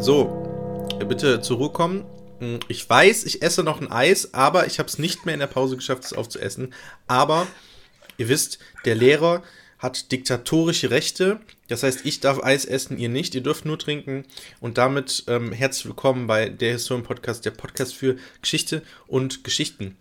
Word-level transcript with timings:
So, 0.00 0.98
bitte 1.06 1.40
zur 1.42 1.58
Ruhe 1.58 1.70
kommen. 1.70 2.04
Hm, 2.38 2.60
Ich 2.68 2.88
weiß, 2.88 3.24
ich 3.24 3.42
esse 3.42 3.62
noch 3.62 3.80
ein 3.80 3.92
Eis, 3.92 4.32
aber 4.32 4.66
ich 4.66 4.78
habe 4.78 4.88
es 4.88 4.98
nicht 4.98 5.26
mehr 5.26 5.34
in 5.34 5.40
der 5.40 5.46
Pause 5.46 5.76
geschafft, 5.76 6.04
es 6.04 6.12
aufzuessen. 6.12 6.72
Aber 7.06 7.46
ihr 8.16 8.28
wisst, 8.28 8.58
der 8.84 8.94
Lehrer 8.94 9.42
hat 9.78 10.10
diktatorische 10.12 10.90
Rechte. 10.90 11.40
Das 11.68 11.82
heißt, 11.82 12.04
ich 12.06 12.20
darf 12.20 12.42
Eis 12.42 12.64
essen, 12.64 12.98
ihr 12.98 13.08
nicht. 13.08 13.34
Ihr 13.34 13.42
dürft 13.42 13.64
nur 13.66 13.78
trinken. 13.78 14.24
Und 14.60 14.78
damit 14.78 15.24
ähm, 15.26 15.52
herzlich 15.52 15.86
willkommen 15.86 16.26
bei 16.26 16.48
der 16.48 16.72
Historien-Podcast, 16.72 17.44
der 17.44 17.50
Podcast 17.52 17.94
für 17.94 18.16
Geschichte 18.40 18.82
und 19.06 19.44
Geschichten. 19.44 19.96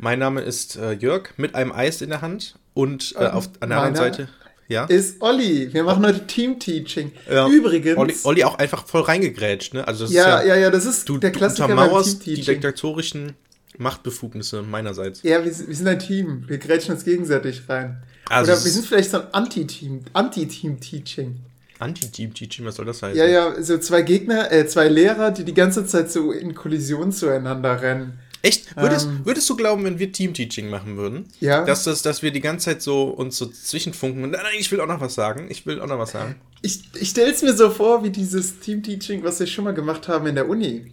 Mein 0.00 0.18
Name 0.18 0.40
ist 0.40 0.76
äh, 0.76 0.92
Jörg 0.92 1.30
mit 1.36 1.54
einem 1.54 1.72
Eis 1.72 2.00
in 2.00 2.08
der 2.10 2.22
Hand 2.22 2.54
und 2.74 3.14
äh, 3.18 3.26
auf, 3.26 3.50
an 3.60 3.68
der 3.68 3.78
anderen 3.78 3.96
Seite. 3.96 4.28
Ja. 4.68 4.84
Ist 4.84 5.20
Olli. 5.20 5.72
Wir 5.74 5.82
machen 5.82 6.06
heute 6.06 6.26
Team-Teaching. 6.26 7.12
Ja. 7.30 7.48
Übrigens. 7.48 7.98
Olli, 7.98 8.14
Olli 8.24 8.44
auch 8.44 8.56
einfach 8.58 8.86
voll 8.86 9.02
reingegrätscht, 9.02 9.74
ne? 9.74 9.86
Also 9.86 10.04
das 10.04 10.12
ja, 10.12 10.38
ist 10.38 10.46
ja, 10.46 10.56
ja, 10.56 10.70
das 10.70 10.86
ist 10.86 11.08
du, 11.08 11.18
der 11.18 11.30
du 11.30 11.38
Klassiker 11.38 11.68
beim 11.68 11.76
untermauerst 11.78 12.24
die 12.24 12.40
diktatorischen 12.40 13.32
Machtbefugnisse 13.78 14.62
meinerseits. 14.62 15.22
Ja, 15.22 15.44
wir, 15.44 15.52
sind- 15.52 15.68
wir 15.68 15.74
sind 15.76 15.88
ein 15.88 15.98
Team. 15.98 16.44
Wir 16.46 16.58
grätschen 16.58 16.94
uns 16.94 17.04
gegenseitig 17.04 17.62
rein. 17.68 18.02
Also 18.28 18.52
Oder 18.52 18.64
wir 18.64 18.70
sind 18.70 18.86
vielleicht 18.86 19.10
so 19.10 19.18
ein 19.18 19.26
Anti-Team. 19.32 20.02
Anti-Team-Teaching. 20.12 21.36
Anti-Team-Teaching, 21.80 22.64
was 22.64 22.76
soll 22.76 22.84
das 22.84 23.02
heißen? 23.02 23.18
Ja, 23.18 23.26
ja, 23.26 23.60
so 23.62 23.76
zwei 23.78 24.02
Gegner, 24.02 24.52
äh, 24.52 24.66
zwei 24.66 24.88
Lehrer, 24.88 25.32
die 25.32 25.44
die 25.44 25.54
ganze 25.54 25.84
Zeit 25.86 26.12
so 26.12 26.30
in 26.30 26.54
Kollision 26.54 27.10
zueinander 27.10 27.82
rennen. 27.82 28.20
Echt? 28.42 28.74
Würdest, 28.76 29.06
Ähm. 29.06 29.20
würdest 29.24 29.48
du 29.50 29.56
glauben, 29.56 29.84
wenn 29.84 29.98
wir 29.98 30.12
Team-Teaching 30.12 30.70
machen 30.70 30.96
würden, 30.96 31.26
Ja. 31.40 31.64
dass, 31.64 31.84
das, 31.84 32.02
dass 32.02 32.22
wir 32.22 32.30
die 32.30 32.40
ganze 32.40 32.66
Zeit 32.66 32.82
so 32.82 33.04
uns 33.04 33.36
so 33.36 33.46
zwischenfunken 33.46 34.24
und 34.24 34.30
nein, 34.30 34.40
nein, 34.42 34.54
ich 34.58 34.70
will 34.72 34.80
auch 34.80 34.86
noch 34.86 35.00
was 35.00 35.14
sagen, 35.14 35.46
ich 35.50 35.66
will 35.66 35.80
auch 35.80 35.86
noch 35.86 35.98
was 35.98 36.12
sagen. 36.12 36.36
Ich, 36.62 36.82
ich 36.94 37.10
stelle 37.10 37.32
es 37.32 37.42
mir 37.42 37.54
so 37.54 37.70
vor, 37.70 38.02
wie 38.04 38.10
dieses 38.10 38.60
Team-Teaching, 38.60 39.22
was 39.24 39.40
wir 39.40 39.46
schon 39.46 39.64
mal 39.64 39.74
gemacht 39.74 40.08
haben 40.08 40.26
in 40.26 40.34
der 40.34 40.48
Uni. 40.48 40.92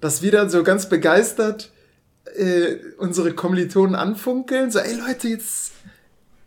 Dass 0.00 0.22
wir 0.22 0.30
dann 0.32 0.48
so 0.48 0.62
ganz 0.62 0.88
begeistert 0.88 1.72
äh, 2.36 2.76
unsere 2.98 3.32
Kommilitonen 3.34 3.94
anfunkeln. 3.94 4.70
So, 4.70 4.78
ey 4.78 4.94
Leute, 4.94 5.28
jetzt 5.28 5.72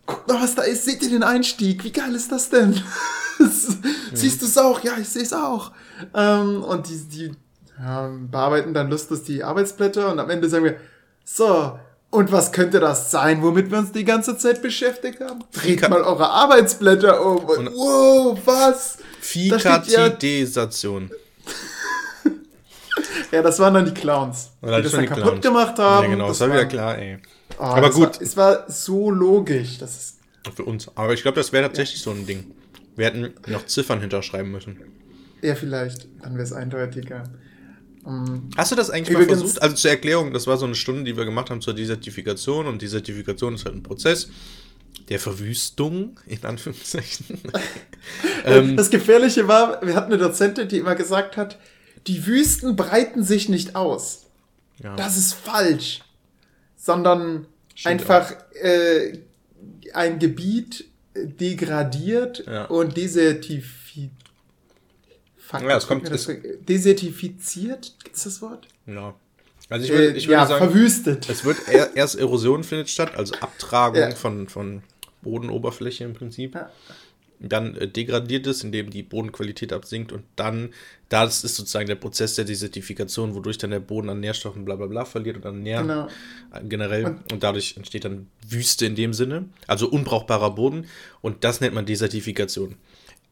guckt 0.05 0.27
mal, 0.27 0.41
was 0.41 0.55
da 0.55 0.61
ist. 0.63 0.85
Seht 0.85 1.01
ihr 1.03 1.09
den 1.09 1.23
Einstieg? 1.23 1.83
Wie 1.83 1.91
geil 1.91 2.15
ist 2.15 2.31
das 2.31 2.49
denn? 2.49 2.81
Siehst 4.13 4.41
du 4.41 4.45
es 4.45 4.57
auch? 4.57 4.83
Ja, 4.83 4.93
ich 4.99 5.09
sehe 5.09 5.23
es 5.23 5.33
auch. 5.33 5.71
Ähm, 6.15 6.63
und 6.63 6.87
die, 6.89 6.97
die 7.09 7.31
bearbeiten 8.29 8.73
dann 8.73 8.89
lustlos 8.89 9.23
die 9.23 9.43
Arbeitsblätter 9.43 10.11
und 10.11 10.19
am 10.19 10.29
Ende 10.29 10.47
sagen 10.49 10.65
wir, 10.65 10.75
so, 11.25 11.79
und 12.09 12.31
was 12.31 12.51
könnte 12.51 12.79
das 12.79 13.09
sein, 13.11 13.41
womit 13.41 13.71
wir 13.71 13.77
uns 13.79 13.91
die 13.91 14.03
ganze 14.05 14.37
Zeit 14.37 14.61
beschäftigt 14.61 15.19
haben? 15.21 15.43
Dreht 15.53 15.87
mal 15.89 16.01
eure 16.01 16.29
Arbeitsblätter 16.29 17.25
um. 17.25 17.37
Und, 17.45 17.67
Und- 17.67 17.75
wow, 17.75 18.39
was? 18.45 18.97
Steht 19.21 19.63
ja-. 19.63 19.81
Ja, 23.31 23.41
das 23.41 23.59
waren 23.59 23.73
dann 23.73 23.85
die 23.85 23.93
Clowns, 23.93 24.51
Ja, 24.61 24.67
die 24.77 24.83
das 24.83 24.83
das 24.83 24.91
dann 24.91 25.01
die 25.01 25.07
kaputt 25.07 25.23
Clowns. 25.23 25.41
gemacht 25.41 25.79
haben. 25.79 26.03
Ja, 26.03 26.09
genau, 26.09 26.27
das, 26.27 26.39
war 26.41 26.49
wieder 26.49 26.65
klar, 26.65 26.97
ey. 26.97 27.17
Oh, 27.57 27.63
Aber 27.63 27.81
das 27.87 27.95
gut. 27.95 28.15
War, 28.15 28.21
es 28.21 28.37
war 28.37 28.69
so 28.69 29.09
logisch. 29.09 29.77
Das 29.77 29.95
ist, 29.95 30.17
Für 30.55 30.65
uns. 30.65 30.89
Aber 30.95 31.13
ich 31.13 31.21
glaube, 31.21 31.37
das 31.37 31.53
wäre 31.53 31.63
tatsächlich 31.67 32.01
so 32.01 32.11
ein 32.11 32.25
Ding. 32.25 32.51
Wir 32.97 33.05
hätten 33.05 33.33
noch 33.47 33.65
Ziffern 33.67 34.01
hinterschreiben 34.01 34.51
müssen. 34.51 34.77
ja, 35.41 35.55
vielleicht. 35.55 36.07
Dann 36.21 36.33
wäre 36.33 36.43
es 36.43 36.51
eindeutiger. 36.51 37.23
Ähm, 38.05 38.49
Hast 38.57 38.71
du 38.71 38.75
das 38.75 38.89
eigentlich 38.89 39.09
Übrigens- 39.09 39.31
mal 39.31 39.39
versucht? 39.39 39.61
Also 39.61 39.75
zur 39.75 39.91
Erklärung, 39.91 40.33
das 40.33 40.47
war 40.47 40.57
so 40.57 40.65
eine 40.65 40.75
Stunde, 40.75 41.03
die 41.03 41.15
wir 41.17 41.25
gemacht 41.25 41.49
haben 41.49 41.61
zur 41.61 41.73
Desertifikation 41.73 42.67
und 42.67 42.81
Desertifikation 42.81 43.55
ist 43.55 43.65
halt 43.65 43.75
ein 43.75 43.83
Prozess 43.83 44.29
der 45.09 45.19
Verwüstung, 45.19 46.19
in 46.25 46.43
Anführungszeichen. 46.43 47.25
ähm, 48.45 48.77
das 48.77 48.89
Gefährliche 48.89 49.47
war, 49.47 49.85
wir 49.85 49.95
hatten 49.95 50.11
eine 50.13 50.21
Dozentin, 50.21 50.67
die 50.67 50.77
immer 50.77 50.95
gesagt 50.95 51.37
hat, 51.37 51.57
die 52.07 52.25
Wüsten 52.25 52.75
breiten 52.75 53.23
sich 53.23 53.49
nicht 53.49 53.75
aus. 53.75 54.23
ja. 54.81 54.95
Das 54.95 55.17
ist 55.17 55.33
falsch. 55.33 56.01
Sondern 56.77 57.45
Stimmt 57.75 57.91
einfach 58.01 58.33
äh, 58.61 59.19
ein 59.93 60.17
Gebiet 60.17 60.85
degradiert 61.15 62.43
Ja. 62.47 62.65
und 62.65 62.97
desertifiziert. 62.97 64.11
Fuck, 65.51 65.61
Ja, 65.61 65.77
es 65.77 65.85
kommt- 65.87 66.09
das- 66.09 66.29
Desertifiziert? 66.67 67.93
Gibt's 68.03 68.23
das 68.23 68.41
Wort? 68.41 68.67
ja. 68.87 69.13
Also 69.69 69.85
ich 69.85 69.91
würde, 69.91 70.07
Äh, 70.13 70.17
ich 70.17 70.25
würde 70.27 70.33
ja, 70.33 70.45
sagen, 70.47 70.65
verwüstet. 70.65 71.29
es 71.29 71.45
wird 71.45 71.57
er, 71.69 71.95
erst 71.95 72.15
Erosion 72.19 72.63
findet 72.65 72.89
statt, 72.89 73.15
also 73.15 73.33
Abtragung 73.35 74.01
Ja. 74.01 74.11
von, 74.15 74.49
von 74.49 74.83
Bodenoberfläche 75.21 76.03
im 76.03 76.13
Prinzip. 76.13 76.55
Ja. 76.55 76.69
Dann 77.39 77.75
äh, 77.77 77.87
degradiert 77.87 78.47
es, 78.47 78.63
indem 78.65 78.89
die 78.89 79.01
Bodenqualität 79.01 79.71
absinkt 79.71 80.11
und 80.11 80.23
dann, 80.35 80.73
das 81.07 81.45
ist 81.45 81.55
sozusagen 81.55 81.87
der 81.87 81.95
Prozess 81.95 82.35
der 82.35 82.43
Desertifikation, 82.45 83.33
wodurch 83.33 83.57
dann 83.59 83.71
der 83.71 83.79
Boden 83.79 84.09
an 84.09 84.19
Nährstoffen 84.19 84.65
bla 84.65 84.75
bla 84.75 84.87
bla 84.87 85.05
verliert 85.05 85.37
und 85.37 85.45
an 85.45 85.63
Nähr 85.63 85.81
Genau. 85.83 86.07
äh, 86.53 86.63
generell 86.67 87.05
Und- 87.05 87.31
und, 87.31 87.41
dadurch 87.43 87.77
entsteht 87.77 88.03
dann 88.03 88.27
Wüste 88.49 88.85
in 88.85 88.95
dem 88.95 89.13
Sinne, 89.13 89.45
also 89.67 89.87
unbrauchbarer 89.89 90.51
Boden 90.51 90.85
und 91.21 91.45
das 91.45 91.61
nennt 91.61 91.73
man 91.75 91.85
Desertifikation. 91.85 92.75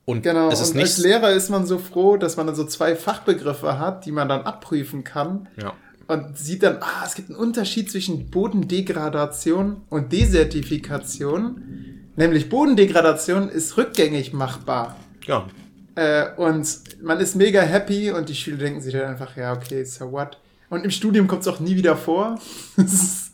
Und 0.09 0.23
Genau, 0.23 0.49
es 0.49 0.59
ist 0.59 0.73
und 0.73 0.81
als 0.81 0.97
Lehrer 0.97 1.31
ist 1.31 1.49
man 1.49 1.67
so 1.67 1.77
froh, 1.77 2.17
dass 2.17 2.35
man 2.35 2.47
dann 2.47 2.55
so 2.55 2.65
zwei 2.65 2.95
Fachbegriffe 2.95 3.77
hat, 3.77 4.07
die 4.07 4.11
man 4.11 4.27
dann 4.27 4.41
abprüfen 4.41 5.03
kann 5.03 5.47
ja. 5.61 5.73
und 6.07 6.35
sieht 6.35 6.63
dann, 6.63 6.77
ah, 6.81 7.03
es 7.05 7.13
gibt 7.13 7.29
einen 7.29 7.37
Unterschied 7.37 7.91
zwischen 7.91 8.31
Bodendegradation 8.31 9.81
und 9.89 10.11
Desertifikation. 10.11 11.61
Nämlich 12.15 12.49
Bodendegradation 12.49 13.49
ist 13.49 13.77
rückgängig 13.77 14.33
machbar. 14.33 14.95
Ja, 15.27 15.45
Äh, 15.93 16.33
und 16.37 16.67
man 17.03 17.19
ist 17.19 17.35
mega 17.35 17.61
happy 17.61 18.11
und 18.11 18.29
die 18.29 18.35
Schüler 18.35 18.57
denken 18.57 18.81
sich 18.81 18.93
dann 18.93 19.11
einfach, 19.11 19.37
ja, 19.37 19.53
okay, 19.53 19.83
so 19.83 20.11
what? 20.11 20.39
Und 20.71 20.83
im 20.85 20.91
Studium 20.91 21.27
kommt 21.27 21.43
es 21.43 21.47
auch 21.47 21.59
nie 21.59 21.75
wieder 21.75 21.95
vor. 21.95 22.39
Das 22.77 22.93
ist 22.93 23.31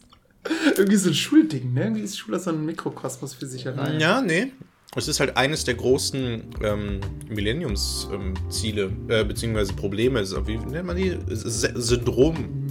irgendwie 0.77 0.97
so 0.97 1.09
ein 1.09 1.15
Schulding, 1.15 1.73
ne? 1.73 1.83
Irgendwie 1.85 2.01
ist 2.01 2.17
Schule 2.17 2.37
so 2.37 2.51
ein 2.51 2.65
Mikrokosmos 2.65 3.33
für 3.33 3.47
sich 3.47 3.65
allein. 3.65 3.99
Ja, 3.99 4.21
nee. 4.21 4.51
Es 4.97 5.09
ist 5.09 5.19
halt 5.19 5.35
eines 5.35 5.65
der 5.65 5.75
großen 5.75 6.43
ähm, 6.63 7.01
Millenniumsziele, 7.27 8.91
äh, 9.09 9.25
beziehungsweise 9.25 9.73
Probleme. 9.73 10.23
Wie 10.47 10.57
nennt 10.57 10.87
man 10.87 10.95
die? 10.95 11.17
Syndrom. 11.27 12.61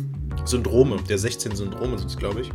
Syndrome, 0.46 0.96
der 1.08 1.18
16 1.18 1.54
Syndrome 1.54 1.98
sind 1.98 2.10
es, 2.10 2.16
glaube 2.16 2.42
ich. 2.42 2.50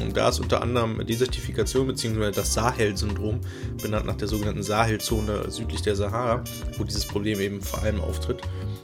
Und 0.00 0.16
da 0.16 0.28
ist 0.28 0.40
unter 0.40 0.62
anderem 0.62 1.04
Desertifikation, 1.06 1.86
beziehungsweise 1.86 2.32
das 2.32 2.54
Sahel-Syndrom, 2.54 3.40
benannt 3.82 4.06
nach 4.06 4.16
der 4.16 4.28
sogenannten 4.28 4.62
Sahelzone 4.62 5.50
südlich 5.50 5.82
der 5.82 5.96
Sahara, 5.96 6.42
wo 6.78 6.84
dieses 6.84 7.04
Problem 7.04 7.40
eben 7.40 7.60
vor 7.60 7.82
allem 7.82 8.00
auftritt. 8.00 8.40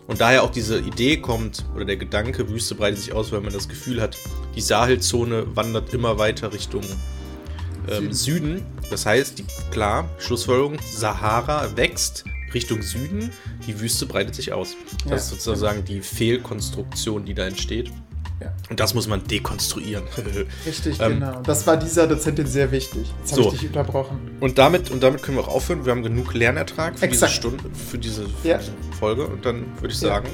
Und 0.08 0.20
daher 0.20 0.42
auch 0.42 0.50
diese 0.50 0.78
Idee 0.78 1.16
kommt, 1.18 1.64
oder 1.74 1.84
der 1.84 1.96
Gedanke, 1.96 2.48
Wüste 2.48 2.74
breitet 2.74 2.98
sich 2.98 3.12
aus, 3.12 3.30
weil 3.32 3.40
man 3.40 3.52
das 3.52 3.68
Gefühl 3.68 4.00
hat, 4.00 4.16
die 4.56 4.60
Sahelzone 4.60 5.56
wandert 5.56 5.94
immer 5.94 6.18
weiter 6.18 6.52
Richtung 6.52 6.82
ähm, 7.90 8.12
Süden. 8.12 8.64
Das 8.90 9.06
heißt, 9.06 9.38
die, 9.38 9.44
klar, 9.70 10.08
Schlussfolgerung, 10.18 10.76
Sahara 10.92 11.76
wächst 11.76 12.24
Richtung 12.54 12.80
Süden, 12.82 13.30
die 13.66 13.78
Wüste 13.80 14.06
breitet 14.06 14.34
sich 14.34 14.52
aus. 14.52 14.74
Das 15.04 15.10
Ja. 15.10 15.16
ist 15.16 15.28
sozusagen 15.30 15.84
die 15.84 16.00
Fehlkonstruktion, 16.00 17.24
die 17.24 17.34
da 17.34 17.46
entsteht. 17.46 17.90
Ja. 18.40 18.52
Und 18.70 18.78
das 18.78 18.94
muss 18.94 19.08
man 19.08 19.24
dekonstruieren. 19.26 20.04
Richtig, 20.66 21.00
Ähm, 21.00 21.14
genau. 21.14 21.40
Das 21.42 21.66
war 21.66 21.76
dieser 21.76 22.06
Dozentin 22.06 22.46
sehr 22.46 22.70
wichtig. 22.70 23.12
Jetzt 23.20 23.32
habe 23.32 23.42
So. 23.42 23.52
ich 23.52 23.58
dich 23.60 23.68
unterbrochen. 23.68 24.18
und, 24.40 24.58
damit, 24.58 24.90
und 24.90 25.02
damit 25.02 25.22
können 25.22 25.36
wir 25.38 25.42
auch 25.44 25.48
aufhören. 25.56 25.84
Wir 25.84 25.90
haben 25.90 26.02
genug 26.04 26.34
Lernertrag 26.34 26.98
für 26.98 27.04
Exakt. 27.06 27.32
diese 27.32 27.40
Stunde, 27.40 27.64
für 27.90 27.98
diese, 27.98 28.22
für 28.42 28.48
Ja. 28.48 28.58
diese 28.58 28.72
Folge. 28.98 29.26
Und 29.26 29.44
dann 29.44 29.64
würde 29.80 29.92
ich 29.92 30.00
Ja. 30.00 30.08
sagen. 30.08 30.28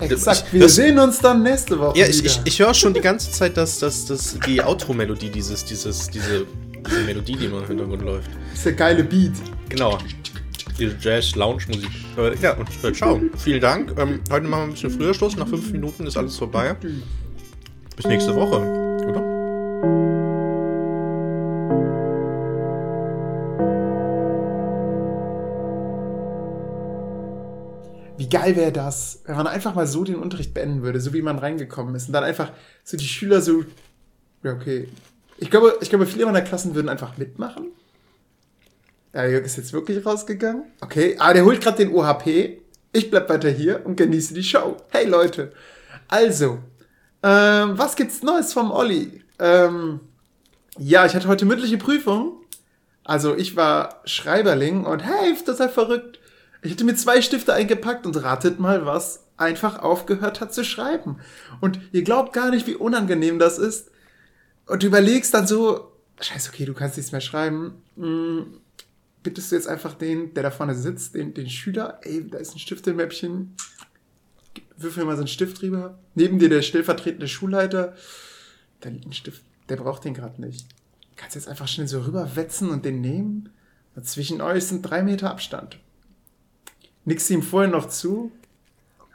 Exakt. 0.00 0.44
Ich- 0.48 0.52
Wir 0.54 0.60
das- 0.62 0.74
sehen 0.74 0.98
uns 0.98 1.20
dann 1.20 1.42
nächste 1.42 1.78
Woche 1.78 1.98
Ja, 1.98 2.06
ich, 2.06 2.22
ich, 2.24 2.40
ich 2.44 2.58
höre 2.58 2.74
schon 2.74 2.92
die 2.92 3.00
ganze 3.00 3.30
Zeit, 3.30 3.56
dass, 3.56 3.78
dass, 3.78 4.04
dass 4.06 4.36
die 4.46 4.62
Outro-Melodie, 4.62 5.30
dieses, 5.30 5.64
dieses, 5.64 6.10
diese, 6.10 6.46
diese 6.86 7.04
Melodie, 7.04 7.36
die 7.36 7.44
immer 7.46 7.58
im 7.58 7.66
Hintergrund 7.66 8.02
läuft. 8.02 8.30
das 8.50 8.58
ist 8.58 8.66
der 8.66 8.72
geile 8.72 9.04
Beat. 9.04 9.32
Genau. 9.68 9.98
Diese 10.78 10.96
Jazz-Lounge-Musik. 11.00 11.90
Äh, 12.18 12.36
ja, 12.42 12.54
und 12.54 12.68
äh, 12.84 12.92
ciao. 12.92 13.20
Vielen 13.38 13.60
Dank. 13.60 13.98
Ähm, 13.98 14.20
heute 14.30 14.46
machen 14.46 14.60
wir 14.60 14.64
ein 14.64 14.70
bisschen 14.72 14.90
früher 14.90 15.14
Schluss. 15.14 15.36
Nach 15.36 15.48
fünf 15.48 15.70
Minuten 15.72 16.06
ist 16.06 16.16
alles 16.16 16.36
vorbei. 16.36 16.76
Bis 17.96 18.06
nächste 18.06 18.34
Woche, 18.34 18.60
oder? 19.08 19.36
Wie 28.18 28.28
geil 28.28 28.56
wäre 28.56 28.72
das, 28.72 29.22
wenn 29.26 29.36
man 29.36 29.46
einfach 29.46 29.74
mal 29.74 29.86
so 29.86 30.04
den 30.04 30.16
Unterricht 30.16 30.52
beenden 30.52 30.82
würde, 30.82 31.00
so 31.00 31.12
wie 31.12 31.22
man 31.22 31.38
reingekommen 31.38 31.94
ist. 31.94 32.08
Und 32.08 32.12
dann 32.12 32.24
einfach 32.24 32.52
so 32.82 32.96
die 32.96 33.04
Schüler 33.04 33.40
so. 33.40 33.64
Ja, 34.42 34.52
okay. 34.52 34.88
Ich 35.38 35.50
glaube, 35.50 35.78
ich 35.80 35.90
glaube, 35.90 36.06
viele 36.06 36.26
meiner 36.26 36.42
Klassen 36.42 36.74
würden 36.74 36.88
einfach 36.88 37.16
mitmachen. 37.18 37.66
Ja, 39.12 39.26
Jörg 39.26 39.44
ist 39.44 39.56
jetzt 39.56 39.72
wirklich 39.72 40.04
rausgegangen. 40.04 40.64
Okay, 40.80 41.16
aber 41.18 41.34
der 41.34 41.44
holt 41.44 41.60
gerade 41.60 41.78
den 41.78 41.94
OHP. 41.94 42.58
Ich 42.92 43.10
bleib 43.10 43.28
weiter 43.28 43.50
hier 43.50 43.84
und 43.84 43.96
genieße 43.96 44.34
die 44.34 44.42
Show. 44.42 44.76
Hey 44.90 45.06
Leute. 45.06 45.52
Also, 46.08 46.58
ähm, 47.22 47.78
was 47.78 47.96
gibt's 47.96 48.22
Neues 48.22 48.52
vom 48.52 48.70
Olli? 48.70 49.22
Ähm, 49.38 50.00
ja, 50.78 51.06
ich 51.06 51.14
hatte 51.14 51.28
heute 51.28 51.44
mündliche 51.44 51.78
Prüfung 51.78 52.40
Also 53.04 53.34
ich 53.36 53.56
war 53.56 54.00
Schreiberling 54.04 54.84
und 54.84 55.00
hey, 55.00 55.34
total 55.44 55.68
verrückt. 55.68 56.20
Ich 56.62 56.72
hätte 56.72 56.84
mir 56.84 56.96
zwei 56.96 57.22
Stifte 57.22 57.52
eingepackt 57.54 58.06
und 58.06 58.22
ratet 58.22 58.60
mal, 58.60 58.86
was 58.86 59.24
einfach 59.36 59.78
aufgehört 59.78 60.40
hat 60.40 60.52
zu 60.54 60.64
schreiben. 60.64 61.18
Und 61.60 61.80
ihr 61.92 62.02
glaubt 62.02 62.32
gar 62.32 62.50
nicht, 62.50 62.66
wie 62.66 62.74
unangenehm 62.74 63.38
das 63.38 63.58
ist. 63.58 63.90
Und 64.66 64.82
du 64.82 64.88
überlegst 64.88 65.32
dann 65.32 65.46
so, 65.46 65.92
scheiße, 66.20 66.50
okay, 66.50 66.64
du 66.64 66.74
kannst 66.74 66.96
nichts 66.96 67.12
mehr 67.12 67.20
schreiben. 67.20 67.82
Hm, 67.96 68.60
bittest 69.22 69.50
du 69.50 69.56
jetzt 69.56 69.68
einfach 69.68 69.94
den, 69.94 70.34
der 70.34 70.42
da 70.42 70.50
vorne 70.50 70.74
sitzt, 70.74 71.14
den, 71.14 71.34
den 71.34 71.48
Schüler, 71.48 72.00
ey, 72.02 72.28
da 72.28 72.38
ist 72.38 72.54
ein 72.54 72.58
Stift 72.58 72.86
im 72.86 72.96
Mäppchen, 72.96 73.56
würfel 74.76 75.04
mal 75.04 75.16
so 75.16 75.20
einen 75.20 75.28
Stift 75.28 75.62
drüber. 75.62 75.98
Neben 76.14 76.38
dir 76.38 76.48
der 76.48 76.62
stellvertretende 76.62 77.28
Schulleiter, 77.28 77.94
da 78.80 78.88
liegt 78.88 79.06
ein 79.06 79.12
Stift, 79.12 79.42
der 79.68 79.76
braucht 79.76 80.04
den 80.04 80.14
gerade 80.14 80.40
nicht. 80.40 80.66
Kannst 81.16 81.34
jetzt 81.34 81.48
einfach 81.48 81.68
schnell 81.68 81.88
so 81.88 82.02
rüberwetzen 82.02 82.70
und 82.70 82.84
den 82.84 83.00
nehmen. 83.00 83.48
Und 83.94 84.06
zwischen 84.06 84.42
euch 84.42 84.64
sind 84.66 84.82
drei 84.82 85.02
Meter 85.02 85.30
Abstand. 85.30 85.78
Nix 87.04 87.30
ihm 87.30 87.42
vorher 87.42 87.70
noch 87.70 87.88
zu. 87.88 88.30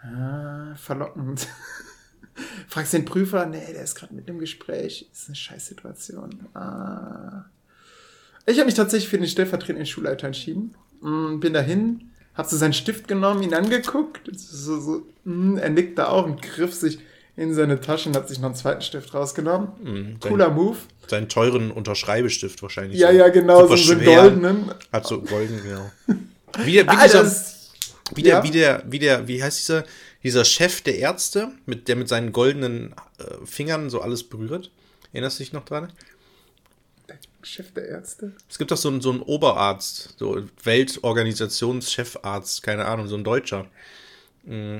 Ah, 0.01 0.75
verlockend. 0.75 1.47
Fragst 2.67 2.93
den 2.93 3.05
Prüfer, 3.05 3.45
nee, 3.45 3.73
der 3.73 3.83
ist 3.83 3.95
gerade 3.95 4.13
mit 4.13 4.27
im 4.29 4.39
Gespräch. 4.39 5.07
Ist 5.11 5.27
eine 5.27 5.35
Scheißsituation. 5.35 6.47
Ah. 6.53 7.45
Ich 8.45 8.57
habe 8.57 8.65
mich 8.65 8.75
tatsächlich 8.75 9.09
für 9.09 9.17
den 9.17 9.27
stellvertretenden 9.27 9.85
Schulleiter 9.85 10.27
entschieden. 10.27 10.75
Mm, 11.01 11.39
bin 11.39 11.53
dahin, 11.53 12.11
hab 12.33 12.47
so 12.47 12.57
seinen 12.57 12.73
Stift 12.73 13.07
genommen, 13.07 13.43
ihn 13.43 13.53
angeguckt. 13.53 14.29
So, 14.35 14.79
so, 14.79 15.05
mm, 15.25 15.57
er 15.57 15.69
nickte 15.69 16.09
auch 16.09 16.25
und 16.25 16.41
griff 16.41 16.73
sich 16.73 16.99
in 17.37 17.53
seine 17.53 17.79
Tasche 17.79 18.09
und 18.09 18.15
hat 18.15 18.27
sich 18.27 18.39
noch 18.39 18.47
einen 18.47 18.55
zweiten 18.55 18.81
Stift 18.81 19.13
rausgenommen. 19.13 19.69
Mhm, 19.81 20.19
Cooler 20.19 20.49
Move. 20.49 20.77
Seinen 21.07 21.29
teuren 21.29 21.71
Unterschreibestift 21.71 22.61
wahrscheinlich. 22.61 22.99
Ja, 22.99 23.11
so. 23.11 23.17
ja, 23.17 23.29
genau, 23.29 23.67
so, 23.67 23.91
einen 23.93 24.05
goldenen. 24.05 24.71
Hat 24.91 25.07
so 25.07 25.21
golden, 25.21 25.61
genau. 25.63 25.91
Wie 26.63 26.73
der, 26.73 26.85
wie 26.85 26.89
Ah, 26.89 27.03
dieser, 27.03 27.23
das, 27.23 27.71
wie 28.13 28.23
der, 28.23 28.37
ja. 28.37 28.43
wie 28.43 28.51
der, 28.51 28.83
wie 28.87 28.99
der, 28.99 29.27
wie 29.27 29.41
heißt 29.41 29.59
dieser, 29.59 29.83
dieser 30.23 30.45
Chef 30.45 30.81
der 30.81 30.97
Ärzte, 30.97 31.51
mit, 31.65 31.87
der 31.87 31.95
mit 31.95 32.07
seinen 32.09 32.31
goldenen 32.31 32.93
äh, 33.17 33.45
Fingern 33.45 33.89
so 33.89 34.01
alles 34.01 34.23
berührt? 34.23 34.71
Erinnerst 35.13 35.39
du 35.39 35.43
dich 35.43 35.53
noch 35.53 35.65
dran? 35.65 35.91
Chef 37.43 37.71
der 37.73 37.87
Ärzte. 37.87 38.33
Es 38.49 38.57
gibt 38.59 38.69
doch 38.71 38.77
so 38.77 38.87
einen, 38.89 39.01
so 39.01 39.09
einen 39.09 39.21
Oberarzt, 39.21 40.13
so 40.19 40.43
Weltorganisationschefarzt, 40.63 42.61
keine 42.63 42.85
Ahnung, 42.85 43.07
so 43.07 43.15
ein 43.15 43.23
Deutscher. 43.23 43.67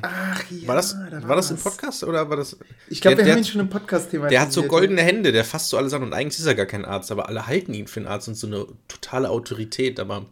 Ach 0.02 0.44
ja. 0.50 0.68
War 0.68 0.76
das, 0.76 0.96
da 1.12 1.28
war 1.28 1.36
das 1.36 1.52
im. 1.52 1.58
Podcast 1.58 2.04
oder 2.04 2.28
war 2.30 2.38
das? 2.38 2.58
Ich 2.90 3.00
glaube, 3.02 3.18
Der- 3.18 3.26
wir 3.26 3.32
haben 3.34 3.42
der- 3.42 3.48
ihn 3.48 3.52
schon 3.52 3.62
im 3.62 3.70
Podcast 3.70 4.10
thematisiert. 4.10 4.32
Der 4.32 4.42
hat 4.42 4.52
so 4.54 4.64
goldene 4.64 5.02
Hände, 5.04 5.32
der 5.32 5.46
fasst 5.46 5.70
so 5.70 5.78
alles 5.78 5.94
an 5.94 6.02
und 6.04 6.14
eigentlich 6.14 6.40
ist 6.40 6.46
er 6.48 6.56
gar 6.56 6.66
kein 6.66 6.84
Arzt, 6.86 7.12
aber 7.12 7.28
alle 7.30 7.46
halten 7.46 7.74
ihn 7.76 7.88
für 7.88 8.00
einen 8.00 8.08
Arzt 8.08 8.28
und 8.28 8.36
so 8.36 8.48
eine 8.48 8.66
totale 8.88 9.30
Autorität, 9.30 10.00
aber 10.00 10.26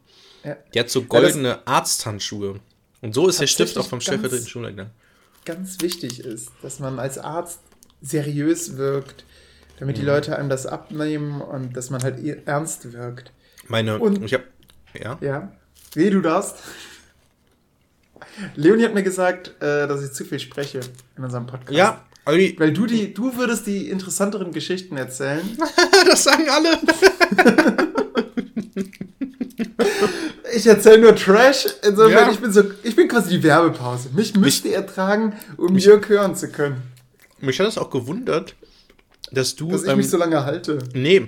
Ja. 0.44 0.56
der 0.74 0.84
hat 0.84 0.90
so 0.90 1.04
goldene 1.04 1.66
Arzthandschuhe. 1.68 2.60
Und 3.02 3.14
so 3.14 3.28
ist 3.28 3.40
der 3.40 3.48
Stift 3.48 3.78
auch 3.78 3.88
vom 3.88 4.02
stellvertretenden 4.02 4.48
Schulleiter. 4.50 4.90
ganz 5.46 5.82
wichtig 5.82 6.20
ist, 6.20 6.52
dass 6.62 6.80
man 6.80 7.00
als 7.00 7.18
Arzt 7.18 7.60
seriös 8.02 8.78
wirkt, 8.78 9.24
damit 9.80 9.96
Mhm. 9.98 10.00
die 10.02 10.06
Leute 10.06 10.38
einem 10.38 10.50
das 10.50 10.66
abnehmen 10.66 11.42
und 11.42 11.76
dass 11.76 11.90
man 11.90 12.04
halt 12.04 12.20
eh 12.24 12.42
ernst 12.46 12.92
wirkt. 12.94 13.32
Meine, 13.68 13.98
Und- 14.00 14.24
ich 14.24 14.34
hab, 14.34 14.44
ja, 14.94 15.18
Ja. 15.22 15.52
Weh, 15.96 16.10
du 16.10 16.22
darfst. 16.22 16.56
Leonie 18.56 18.84
hat 18.84 18.94
mir 18.94 19.02
gesagt, 19.04 19.56
äh, 19.62 19.88
dass 19.88 20.04
ich 20.04 20.12
zu 20.12 20.24
viel 20.26 20.40
spreche 20.40 20.82
in 21.18 21.24
unserem 21.24 21.48
Podcast. 21.48 21.72
ja, 21.72 22.06
Weil 22.26 22.74
du 22.74 22.86
die, 22.86 23.12
du 23.14 23.36
würdest 23.38 23.66
die 23.66 23.90
interessanteren 23.90 24.52
Geschichten 24.52 24.98
erzählen. 24.98 25.42
das 26.06 26.24
sagen 26.26 26.48
alle. 26.50 26.78
Ich 30.56 30.66
erzähle 30.68 31.00
nur 31.00 31.16
Trash. 31.16 31.66
Insofern, 31.86 32.12
Ja. 32.12 32.32
ich 32.32 32.40
bin 32.40 32.52
so, 32.52 32.64
ich 32.84 32.96
bin 32.96 33.08
quasi 33.08 33.30
die 33.38 33.44
Werbepause. 33.44 34.10
Mich 34.14 34.36
müsst 34.36 34.66
ihr 34.66 34.76
ertragen, 34.76 35.34
um 35.58 35.78
Jörg 35.78 36.08
hören 36.10 36.36
zu 36.36 36.50
können. 36.50 36.82
Mich 37.40 37.60
hat 37.60 37.68
das 37.68 37.78
auch 37.78 37.90
gewundert, 37.90 38.56
dass 39.32 39.56
du, 39.56 39.72
Dass 39.72 39.84
ich 39.84 39.90
ähm, 39.90 39.98
mich 39.98 40.10
so 40.10 40.18
lange 40.18 40.44
halte. 40.46 40.80
nee, 40.94 41.28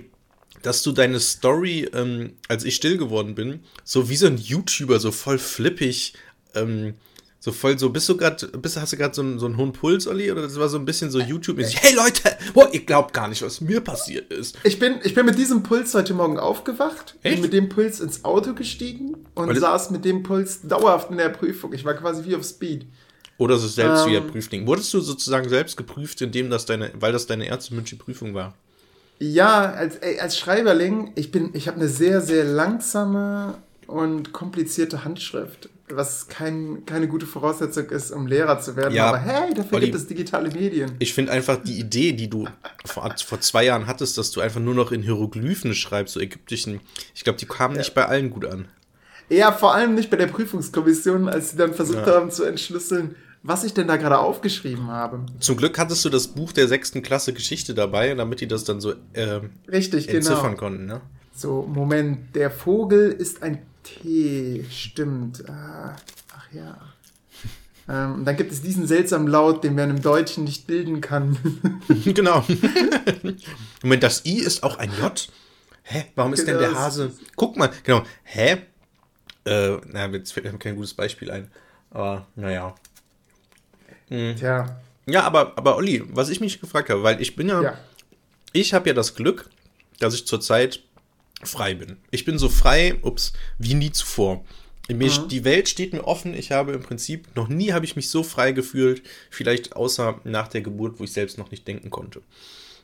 dass 0.61 0.83
du 0.83 0.91
deine 0.91 1.19
Story, 1.19 1.89
ähm, 1.93 2.33
als 2.47 2.63
ich 2.65 2.75
still 2.75 2.97
geworden 2.97 3.33
bin, 3.35 3.61
so 3.83 4.09
wie 4.09 4.15
so 4.15 4.27
ein 4.27 4.37
YouTuber, 4.37 4.99
so 4.99 5.11
voll 5.11 5.37
flippig, 5.39 6.13
ähm, 6.53 6.93
so 7.43 7.51
voll 7.51 7.77
so, 7.79 7.89
bist 7.89 8.07
du 8.07 8.15
gerade, 8.15 8.47
bist, 8.59 8.77
hast 8.79 8.93
du 8.93 8.97
gerade 8.97 9.15
so, 9.15 9.21
einen- 9.23 9.39
so 9.39 9.47
einen 9.47 9.57
hohen 9.57 9.73
Puls, 9.73 10.05
Olli? 10.07 10.31
Oder 10.31 10.43
das 10.43 10.57
war 10.59 10.69
so 10.69 10.77
ein 10.77 10.85
bisschen 10.85 11.09
so 11.09 11.19
YouTube-mäßig, 11.19 11.81
hey 11.81 11.95
Leute, 11.95 12.37
boah, 12.53 12.69
ihr 12.71 12.85
glaubt 12.85 13.13
gar 13.15 13.27
nicht, 13.27 13.41
was 13.41 13.59
mir 13.61 13.81
passiert 13.81 14.31
ist. 14.31 14.57
Ich 14.63 14.77
bin, 14.77 14.99
ich 15.03 15.15
bin 15.15 15.25
mit 15.25 15.37
diesem 15.39 15.63
Puls 15.63 15.93
heute 15.95 16.13
Morgen 16.13 16.37
aufgewacht, 16.37 17.15
Echt? 17.23 17.35
bin 17.35 17.41
mit 17.41 17.53
dem 17.53 17.67
Puls 17.67 17.99
ins 17.99 18.23
Auto 18.23 18.53
gestiegen 18.53 19.15
und 19.33 19.49
Weil- 19.49 19.59
saß 19.59 19.89
mit 19.89 20.05
dem 20.05 20.21
Puls 20.21 20.61
dauerhaft 20.61 21.09
in 21.09 21.17
der 21.17 21.29
Prüfung. 21.29 21.73
Ich 21.73 21.83
war 21.83 21.95
quasi 21.95 22.23
wie 22.25 22.35
auf 22.35 22.43
Speed. 22.45 22.85
Oder 23.39 23.57
so 23.57 23.67
selbst 23.67 24.03
Ähm. 24.05 24.11
wieder 24.11 24.21
Prüfling. 24.21 24.67
Wurdest 24.67 24.93
du 24.93 24.99
sozusagen 24.99 25.49
selbst 25.49 25.75
geprüft, 25.77 26.21
indem 26.21 26.51
das 26.51 26.67
deine, 26.67 26.91
weil 26.99 27.11
das 27.11 27.25
deine 27.25 27.47
erste 27.47 27.73
mündliche 27.73 27.95
Prüfung 27.95 28.35
war? 28.35 28.53
Ja, 29.17 29.71
als, 29.73 29.97
als 30.19 30.37
Schreiberling, 30.37 31.11
ich 31.15 31.31
bin, 31.31 31.49
ich 31.53 31.67
habe 31.67 31.77
eine 31.77 31.87
sehr, 31.89 32.21
sehr 32.21 32.43
langsame 32.43 33.55
und 33.91 34.31
komplizierte 34.31 35.03
Handschrift, 35.03 35.69
was 35.89 36.27
kein, 36.27 36.85
keine 36.85 37.07
gute 37.07 37.25
Voraussetzung 37.25 37.89
ist, 37.89 38.11
um 38.11 38.25
Lehrer 38.27 38.59
zu 38.59 38.75
werden. 38.75 38.93
Ja, 38.93 39.07
Aber 39.07 39.19
hey, 39.19 39.53
dafür 39.53 39.73
Olli, 39.77 39.85
gibt 39.87 39.97
es 39.97 40.07
digitale 40.07 40.49
Medien. 40.49 40.93
Ich 40.99 41.13
finde 41.13 41.31
einfach 41.33 41.57
die 41.61 41.77
Idee, 41.79 42.13
die 42.13 42.29
du 42.29 42.47
vor, 42.85 43.13
vor 43.25 43.41
zwei 43.41 43.65
Jahren 43.65 43.87
hattest, 43.87 44.17
dass 44.17 44.31
du 44.31 44.39
einfach 44.41 44.61
nur 44.61 44.73
noch 44.73 44.91
in 44.91 45.01
Hieroglyphen 45.03 45.73
schreibst, 45.73 46.13
so 46.13 46.19
ägyptischen, 46.19 46.79
ich 47.13 47.23
glaube, 47.23 47.37
die 47.39 47.45
kamen 47.45 47.75
nicht 47.77 47.93
bei 47.93 48.05
allen 48.05 48.29
gut 48.29 48.45
an. 48.45 48.65
Ja, 49.29 49.51
vor 49.51 49.73
allem 49.73 49.95
nicht 49.95 50.09
bei 50.09 50.17
der 50.17 50.27
Prüfungskommission, 50.27 51.29
als 51.29 51.51
sie 51.51 51.57
dann 51.57 51.73
versucht 51.73 52.05
Ja. 52.07 52.15
haben 52.15 52.31
zu 52.31 52.43
entschlüsseln, 52.43 53.15
was 53.43 53.63
ich 53.63 53.73
denn 53.73 53.87
da 53.87 53.97
gerade 53.97 54.19
aufgeschrieben 54.19 54.87
habe. 54.87 55.25
Zum 55.39 55.57
Glück 55.57 55.77
hattest 55.79 56.03
du 56.05 56.09
das 56.09 56.27
Buch 56.27 56.51
der 56.51 56.67
sechsten 56.67 57.01
Klasse 57.01 57.33
Geschichte 57.33 57.73
dabei, 57.73 58.13
damit 58.13 58.41
die 58.41 58.47
das 58.47 58.63
dann 58.65 58.79
so 58.81 58.93
ähm, 59.13 59.51
Richtig, 59.69 60.09
entziffern 60.09 60.43
genau. 60.51 60.57
konnten. 60.57 60.85
Ne? 60.85 61.01
So, 61.33 61.63
Moment, 61.63 62.35
der 62.35 62.51
Vogel 62.51 63.09
ist 63.11 63.41
ein 63.41 63.59
T, 64.01 64.65
stimmt. 64.69 65.47
Ah, 65.49 65.95
ach 66.35 66.51
ja. 66.53 66.77
Ähm, 67.89 68.15
und 68.15 68.25
dann 68.25 68.37
gibt 68.37 68.51
es 68.51 68.61
diesen 68.61 68.87
seltsamen 68.87 69.27
Laut, 69.27 69.63
den 69.63 69.75
man 69.75 69.89
im 69.89 70.01
Deutschen 70.01 70.43
nicht 70.43 70.67
bilden 70.67 71.01
kann. 71.01 71.37
genau. 72.05 72.45
Moment, 73.83 74.03
das 74.03 74.25
I 74.25 74.39
ist 74.39 74.63
auch 74.63 74.77
ein 74.77 74.91
J? 74.99 75.27
Hä? 75.83 76.05
Warum 76.15 76.33
ist 76.33 76.47
denn 76.47 76.57
der 76.57 76.69
Genau, 76.69 76.79
Hase? 76.79 77.11
Guck 77.35 77.57
mal, 77.57 77.69
genau. 77.83 78.03
Hä? 78.23 78.57
Äh, 79.45 79.77
na, 79.87 80.07
jetzt 80.07 80.31
fällt 80.33 80.51
mir 80.51 80.57
kein 80.59 80.75
gutes 80.75 80.93
Beispiel 80.93 81.31
ein. 81.31 81.51
Aber, 81.89 82.27
naja. 82.35 82.75
Tja, 84.07 84.81
Ja, 85.05 85.23
aber, 85.23 85.57
aber 85.57 85.77
Olli, 85.77 86.03
was 86.09 86.29
ich 86.29 86.41
mich 86.41 86.59
gefragt 86.59 86.89
habe, 86.89 87.01
weil 87.01 87.21
ich 87.21 87.35
bin 87.35 87.47
ja, 87.49 87.61
ja. 87.61 87.77
ich 88.51 88.73
habe 88.73 88.89
ja 88.89 88.93
das 88.93 89.15
Glück, 89.15 89.49
dass 89.99 90.13
ich 90.13 90.27
zurzeit 90.27 90.83
frei 91.43 91.73
bin. 91.75 91.97
Ich 92.11 92.25
bin 92.25 92.37
so 92.37 92.49
frei, 92.49 92.95
ups, 93.01 93.33
wie 93.57 93.73
nie 93.73 93.91
zuvor. 93.91 94.43
Mich, 94.89 95.19
Mhm. 95.21 95.27
Die 95.29 95.43
Welt 95.45 95.69
steht 95.69 95.93
mir 95.93 96.03
offen. 96.05 96.33
Ich 96.33 96.51
habe 96.51 96.73
im 96.73 96.81
Prinzip 96.83 97.27
noch 97.35 97.47
nie 97.47 97.71
habe 97.71 97.85
ich 97.85 97.95
mich 97.95 98.09
so 98.09 98.23
frei 98.23 98.51
gefühlt, 98.51 99.03
vielleicht 99.29 99.75
außer 99.75 100.19
nach 100.25 100.47
der 100.49 100.61
Geburt, 100.61 100.99
wo 100.99 101.03
ich 101.05 101.13
selbst 101.13 101.37
noch 101.37 101.51
nicht 101.51 101.67
denken 101.67 101.89
konnte. 101.89 102.21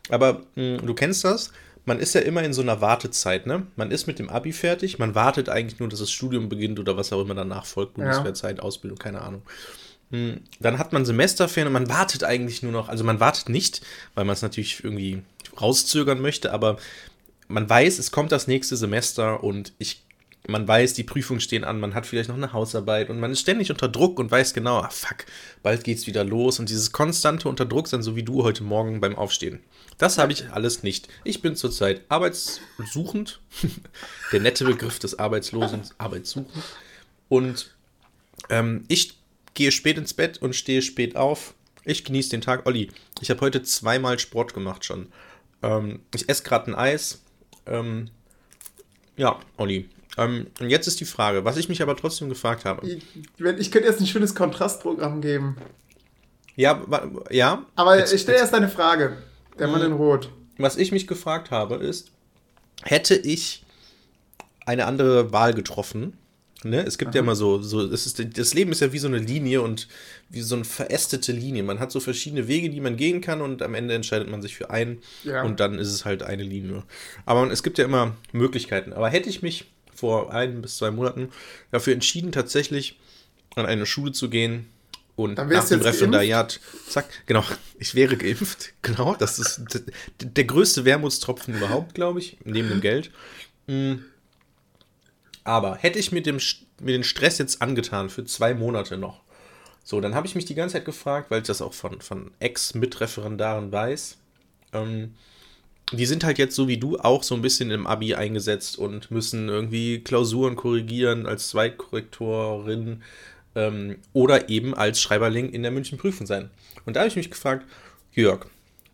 Aber 0.09 0.43
mh, 0.55 0.77
du 0.77 0.93
kennst 0.93 1.23
das. 1.23 1.51
Man 1.85 1.99
ist 1.99 2.13
ja 2.15 2.21
immer 2.21 2.43
in 2.43 2.53
so 2.53 2.61
einer 2.61 2.81
Wartezeit, 2.81 3.45
ne? 3.45 3.65
Man 3.77 3.91
ist 3.91 4.07
mit 4.07 4.19
dem 4.19 4.29
Abi 4.29 4.51
fertig, 4.53 4.99
man 4.99 5.15
wartet 5.15 5.47
eigentlich 5.49 5.79
nur, 5.79 5.87
dass 5.87 5.99
das 5.99 6.11
Studium 6.11 6.49
beginnt 6.49 6.79
oder 6.79 6.97
was 6.97 7.13
auch 7.13 7.21
immer 7.21 7.33
danach 7.35 7.65
folgt, 7.65 7.93
Bundeswehrzeit, 7.95 8.59
Ausbildung, 8.59 8.97
keine 8.99 9.21
Ahnung. 9.21 9.41
Hm, 10.11 10.41
Dann 10.59 10.79
hat 10.79 10.91
man 10.93 11.05
Semesterferien 11.05 11.67
und 11.67 11.73
man 11.73 11.89
wartet 11.89 12.23
eigentlich 12.25 12.61
nur 12.63 12.71
noch, 12.73 12.89
also 12.89 13.03
man 13.05 13.19
wartet 13.21 13.47
nicht, 13.49 13.81
weil 14.15 14.23
man 14.25 14.33
es 14.33 14.41
natürlich 14.41 14.83
irgendwie 14.83 15.21
rauszögern 15.61 16.19
möchte, 16.21 16.51
aber 16.53 16.77
man 17.47 17.69
weiß, 17.69 17.99
es 17.99 18.11
kommt 18.11 18.31
das 18.31 18.47
nächste 18.47 18.75
Semester 18.77 19.43
und 19.43 19.73
ich, 19.77 20.03
man 20.47 20.67
weiß, 20.67 20.93
die 20.93 21.03
Prüfungen 21.03 21.39
stehen 21.39 21.63
an, 21.63 21.79
man 21.79 21.93
hat 21.93 22.05
vielleicht 22.05 22.29
noch 22.29 22.35
eine 22.35 22.53
Hausarbeit 22.53 23.09
und 23.09 23.19
man 23.19 23.31
ist 23.31 23.41
ständig 23.41 23.71
unter 23.71 23.87
Druck 23.87 24.19
und 24.19 24.31
weiß 24.31 24.53
genau, 24.53 24.79
ah 24.79 24.89
fuck, 24.89 25.25
bald 25.63 25.83
geht's 25.83 26.07
wieder 26.07 26.23
los 26.23 26.59
und 26.59 26.69
dieses 26.69 26.91
konstante 26.91 27.49
unter 27.49 27.65
Druck 27.65 27.87
sein, 27.87 28.03
so 28.03 28.15
wie 28.15 28.23
du 28.23 28.43
heute 28.43 28.63
Morgen 28.63 28.99
beim 28.99 29.15
Aufstehen. 29.15 29.59
Das 29.97 30.17
habe 30.17 30.31
ich 30.31 30.51
alles 30.51 30.83
nicht. 30.83 31.07
Ich 31.23 31.41
bin 31.41 31.55
zurzeit 31.55 32.01
arbeitssuchend, 32.09 33.39
der 34.31 34.41
nette 34.41 34.65
Begriff 34.65 34.99
des 34.99 35.17
Arbeitslosen, 35.19 35.81
arbeitssuchend 35.97 36.63
und 37.29 37.73
ähm, 38.49 38.83
ich 38.87 39.17
gehe 39.53 39.71
spät 39.71 39.97
ins 39.97 40.13
Bett 40.13 40.37
und 40.41 40.55
stehe 40.55 40.81
spät 40.81 41.15
auf. 41.15 41.55
Ich 41.83 42.03
genieße 42.03 42.29
den 42.29 42.41
Tag. 42.41 42.65
Olli, 42.65 42.89
ich 43.21 43.29
habe 43.29 43.41
heute 43.41 43.63
zweimal 43.63 44.19
Sport 44.19 44.53
gemacht 44.53 44.85
schon. 44.85 45.07
Ähm, 45.63 46.01
ich 46.13 46.29
esse 46.29 46.43
gerade 46.43 46.71
ein 46.71 46.75
Eis. 46.75 47.21
Ähm, 47.69 48.09
ja, 49.15 49.39
Olli. 49.57 49.89
Ähm, 50.17 50.47
und 50.59 50.69
jetzt 50.69 50.87
ist 50.87 50.99
die 50.99 51.05
Frage, 51.05 51.45
was 51.45 51.57
ich 51.57 51.69
mich 51.69 51.81
aber 51.81 51.95
trotzdem 51.95 52.29
gefragt 52.29 52.65
habe. 52.65 52.87
Ich, 52.87 53.03
ich 53.39 53.71
könnte 53.71 53.87
jetzt 53.87 53.99
ein 54.01 54.07
schönes 54.07 54.33
Kontrastprogramm 54.35 55.21
geben. 55.21 55.57
Ja, 56.55 56.81
ja. 57.29 57.65
Aber 57.75 57.97
Jetzt- 57.99 58.13
ich 58.13 58.21
stelle 58.21 58.39
erst 58.39 58.53
eine 58.55 58.67
Frage. 58.69 59.17
Der 59.59 59.67
Mann 59.67 59.81
in 59.83 59.93
Rot. 59.93 60.31
Was 60.57 60.75
ich 60.77 60.91
mich 60.91 61.05
gefragt 61.07 61.51
habe, 61.51 61.75
ist, 61.75 62.11
hätte 62.83 63.15
ich 63.15 63.63
eine 64.65 64.85
andere 64.85 65.31
Wahl 65.31 65.53
getroffen. 65.53 66.17
Ne? 66.69 66.83
Es 66.83 66.97
gibt 66.97 67.09
Aha. 67.09 67.15
ja 67.15 67.21
immer 67.21 67.35
so, 67.35 67.61
so 67.61 67.81
es 67.81 68.05
ist, 68.05 68.37
das 68.37 68.53
Leben 68.53 68.71
ist 68.71 68.81
ja 68.81 68.93
wie 68.93 68.99
so 68.99 69.07
eine 69.07 69.17
Linie 69.17 69.61
und 69.61 69.87
wie 70.29 70.41
so 70.41 70.55
eine 70.55 70.65
verästete 70.65 71.31
Linie. 71.31 71.63
Man 71.63 71.79
hat 71.79 71.91
so 71.91 71.99
verschiedene 71.99 72.47
Wege, 72.47 72.69
die 72.69 72.81
man 72.81 72.97
gehen 72.97 73.21
kann 73.21 73.41
und 73.41 73.61
am 73.61 73.73
Ende 73.73 73.93
entscheidet 73.93 74.29
man 74.29 74.41
sich 74.41 74.55
für 74.55 74.69
einen 74.69 75.01
ja. 75.23 75.43
und 75.43 75.59
dann 75.59 75.79
ist 75.79 75.89
es 75.89 76.05
halt 76.05 76.23
eine 76.23 76.43
Linie. 76.43 76.83
Aber 77.25 77.49
es 77.51 77.63
gibt 77.63 77.77
ja 77.77 77.85
immer 77.85 78.15
Möglichkeiten. 78.31 78.93
Aber 78.93 79.09
hätte 79.09 79.29
ich 79.29 79.41
mich 79.41 79.65
vor 79.93 80.33
ein 80.33 80.61
bis 80.61 80.77
zwei 80.77 80.91
Monaten 80.91 81.29
dafür 81.71 81.93
entschieden, 81.93 82.31
tatsächlich 82.31 82.99
an 83.55 83.65
eine 83.65 83.85
Schule 83.85 84.11
zu 84.11 84.29
gehen 84.29 84.67
und 85.17 85.35
nach 85.35 85.67
dem 85.67 85.81
Referendariat, 85.81 86.59
zack, 86.87 87.07
genau, 87.25 87.43
ich 87.79 87.95
wäre 87.95 88.17
geimpft, 88.17 88.73
genau, 88.83 89.15
das 89.15 89.39
ist 89.39 89.61
der 90.21 90.43
größte 90.45 90.85
Wermutstropfen 90.85 91.55
überhaupt, 91.55 91.95
glaube 91.95 92.19
ich, 92.19 92.37
neben 92.45 92.69
dem 92.69 92.81
Geld. 92.81 93.09
Aber 95.47 95.77
hätte 95.77 95.97
ich 95.97 96.11
mir, 96.11 96.21
dem, 96.21 96.39
mir 96.81 96.91
den 96.91 97.05
Stress 97.05 97.37
jetzt 97.37 97.61
angetan 97.61 98.09
für 98.09 98.25
zwei 98.25 98.53
Monate 98.53 98.97
noch, 98.97 99.21
so, 99.81 100.01
dann 100.01 100.13
habe 100.13 100.27
ich 100.27 100.35
mich 100.35 100.43
die 100.43 100.55
ganze 100.55 100.73
Zeit 100.73 100.83
gefragt, 100.83 101.31
weil 101.31 101.39
ich 101.39 101.47
das 101.47 101.61
auch 101.61 101.73
von, 101.73 102.01
von 102.01 102.31
Ex-Mitreferendaren 102.39 103.71
weiß, 103.71 104.17
ähm, 104.73 105.13
die 105.93 106.05
sind 106.05 106.25
halt 106.25 106.37
jetzt 106.37 106.53
so 106.53 106.67
wie 106.67 106.77
du 106.77 106.99
auch 106.99 107.23
so 107.23 107.33
ein 107.33 107.41
bisschen 107.41 107.71
im 107.71 107.87
Abi 107.87 108.13
eingesetzt 108.13 108.77
und 108.77 109.09
müssen 109.09 109.47
irgendwie 109.47 109.99
Klausuren 109.99 110.57
korrigieren 110.57 111.25
als 111.25 111.47
Zweitkorrektorin 111.47 113.01
ähm, 113.55 113.99
oder 114.11 114.49
eben 114.49 114.75
als 114.75 114.99
Schreiberling 114.99 115.49
in 115.51 115.61
der 115.61 115.71
München 115.71 115.97
Prüfung 115.97 116.27
sein. 116.27 116.49
Und 116.85 116.97
da 116.97 116.99
habe 116.99 117.07
ich 117.07 117.15
mich 117.15 117.31
gefragt, 117.31 117.65
Jörg, 118.11 118.47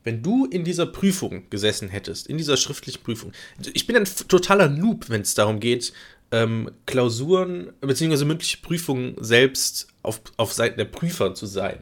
wenn 0.04 0.22
du 0.22 0.46
in 0.46 0.64
dieser 0.64 0.86
Prüfung 0.86 1.50
gesessen 1.50 1.90
hättest, 1.90 2.28
in 2.28 2.38
dieser 2.38 2.58
schriftlichen 2.58 3.02
Prüfung, 3.02 3.32
ich 3.74 3.88
bin 3.88 3.96
ein 3.96 4.06
totaler 4.28 4.68
Noob, 4.68 5.10
wenn 5.10 5.22
es 5.22 5.34
darum 5.34 5.60
geht, 5.60 5.94
ähm, 6.34 6.72
Klausuren 6.88 7.72
bzw. 7.82 8.26
mündliche 8.26 8.58
Prüfungen 8.58 9.16
selbst 9.20 9.88
auf, 10.02 10.20
auf 10.36 10.52
Seiten 10.52 10.78
der 10.78 10.86
Prüfer 10.86 11.36
zu 11.36 11.46
sein. 11.46 11.78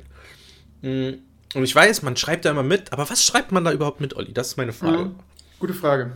Mm, 0.82 1.14
und 1.56 1.64
ich 1.64 1.74
weiß, 1.74 2.02
man 2.02 2.18
schreibt 2.18 2.44
da 2.44 2.52
immer 2.52 2.64
mit, 2.64 2.92
aber 2.92 3.10
was 3.10 3.26
schreibt 3.26 3.54
man 3.54 3.64
da 3.64 3.72
überhaupt 3.72 4.02
mit, 4.02 4.14
Olli? 4.16 4.34
Das 4.34 4.50
ist 4.50 4.58
meine 4.58 4.74
Frage. 4.74 5.06
Mhm. 5.06 5.16
Gute 5.58 5.74
Frage. 5.74 6.12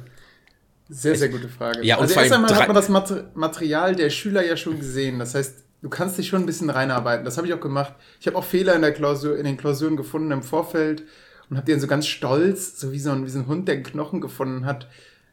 Sehr, 0.90 1.16
sehr 1.16 1.30
gute 1.30 1.48
Frage. 1.48 1.84
Ja, 1.84 1.96
und 1.96 2.04
also 2.04 2.20
erst 2.20 2.34
einmal 2.34 2.54
hat 2.54 2.68
man 2.68 2.76
das 2.76 2.90
Material 3.34 3.96
der 3.96 4.10
Schüler 4.10 4.46
ja 4.46 4.58
schon 4.58 4.80
gesehen. 4.80 5.18
Das 5.18 5.34
heißt, 5.34 5.64
du 5.82 5.90
kannst 5.90 6.18
dich 6.18 6.28
schon 6.28 6.44
ein 6.44 6.46
bisschen 6.46 6.70
reinarbeiten. 6.70 7.24
Das 7.24 7.38
habe 7.38 7.48
ich 7.48 7.54
auch 7.54 7.60
gemacht. 7.62 7.96
Ich 8.20 8.28
habe 8.28 8.38
auch 8.38 8.44
Fehler 8.44 8.76
in 8.76 8.82
der 8.82 8.94
Klausur, 8.94 9.38
in 9.38 9.46
den 9.46 9.58
Klausuren 9.58 9.96
gefunden 9.96 10.32
im 10.32 10.44
Vorfeld 10.44 11.04
und 11.50 11.56
habe 11.58 11.66
die 11.66 11.72
dann 11.72 11.82
so 11.82 11.88
ganz 11.88 12.06
stolz, 12.06 12.80
so 12.80 12.92
wie 12.92 13.00
so 13.00 13.12
ein, 13.12 13.26
wie 13.26 13.30
so 13.30 13.40
ein 13.40 13.48
Hund, 13.48 13.68
der 13.68 13.76
einen 13.76 13.84
Knochen 13.84 14.20
gefunden 14.20 14.66
hat, 14.66 14.88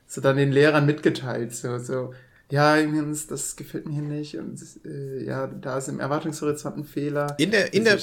so 0.07 0.21
dann 0.21 0.37
den 0.37 0.53
Lehrern 0.53 0.87
mitgeteilt. 0.87 1.55
So, 1.55 1.79
so, 1.79 2.15
ja, 2.53 2.79
übrigens, 2.79 3.27
das 3.29 3.57
gefällt 3.57 3.87
mir 3.87 3.95
hier 3.95 4.03
nicht 4.03 4.37
und 4.37 4.61
äh, 4.85 5.25
ja, 5.25 5.47
da 5.47 5.79
ist 5.79 5.89
im 5.89 6.01
Erwartungshorizont 6.01 6.77
ein 6.77 6.85
Fehler. 6.85 7.35
In 7.39 7.51
der, 7.51 7.73
in 7.73 7.83
der, 7.83 7.99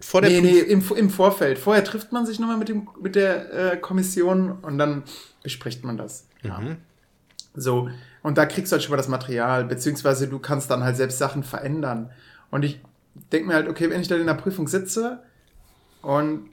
vor 0.00 0.20
der 0.20 0.28
nee, 0.28 0.40
nee, 0.40 0.58
im, 0.58 0.82
im 0.96 1.08
Vorfeld. 1.08 1.56
Vorher 1.56 1.84
trifft 1.84 2.10
man 2.10 2.26
sich 2.26 2.40
nochmal 2.40 2.56
mit 2.56 2.68
dem, 2.68 2.88
mit 3.00 3.14
der 3.14 3.74
äh, 3.74 3.76
Kommission 3.76 4.58
und 4.60 4.76
dann 4.76 5.04
bespricht 5.44 5.84
man 5.84 5.96
das. 5.96 6.26
Ja. 6.42 6.58
Mhm. 6.58 6.78
So. 7.54 7.90
Und 8.24 8.38
da 8.38 8.46
kriegst 8.46 8.72
du 8.72 8.74
halt 8.74 8.82
schon 8.82 8.90
mal 8.90 8.96
das 8.96 9.06
Material, 9.06 9.66
beziehungsweise 9.66 10.26
du 10.26 10.40
kannst 10.40 10.68
dann 10.72 10.82
halt 10.82 10.96
selbst 10.96 11.18
Sachen 11.18 11.44
verändern. 11.44 12.10
Und 12.50 12.64
ich 12.64 12.80
denke 13.30 13.46
mir 13.46 13.54
halt, 13.54 13.68
okay, 13.68 13.88
wenn 13.88 14.00
ich 14.00 14.08
dann 14.08 14.18
in 14.18 14.26
der 14.26 14.34
Prüfung 14.34 14.66
sitze 14.66 15.22
und 16.00 16.50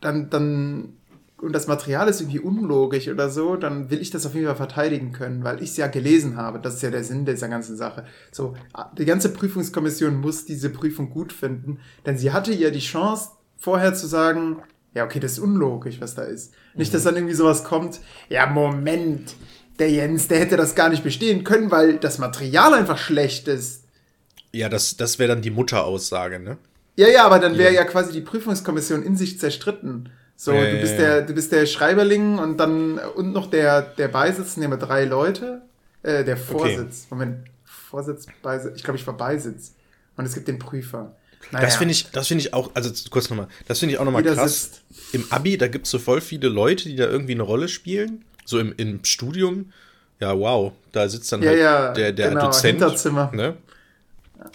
dann, 0.00 0.30
dann 0.30 0.97
und 1.40 1.52
das 1.52 1.66
Material 1.66 2.08
ist 2.08 2.20
irgendwie 2.20 2.40
unlogisch 2.40 3.08
oder 3.08 3.30
so, 3.30 3.56
dann 3.56 3.90
will 3.90 4.00
ich 4.00 4.10
das 4.10 4.26
auf 4.26 4.34
jeden 4.34 4.46
Fall 4.46 4.56
verteidigen 4.56 5.12
können, 5.12 5.44
weil 5.44 5.62
ich 5.62 5.70
es 5.70 5.76
ja 5.76 5.86
gelesen 5.86 6.36
habe. 6.36 6.58
Das 6.58 6.74
ist 6.74 6.82
ja 6.82 6.90
der 6.90 7.04
Sinn 7.04 7.24
dieser 7.24 7.48
ganzen 7.48 7.76
Sache. 7.76 8.04
So, 8.32 8.54
die 8.96 9.04
ganze 9.04 9.28
Prüfungskommission 9.32 10.16
muss 10.16 10.44
diese 10.44 10.70
Prüfung 10.70 11.10
gut 11.10 11.32
finden, 11.32 11.78
denn 12.06 12.18
sie 12.18 12.32
hatte 12.32 12.52
ja 12.52 12.70
die 12.70 12.80
Chance, 12.80 13.30
vorher 13.56 13.94
zu 13.94 14.06
sagen, 14.06 14.62
ja, 14.94 15.04
okay, 15.04 15.20
das 15.20 15.32
ist 15.32 15.38
unlogisch, 15.38 16.00
was 16.00 16.14
da 16.14 16.22
ist. 16.22 16.52
Nicht, 16.74 16.92
dass 16.94 17.02
mhm. 17.02 17.06
dann 17.06 17.16
irgendwie 17.16 17.34
sowas 17.34 17.64
kommt, 17.64 18.00
ja, 18.28 18.46
Moment, 18.46 19.34
der 19.78 19.90
Jens, 19.90 20.28
der 20.28 20.40
hätte 20.40 20.56
das 20.56 20.74
gar 20.74 20.88
nicht 20.88 21.04
bestehen 21.04 21.44
können, 21.44 21.70
weil 21.70 21.98
das 21.98 22.18
Material 22.18 22.74
einfach 22.74 22.98
schlecht 22.98 23.48
ist. 23.48 23.84
Ja, 24.52 24.68
das, 24.68 24.96
das 24.96 25.18
wäre 25.18 25.28
dann 25.28 25.42
die 25.42 25.50
Mutteraussage, 25.50 26.40
ne? 26.40 26.58
Ja, 26.96 27.06
ja, 27.06 27.24
aber 27.24 27.38
dann 27.38 27.58
wäre 27.58 27.72
ja. 27.72 27.82
ja 27.82 27.84
quasi 27.84 28.12
die 28.12 28.22
Prüfungskommission 28.22 29.04
in 29.04 29.16
sich 29.16 29.38
zerstritten. 29.38 30.08
So, 30.40 30.52
ja, 30.52 30.70
du 30.70 30.80
bist 30.80 30.92
ja, 30.92 30.98
der, 30.98 31.22
du 31.22 31.34
bist 31.34 31.50
der 31.50 31.66
Schreiberling 31.66 32.38
und 32.38 32.58
dann 32.58 32.98
und 32.98 33.32
noch 33.32 33.50
der, 33.50 33.82
der 33.82 34.06
Beisitz, 34.06 34.56
nehmen 34.56 34.74
wir 34.74 34.78
drei 34.78 35.04
Leute. 35.04 35.62
Äh, 36.04 36.22
der 36.22 36.36
Vorsitz. 36.36 37.06
Okay. 37.06 37.06
Moment, 37.10 37.46
Vorsitz, 37.64 38.26
Beisitz, 38.40 38.76
ich 38.76 38.84
glaube, 38.84 38.98
ich 38.98 39.06
war 39.08 39.16
Beisitz. 39.16 39.74
Und 40.16 40.26
es 40.26 40.34
gibt 40.34 40.46
den 40.46 40.60
Prüfer. 40.60 41.16
Naja. 41.50 41.64
Das 41.64 41.74
finde 41.74 41.90
ich, 41.90 42.12
das 42.12 42.28
finde 42.28 42.42
ich 42.42 42.54
auch, 42.54 42.70
also 42.74 42.92
kurz 43.10 43.28
nochmal, 43.30 43.48
das 43.66 43.80
finde 43.80 43.94
ich 43.94 44.00
auch 44.00 44.04
nochmal 44.04 44.22
krass. 44.22 44.62
Sitzt. 44.62 44.82
Im 45.12 45.24
Abi, 45.30 45.58
da 45.58 45.66
gibt 45.66 45.86
es 45.86 45.90
so 45.90 45.98
voll 45.98 46.20
viele 46.20 46.48
Leute, 46.48 46.88
die 46.88 46.94
da 46.94 47.06
irgendwie 47.06 47.32
eine 47.32 47.42
Rolle 47.42 47.66
spielen. 47.66 48.24
So 48.44 48.60
im, 48.60 48.72
im 48.76 49.04
Studium. 49.04 49.72
Ja, 50.20 50.38
wow, 50.38 50.72
da 50.92 51.08
sitzt 51.08 51.32
dann 51.32 51.42
ja, 51.42 51.50
halt 51.50 51.60
ja, 51.60 51.92
der, 51.92 52.12
der 52.12 52.28
genau, 52.28 52.46
Dozent. 52.46 52.78
Hinterzimmer. 52.78 53.32
Ne? 53.34 53.56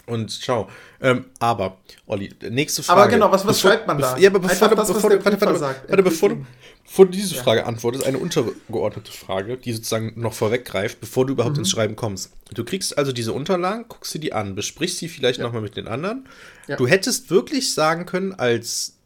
Und 0.06 0.32
ciao. 0.32 0.70
Ähm, 1.02 1.26
aber, 1.40 1.78
Olli, 2.08 2.34
nächste 2.50 2.84
Frage. 2.84 3.02
Aber 3.02 3.10
genau, 3.10 3.32
was, 3.32 3.46
was 3.46 3.58
bevor, 3.58 3.72
schreibt 3.72 3.88
man 3.88 3.98
da? 4.00 4.18
Ja, 4.18 4.30
aber 4.30 4.40
bevor, 4.40 4.70
du, 4.70 4.76
das, 4.76 4.88
bevor, 4.88 5.10
du, 5.10 5.24
warte, 5.24 5.42
warte, 5.42 5.60
sagt, 5.60 5.90
warte, 5.90 6.04
bevor, 6.04 6.30
du, 6.30 6.46
bevor 6.84 7.06
du 7.06 7.12
diese 7.12 7.36
Frage 7.36 7.62
ja. 7.62 7.66
antwortest, 7.66 8.06
eine 8.06 8.18
untergeordnete 8.18 9.12
Frage, 9.12 9.58
die 9.58 9.74
sozusagen 9.74 10.14
noch 10.16 10.34
vorweggreift, 10.34 11.00
bevor 11.00 11.26
du 11.26 11.34
überhaupt 11.34 11.56
mhm. 11.56 11.62
ins 11.62 11.72
Schreiben 11.72 11.96
kommst. 11.96 12.32
Du 12.54 12.64
kriegst 12.64 12.98
also 12.98 13.12
diese 13.12 13.34
Unterlagen, 13.34 13.86
guckst 13.88 14.14
dir 14.14 14.20
die 14.20 14.34
an, 14.34 14.56
besprichst 14.56 14.98
sie 14.98 15.10
vielleicht 15.10 15.40
ja. 15.40 15.46
nochmal 15.46 15.62
mit 15.62 15.76
den 15.76 15.88
anderen. 15.88 16.28
Ja. 16.68 16.78
Du 16.78 16.88
hättest 16.88 17.30
wirklich 17.30 17.74
sagen 17.74 18.06
können, 18.06 18.34
als 18.34 18.98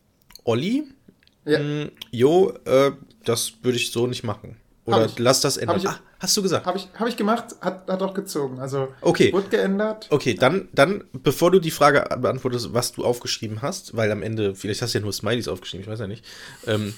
Olli, 0.43 0.83
ja. 1.47 1.59
Hm, 1.59 1.91
jo, 2.11 2.53
äh, 2.65 2.91
das 3.23 3.53
würde 3.63 3.77
ich 3.77 3.91
so 3.91 4.05
nicht 4.05 4.23
machen. 4.23 4.57
Oder 4.85 5.09
lass 5.17 5.41
das 5.41 5.57
ändern. 5.57 5.77
Ich, 5.77 5.87
ah, 5.87 5.99
hast 6.19 6.35
du 6.37 6.41
gesagt? 6.41 6.65
Habe 6.65 6.77
ich, 6.77 6.87
hab 6.97 7.07
ich 7.07 7.17
gemacht, 7.17 7.55
hat, 7.61 7.87
hat 7.87 8.01
auch 8.01 8.13
gezogen. 8.13 8.59
Also 8.59 8.93
okay. 9.01 9.31
wurde 9.33 9.49
geändert. 9.49 10.07
Okay, 10.09 10.33
dann, 10.33 10.69
dann, 10.73 11.03
bevor 11.13 11.51
du 11.51 11.59
die 11.59 11.71
Frage 11.71 12.07
beantwortest, 12.17 12.73
was 12.73 12.93
du 12.93 13.05
aufgeschrieben 13.05 13.61
hast, 13.61 13.95
weil 13.95 14.11
am 14.11 14.23
Ende, 14.23 14.55
vielleicht 14.55 14.81
hast 14.81 14.93
du 14.93 14.99
ja 14.99 15.03
nur 15.03 15.13
Smileys 15.13 15.47
aufgeschrieben, 15.47 15.83
ich 15.83 15.89
weiß 15.89 15.99
ja 15.99 16.07
nicht. 16.07 16.25
Ähm, 16.65 16.93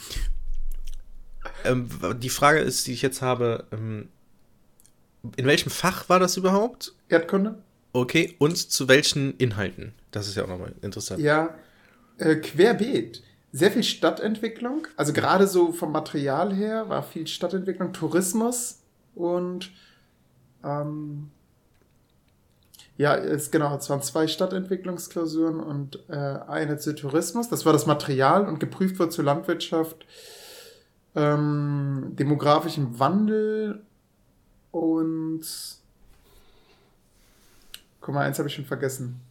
ähm, 1.65 1.89
die 2.19 2.29
Frage 2.29 2.59
ist, 2.59 2.87
die 2.87 2.93
ich 2.93 3.01
jetzt 3.01 3.21
habe, 3.21 3.65
ähm, 3.71 4.09
in 5.35 5.45
welchem 5.45 5.69
Fach 5.69 6.07
war 6.09 6.19
das 6.19 6.37
überhaupt? 6.37 6.93
Erdkunde. 7.09 7.61
Okay, 7.91 8.35
und 8.39 8.55
zu 8.55 8.87
welchen 8.87 9.35
Inhalten? 9.37 9.93
Das 10.11 10.27
ist 10.27 10.35
ja 10.35 10.43
auch 10.43 10.47
nochmal 10.47 10.73
interessant. 10.81 11.21
Ja, 11.21 11.55
äh, 12.17 12.35
querbeet 12.35 13.23
sehr 13.51 13.71
viel 13.71 13.83
Stadtentwicklung, 13.83 14.87
also 14.95 15.11
gerade 15.11 15.47
so 15.47 15.71
vom 15.71 15.91
Material 15.91 16.53
her 16.53 16.87
war 16.87 17.01
viel 17.01 17.25
Stadtentwicklung, 17.25 17.93
Tourismus 17.93 18.78
und 19.19 19.71
ähm, 20.63 21.29
ja, 22.97 23.15
es 23.15 23.51
genau, 23.51 23.75
es 23.75 23.89
waren 23.89 24.01
zwei 24.01 24.27
Stadtentwicklungsklausuren 24.27 25.59
und 25.59 25.99
äh, 26.09 26.15
eine 26.15 26.77
zu 26.77 26.95
Tourismus. 26.95 27.49
Das 27.49 27.65
war 27.65 27.73
das 27.73 27.85
Material 27.85 28.47
und 28.47 28.59
geprüft 28.59 28.99
wird 28.99 29.13
zur 29.13 29.25
Landwirtschaft, 29.25 30.05
ähm, 31.15 32.13
demografischem 32.19 32.99
Wandel 32.99 33.81
und 34.71 35.45
guck 38.01 38.15
mal, 38.15 38.25
eins 38.25 38.37
habe 38.37 38.49
ich 38.49 38.55
schon 38.55 38.65
vergessen. 38.65 39.21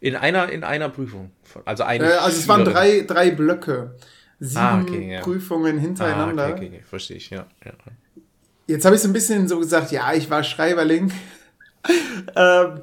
In 0.00 0.16
einer, 0.16 0.50
in 0.50 0.64
einer 0.64 0.90
Prüfung. 0.90 1.30
Also, 1.64 1.84
eine 1.84 2.04
äh, 2.04 2.16
also 2.16 2.36
es 2.36 2.46
waren 2.46 2.64
drei, 2.64 3.02
drei 3.06 3.30
Blöcke. 3.30 3.94
Sieben 4.38 4.60
ah, 4.60 4.82
okay, 4.82 5.12
ja. 5.12 5.20
Prüfungen 5.22 5.78
hintereinander. 5.78 6.46
Ah, 6.46 6.50
okay, 6.50 6.66
okay, 6.66 6.82
verstehe 6.84 7.16
ich, 7.16 7.30
ja. 7.30 7.46
ja. 7.64 7.72
Jetzt 8.66 8.84
habe 8.84 8.96
ich 8.96 9.02
so 9.02 9.08
ein 9.08 9.12
bisschen 9.12 9.48
so 9.48 9.58
gesagt, 9.58 9.92
ja, 9.92 10.12
ich 10.14 10.30
war 10.30 10.42
Schreiberling. 10.42 11.12
ähm, 12.36 12.80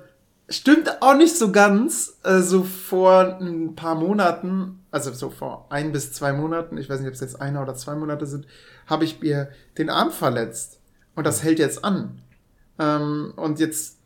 stimmt 0.50 1.02
auch 1.02 1.16
nicht 1.16 1.36
so 1.36 1.52
ganz. 1.52 2.18
Also 2.24 2.64
vor 2.64 3.40
ein 3.40 3.76
paar 3.76 3.96
Monaten, 3.96 4.84
also 4.92 5.12
so 5.12 5.30
vor 5.30 5.68
ein 5.70 5.92
bis 5.92 6.14
zwei 6.14 6.34
Monaten, 6.34 6.78
ich 6.78 6.90
weiß 6.90 7.00
nicht, 7.00 7.08
ob 7.08 7.14
es 7.14 7.22
jetzt 7.22 7.42
einer 7.42 7.62
oder 7.62 7.76
zwei 7.76 7.96
Monate 7.96 8.26
sind, 8.26 8.46
habe 8.88 9.06
ich 9.06 9.22
mir 9.22 9.50
den 9.78 9.90
Arm 9.90 10.12
verletzt. 10.12 10.80
Und 11.16 11.26
das 11.26 11.44
hält 11.44 11.60
jetzt 11.60 11.84
an. 11.84 12.22
Ähm, 12.80 13.34
und 13.36 13.60
jetzt, 13.60 13.98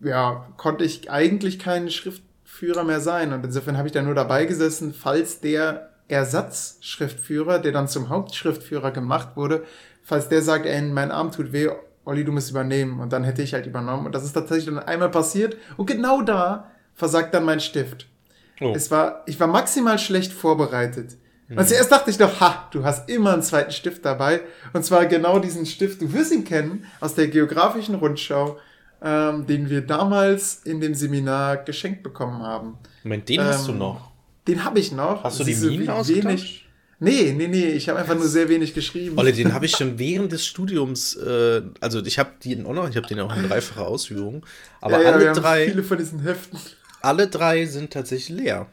ja, 0.00 0.48
konnte 0.56 0.84
ich 0.84 1.10
eigentlich 1.10 1.58
keinen 1.58 1.90
Schrift 1.90 2.22
Schriftführer 2.56 2.84
mehr 2.84 3.00
sein. 3.00 3.32
Und 3.32 3.44
insofern 3.44 3.76
habe 3.76 3.88
ich 3.88 3.92
da 3.92 4.02
nur 4.02 4.14
dabei 4.14 4.46
gesessen, 4.46 4.94
falls 4.94 5.40
der 5.40 5.90
Ersatzschriftführer, 6.08 7.58
der 7.58 7.72
dann 7.72 7.88
zum 7.88 8.08
Hauptschriftführer 8.08 8.92
gemacht 8.92 9.36
wurde, 9.36 9.64
falls 10.06 10.28
der 10.28 10.40
sagt, 10.40 10.66
ey, 10.66 10.80
mein 10.82 11.10
Arm 11.10 11.32
tut 11.32 11.52
weh, 11.52 11.68
Olli, 12.04 12.24
du 12.24 12.30
musst 12.30 12.50
übernehmen. 12.50 13.00
Und 13.00 13.12
dann 13.12 13.24
hätte 13.24 13.42
ich 13.42 13.52
halt 13.52 13.66
übernommen. 13.66 14.06
Und 14.06 14.14
das 14.14 14.24
ist 14.24 14.32
tatsächlich 14.32 14.66
dann 14.66 14.78
einmal 14.78 15.10
passiert. 15.10 15.56
Und 15.76 15.86
genau 15.86 16.22
da 16.22 16.70
versagt 16.94 17.34
dann 17.34 17.44
mein 17.44 17.60
Stift. 17.60 18.06
Oh. 18.60 18.72
Es 18.74 18.90
war, 18.90 19.24
ich 19.26 19.38
war 19.40 19.48
maximal 19.48 19.98
schlecht 19.98 20.32
vorbereitet. 20.32 21.16
Mhm. 21.48 21.58
Und 21.58 21.68
zuerst 21.68 21.90
dachte 21.90 22.10
ich 22.10 22.18
noch, 22.20 22.40
ha, 22.40 22.68
du 22.70 22.84
hast 22.84 23.10
immer 23.10 23.32
einen 23.32 23.42
zweiten 23.42 23.72
Stift 23.72 24.04
dabei. 24.04 24.42
Und 24.72 24.84
zwar 24.84 25.06
genau 25.06 25.40
diesen 25.40 25.66
Stift, 25.66 26.00
du 26.00 26.12
wirst 26.12 26.32
ihn 26.32 26.44
kennen, 26.44 26.86
aus 27.00 27.14
der 27.14 27.26
geografischen 27.26 27.96
Rundschau, 27.96 28.58
ähm, 29.02 29.44
den 29.46 29.68
wir 29.68 29.80
damals 29.80 30.62
in 30.64 30.80
dem 30.80 30.94
Seminar 30.94 31.56
geschenkt 31.58 32.04
bekommen 32.04 32.40
haben. 32.42 32.78
Moment, 33.02 33.28
den 33.28 33.40
ähm, 33.40 33.46
hast 33.48 33.66
du 33.66 33.72
ähm, 33.72 33.78
noch? 33.78 34.12
Den 34.46 34.64
habe 34.64 34.78
ich 34.78 34.92
noch. 34.92 35.24
Hast 35.24 35.40
du 35.40 35.44
die 35.44 35.56
Minen 35.56 35.90
ausgetauscht? 35.90 36.65
Nee, 36.98 37.34
nee, 37.36 37.48
nee, 37.48 37.68
ich 37.72 37.88
habe 37.88 37.98
einfach 37.98 38.14
nur 38.14 38.26
sehr 38.26 38.48
wenig 38.48 38.72
geschrieben. 38.72 39.18
Olle, 39.18 39.32
den 39.32 39.52
habe 39.52 39.66
ich 39.66 39.72
schon 39.72 39.98
während 39.98 40.32
des 40.32 40.46
Studiums, 40.46 41.14
äh, 41.16 41.62
also 41.80 42.02
ich 42.02 42.18
habe 42.18 42.30
den 42.42 42.64
auch 42.64 42.72
noch, 42.72 42.88
ich 42.88 42.96
habe 42.96 43.06
den 43.06 43.20
auch 43.20 43.36
in 43.36 43.48
dreifacher 43.48 43.86
Ausführung. 43.86 44.46
Aber 44.80 45.02
ja, 45.02 45.12
alle 45.12 45.32
drei. 45.32 45.66
Viele 45.66 45.82
von 45.82 45.98
diesen 45.98 46.20
Heften. 46.20 46.58
Alle 47.02 47.28
drei 47.28 47.66
sind 47.66 47.92
tatsächlich 47.92 48.30
leer. 48.30 48.66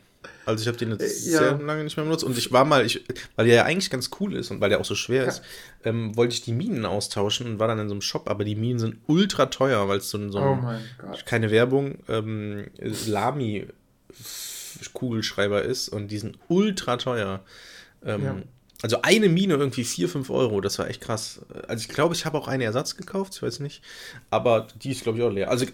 Also 0.45 0.61
ich 0.61 0.67
habe 0.67 0.77
den 0.77 0.91
jetzt 0.91 1.27
äh, 1.27 1.31
ja. 1.31 1.39
sehr 1.39 1.51
lange 1.59 1.83
nicht 1.83 1.97
mehr 1.97 2.05
benutzt. 2.05 2.23
Und 2.23 2.37
ich 2.37 2.51
war 2.51 2.65
mal, 2.65 2.85
ich, 2.85 3.03
weil 3.35 3.45
der 3.45 3.55
ja 3.55 3.63
eigentlich 3.63 3.89
ganz 3.89 4.09
cool 4.19 4.35
ist 4.35 4.51
und 4.51 4.61
weil 4.61 4.69
der 4.69 4.79
auch 4.79 4.85
so 4.85 4.95
schwer 4.95 5.23
ja. 5.23 5.29
ist, 5.29 5.41
ähm, 5.83 6.15
wollte 6.15 6.33
ich 6.33 6.41
die 6.41 6.53
Minen 6.53 6.85
austauschen 6.85 7.47
und 7.47 7.59
war 7.59 7.67
dann 7.67 7.79
in 7.79 7.89
so 7.89 7.93
einem 7.93 8.01
Shop, 8.01 8.29
aber 8.29 8.43
die 8.43 8.55
Minen 8.55 8.79
sind 8.79 8.97
ultra 9.07 9.47
teuer, 9.47 9.87
weil 9.87 9.97
es 9.97 10.09
so, 10.09 10.29
so 10.29 10.39
oh 10.39 10.57
Gott. 10.97 11.25
keine 11.25 11.51
Werbung, 11.51 11.99
ähm, 12.07 12.67
Lami 13.05 13.67
Kugelschreiber 14.93 15.61
ist 15.61 15.89
und 15.89 16.09
die 16.09 16.17
sind 16.17 16.37
ultra 16.47 16.97
teuer. 16.97 17.43
Ähm, 18.05 18.23
ja. 18.23 18.35
Also 18.81 19.01
eine 19.01 19.29
Mine 19.29 19.53
irgendwie 19.53 19.85
4, 19.85 20.09
5 20.09 20.29
Euro, 20.29 20.59
das 20.59 20.77
war 20.77 20.89
echt 20.89 20.99
krass. 20.99 21.39
Also 21.67 21.81
ich 21.81 21.87
glaube, 21.87 22.13
ich 22.15 22.25
habe 22.25 22.37
auch 22.37 22.49
einen 22.49 22.61
Ersatz 22.61 22.97
gekauft, 22.97 23.33
ich 23.35 23.41
weiß 23.41 23.61
nicht. 23.61 23.81
Aber 24.29 24.67
die 24.81 24.91
ist, 24.91 25.03
glaube 25.03 25.17
ich, 25.17 25.23
auch 25.23 25.31
leer. 25.31 25.49
Also, 25.49 25.65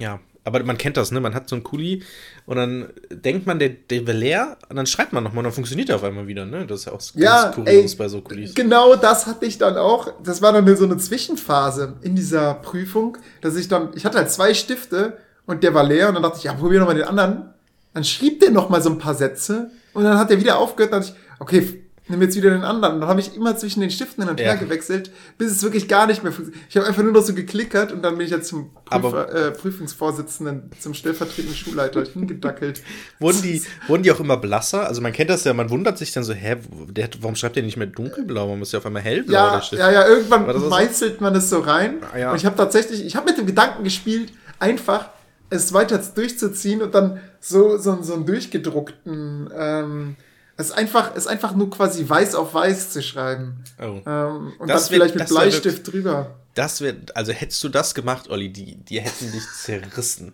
ja, 0.00 0.18
aber 0.46 0.62
man 0.62 0.78
kennt 0.78 0.96
das, 0.96 1.10
ne? 1.10 1.20
Man 1.20 1.34
hat 1.34 1.48
so 1.48 1.56
einen 1.56 1.64
Kuli 1.64 2.04
und 2.46 2.56
dann 2.56 2.90
denkt 3.10 3.46
man, 3.46 3.58
der, 3.58 3.68
der 3.68 4.06
wäre 4.06 4.16
leer 4.16 4.56
und 4.68 4.76
dann 4.76 4.86
schreibt 4.86 5.12
man 5.12 5.24
nochmal 5.24 5.38
und 5.38 5.44
dann 5.44 5.52
funktioniert 5.52 5.88
der 5.88 5.96
auf 5.96 6.04
einmal 6.04 6.28
wieder, 6.28 6.46
ne? 6.46 6.66
Das 6.66 6.80
ist 6.80 6.84
ja 6.86 6.92
auch 6.92 7.00
ja, 7.14 7.50
kurios 7.50 7.92
ey, 7.92 7.98
bei 7.98 8.08
so 8.08 8.20
Kulis. 8.20 8.54
Genau 8.54 8.94
das 8.94 9.26
hatte 9.26 9.44
ich 9.44 9.58
dann 9.58 9.76
auch. 9.76 10.12
Das 10.22 10.42
war 10.42 10.52
dann 10.52 10.76
so 10.76 10.84
eine 10.84 10.98
Zwischenphase 10.98 11.94
in 12.02 12.14
dieser 12.14 12.54
Prüfung, 12.54 13.18
dass 13.40 13.56
ich 13.56 13.66
dann, 13.66 13.90
ich 13.96 14.04
hatte 14.04 14.18
halt 14.18 14.30
zwei 14.30 14.54
Stifte 14.54 15.18
und 15.46 15.64
der 15.64 15.74
war 15.74 15.82
leer 15.82 16.08
und 16.08 16.14
dann 16.14 16.22
dachte 16.22 16.38
ich, 16.38 16.44
ja, 16.44 16.52
probier 16.52 16.78
nochmal 16.78 16.94
den 16.94 17.04
anderen. 17.06 17.50
Dann 17.92 18.04
schrieb 18.04 18.38
der 18.38 18.52
nochmal 18.52 18.82
so 18.82 18.90
ein 18.90 18.98
paar 18.98 19.14
Sätze 19.14 19.72
und 19.94 20.04
dann 20.04 20.16
hat 20.16 20.30
er 20.30 20.38
wieder 20.38 20.58
aufgehört, 20.58 20.92
dann 20.92 21.00
dachte 21.00 21.14
ich, 21.16 21.25
okay, 21.38 21.86
nimm 22.08 22.22
jetzt 22.22 22.36
wieder 22.36 22.50
den 22.50 22.62
anderen. 22.62 22.94
Und 22.94 23.00
dann 23.00 23.08
habe 23.08 23.20
ich 23.20 23.34
immer 23.34 23.56
zwischen 23.56 23.80
den 23.80 23.90
Stiften 23.90 24.22
hin 24.22 24.30
und 24.30 24.40
her 24.40 24.56
gewechselt, 24.56 25.10
bis 25.38 25.50
es 25.50 25.62
wirklich 25.62 25.88
gar 25.88 26.06
nicht 26.06 26.22
mehr 26.22 26.32
funktioniert. 26.32 26.64
Ich 26.68 26.76
habe 26.76 26.86
einfach 26.86 27.02
nur 27.02 27.12
noch 27.12 27.22
so 27.22 27.34
geklickert 27.34 27.92
und 27.92 28.02
dann 28.02 28.16
bin 28.16 28.26
ich 28.26 28.32
jetzt 28.32 28.48
zum 28.48 28.70
Prüfer, 28.84 29.34
äh, 29.34 29.50
Prüfungsvorsitzenden, 29.50 30.70
zum 30.78 30.94
stellvertretenden 30.94 31.54
Schulleiter 31.54 32.04
hingedackelt. 32.04 32.82
wurden, 33.18 33.42
die, 33.42 33.62
wurden 33.88 34.02
die 34.02 34.12
auch 34.12 34.20
immer 34.20 34.36
blasser? 34.36 34.86
Also 34.86 35.00
man 35.00 35.12
kennt 35.12 35.30
das 35.30 35.44
ja, 35.44 35.52
man 35.52 35.70
wundert 35.70 35.98
sich 35.98 36.12
dann 36.12 36.22
so, 36.22 36.32
hä, 36.32 36.56
der, 36.88 37.08
warum 37.20 37.34
schreibt 37.34 37.56
der 37.56 37.64
nicht 37.64 37.76
mehr 37.76 37.88
dunkelblau? 37.88 38.48
Man 38.48 38.60
muss 38.60 38.72
ja 38.72 38.78
auf 38.78 38.86
einmal 38.86 39.02
hellblau 39.02 39.34
ja, 39.34 39.60
Ja, 39.72 39.90
ja, 39.90 40.06
irgendwann 40.06 40.46
meißelt 40.68 41.18
so? 41.18 41.22
man 41.24 41.34
es 41.34 41.50
so 41.50 41.58
rein. 41.58 41.96
Ah, 42.12 42.18
ja. 42.18 42.30
Und 42.30 42.36
ich 42.36 42.46
habe 42.46 42.56
tatsächlich, 42.56 43.04
ich 43.04 43.16
habe 43.16 43.26
mit 43.26 43.38
dem 43.38 43.46
Gedanken 43.46 43.82
gespielt, 43.82 44.32
einfach 44.60 45.10
es 45.50 45.72
weiter 45.72 45.98
durchzuziehen 45.98 46.82
und 46.82 46.94
dann 46.94 47.20
so, 47.40 47.78
so, 47.78 48.02
so 48.02 48.14
einen 48.14 48.26
durchgedruckten 48.26 49.48
ähm, 49.56 50.16
es 50.56 50.66
ist 50.66 50.72
einfach, 50.72 51.10
es 51.12 51.24
ist 51.24 51.26
einfach 51.26 51.54
nur 51.54 51.70
quasi 51.70 52.08
weiß 52.08 52.34
auf 52.34 52.54
weiß 52.54 52.90
zu 52.90 53.02
schreiben. 53.02 53.62
Oh. 53.78 54.00
Ähm, 54.06 54.52
und 54.58 54.68
das 54.68 54.84
dann 54.84 54.94
vielleicht 54.94 55.14
mit 55.14 55.28
Bleistift 55.28 55.64
wirklich, 55.64 56.04
drüber. 56.04 56.36
Das 56.54 56.80
wäre, 56.80 56.96
also 57.14 57.32
hättest 57.32 57.62
du 57.62 57.68
das 57.68 57.94
gemacht, 57.94 58.30
Olli, 58.30 58.50
die, 58.50 58.76
die 58.76 59.00
hätten 59.00 59.30
dich 59.30 59.44
zerrissen. 59.62 60.32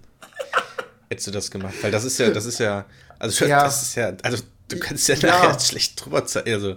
hättest 1.10 1.26
du 1.26 1.30
das 1.32 1.50
gemacht. 1.50 1.74
Weil 1.82 1.90
das 1.90 2.04
ist 2.04 2.18
ja, 2.18 2.30
das 2.30 2.46
ist 2.46 2.60
ja, 2.60 2.84
also 3.18 3.44
ja. 3.44 3.64
das 3.64 3.82
ist 3.82 3.94
ja, 3.96 4.12
also 4.22 4.42
du 4.68 4.78
kannst 4.78 5.08
ja, 5.08 5.16
ja. 5.16 5.28
nachher 5.28 5.58
schlecht 5.58 6.04
drüber 6.04 6.24
zeigen. 6.24 6.52
Also, 6.52 6.76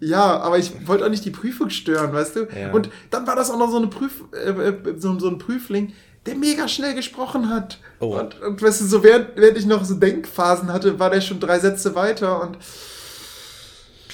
ja, 0.00 0.38
aber 0.40 0.58
ich 0.58 0.86
wollte 0.86 1.04
auch 1.04 1.10
nicht 1.10 1.24
die 1.24 1.30
Prüfung 1.30 1.70
stören, 1.70 2.12
weißt 2.12 2.36
du? 2.36 2.48
Ja. 2.58 2.72
Und 2.72 2.90
dann 3.10 3.26
war 3.26 3.36
das 3.36 3.50
auch 3.50 3.58
noch 3.58 3.70
so 3.70 3.76
eine 3.76 3.88
Prüf, 3.88 4.24
äh, 4.32 4.50
äh 4.50 4.94
so, 4.98 5.18
so 5.18 5.28
ein 5.28 5.38
Prüfling, 5.38 5.92
der 6.26 6.34
mega 6.34 6.68
schnell 6.68 6.94
gesprochen 6.94 7.48
hat. 7.48 7.78
Oh. 8.00 8.18
Und, 8.18 8.40
und 8.40 8.60
weißt 8.60 8.80
du, 8.80 8.84
so 8.86 9.02
während, 9.02 9.36
während 9.36 9.58
ich 9.58 9.66
noch 9.66 9.84
so 9.84 9.94
Denkphasen 9.94 10.72
hatte, 10.72 10.98
war 10.98 11.10
der 11.10 11.20
schon 11.20 11.40
drei 11.40 11.58
Sätze 11.58 11.94
weiter 11.94 12.42
und 12.42 12.58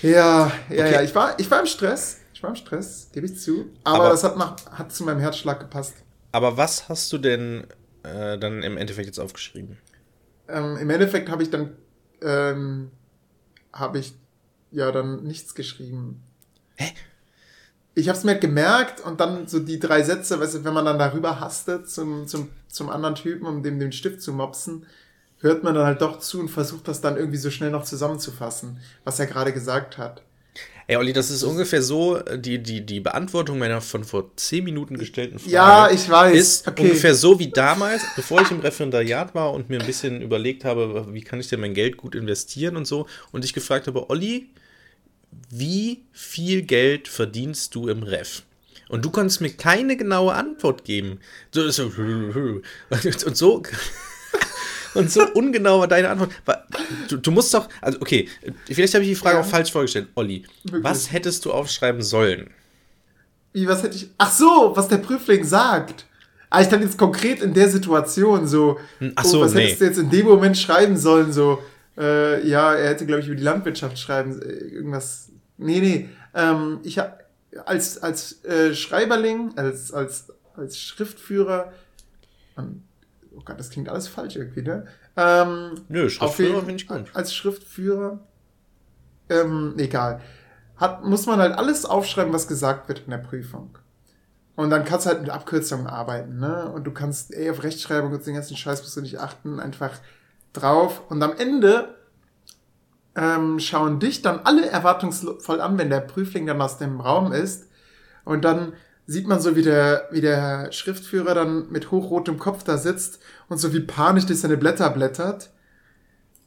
ja, 0.02 0.10
ja, 0.68 0.84
okay. 0.84 0.92
ja, 0.92 1.02
ich 1.02 1.14
war, 1.14 1.38
ich 1.38 1.50
war 1.50 1.60
im 1.60 1.66
Stress. 1.66 2.18
Ich 2.34 2.42
war 2.42 2.50
im 2.50 2.56
Stress, 2.56 3.08
gebe 3.12 3.26
ich 3.26 3.38
zu. 3.38 3.66
Aber, 3.84 3.98
aber, 3.98 4.08
das 4.10 4.24
hat, 4.24 4.36
nach, 4.36 4.56
hat 4.72 4.92
zu 4.92 5.04
meinem 5.04 5.20
Herzschlag 5.20 5.60
gepasst. 5.60 5.94
Aber 6.32 6.56
was 6.56 6.88
hast 6.88 7.12
du 7.12 7.18
denn 7.18 7.66
äh, 8.02 8.36
dann 8.36 8.62
im 8.62 8.76
Endeffekt 8.76 9.06
jetzt 9.06 9.20
aufgeschrieben? 9.20 9.78
Ähm, 10.48 10.76
Im 10.76 10.90
Endeffekt 10.90 11.30
habe 11.30 11.44
ich 11.44 11.50
dann 11.50 11.76
ähm, 12.20 12.90
habe 13.72 13.98
ich 13.98 14.14
ja 14.70 14.90
dann 14.92 15.24
nichts 15.24 15.54
geschrieben. 15.54 16.22
Hä? 16.76 16.92
Ich 17.94 18.08
habe 18.08 18.18
es 18.18 18.24
mir 18.24 18.36
gemerkt 18.36 19.00
und 19.00 19.20
dann 19.20 19.46
so 19.46 19.58
die 19.58 19.78
drei 19.78 20.02
Sätze, 20.02 20.40
weißt 20.40 20.54
du, 20.54 20.64
wenn 20.64 20.74
man 20.74 20.84
dann 20.84 20.98
darüber 20.98 21.40
hastet 21.40 21.90
zum, 21.90 22.26
zum, 22.26 22.48
zum 22.68 22.88
anderen 22.88 23.14
Typen, 23.14 23.46
um 23.46 23.62
dem 23.62 23.78
den 23.78 23.92
Stift 23.92 24.22
zu 24.22 24.32
mopsen, 24.32 24.86
hört 25.40 25.62
man 25.62 25.74
dann 25.74 25.84
halt 25.84 26.00
doch 26.00 26.18
zu 26.18 26.40
und 26.40 26.48
versucht 26.48 26.88
das 26.88 27.00
dann 27.00 27.16
irgendwie 27.16 27.36
so 27.36 27.50
schnell 27.50 27.70
noch 27.70 27.84
zusammenzufassen, 27.84 28.80
was 29.04 29.18
er 29.18 29.26
gerade 29.26 29.52
gesagt 29.52 29.98
hat. 29.98 30.22
Ey, 30.88 30.96
Olli, 30.96 31.12
das 31.12 31.30
ist 31.30 31.42
ungefähr 31.42 31.80
so, 31.80 32.18
die, 32.18 32.60
die, 32.62 32.84
die 32.84 33.00
Beantwortung 33.00 33.58
meiner 33.58 33.80
von 33.80 34.04
vor 34.04 34.36
zehn 34.36 34.64
Minuten 34.64 34.98
gestellten 34.98 35.38
Frage. 35.38 35.52
Ja, 35.52 35.90
ich 35.90 36.08
weiß. 36.08 36.36
Ist 36.36 36.68
okay. 36.68 36.82
ungefähr 36.82 37.14
so 37.14 37.38
wie 37.38 37.50
damals, 37.50 38.02
bevor 38.16 38.42
ich 38.42 38.50
im 38.50 38.60
Referendariat 38.60 39.34
war 39.34 39.52
und 39.52 39.70
mir 39.70 39.80
ein 39.80 39.86
bisschen 39.86 40.20
überlegt 40.20 40.64
habe, 40.64 41.06
wie 41.12 41.22
kann 41.22 41.40
ich 41.40 41.48
denn 41.48 41.60
mein 41.60 41.74
Geld 41.74 41.96
gut 41.96 42.14
investieren 42.14 42.76
und 42.76 42.86
so. 42.86 43.06
Und 43.30 43.44
ich 43.44 43.52
gefragt 43.52 43.86
habe, 43.86 44.10
Olli, 44.10 44.50
wie 45.50 46.02
viel 46.12 46.62
Geld 46.62 47.08
verdienst 47.08 47.74
du 47.74 47.88
im 47.88 48.02
Ref? 48.02 48.42
Und 48.88 49.04
du 49.04 49.10
konntest 49.10 49.40
mir 49.40 49.50
keine 49.50 49.96
genaue 49.96 50.34
Antwort 50.34 50.84
geben. 50.84 51.20
So, 51.50 51.70
so, 51.70 51.84
und 53.26 53.36
so. 53.36 53.62
und 54.94 55.10
so 55.10 55.26
ungenau 55.32 55.80
war 55.80 55.88
deine 55.88 56.10
Antwort. 56.10 56.30
Du, 57.08 57.16
du, 57.16 57.30
musst 57.30 57.54
doch, 57.54 57.68
also 57.80 58.00
okay, 58.00 58.28
vielleicht 58.66 58.94
habe 58.94 59.04
ich 59.04 59.10
die 59.10 59.16
Frage 59.16 59.38
ja. 59.38 59.42
auch 59.42 59.46
falsch 59.46 59.72
vorgestellt. 59.72 60.08
Olli, 60.14 60.44
Wirklich? 60.64 60.84
was 60.84 61.10
hättest 61.10 61.44
du 61.44 61.52
aufschreiben 61.52 62.02
sollen? 62.02 62.50
Wie, 63.52 63.66
was 63.66 63.82
hätte 63.82 63.96
ich. 63.96 64.10
Ach 64.18 64.30
so, 64.30 64.72
was 64.74 64.88
der 64.88 64.98
Prüfling 64.98 65.44
sagt. 65.44 66.06
Ah, 66.50 66.60
ich 66.60 66.68
dachte 66.68 66.84
jetzt 66.84 66.98
konkret 66.98 67.40
in 67.40 67.54
der 67.54 67.70
Situation 67.70 68.46
so. 68.46 68.78
Ach 69.14 69.24
so, 69.24 69.38
oh, 69.38 69.40
was 69.42 69.54
nee. 69.54 69.62
hättest 69.62 69.80
du 69.80 69.84
jetzt 69.86 69.98
in 69.98 70.10
dem 70.10 70.26
Moment 70.26 70.58
schreiben 70.58 70.98
sollen? 70.98 71.32
So, 71.32 71.62
äh, 71.98 72.46
ja, 72.46 72.74
er 72.74 72.90
hätte, 72.90 73.06
glaube 73.06 73.20
ich, 73.20 73.26
über 73.26 73.36
die 73.36 73.42
Landwirtschaft 73.42 73.98
schreiben, 73.98 74.40
äh, 74.40 74.46
irgendwas 74.46 75.32
Nee, 75.62 75.80
nee. 75.80 76.08
Ähm, 76.34 76.80
ich 76.82 76.98
habe 76.98 77.18
als, 77.64 77.98
als 77.98 78.44
äh, 78.44 78.74
Schreiberling, 78.74 79.56
als, 79.56 79.92
als, 79.92 80.32
als 80.56 80.78
Schriftführer, 80.78 81.72
ähm, 82.58 82.82
oh 83.34 83.42
Gott, 83.44 83.58
das 83.58 83.70
klingt 83.70 83.88
alles 83.88 84.08
falsch 84.08 84.36
irgendwie, 84.36 84.62
ne? 84.62 84.86
Ähm, 85.16 85.74
Nö, 85.88 86.08
Schriftführer 86.08 86.60
finde 86.60 86.76
ich 86.76 86.88
gut. 86.88 87.10
Als 87.14 87.34
Schriftführer, 87.34 88.20
ähm, 89.28 89.74
egal. 89.76 90.20
Hat, 90.76 91.04
muss 91.04 91.26
man 91.26 91.38
halt 91.38 91.54
alles 91.54 91.84
aufschreiben, 91.84 92.32
was 92.32 92.48
gesagt 92.48 92.88
wird 92.88 93.00
in 93.04 93.10
der 93.10 93.18
Prüfung. 93.18 93.78
Und 94.56 94.70
dann 94.70 94.84
kannst 94.84 95.06
du 95.06 95.10
halt 95.10 95.20
mit 95.20 95.30
Abkürzungen 95.30 95.86
arbeiten, 95.86 96.38
ne? 96.38 96.70
Und 96.70 96.84
du 96.84 96.92
kannst, 96.92 97.32
ey, 97.32 97.50
auf 97.50 97.62
Rechtschreibung 97.62 98.12
und 98.12 98.26
den 98.26 98.34
ganzen 98.34 98.56
Scheiß 98.56 98.82
musst 98.82 98.96
du 98.96 99.00
nicht 99.00 99.18
achten, 99.18 99.60
einfach 99.60 99.92
drauf. 100.52 101.02
Und 101.08 101.22
am 101.22 101.32
Ende 101.36 101.94
ähm, 103.14 103.58
schauen 103.58 104.00
dich 104.00 104.22
dann 104.22 104.40
alle 104.44 104.68
erwartungsvoll 104.68 105.60
an, 105.60 105.78
wenn 105.78 105.90
der 105.90 106.00
Prüfling 106.00 106.46
dann 106.46 106.60
aus 106.60 106.78
dem 106.78 107.00
Raum 107.00 107.32
ist. 107.32 107.68
Und 108.24 108.44
dann 108.44 108.72
sieht 109.06 109.26
man 109.26 109.40
so, 109.40 109.56
wie 109.56 109.62
der, 109.62 110.08
wie 110.10 110.20
der 110.20 110.72
Schriftführer 110.72 111.34
dann 111.34 111.70
mit 111.70 111.90
hochrotem 111.90 112.38
Kopf 112.38 112.64
da 112.64 112.78
sitzt 112.78 113.20
und 113.48 113.58
so 113.58 113.72
wie 113.72 113.80
panisch 113.80 114.26
durch 114.26 114.40
seine 114.40 114.56
Blätter 114.56 114.88
blättert. 114.90 115.50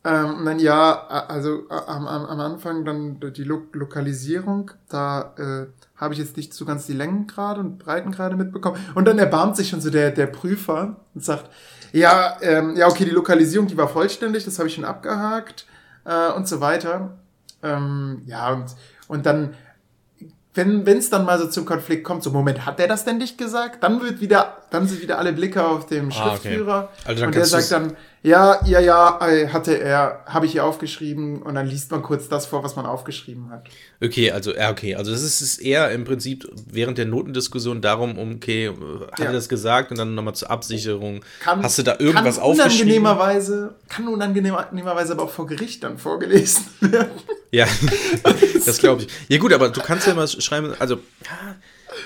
Ähm, 0.03 0.35
und 0.35 0.45
dann 0.45 0.59
ja, 0.59 1.07
also 1.07 1.67
am, 1.69 2.07
am, 2.07 2.25
am 2.25 2.39
Anfang 2.39 2.85
dann 2.85 3.19
die 3.19 3.43
Lo 3.43 3.63
Lokalisierung, 3.73 4.71
da 4.87 5.33
äh, 5.37 5.67
habe 5.95 6.13
ich 6.13 6.19
jetzt 6.19 6.37
nicht 6.37 6.53
so 6.53 6.63
ganz 6.63 6.85
die 6.85 6.93
Längengrade 6.93 7.59
und 7.59 7.79
Breitengrade 7.79 8.35
mitbekommen. 8.35 8.79
Und 8.93 9.05
dann 9.07 9.19
erbarmt 9.19 9.57
sich 9.57 9.69
schon 9.69 9.81
so 9.81 9.89
der, 9.89 10.11
der 10.11 10.27
Prüfer 10.27 10.97
und 11.13 11.23
sagt, 11.23 11.49
ja, 11.95 12.37
ähm, 12.41 12.75
ja, 12.75 12.89
okay, 12.89 13.05
die 13.05 13.11
Lokalisierung, 13.11 13.67
die 13.67 13.77
war 13.77 13.87
vollständig, 13.87 14.43
das 14.43 14.59
habe 14.59 14.67
ich 14.67 14.75
schon 14.75 14.83
abgehakt 14.83 15.65
äh, 16.03 16.29
und 16.33 16.45
so 16.45 16.59
weiter. 16.59 17.17
Ähm, 17.63 18.21
ja, 18.25 18.51
und, 18.51 18.65
und 19.07 19.25
dann, 19.25 19.53
wenn 20.53 20.85
es 20.85 21.09
dann 21.09 21.23
mal 21.23 21.39
so 21.39 21.47
zum 21.47 21.63
Konflikt 21.65 22.03
kommt, 22.03 22.21
so 22.21 22.31
Moment, 22.31 22.65
hat 22.65 22.79
der 22.79 22.89
das 22.89 23.05
denn 23.05 23.17
nicht 23.17 23.37
gesagt? 23.37 23.81
Dann 23.81 24.01
wird 24.01 24.19
wieder, 24.19 24.57
dann 24.71 24.87
sind 24.87 25.01
wieder 25.01 25.17
alle 25.17 25.33
Blicke 25.33 25.65
auf 25.65 25.85
dem 25.85 26.11
Schriftführer 26.11 26.73
ah, 26.73 26.89
okay. 26.91 27.09
also 27.09 27.25
und 27.25 27.35
der 27.35 27.45
sagt 27.45 27.71
dann, 27.71 27.95
ja, 28.25 28.59
ja, 28.65 28.79
ja, 28.79 29.19
äh, 29.21 29.49
hatte 29.49 29.79
er, 29.79 30.23
habe 30.25 30.47
ich 30.47 30.53
hier 30.53 30.65
aufgeschrieben 30.65 31.43
und 31.43 31.53
dann 31.53 31.67
liest 31.67 31.91
man 31.91 32.01
kurz 32.01 32.27
das 32.27 32.47
vor, 32.47 32.63
was 32.63 32.75
man 32.75 32.87
aufgeschrieben 32.87 33.51
hat. 33.51 33.67
Okay, 34.03 34.31
also 34.31 34.51
ja, 34.51 34.71
okay, 34.71 34.95
also 34.95 35.11
es 35.11 35.43
ist 35.43 35.59
eher 35.59 35.91
im 35.91 36.05
Prinzip 36.05 36.51
während 36.65 36.97
der 36.97 37.05
Notendiskussion 37.05 37.81
darum, 37.81 38.17
okay, 38.17 38.69
hat 39.11 39.19
ja. 39.19 39.25
er 39.25 39.31
das 39.31 39.47
gesagt 39.47 39.91
und 39.91 39.99
dann 39.99 40.15
nochmal 40.15 40.33
zur 40.33 40.49
Absicherung. 40.49 41.21
Kann, 41.39 41.61
Hast 41.61 41.77
du 41.77 41.83
da 41.83 41.97
irgendwas 41.99 42.37
kann 42.37 42.45
unangenehmerweise, 42.45 43.75
Kann 43.89 44.07
unangenehmerweise 44.07 45.13
aber 45.13 45.25
auch 45.25 45.29
vor 45.29 45.45
Gericht 45.45 45.83
dann 45.83 45.99
vorgelesen 45.99 46.65
werden. 46.79 47.11
Ja, 47.51 47.67
das 48.65 48.79
glaube 48.79 49.03
ich. 49.03 49.07
Ja 49.27 49.37
gut, 49.37 49.53
aber 49.53 49.69
du 49.69 49.81
kannst 49.81 50.07
ja 50.07 50.15
mal 50.15 50.27
schreiben, 50.27 50.73
also, 50.79 50.97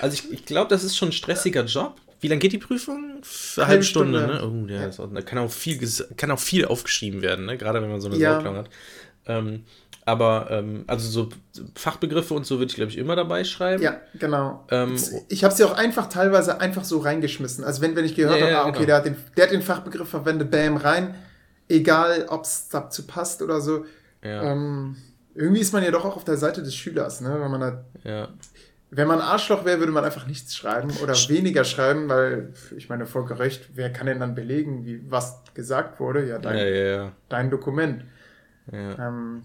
also 0.02 0.14
ich, 0.14 0.30
ich 0.30 0.44
glaube, 0.44 0.68
das 0.68 0.84
ist 0.84 0.98
schon 0.98 1.08
ein 1.08 1.12
stressiger 1.12 1.64
Job. 1.64 1.96
Wie 2.20 2.28
lange 2.28 2.38
geht 2.38 2.52
die 2.52 2.58
Prüfung? 2.58 3.22
Eine 3.56 3.66
halbe 3.66 3.82
Stunde, 3.82 4.18
Stunde, 4.18 4.34
ne? 4.34 4.66
Oh, 4.66 4.68
ja, 4.68 4.82
ja. 4.82 4.88
Auch, 4.88 5.12
da 5.12 5.22
kann 5.22 5.38
auch, 5.38 5.50
viel, 5.50 5.78
kann 6.16 6.30
auch 6.30 6.38
viel 6.38 6.66
aufgeschrieben 6.66 7.22
werden, 7.22 7.46
ne? 7.46 7.56
Gerade 7.56 7.80
wenn 7.82 7.90
man 7.90 8.00
so 8.00 8.08
eine 8.08 8.18
ja. 8.18 8.34
Sauklaue 8.34 8.58
hat. 8.58 8.70
Ähm, 9.26 9.64
aber 10.06 10.48
ähm, 10.50 10.84
also 10.86 11.08
so 11.08 11.28
Fachbegriffe 11.74 12.34
und 12.34 12.44
so 12.44 12.58
würde 12.58 12.70
ich, 12.70 12.74
glaube 12.74 12.90
ich, 12.90 12.98
immer 12.98 13.16
dabei 13.16 13.44
schreiben. 13.44 13.82
Ja, 13.82 14.00
genau. 14.18 14.64
Ähm, 14.70 14.96
ich 15.28 15.44
habe 15.44 15.54
sie 15.54 15.64
auch 15.64 15.76
einfach 15.76 16.08
teilweise 16.08 16.60
einfach 16.60 16.84
so 16.84 16.98
reingeschmissen. 16.98 17.64
Also 17.64 17.82
wenn, 17.82 17.94
wenn 17.96 18.04
ich 18.04 18.16
gehört 18.16 18.40
ja, 18.40 18.46
habe, 18.46 18.58
ah, 18.58 18.62
okay, 18.62 18.72
genau. 18.72 18.86
der, 18.86 18.96
hat 18.96 19.06
den, 19.06 19.16
der 19.36 19.44
hat 19.44 19.52
den 19.52 19.62
Fachbegriff 19.62 20.08
verwendet, 20.08 20.50
bam, 20.50 20.76
rein. 20.76 21.14
Egal, 21.68 22.26
ob 22.28 22.44
es 22.44 22.68
dazu 22.68 23.06
passt 23.06 23.42
oder 23.42 23.60
so. 23.60 23.84
Ja. 24.24 24.52
Ähm, 24.52 24.96
irgendwie 25.34 25.60
ist 25.60 25.72
man 25.72 25.84
ja 25.84 25.90
doch 25.90 26.04
auch 26.04 26.16
auf 26.16 26.24
der 26.24 26.36
Seite 26.36 26.62
des 26.62 26.74
Schülers, 26.74 27.20
ne? 27.20 27.38
Wenn 27.40 27.50
man 27.50 27.62
halt, 27.62 27.78
ja. 28.02 28.28
Wenn 28.92 29.06
man 29.06 29.20
Arschloch 29.20 29.64
wäre, 29.64 29.78
würde 29.78 29.92
man 29.92 30.04
einfach 30.04 30.26
nichts 30.26 30.56
schreiben 30.56 30.90
oder 31.02 31.14
weniger 31.14 31.64
schreiben, 31.64 32.08
weil 32.08 32.52
ich 32.76 32.88
meine, 32.88 33.06
Volker 33.06 33.38
Recht, 33.38 33.70
wer 33.74 33.92
kann 33.92 34.06
denn 34.06 34.18
dann 34.18 34.34
belegen, 34.34 34.84
wie 34.84 35.08
was 35.08 35.42
gesagt 35.54 36.00
wurde? 36.00 36.26
Ja, 36.26 36.38
dein, 36.38 36.58
ja, 36.58 37.12
dein 37.28 37.50
Dokument. 37.50 38.04
Ja. 38.72 39.08
Ähm, 39.08 39.44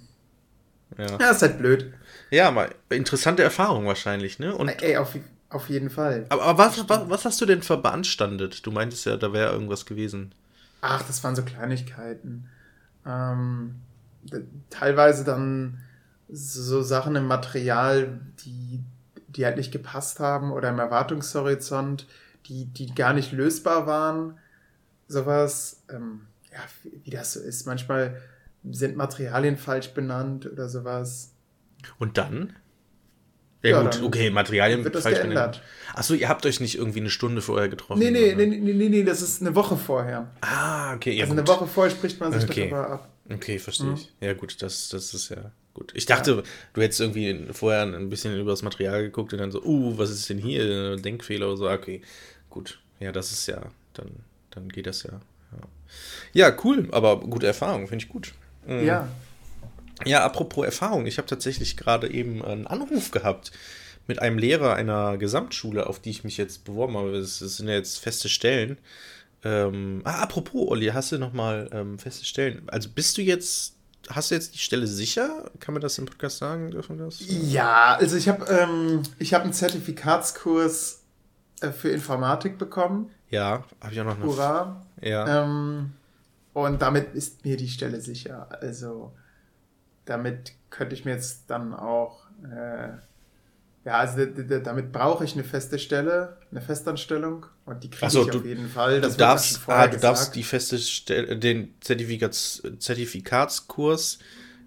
ja. 0.97 1.17
ja, 1.19 1.31
ist 1.31 1.41
halt 1.41 1.59
blöd. 1.59 1.93
Ja, 2.31 2.47
aber 2.47 2.69
interessante 2.89 3.43
Erfahrung 3.43 3.85
wahrscheinlich, 3.85 4.39
ne? 4.39 4.55
Und 4.55 4.69
Ey, 4.81 4.97
auf, 4.97 5.15
auf 5.49 5.69
jeden 5.69 5.89
Fall. 5.89 6.25
Aber, 6.29 6.43
aber 6.43 6.57
was, 6.57 6.89
was, 6.89 7.09
was, 7.09 7.25
hast 7.25 7.41
du 7.41 7.45
denn 7.45 7.61
verbeanstandet? 7.61 8.65
Du 8.65 8.71
meintest 8.71 9.05
ja, 9.05 9.15
da 9.17 9.31
wäre 9.31 9.51
irgendwas 9.51 9.85
gewesen. 9.85 10.33
Ach, 10.81 11.03
das 11.03 11.23
waren 11.23 11.35
so 11.35 11.43
Kleinigkeiten. 11.43 12.49
Ähm, 13.05 13.75
teilweise 14.69 15.23
dann 15.23 15.79
so 16.29 16.81
Sachen 16.81 17.15
im 17.15 17.27
Material, 17.27 18.19
die, 18.43 18.83
die 19.35 19.45
halt 19.45 19.57
nicht 19.57 19.71
gepasst 19.71 20.19
haben 20.19 20.51
oder 20.51 20.69
im 20.69 20.79
Erwartungshorizont, 20.79 22.07
die, 22.47 22.65
die 22.65 22.93
gar 22.93 23.13
nicht 23.13 23.31
lösbar 23.31 23.87
waren. 23.87 24.37
Sowas, 25.07 25.83
ähm, 25.89 26.21
ja, 26.51 26.59
wie 27.03 27.09
das 27.09 27.33
so 27.33 27.39
ist. 27.39 27.65
Manchmal 27.65 28.21
sind 28.63 28.95
Materialien 28.95 29.57
falsch 29.57 29.89
benannt 29.89 30.49
oder 30.51 30.69
sowas. 30.69 31.33
Und 31.99 32.17
dann? 32.17 32.53
Ja, 33.61 33.71
ja 33.71 33.81
gut, 33.81 34.01
okay, 34.03 34.29
Materialien 34.29 34.83
wird 34.83 34.95
das 34.95 35.03
falsch 35.03 35.17
geändert. 35.17 35.53
benannt. 35.53 35.61
Achso, 35.95 36.13
ihr 36.13 36.29
habt 36.29 36.45
euch 36.45 36.59
nicht 36.59 36.77
irgendwie 36.77 36.99
eine 36.99 37.09
Stunde 37.09 37.41
vorher 37.41 37.67
getroffen? 37.67 37.99
Nee, 37.99 38.11
nee, 38.11 38.35
nee, 38.35 38.45
nee, 38.45 38.73
nee, 38.73 38.89
nee, 38.89 39.03
das 39.03 39.21
ist 39.21 39.41
eine 39.41 39.55
Woche 39.55 39.75
vorher. 39.75 40.31
Ah, 40.41 40.93
okay. 40.93 41.13
Ja, 41.13 41.23
also 41.23 41.35
gut. 41.35 41.39
eine 41.39 41.47
Woche 41.47 41.67
vorher 41.67 41.91
spricht 41.91 42.19
man 42.19 42.31
sich 42.31 42.43
okay. 42.43 42.69
darüber 42.69 42.89
ab. 42.89 43.14
Okay, 43.29 43.59
verstehe 43.59 43.87
mhm. 43.87 43.95
ich. 43.95 44.11
Ja, 44.21 44.33
gut, 44.33 44.61
das, 44.61 44.89
das 44.89 45.13
ist 45.13 45.29
ja 45.29 45.51
gut. 45.73 45.91
Ich 45.95 46.05
dachte, 46.05 46.31
ja. 46.31 46.43
du 46.73 46.81
hättest 46.81 47.01
irgendwie 47.01 47.47
vorher 47.51 47.83
ein 47.83 48.09
bisschen 48.09 48.39
über 48.39 48.51
das 48.51 48.61
Material 48.61 49.03
geguckt 49.03 49.33
und 49.33 49.39
dann 49.39 49.51
so, 49.51 49.63
uh, 49.63 49.97
was 49.97 50.09
ist 50.09 50.29
denn 50.29 50.37
hier? 50.37 50.97
Denkfehler 50.97 51.47
oder 51.47 51.57
so. 51.57 51.69
Okay, 51.69 52.01
gut. 52.49 52.79
Ja, 52.99 53.11
das 53.11 53.31
ist 53.31 53.47
ja, 53.47 53.61
dann, 53.93 54.11
dann 54.51 54.69
geht 54.69 54.87
das 54.87 55.03
ja. 55.03 55.19
Ja, 56.33 56.49
ja 56.49 56.57
cool, 56.63 56.87
aber 56.91 57.19
gute 57.19 57.47
Erfahrung, 57.47 57.87
finde 57.87 58.05
ich 58.05 58.09
gut. 58.09 58.33
Mhm. 58.65 58.85
Ja. 58.85 59.09
Ja, 60.03 60.25
apropos 60.25 60.65
Erfahrung, 60.65 61.05
ich 61.05 61.17
habe 61.17 61.27
tatsächlich 61.27 61.77
gerade 61.77 62.11
eben 62.11 62.43
einen 62.43 62.67
Anruf 62.67 63.11
gehabt 63.11 63.51
mit 64.07 64.21
einem 64.21 64.37
Lehrer 64.37 64.75
einer 64.75 65.17
Gesamtschule, 65.17 65.87
auf 65.87 65.99
die 65.99 66.09
ich 66.09 66.23
mich 66.23 66.37
jetzt 66.37 66.65
beworben 66.65 66.97
habe. 66.97 67.13
Das 67.13 67.39
sind 67.39 67.67
ja 67.67 67.75
jetzt 67.75 67.97
feste 67.99 68.29
Stellen. 68.29 68.77
Ähm, 69.45 70.01
ah, 70.05 70.23
apropos, 70.23 70.67
Olli, 70.69 70.87
hast 70.87 71.11
du 71.11 71.19
nochmal 71.19 71.69
ähm, 71.71 71.99
feste 71.99 72.25
Stellen? 72.25 72.67
Also 72.67 72.89
bist 72.89 73.15
du 73.17 73.21
jetzt, 73.21 73.75
hast 74.09 74.31
du 74.31 74.35
jetzt 74.35 74.55
die 74.55 74.59
Stelle 74.59 74.87
sicher? 74.87 75.51
Kann 75.59 75.75
man 75.75 75.81
das 75.81 75.99
im 75.99 76.07
Podcast 76.07 76.39
sagen? 76.39 76.71
Dürfen 76.71 76.97
das? 76.97 77.19
Ja, 77.19 77.93
also 77.93 78.17
ich 78.17 78.27
habe 78.27 78.43
ähm, 78.47 79.03
hab 79.21 79.43
einen 79.43 79.53
Zertifikatskurs 79.53 81.03
äh, 81.61 81.69
für 81.69 81.89
Informatik 81.89 82.57
bekommen. 82.57 83.11
Ja, 83.29 83.63
habe 83.81 83.93
ich 83.93 84.01
auch 84.01 84.05
noch. 84.05 84.19
Hurra. 84.19 84.83
Ja. 84.99 85.43
Ähm, 85.43 85.93
und 86.53 86.81
damit 86.81 87.13
ist 87.13 87.45
mir 87.45 87.55
die 87.55 87.69
Stelle 87.69 88.01
sicher. 88.01 88.47
Also 88.61 89.13
damit 90.05 90.53
könnte 90.71 90.95
ich 90.95 91.05
mir 91.05 91.11
jetzt 91.11 91.51
dann 91.51 91.75
auch, 91.75 92.25
äh, 92.43 92.89
ja, 93.85 93.99
also 93.99 94.25
damit 94.25 94.91
brauche 94.91 95.23
ich 95.23 95.33
eine 95.33 95.43
feste 95.43 95.77
Stelle, 95.77 96.37
eine 96.49 96.61
Festanstellung 96.61 97.45
und 97.65 97.83
die 97.83 97.89
kriege 97.89 98.11
so, 98.11 98.27
ich 98.27 98.35
auf 98.35 98.45
jeden 98.45 98.69
Fall. 98.69 99.01
Das 99.01 99.13
du 99.13 99.19
darfst, 99.19 99.61
ah, 99.67 99.87
du 99.87 99.97
darfst 99.97 100.35
die 100.35 100.43
feste 100.43 100.77
Stelle, 100.77 101.37
den 101.37 101.73
Zertifikats, 101.81 102.61
Zertifikatskurs 102.79 104.19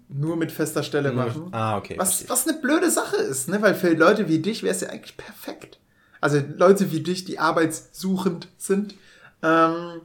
nur 0.09 0.35
mit 0.35 0.51
fester 0.51 0.83
Stelle 0.83 1.11
machen. 1.11 1.49
Ah, 1.51 1.77
okay. 1.77 1.93
Was, 1.97 2.27
was 2.29 2.47
eine 2.47 2.57
blöde 2.57 2.89
Sache 2.89 3.17
ist, 3.17 3.47
ne? 3.47 3.61
Weil 3.61 3.75
für 3.75 3.93
Leute 3.93 4.27
wie 4.27 4.39
dich 4.39 4.63
wäre 4.63 4.73
es 4.73 4.81
ja 4.81 4.89
eigentlich 4.89 5.17
perfekt. 5.17 5.79
Also 6.19 6.41
Leute 6.57 6.91
wie 6.91 7.01
dich, 7.01 7.25
die 7.25 7.39
arbeitssuchend 7.39 8.47
sind, 8.57 8.95
ähm, 9.43 10.01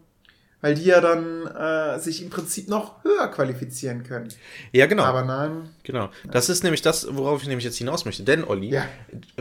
weil 0.64 0.74
die 0.77 0.85
ja 0.85 1.03
dann 1.03 1.46
äh, 1.46 1.98
sich 2.00 2.22
im 2.22 2.31
Prinzip 2.31 2.68
noch 2.68 3.05
höher 3.05 3.29
qualifizieren 3.29 4.03
können. 4.03 4.29
Ja, 4.72 4.87
genau. 4.87 5.03
Aber 5.03 5.22
nein. 5.22 5.68
Genau. 5.83 6.09
Das 6.24 6.48
ist 6.48 6.62
nämlich 6.62 6.81
das, 6.81 7.07
worauf 7.14 7.42
ich 7.42 7.48
nämlich 7.48 7.66
jetzt 7.66 7.77
hinaus 7.77 8.07
möchte. 8.07 8.22
Denn, 8.22 8.44
Olli, 8.44 8.70
ja. 8.70 8.87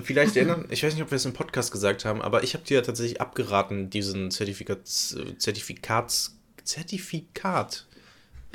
vielleicht 0.03 0.35
erinnern, 0.35 0.65
ich 0.69 0.83
weiß 0.83 0.93
nicht, 0.93 1.01
ob 1.01 1.11
wir 1.11 1.15
es 1.15 1.23
im 1.23 1.31
Podcast 1.31 1.71
gesagt 1.71 2.03
haben, 2.03 2.21
aber 2.21 2.43
ich 2.43 2.55
habe 2.55 2.65
dir 2.65 2.73
ja 2.75 2.81
tatsächlich 2.81 3.21
abgeraten, 3.21 3.89
diesen 3.89 4.31
Zertifikats, 4.31 5.15
Zertifikats, 5.37 6.35
Zertifikat. 6.65 7.85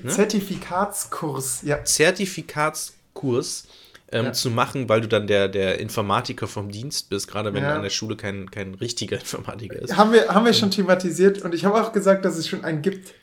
Ne? 0.02 0.10
Zertifikatskurs, 0.10 1.62
ja. 1.62 1.82
Zertifikatskurs 1.82 3.66
ähm, 4.10 4.26
ja. 4.26 4.32
zu 4.32 4.50
machen, 4.50 4.88
weil 4.88 5.00
du 5.00 5.08
dann 5.08 5.26
der, 5.26 5.48
der 5.48 5.78
Informatiker 5.78 6.46
vom 6.46 6.70
Dienst 6.70 7.10
bist, 7.10 7.28
gerade 7.28 7.52
wenn 7.52 7.62
ja. 7.62 7.76
an 7.76 7.82
der 7.82 7.90
Schule 7.90 8.16
kein, 8.16 8.50
kein 8.50 8.74
richtiger 8.74 9.18
Informatiker 9.18 9.80
ist. 9.80 9.96
Haben 9.96 10.12
wir, 10.12 10.28
haben 10.28 10.46
wir 10.46 10.54
schon 10.54 10.70
thematisiert 10.70 11.42
und 11.42 11.54
ich 11.54 11.64
habe 11.64 11.80
auch 11.82 11.92
gesagt, 11.92 12.24
dass 12.24 12.36
es 12.36 12.48
schon 12.48 12.64
einen 12.64 12.82
gibt, 12.82 13.14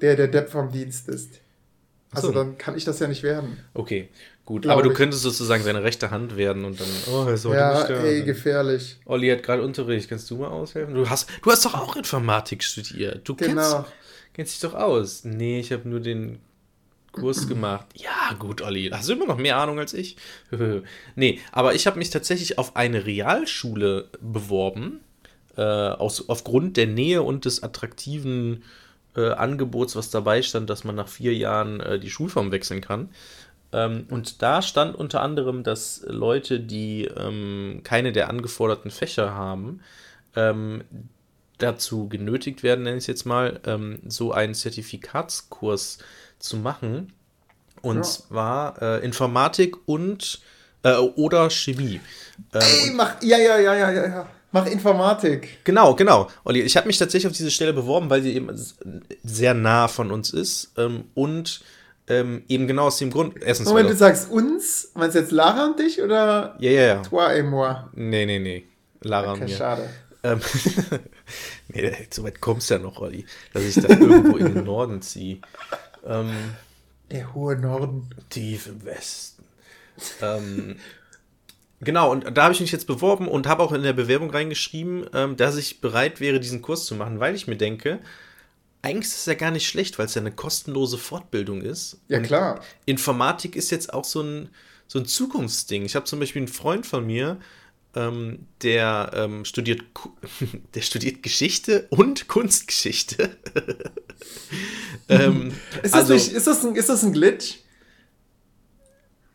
der 0.00 0.16
der 0.16 0.28
Depp 0.28 0.50
vom 0.50 0.72
Dienst 0.72 1.08
ist. 1.08 1.40
Also 2.10 2.28
so. 2.28 2.34
dann 2.34 2.58
kann 2.58 2.76
ich 2.76 2.84
das 2.84 2.98
ja 2.98 3.08
nicht 3.08 3.22
werden. 3.22 3.56
Okay, 3.72 4.10
gut. 4.44 4.66
Aber 4.66 4.82
du 4.82 4.90
ich. 4.90 4.96
könntest 4.96 5.22
sozusagen 5.22 5.62
seine 5.62 5.82
rechte 5.82 6.10
Hand 6.10 6.36
werden 6.36 6.64
und 6.64 6.78
dann, 6.78 6.88
oh, 7.10 7.24
er 7.26 7.38
sollte 7.38 7.58
ja, 7.58 7.80
nicht 7.80 7.90
ey, 7.90 8.22
gefährlich. 8.24 8.98
Olli 9.06 9.28
hat 9.30 9.42
gerade 9.42 9.62
Unterricht. 9.62 10.10
Kannst 10.10 10.30
du 10.30 10.36
mal 10.36 10.48
aushelfen? 10.48 10.94
Du 10.94 11.08
hast, 11.08 11.30
du 11.42 11.50
hast 11.50 11.64
doch 11.64 11.74
auch 11.74 11.96
Informatik 11.96 12.62
studiert. 12.62 13.26
Du 13.26 13.34
genau. 13.34 13.54
kennst, 13.54 13.92
kennst 14.34 14.52
dich 14.54 14.60
doch 14.60 14.74
aus. 14.74 15.24
Nee, 15.24 15.60
ich 15.60 15.72
habe 15.72 15.88
nur 15.88 16.00
den 16.00 16.40
Kurs 17.12 17.46
gemacht. 17.48 17.86
Ja, 17.94 18.34
gut, 18.38 18.62
Olli. 18.62 18.90
Hast 18.92 19.08
du 19.08 19.12
immer 19.12 19.26
noch 19.26 19.38
mehr 19.38 19.58
Ahnung 19.58 19.78
als 19.78 19.94
ich? 19.94 20.16
nee, 21.14 21.40
aber 21.52 21.74
ich 21.74 21.86
habe 21.86 21.98
mich 21.98 22.10
tatsächlich 22.10 22.58
auf 22.58 22.76
eine 22.76 23.06
Realschule 23.06 24.08
beworben. 24.20 25.00
Äh, 25.56 25.62
aus, 25.62 26.28
aufgrund 26.28 26.78
der 26.78 26.86
Nähe 26.86 27.22
und 27.22 27.44
des 27.44 27.62
attraktiven 27.62 28.64
äh, 29.14 29.30
Angebots, 29.32 29.94
was 29.96 30.08
dabei 30.08 30.40
stand, 30.40 30.70
dass 30.70 30.84
man 30.84 30.94
nach 30.94 31.08
vier 31.08 31.34
Jahren 31.34 31.80
äh, 31.80 31.98
die 31.98 32.10
Schulform 32.10 32.52
wechseln 32.52 32.80
kann. 32.80 33.10
Ähm, 33.72 34.06
und 34.10 34.42
da 34.42 34.62
stand 34.62 34.94
unter 34.94 35.22
anderem, 35.22 35.62
dass 35.62 36.04
Leute, 36.06 36.60
die 36.60 37.04
ähm, 37.04 37.80
keine 37.84 38.12
der 38.12 38.28
angeforderten 38.28 38.90
Fächer 38.90 39.34
haben, 39.34 39.80
ähm, 40.36 40.84
dazu 41.58 42.08
genötigt 42.08 42.62
werden, 42.62 42.84
nenne 42.84 42.96
ich 42.96 43.04
es 43.04 43.08
jetzt 43.08 43.24
mal, 43.24 43.60
ähm, 43.66 44.00
so 44.06 44.32
einen 44.32 44.54
Zertifikatskurs 44.54 45.98
zu 46.42 46.56
machen. 46.56 47.12
Und 47.80 47.96
ja. 47.96 48.02
zwar 48.02 48.82
äh, 48.82 49.04
Informatik 49.04 49.76
und 49.86 50.40
äh, 50.82 50.94
oder 50.94 51.50
Chemie. 51.50 52.00
Ähm, 52.54 52.60
Ey, 52.60 52.90
mach, 52.94 53.22
ja, 53.22 53.38
ja, 53.38 53.58
ja, 53.58 53.74
ja, 53.74 53.90
ja, 53.90 54.06
ja. 54.06 54.28
Mach 54.52 54.66
Informatik. 54.66 55.64
Genau, 55.64 55.94
genau. 55.94 56.28
Olli, 56.44 56.60
ich 56.60 56.76
habe 56.76 56.86
mich 56.86 56.98
tatsächlich 56.98 57.30
auf 57.30 57.36
diese 57.36 57.50
Stelle 57.50 57.72
beworben, 57.72 58.10
weil 58.10 58.22
sie 58.22 58.34
eben 58.34 58.50
sehr 59.24 59.54
nah 59.54 59.88
von 59.88 60.10
uns 60.10 60.30
ist. 60.30 60.72
Ähm, 60.76 61.04
und 61.14 61.62
ähm, 62.08 62.42
eben 62.48 62.66
genau 62.66 62.86
aus 62.86 62.98
dem 62.98 63.10
Grund. 63.10 63.40
Erstens 63.40 63.68
Moment, 63.68 63.88
du 63.88 63.96
sagst 63.96 64.30
uns? 64.30 64.90
Meinst 64.94 65.14
du 65.14 65.20
jetzt 65.20 65.32
Lara 65.32 65.66
und 65.66 65.78
dich 65.78 66.02
oder? 66.02 66.56
Ja, 66.58 66.70
ja, 66.70 66.82
ja. 66.82 67.02
Toi 67.02 67.38
et 67.38 67.46
moi. 67.46 67.88
Nee, 67.94 68.26
nee, 68.26 68.38
nee. 68.38 68.64
Lara 69.00 69.32
okay, 69.32 69.40
und 69.40 69.48
mir. 69.48 69.56
schade. 69.56 69.88
Ähm, 70.22 70.40
nee, 71.68 71.92
so 72.10 72.22
weit 72.22 72.40
kommst 72.40 72.70
du 72.70 72.74
ja 72.74 72.80
noch, 72.80 73.00
Olli, 73.00 73.24
dass 73.54 73.62
ich 73.62 73.74
da 73.74 73.88
irgendwo 73.88 74.36
in 74.36 74.54
den 74.54 74.64
Norden 74.64 75.02
ziehe. 75.02 75.40
Ähm, 76.04 76.54
Der 77.10 77.34
hohe 77.34 77.56
Norden. 77.56 78.10
Tief 78.30 78.66
im 78.66 78.84
Westen. 78.84 79.44
ähm, 80.20 80.76
genau, 81.80 82.10
und 82.10 82.36
da 82.36 82.44
habe 82.44 82.54
ich 82.54 82.60
mich 82.60 82.72
jetzt 82.72 82.86
beworben 82.86 83.28
und 83.28 83.46
habe 83.46 83.62
auch 83.62 83.72
in 83.72 83.82
der 83.82 83.92
Bewerbung 83.92 84.30
reingeschrieben, 84.30 85.06
ähm, 85.14 85.36
dass 85.36 85.56
ich 85.56 85.80
bereit 85.80 86.20
wäre, 86.20 86.40
diesen 86.40 86.62
Kurs 86.62 86.86
zu 86.86 86.94
machen, 86.94 87.20
weil 87.20 87.34
ich 87.34 87.46
mir 87.46 87.56
denke, 87.56 88.00
eigentlich 88.82 89.06
ist 89.08 89.18
es 89.18 89.26
ja 89.26 89.34
gar 89.34 89.50
nicht 89.52 89.66
schlecht, 89.68 89.98
weil 89.98 90.06
es 90.06 90.14
ja 90.14 90.20
eine 90.20 90.32
kostenlose 90.32 90.98
Fortbildung 90.98 91.62
ist. 91.62 91.98
Ja, 92.08 92.18
und 92.18 92.24
klar. 92.24 92.60
Informatik 92.84 93.54
ist 93.54 93.70
jetzt 93.70 93.92
auch 93.94 94.04
so 94.04 94.22
ein, 94.22 94.48
so 94.88 94.98
ein 94.98 95.06
Zukunftsding. 95.06 95.84
Ich 95.84 95.94
habe 95.94 96.04
zum 96.04 96.18
Beispiel 96.18 96.40
einen 96.40 96.48
Freund 96.48 96.84
von 96.86 97.06
mir, 97.06 97.38
ähm, 97.94 98.46
der 98.62 99.10
ähm, 99.14 99.44
studiert 99.44 99.82
der 100.74 100.80
studiert 100.80 101.22
Geschichte 101.22 101.86
und 101.90 102.28
Kunstgeschichte. 102.28 103.36
ähm, 105.08 105.52
ist, 105.82 105.94
das 105.94 105.94
also, 105.94 106.14
nicht, 106.14 106.32
ist, 106.32 106.46
das 106.46 106.64
ein, 106.64 106.74
ist 106.74 106.88
das 106.88 107.02
ein 107.02 107.12
Glitch? 107.12 107.58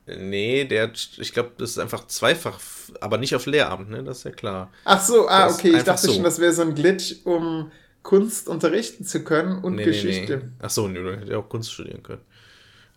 Nee, 0.07 0.63
der 0.63 0.91
ich 0.93 1.33
glaube, 1.33 1.51
das 1.57 1.71
ist 1.71 1.79
einfach 1.79 2.07
zweifach, 2.07 2.59
aber 3.01 3.17
nicht 3.17 3.35
auf 3.35 3.45
Lehramt, 3.45 3.89
ne? 3.89 4.03
Das 4.03 4.19
ist 4.19 4.23
ja 4.23 4.31
klar. 4.31 4.71
Ach 4.85 5.03
so, 5.03 5.27
ah, 5.27 5.47
Das 5.47 5.55
okay. 5.55 5.75
Ich 5.75 5.83
dachte 5.83 6.07
so. 6.07 6.13
schon, 6.13 6.23
das 6.23 6.39
wäre 6.39 6.53
so 6.53 6.61
ein 6.61 6.75
Glitch, 6.75 7.17
um 7.25 7.71
Kunst 8.03 8.47
unterrichten 8.47 9.03
zu 9.03 9.25
können 9.25 9.61
und 9.61 9.75
Nee, 9.75 9.83
Geschichte. 9.83 10.37
Nee, 10.37 10.43
nee. 10.45 10.51
Ach 10.59 10.69
so, 10.69 10.87
nee, 10.87 10.99
du 10.99 11.11
hättest 11.11 11.29
ja 11.29 11.37
auch 11.37 11.49
Kunst 11.49 11.73
studieren 11.73 12.03
können. 12.03 12.21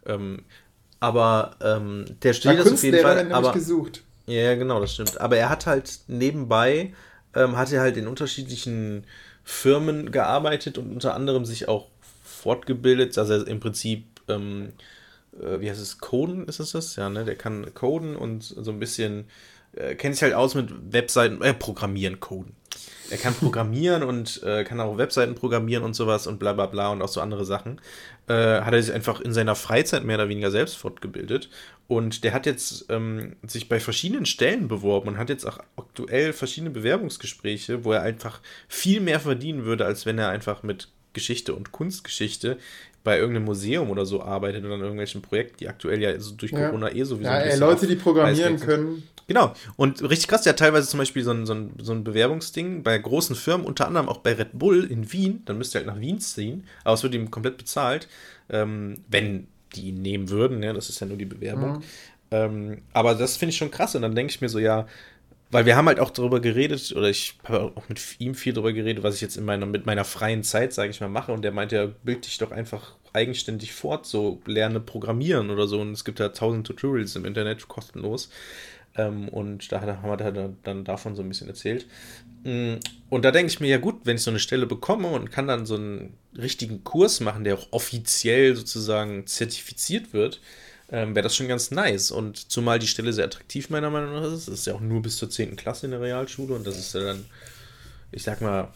Ähm, 0.06 0.44
aber 1.00 1.56
ähm, 1.60 2.04
der 2.22 2.32
studiert 2.32 2.64
das 2.64 2.74
auf 2.74 2.84
jeden 2.84 3.00
Fall. 3.00 3.32
Aber, 3.32 3.52
gesucht. 3.52 4.04
Ja, 4.30 4.54
genau, 4.54 4.80
das 4.80 4.94
stimmt. 4.94 5.20
Aber 5.20 5.36
er 5.36 5.48
hat 5.48 5.66
halt 5.66 6.00
nebenbei, 6.06 6.92
ähm, 7.34 7.56
hat 7.56 7.72
er 7.72 7.80
halt 7.80 7.96
in 7.96 8.06
unterschiedlichen 8.06 9.04
Firmen 9.44 10.12
gearbeitet 10.12 10.78
und 10.78 10.92
unter 10.92 11.14
anderem 11.14 11.44
sich 11.44 11.68
auch 11.68 11.88
fortgebildet, 12.24 13.16
dass 13.16 13.30
er 13.30 13.46
im 13.46 13.60
Prinzip, 13.60 14.04
ähm, 14.28 14.72
äh, 15.40 15.60
wie 15.60 15.70
heißt 15.70 15.80
es, 15.80 15.98
Coden 15.98 16.46
ist 16.46 16.60
es 16.60 16.72
das? 16.72 16.96
Ja, 16.96 17.08
ne? 17.08 17.24
Der 17.24 17.36
kann 17.36 17.74
coden 17.74 18.16
und 18.16 18.42
so 18.42 18.70
ein 18.70 18.78
bisschen, 18.78 19.26
äh, 19.74 19.94
kennt 19.94 20.14
sich 20.14 20.22
halt 20.22 20.34
aus 20.34 20.54
mit 20.54 20.70
Webseiten, 20.92 21.42
äh, 21.42 21.54
programmieren, 21.54 22.20
coden. 22.20 22.54
Er 23.10 23.18
kann 23.18 23.34
programmieren 23.34 24.04
und 24.04 24.42
äh, 24.44 24.62
kann 24.62 24.80
auch 24.80 24.96
Webseiten 24.96 25.34
programmieren 25.34 25.82
und 25.82 25.94
sowas 25.94 26.28
und 26.28 26.38
bla 26.38 26.52
bla 26.52 26.66
bla 26.66 26.90
und 26.90 27.02
auch 27.02 27.08
so 27.08 27.20
andere 27.20 27.44
Sachen. 27.44 27.80
Äh, 28.28 28.60
hat 28.60 28.72
er 28.72 28.82
sich 28.82 28.94
einfach 28.94 29.20
in 29.20 29.32
seiner 29.32 29.56
Freizeit 29.56 30.04
mehr 30.04 30.16
oder 30.16 30.28
weniger 30.28 30.52
selbst 30.52 30.76
fortgebildet. 30.76 31.50
Und 31.90 32.22
der 32.22 32.34
hat 32.34 32.46
jetzt 32.46 32.84
ähm, 32.88 33.34
sich 33.44 33.68
bei 33.68 33.80
verschiedenen 33.80 34.24
Stellen 34.24 34.68
beworben 34.68 35.08
und 35.08 35.18
hat 35.18 35.28
jetzt 35.28 35.44
auch 35.44 35.58
aktuell 35.74 36.32
verschiedene 36.32 36.70
Bewerbungsgespräche, 36.70 37.84
wo 37.84 37.90
er 37.90 38.02
einfach 38.02 38.40
viel 38.68 39.00
mehr 39.00 39.18
verdienen 39.18 39.64
würde, 39.64 39.86
als 39.86 40.06
wenn 40.06 40.16
er 40.16 40.28
einfach 40.28 40.62
mit 40.62 40.86
Geschichte 41.14 41.52
und 41.52 41.72
Kunstgeschichte 41.72 42.58
bei 43.02 43.18
irgendeinem 43.18 43.46
Museum 43.46 43.90
oder 43.90 44.06
so 44.06 44.22
arbeitet 44.22 44.64
oder 44.64 44.74
an 44.74 44.82
irgendwelchen 44.82 45.20
Projekten, 45.20 45.56
die 45.58 45.68
aktuell 45.68 46.00
ja 46.00 46.20
so 46.20 46.36
durch 46.36 46.52
Ja. 46.52 46.68
Corona 46.68 46.94
eh 46.94 47.02
sowieso 47.02 47.28
Ja, 47.28 47.38
ein 47.38 47.48
ey, 47.48 47.58
Leute, 47.58 47.88
die 47.88 47.96
programmieren 47.96 48.60
können. 48.60 49.02
Genau. 49.26 49.52
Und 49.74 50.00
richtig 50.00 50.28
krass, 50.28 50.42
der 50.42 50.52
hat 50.52 50.60
teilweise 50.60 50.86
zum 50.86 50.98
Beispiel 50.98 51.24
so 51.24 51.32
ein, 51.32 51.44
so, 51.44 51.54
ein, 51.54 51.72
so 51.82 51.90
ein 51.90 52.04
Bewerbungsding 52.04 52.84
bei 52.84 52.96
großen 52.98 53.34
Firmen, 53.34 53.66
unter 53.66 53.88
anderem 53.88 54.08
auch 54.08 54.18
bei 54.18 54.34
Red 54.34 54.56
Bull 54.56 54.84
in 54.84 55.12
Wien. 55.12 55.42
Dann 55.44 55.58
müsste 55.58 55.78
er 55.78 55.86
halt 55.86 55.96
nach 55.96 56.00
Wien 56.00 56.20
ziehen, 56.20 56.68
aber 56.84 56.94
es 56.94 57.02
wird 57.02 57.14
ihm 57.14 57.32
komplett 57.32 57.56
bezahlt, 57.56 58.06
ähm, 58.48 58.98
wenn 59.08 59.48
die 59.74 59.88
ihn 59.88 60.02
nehmen 60.02 60.30
würden. 60.30 60.62
Ja, 60.62 60.72
das 60.72 60.88
ist 60.88 61.00
ja 61.00 61.06
nur 61.06 61.16
die 61.16 61.24
Bewerbung. 61.24 61.78
Mhm. 61.78 61.82
Ähm, 62.30 62.82
aber 62.92 63.14
das 63.14 63.36
finde 63.36 63.50
ich 63.50 63.56
schon 63.56 63.70
krass. 63.70 63.94
Und 63.94 64.02
dann 64.02 64.14
denke 64.14 64.32
ich 64.32 64.40
mir 64.40 64.48
so, 64.48 64.58
ja, 64.58 64.86
weil 65.50 65.66
wir 65.66 65.76
haben 65.76 65.88
halt 65.88 65.98
auch 65.98 66.10
darüber 66.10 66.40
geredet, 66.40 66.92
oder 66.96 67.10
ich 67.10 67.36
habe 67.44 67.72
auch 67.74 67.88
mit 67.88 68.00
ihm 68.20 68.34
viel 68.34 68.52
darüber 68.52 68.72
geredet, 68.72 69.02
was 69.02 69.16
ich 69.16 69.20
jetzt 69.20 69.36
in 69.36 69.44
meiner, 69.44 69.66
mit 69.66 69.84
meiner 69.84 70.04
freien 70.04 70.44
Zeit, 70.44 70.72
sage 70.72 70.90
ich 70.90 71.00
mal, 71.00 71.08
mache. 71.08 71.32
Und 71.32 71.42
der 71.42 71.52
meinte 71.52 71.76
ja, 71.76 71.86
bild 71.86 72.26
dich 72.26 72.38
doch 72.38 72.52
einfach 72.52 72.94
eigenständig 73.12 73.72
fort, 73.72 74.06
so 74.06 74.40
lerne 74.46 74.78
programmieren 74.78 75.50
oder 75.50 75.66
so. 75.66 75.80
Und 75.80 75.92
es 75.92 76.04
gibt 76.04 76.20
ja 76.20 76.28
tausend 76.28 76.66
Tutorials 76.66 77.16
im 77.16 77.24
Internet, 77.24 77.66
kostenlos. 77.66 78.30
Ähm, 79.06 79.28
und 79.28 79.70
da 79.72 79.80
hat 79.80 79.88
er- 79.88 80.02
haben 80.02 80.10
wir 80.10 80.16
da- 80.32 80.52
dann 80.64 80.84
davon 80.84 81.14
so 81.16 81.22
ein 81.22 81.28
bisschen 81.28 81.48
erzählt. 81.48 81.86
Mm, 82.44 82.74
Und 83.10 83.24
da 83.24 83.30
denke 83.32 83.50
ich 83.52 83.60
mir, 83.60 83.68
ja 83.68 83.78
gut, 83.78 84.00
wenn 84.04 84.16
ich 84.16 84.22
so 84.22 84.30
eine 84.30 84.38
Stelle 84.38 84.66
bekomme 84.66 85.08
und 85.08 85.30
kann 85.32 85.46
dann 85.48 85.66
so 85.66 85.74
einen 85.74 86.14
richtigen 86.36 86.84
Kurs 86.84 87.20
machen, 87.20 87.44
der 87.44 87.54
auch 87.58 87.66
offiziell 87.72 88.54
sozusagen 88.56 89.26
zertifiziert 89.26 90.12
wird, 90.12 90.40
ähm, 90.92 91.14
wäre 91.14 91.24
das 91.24 91.36
schon 91.36 91.48
ganz 91.48 91.70
nice. 91.70 92.10
Und 92.10 92.50
zumal 92.50 92.78
die 92.78 92.86
Stelle 92.86 93.12
sehr 93.12 93.26
attraktiv 93.26 93.68
meiner 93.70 93.90
Meinung 93.90 94.14
nach 94.14 94.24
ist. 94.24 94.32
Es 94.32 94.48
ist 94.48 94.66
ja 94.66 94.74
auch 94.74 94.80
nur 94.80 95.02
bis 95.02 95.16
zur 95.18 95.28
10. 95.30 95.56
Klasse 95.56 95.86
in 95.86 95.92
der 95.92 96.00
Realschule 96.00 96.54
und 96.54 96.66
das 96.66 96.78
ist 96.78 96.94
ja 96.94 97.00
dann, 97.00 97.24
ich 98.12 98.22
sag 98.22 98.40
mal, 98.40 98.68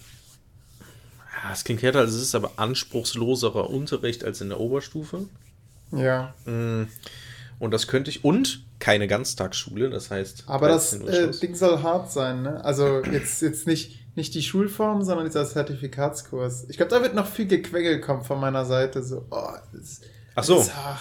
ja, 1.43 1.53
es 1.53 1.65
klingt 1.65 1.83
härter 1.83 2.01
als 2.01 2.13
es 2.13 2.23
ist, 2.23 2.35
aber 2.35 2.53
anspruchsloserer 2.57 3.71
Unterricht 3.71 4.25
als 4.25 4.41
in 4.41 4.49
der 4.51 4.61
Oberstufe. 4.61 5.27
Ja. 5.93 6.35
Mm, 6.45 6.85
Und 7.61 7.71
das 7.71 7.87
könnte 7.87 8.11
ich, 8.11 8.25
und 8.25 8.63
keine 8.85 9.09
Ganztagsschule, 9.09 9.89
das 9.89 10.11
heißt. 10.11 10.45
Aber 10.47 10.69
das 10.69 10.91
13 10.91 11.03
Uhr 11.03 11.15
äh. 11.15 11.31
Ding 11.39 11.55
soll 11.55 11.83
hart 11.83 12.13
sein, 12.13 12.43
ne? 12.43 12.63
Also 12.63 13.03
jetzt, 13.03 13.41
jetzt 13.41 13.67
nicht, 13.67 14.15
nicht 14.15 14.35
die 14.35 14.43
Schulform, 14.43 15.03
sondern 15.03 15.25
dieser 15.25 15.47
Zertifikatskurs. 15.47 16.67
Ich 16.69 16.77
glaube, 16.77 16.91
da 16.91 17.01
wird 17.01 17.15
noch 17.15 17.27
viel 17.27 17.47
Gequengel 17.47 18.03
kommen 18.03 18.23
von 18.25 18.39
meiner 18.39 18.67
Seite. 18.67 19.03
So, 19.03 19.25
oh, 19.31 19.49
das, 19.73 20.03
Ach 20.35 20.45
so. 20.45 20.61
ist 20.61 20.77
hart. 20.77 21.01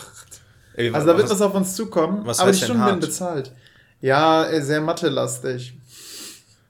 Ey, 0.76 0.94
Also 0.94 1.08
da 1.08 1.18
wird 1.18 1.30
was- 1.30 1.42
auf 1.42 1.54
uns 1.56 1.76
zukommen, 1.76 2.26
was 2.26 2.40
aber 2.40 2.54
die 2.54 2.58
Stunden 2.58 2.86
werden 2.86 3.02
bezahlt. 3.02 3.52
Ja, 4.00 4.46
äh, 4.46 4.62
sehr 4.62 4.80
mathelastig. 4.80 5.74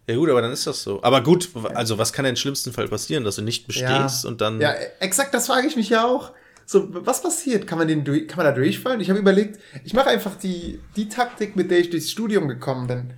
Ja 0.07 0.15
gut, 0.15 0.31
aber 0.31 0.41
dann 0.41 0.51
ist 0.51 0.65
das 0.65 0.81
so. 0.81 1.01
Aber 1.03 1.21
gut, 1.21 1.49
also 1.75 1.99
was 1.99 2.11
kann 2.11 2.25
denn 2.25 2.31
im 2.33 2.37
schlimmsten 2.37 2.73
Fall 2.73 2.87
passieren, 2.87 3.23
dass 3.23 3.35
du 3.35 3.43
nicht 3.43 3.67
bestehst 3.67 4.25
und 4.25 4.41
dann. 4.41 4.59
Ja, 4.59 4.73
exakt, 4.99 5.31
das 5.35 5.45
frage 5.45 5.67
ich 5.67 5.75
mich 5.75 5.89
ja 5.89 6.07
auch. 6.07 6.31
So, 6.65 6.87
was 7.05 7.21
passiert? 7.21 7.67
Kann 7.67 7.77
man, 7.77 7.87
den 7.87 8.03
kann 8.27 8.37
man 8.37 8.45
da 8.45 8.51
durchfallen? 8.51 9.01
Ich 9.01 9.09
habe 9.09 9.19
überlegt, 9.19 9.59
ich 9.83 9.93
mache 9.93 10.09
einfach 10.09 10.35
die, 10.35 10.79
die 10.95 11.09
Taktik, 11.09 11.55
mit 11.55 11.69
der 11.69 11.79
ich 11.79 11.89
durchs 11.89 12.11
Studium 12.11 12.47
gekommen 12.47 12.87
bin. 12.87 13.13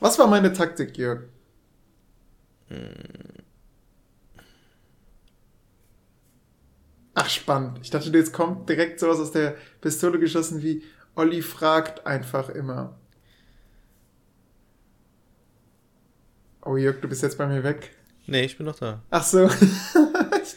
Was 0.00 0.18
war 0.18 0.26
meine 0.26 0.52
Taktik, 0.52 0.96
Jörg? 0.96 1.22
Ach, 7.14 7.28
spannend. 7.28 7.78
Ich 7.82 7.90
dachte, 7.90 8.10
jetzt 8.10 8.32
kommt 8.32 8.68
direkt 8.68 9.00
sowas 9.00 9.18
aus 9.20 9.32
der 9.32 9.56
Pistole 9.80 10.18
geschossen 10.18 10.62
wie 10.62 10.82
Olli 11.14 11.42
fragt 11.42 12.06
einfach 12.06 12.48
immer. 12.48 12.98
Oh, 16.64 16.76
Jörg, 16.76 17.00
du 17.00 17.08
bist 17.08 17.22
jetzt 17.22 17.38
bei 17.38 17.46
mir 17.46 17.64
weg. 17.64 17.94
Nee, 18.30 18.44
ich 18.44 18.56
bin 18.56 18.64
noch 18.66 18.76
da. 18.78 19.02
Ach 19.10 19.24
so. 19.24 19.50
Ich- 20.42 20.56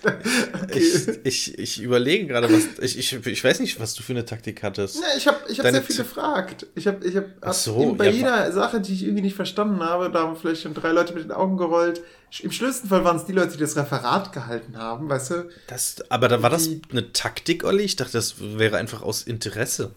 okay. 0.62 0.80
Ich, 1.24 1.58
ich, 1.58 1.60
ich 1.60 1.82
überlege 1.82 2.28
gerade, 2.28 2.52
was. 2.52 2.64
Ich, 2.82 2.98
ich, 2.98 3.26
ich 3.28 3.44
weiß 3.44 3.60
nicht, 3.60 3.80
was 3.80 3.94
du 3.94 4.04
für 4.04 4.14
eine 4.14 4.26
Taktik 4.26 4.62
hattest. 4.64 4.96
Ja, 4.96 5.08
ich 5.18 5.28
habe 5.28 5.38
ich 5.48 5.60
hab 5.60 5.64
Deine 5.64 5.78
sehr 5.78 5.84
viel 5.86 5.96
Z- 5.96 6.06
gefragt. 6.06 6.68
Ich 6.76 6.88
habe 6.88 7.06
ich 7.06 7.16
hab, 7.16 7.26
Ach 7.42 7.54
so, 7.54 7.94
bei 7.96 8.06
ja, 8.06 8.12
jeder 8.12 8.52
Sache, 8.52 8.82
die 8.82 8.94
ich 8.94 9.04
irgendwie 9.04 9.22
nicht 9.22 9.36
verstanden 9.36 9.82
habe, 9.82 10.10
da 10.12 10.24
haben 10.24 10.36
vielleicht 10.36 10.62
schon 10.64 10.74
drei 10.74 10.92
Leute 10.92 11.14
mit 11.14 11.24
den 11.24 11.32
Augen 11.32 11.58
gerollt. 11.58 12.02
Im 12.42 12.52
schlimmsten 12.52 12.88
Fall 12.90 13.04
waren 13.04 13.18
es 13.18 13.26
die 13.26 13.32
Leute, 13.34 13.54
die 13.54 13.60
das 13.60 13.76
Referat 13.76 14.34
gehalten 14.34 14.78
haben, 14.78 15.08
weißt 15.10 15.32
du? 15.32 15.50
Das, 15.68 15.98
aber 16.10 16.28
da 16.28 16.42
war 16.42 16.50
das 16.50 16.70
eine 16.92 17.14
Taktik, 17.14 17.64
Olli? 17.64 17.84
Ich 17.84 17.96
dachte, 17.96 18.14
das 18.14 18.36
wäre 18.40 18.78
einfach 18.78 19.02
aus 19.04 19.24
Interesse. 19.24 19.92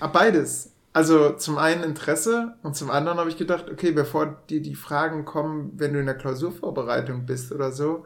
Aber 0.00 0.12
beides. 0.12 0.70
Also 0.92 1.30
zum 1.30 1.56
einen 1.56 1.82
Interesse 1.84 2.54
und 2.62 2.76
zum 2.76 2.90
anderen 2.90 3.18
habe 3.18 3.30
ich 3.30 3.38
gedacht, 3.38 3.70
okay, 3.70 3.92
bevor 3.92 4.42
dir 4.50 4.60
die 4.60 4.74
Fragen 4.74 5.24
kommen, 5.24 5.72
wenn 5.76 5.94
du 5.94 6.00
in 6.00 6.06
der 6.06 6.16
Klausurvorbereitung 6.16 7.24
bist 7.24 7.50
oder 7.50 7.72
so, 7.72 8.04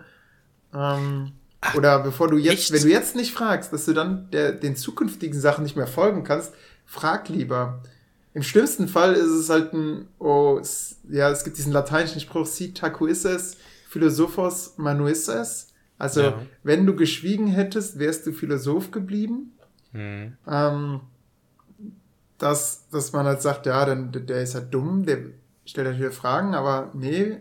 ähm, 0.72 1.32
oder 1.74 1.98
bevor 2.00 2.28
du 2.28 2.36
jetzt, 2.36 2.70
echt? 2.70 2.72
wenn 2.72 2.82
du 2.82 2.88
jetzt 2.88 3.16
nicht 3.16 3.32
fragst, 3.32 3.72
dass 3.72 3.86
du 3.86 3.92
dann 3.92 4.30
der, 4.30 4.52
den 4.52 4.76
zukünftigen 4.76 5.40
Sachen 5.40 5.64
nicht 5.64 5.76
mehr 5.76 5.88
folgen 5.88 6.22
kannst, 6.22 6.54
frag 6.84 7.28
lieber. 7.28 7.82
Im 8.34 8.42
schlimmsten 8.42 8.86
Fall 8.86 9.14
ist 9.14 9.30
es 9.30 9.48
halt 9.48 9.72
ein, 9.72 10.08
oh, 10.18 10.58
es, 10.60 11.00
ja, 11.10 11.30
es 11.30 11.42
gibt 11.42 11.56
diesen 11.56 11.72
lateinischen 11.72 12.20
Spruch, 12.20 12.46
si 12.46 12.72
tacuisses, 12.72 13.56
philosophos 13.88 14.74
manuisses. 14.76 15.72
Also, 15.98 16.20
Ja. 16.20 16.42
wenn 16.62 16.86
du 16.86 16.94
geschwiegen 16.94 17.48
hättest, 17.48 17.98
wärst 17.98 18.26
du 18.26 18.32
Philosoph 18.32 18.90
geblieben. 18.90 19.56
Hm. 19.92 20.36
Ähm, 20.46 21.00
dass, 22.38 22.88
dass 22.90 23.12
man 23.12 23.26
halt 23.26 23.42
sagt, 23.42 23.66
ja, 23.66 23.84
dann, 23.84 24.12
der 24.12 24.42
ist 24.42 24.54
halt 24.54 24.72
dumm, 24.72 25.06
der 25.06 25.18
stellt 25.64 25.86
halt 25.86 25.96
viele 25.96 26.12
Fragen, 26.12 26.54
aber 26.54 26.90
nee, 26.94 27.38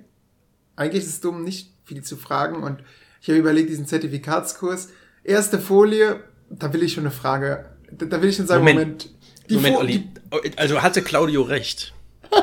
eigentlich 0.76 1.04
ist 1.04 1.10
es 1.10 1.22
dumm, 1.22 1.44
nicht 1.44 1.74
viel 1.84 2.04
zu 2.04 2.18
fragen. 2.18 2.64
Und 2.64 2.82
ich 3.22 3.30
habe 3.30 3.40
überlegt, 3.40 3.70
diesen 3.70 3.86
Zertifikatskurs, 3.86 4.90
erste 5.24 5.60
Folie, 5.60 6.22
da 6.50 6.72
will 6.74 6.84
ich 6.84 6.94
schon 6.94 7.04
eine 7.04 7.12
Frage, 7.12 7.66
da, 7.92 8.22
will 8.22 8.30
ich 8.30 8.36
schon 8.36 8.48
sagen, 8.48 8.64
Moment. 8.64 9.10
Moment, 9.50 9.76
Moment, 9.76 9.78
Olli. 9.78 10.10
Also 10.58 10.82
hatte 10.82 11.02
Claudio 11.02 11.44
recht. 11.44 11.94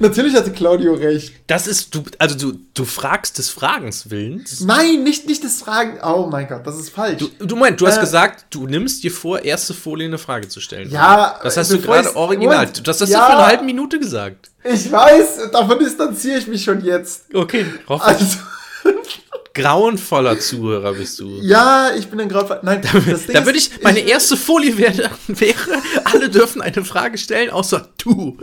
natürlich 0.00 0.34
hatte 0.34 0.50
Claudio 0.52 0.94
recht. 0.94 1.32
Das 1.46 1.66
ist, 1.66 1.94
du, 1.94 2.02
also 2.18 2.36
du, 2.36 2.58
du 2.74 2.84
fragst 2.84 3.38
des 3.38 3.48
Fragens 3.50 4.10
Willens. 4.10 4.60
Nein, 4.60 5.02
nicht, 5.02 5.26
nicht 5.26 5.42
das 5.44 5.60
Fragen, 5.60 5.98
oh 6.04 6.28
mein 6.30 6.48
Gott, 6.48 6.66
das 6.66 6.78
ist 6.78 6.90
falsch. 6.90 7.18
Du, 7.18 7.44
du 7.46 7.56
meinst, 7.56 7.80
du 7.80 7.86
hast 7.86 7.98
Äh, 7.98 8.00
gesagt, 8.00 8.46
du 8.50 8.66
nimmst 8.66 9.02
dir 9.04 9.10
vor, 9.12 9.40
erste 9.42 9.74
Folie 9.74 10.06
eine 10.06 10.18
Frage 10.18 10.48
zu 10.48 10.60
stellen. 10.60 10.90
Ja, 10.90 11.38
Das 11.42 11.56
hast 11.56 11.70
du 11.72 11.80
gerade 11.80 12.14
original. 12.16 12.56
Moment. 12.56 12.86
Du 12.86 12.90
hast 12.90 13.00
das 13.00 13.10
Ja. 13.10 13.18
ja. 13.20 13.26
vor 13.26 13.34
einer 13.36 13.46
halben 13.46 13.66
Minute 13.66 13.98
gesagt. 13.98 14.50
ich 14.64 14.90
weiß, 14.90 15.50
davon 15.52 15.78
distanziere 15.78 16.38
ich 16.38 16.46
mich 16.46 16.62
schon 16.64 16.84
jetzt. 16.84 17.24
Okay, 17.34 17.66
Roff, 17.88 18.02
Also, 18.02 18.38
grauenvoller 19.54 20.38
Zuhörer 20.40 20.94
bist 20.94 21.18
du. 21.20 21.38
ja, 21.42 21.90
ich 21.94 22.08
bin 22.08 22.20
ein 22.20 22.28
Graufer. 22.28 22.60
Nein, 22.62 22.80
das 22.82 23.26
Ding 23.26 23.34
Da 23.34 23.40
ist, 23.40 23.46
würde 23.46 23.58
ich, 23.58 23.70
meine 23.82 24.00
erste 24.00 24.36
Folie 24.36 24.78
wäre, 24.78 25.10
wäre, 25.28 25.82
alle 26.04 26.28
dürfen 26.30 26.62
eine 26.62 26.84
Frage 26.84 27.18
stellen, 27.18 27.50
außer 27.50 27.88
du. 27.98 28.38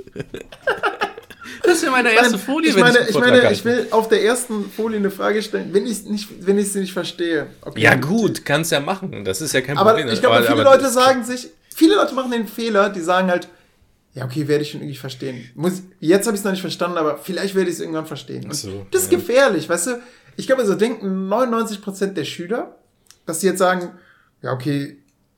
Das 1.63 1.81
wäre 1.81 1.91
meine 1.91 2.11
erste 2.11 2.31
Nein, 2.37 2.39
Folie, 2.39 2.69
ich 2.69 2.75
wenn 2.75 2.83
meine, 2.83 2.99
einen 2.99 3.07
ich 3.07 3.13
Vortrag 3.13 3.31
meine, 3.31 3.51
ich 3.51 3.65
will 3.65 3.87
auf 3.91 4.07
der 4.07 4.23
ersten 4.23 4.69
Folie 4.71 4.97
eine 4.97 5.11
Frage 5.11 5.41
stellen, 5.41 5.73
wenn 5.73 5.85
ich 5.85 6.03
nicht, 6.05 6.27
wenn 6.45 6.57
ich 6.57 6.71
sie 6.71 6.79
nicht 6.79 6.93
verstehe. 6.93 7.47
Okay. 7.61 7.81
Ja, 7.81 7.95
gut, 7.95 8.45
kannst 8.45 8.71
ja 8.71 8.79
machen. 8.79 9.23
Das 9.25 9.41
ist 9.41 9.53
ja 9.53 9.61
kein 9.61 9.77
Aber 9.77 9.91
Problem. 9.91 10.09
ich 10.13 10.19
glaube, 10.19 10.37
Aber- 10.37 10.45
viele 10.45 10.61
aber 10.61 10.75
Leute 10.77 10.89
sagen 10.89 11.23
sich, 11.23 11.49
viele 11.75 11.95
Leute 11.95 12.13
machen 12.13 12.31
den 12.31 12.47
Fehler, 12.47 12.89
die 12.89 13.01
sagen 13.01 13.29
halt, 13.29 13.47
ja, 14.13 14.25
okay, 14.25 14.47
werde 14.47 14.63
ich 14.63 14.71
schon 14.71 14.81
irgendwie 14.81 14.97
verstehen. 14.97 15.49
Muss, 15.55 15.83
jetzt 15.99 16.25
habe 16.25 16.35
ich 16.35 16.41
es 16.41 16.45
noch 16.45 16.51
nicht 16.51 16.61
verstanden, 16.61 16.97
aber 16.97 17.17
vielleicht 17.17 17.55
werde 17.55 17.69
ich 17.69 17.75
es 17.75 17.81
irgendwann 17.81 18.05
verstehen. 18.07 18.51
So, 18.51 18.85
das 18.91 19.03
ist 19.03 19.11
ja. 19.11 19.17
gefährlich, 19.17 19.69
weißt 19.69 19.87
du? 19.87 20.01
Ich 20.35 20.47
glaube, 20.47 20.65
so 20.65 20.73
denken 20.75 21.29
99% 21.31 22.13
der 22.13 22.23
Schüler, 22.25 22.75
dass 23.25 23.41
sie 23.41 23.47
jetzt 23.47 23.59
sagen, 23.59 23.91
ja, 24.41 24.51
okay, 24.51 24.97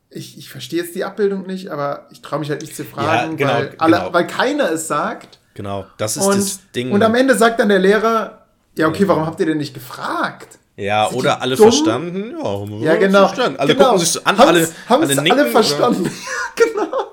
ich, 0.09 0.37
ich 0.37 0.49
verstehe 0.49 0.81
jetzt 0.81 0.95
die 0.95 1.03
Abbildung 1.03 1.45
nicht, 1.47 1.69
aber 1.69 2.07
ich 2.11 2.21
traue 2.21 2.39
mich 2.39 2.49
halt 2.49 2.61
nicht 2.61 2.75
zu 2.75 2.85
fragen, 2.85 3.37
ja, 3.37 3.37
genau, 3.37 3.53
weil, 3.53 3.75
alle, 3.77 3.97
genau. 3.97 4.13
weil 4.13 4.27
keiner 4.27 4.71
es 4.71 4.87
sagt. 4.87 5.39
Genau, 5.53 5.85
das 5.97 6.17
ist 6.17 6.25
und, 6.25 6.37
das 6.37 6.59
Ding. 6.75 6.91
Und 6.91 7.03
am 7.03 7.15
Ende 7.15 7.35
sagt 7.35 7.59
dann 7.59 7.69
der 7.69 7.79
Lehrer, 7.79 8.45
ja, 8.77 8.87
okay, 8.87 9.07
warum 9.07 9.25
habt 9.25 9.39
ihr 9.39 9.45
denn 9.45 9.57
nicht 9.57 9.73
gefragt? 9.73 10.59
Ja, 10.77 11.09
Sind 11.09 11.19
oder 11.19 11.41
alle 11.41 11.55
dumm? 11.55 11.65
verstanden? 11.65 12.35
Ja, 12.41 12.93
ja 12.93 12.95
genau. 12.95 13.27
Verstanden. 13.27 13.59
Alle 13.59 13.73
genau. 13.73 13.85
gucken 13.85 13.99
sich 13.99 14.09
so 14.09 14.23
an, 14.23 14.39
alle, 14.39 14.69
alle, 14.87 15.07
nicken, 15.07 15.31
alle 15.31 15.45
verstanden. 15.47 16.11
genau. 16.55 17.11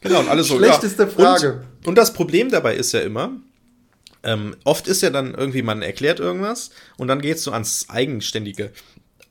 Genau, 0.00 0.20
und 0.20 0.28
alles 0.28 0.48
so. 0.48 0.56
Schlechteste 0.56 1.04
ja. 1.04 1.08
Frage. 1.08 1.64
Und, 1.80 1.88
und 1.88 1.94
das 1.96 2.12
Problem 2.12 2.50
dabei 2.50 2.74
ist 2.74 2.92
ja 2.92 3.00
immer, 3.00 3.30
ähm, 4.22 4.56
oft 4.64 4.88
ist 4.88 5.02
ja 5.02 5.10
dann 5.10 5.34
irgendwie, 5.34 5.62
man 5.62 5.82
erklärt 5.82 6.18
irgendwas 6.18 6.70
und 6.96 7.08
dann 7.08 7.20
geht 7.20 7.36
es 7.36 7.44
so 7.44 7.52
ans 7.52 7.86
eigenständige 7.88 8.72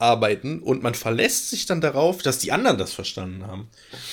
Arbeiten 0.05 0.59
und 0.59 0.83
man 0.83 0.93
verlässt 0.93 1.49
sich 1.49 1.65
dann 1.65 1.81
darauf, 1.81 2.21
dass 2.21 2.37
die 2.37 2.51
anderen 2.51 2.77
das 2.77 2.93
verstanden 2.93 3.45
haben. 3.47 3.67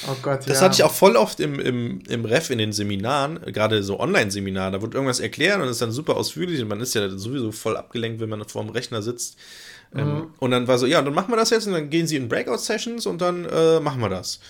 Oh 0.08 0.16
Gott, 0.22 0.40
Das 0.46 0.58
ja. 0.58 0.64
hatte 0.64 0.74
ich 0.74 0.82
auch 0.82 0.92
voll 0.92 1.16
oft 1.16 1.40
im, 1.40 1.60
im, 1.60 2.00
im 2.08 2.24
Ref 2.24 2.50
in 2.50 2.58
den 2.58 2.72
Seminaren, 2.72 3.40
gerade 3.52 3.82
so 3.82 4.00
Online-Seminaren, 4.00 4.72
da 4.72 4.82
wird 4.82 4.94
irgendwas 4.94 5.20
erklärt 5.20 5.60
und 5.60 5.68
ist 5.68 5.82
dann 5.82 5.92
super 5.92 6.16
ausführlich 6.16 6.60
und 6.62 6.68
man 6.68 6.80
ist 6.80 6.94
ja 6.94 7.08
sowieso 7.10 7.52
voll 7.52 7.76
abgelenkt, 7.76 8.20
wenn 8.20 8.28
man 8.28 8.42
vor 8.48 8.64
dem 8.64 8.70
Rechner 8.70 9.02
sitzt. 9.02 9.36
Ähm, 9.94 10.06
mhm. 10.06 10.26
Und 10.38 10.50
dann 10.50 10.66
war 10.66 10.78
so, 10.78 10.86
ja, 10.86 11.02
dann 11.02 11.14
machen 11.14 11.30
wir 11.30 11.36
das 11.36 11.50
jetzt 11.50 11.66
und 11.66 11.74
dann 11.74 11.90
gehen 11.90 12.06
sie 12.06 12.16
in 12.16 12.28
Breakout-Sessions 12.28 13.06
und 13.06 13.20
dann 13.20 13.44
äh, 13.44 13.80
machen 13.80 14.00
wir 14.00 14.08
das 14.08 14.40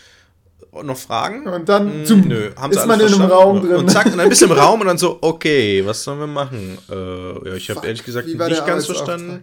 noch 0.82 0.96
Fragen? 0.96 1.46
Und 1.46 1.68
dann 1.68 2.06
hm, 2.06 2.28
nö, 2.28 2.50
haben 2.56 2.72
ist 2.72 2.86
man 2.86 2.98
in 3.00 3.06
einem 3.06 3.22
Raum 3.22 3.60
drin. 3.60 3.76
Und 3.76 3.90
zack, 3.90 4.06
und 4.06 4.16
dann 4.16 4.28
bist 4.28 4.42
du 4.42 4.46
im 4.46 4.52
Raum 4.58 4.80
und 4.80 4.86
dann 4.86 4.98
so, 4.98 5.18
okay, 5.20 5.84
was 5.84 6.02
sollen 6.02 6.20
wir 6.20 6.26
machen? 6.26 6.78
Äh, 6.90 7.48
ja, 7.48 7.54
ich 7.54 7.68
habe 7.70 7.86
ehrlich 7.86 8.04
gesagt 8.04 8.26
nicht 8.26 8.66
ganz 8.66 8.86
verstanden. 8.86 9.42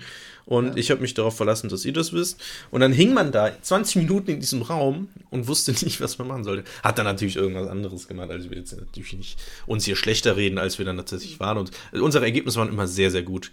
Und 0.50 0.70
ja. 0.70 0.78
ich 0.78 0.90
habe 0.90 1.02
mich 1.02 1.14
darauf 1.14 1.38
verlassen, 1.38 1.70
dass 1.70 1.86
ihr 1.86 1.94
das 1.94 2.12
wisst. 2.12 2.42
Und 2.72 2.82
dann 2.82 2.92
hing 2.92 3.14
man 3.14 3.32
da 3.32 3.52
20 3.62 3.98
Minuten 3.98 4.32
in 4.32 4.40
diesem 4.40 4.64
Raum 4.64 5.10
und 5.30 5.48
wusste 5.48 5.72
nicht, 5.86 6.02
was 6.02 6.18
man 6.18 6.28
machen 6.28 6.44
sollte. 6.44 6.64
Hat 6.82 6.98
dann 6.98 7.06
natürlich 7.06 7.36
irgendwas 7.36 7.68
anderes 7.68 8.08
gemacht. 8.08 8.32
Also 8.32 8.50
wir 8.50 8.58
jetzt 8.58 8.76
natürlich 8.76 9.14
nicht 9.14 9.40
uns 9.68 9.86
hier 9.86 9.96
schlechter 9.96 10.38
reden, 10.38 10.58
als 10.58 10.80
wir 10.80 10.86
dann 10.86 10.98
tatsächlich 10.98 11.40
waren. 11.40 11.60
Und 11.60 11.72
unsere 11.94 12.26
Ergebnisse 12.26 12.58
waren 12.58 12.70
immer 12.70 12.88
sehr, 12.88 13.12
sehr 13.12 13.22
gut. 13.22 13.52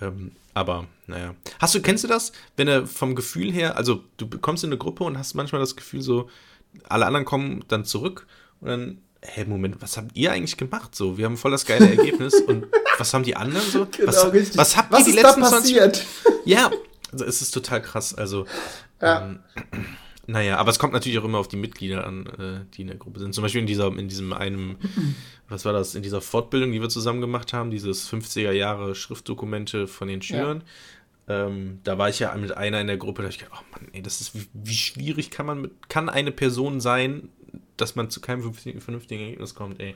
Ähm, 0.00 0.32
aber 0.54 0.86
naja. 1.06 1.34
Hast 1.58 1.74
du, 1.74 1.82
kennst 1.82 2.04
du 2.04 2.08
das? 2.08 2.32
Wenn 2.56 2.66
er 2.66 2.86
vom 2.86 3.14
Gefühl 3.14 3.52
her, 3.52 3.76
also 3.76 4.02
du 4.16 4.26
kommst 4.38 4.64
in 4.64 4.70
eine 4.70 4.78
Gruppe 4.78 5.04
und 5.04 5.18
hast 5.18 5.34
manchmal 5.34 5.60
das 5.60 5.76
Gefühl 5.76 6.00
so, 6.00 6.30
alle 6.84 7.04
anderen 7.04 7.26
kommen 7.26 7.62
dann 7.68 7.84
zurück 7.84 8.26
und 8.62 8.68
dann, 8.68 8.98
hä, 9.22 9.44
Moment, 9.44 9.80
was 9.80 9.96
habt 9.96 10.16
ihr 10.16 10.32
eigentlich 10.32 10.56
gemacht? 10.56 10.94
So, 10.94 11.18
wir 11.18 11.24
haben 11.24 11.36
voll 11.36 11.50
das 11.50 11.66
geile 11.66 11.88
Ergebnis 11.88 12.34
und 12.46 12.66
was 12.98 13.12
haben 13.14 13.24
die 13.24 13.36
anderen 13.36 13.68
so? 13.68 13.86
Genau, 13.86 14.08
was, 14.08 14.32
richtig. 14.32 14.56
was 14.56 14.76
habt 14.76 14.92
was 14.92 15.00
ihr 15.00 15.12
die 15.12 15.20
letzten 15.20 15.40
da 15.40 15.50
passiert? 15.50 15.96
20 15.96 16.44
Ja, 16.44 16.70
also 17.12 17.24
es 17.24 17.42
ist 17.42 17.50
total 17.52 17.82
krass. 17.82 18.14
Also, 18.14 18.46
ja. 19.00 19.22
ähm, 19.22 19.40
naja, 20.26 20.56
aber 20.56 20.70
es 20.70 20.78
kommt 20.78 20.92
natürlich 20.92 21.18
auch 21.18 21.24
immer 21.24 21.38
auf 21.38 21.48
die 21.48 21.56
Mitglieder 21.56 22.06
an, 22.06 22.26
äh, 22.26 22.74
die 22.74 22.82
in 22.82 22.88
der 22.88 22.96
Gruppe 22.96 23.18
sind. 23.20 23.34
Zum 23.34 23.42
Beispiel 23.42 23.60
in 23.60 23.66
dieser, 23.66 23.86
in 23.96 24.08
diesem 24.08 24.32
einem, 24.32 24.76
was 25.48 25.64
war 25.64 25.72
das, 25.72 25.94
in 25.94 26.02
dieser 26.02 26.20
Fortbildung, 26.20 26.72
die 26.72 26.80
wir 26.80 26.88
zusammen 26.88 27.20
gemacht 27.20 27.52
haben, 27.52 27.70
dieses 27.70 28.10
50er 28.10 28.52
Jahre 28.52 28.94
Schriftdokumente 28.94 29.86
von 29.86 30.08
den 30.08 30.22
Schülern. 30.22 30.58
Ja. 30.58 31.46
Ähm, 31.46 31.80
da 31.84 31.98
war 31.98 32.08
ich 32.08 32.20
ja 32.20 32.34
mit 32.36 32.56
einer 32.56 32.80
in 32.80 32.86
der 32.86 32.96
Gruppe, 32.96 33.22
da 33.22 33.28
ich 33.28 33.38
gedacht, 33.38 33.60
oh 33.60 33.64
Mann, 33.72 33.88
ey, 33.92 34.00
das 34.00 34.22
ist, 34.22 34.34
wie, 34.34 34.46
wie, 34.54 34.74
schwierig 34.74 35.30
kann 35.30 35.44
man 35.44 35.60
mit, 35.60 35.88
kann 35.90 36.08
eine 36.08 36.32
Person 36.32 36.80
sein, 36.80 37.28
dass 37.80 37.96
man 37.96 38.10
zu 38.10 38.20
keinem 38.20 38.52
vernünftigen 38.52 39.22
Ergebnis 39.22 39.54
kommt, 39.54 39.80
ey. 39.80 39.94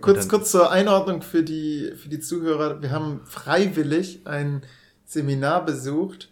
Kurz, 0.00 0.20
dann, 0.20 0.28
kurz 0.28 0.50
zur 0.50 0.70
Einordnung 0.70 1.22
für 1.22 1.42
die, 1.42 1.92
für 1.96 2.08
die 2.08 2.20
Zuhörer. 2.20 2.82
Wir 2.82 2.90
haben 2.90 3.20
freiwillig 3.24 4.20
ein 4.24 4.62
Seminar 5.04 5.64
besucht, 5.64 6.28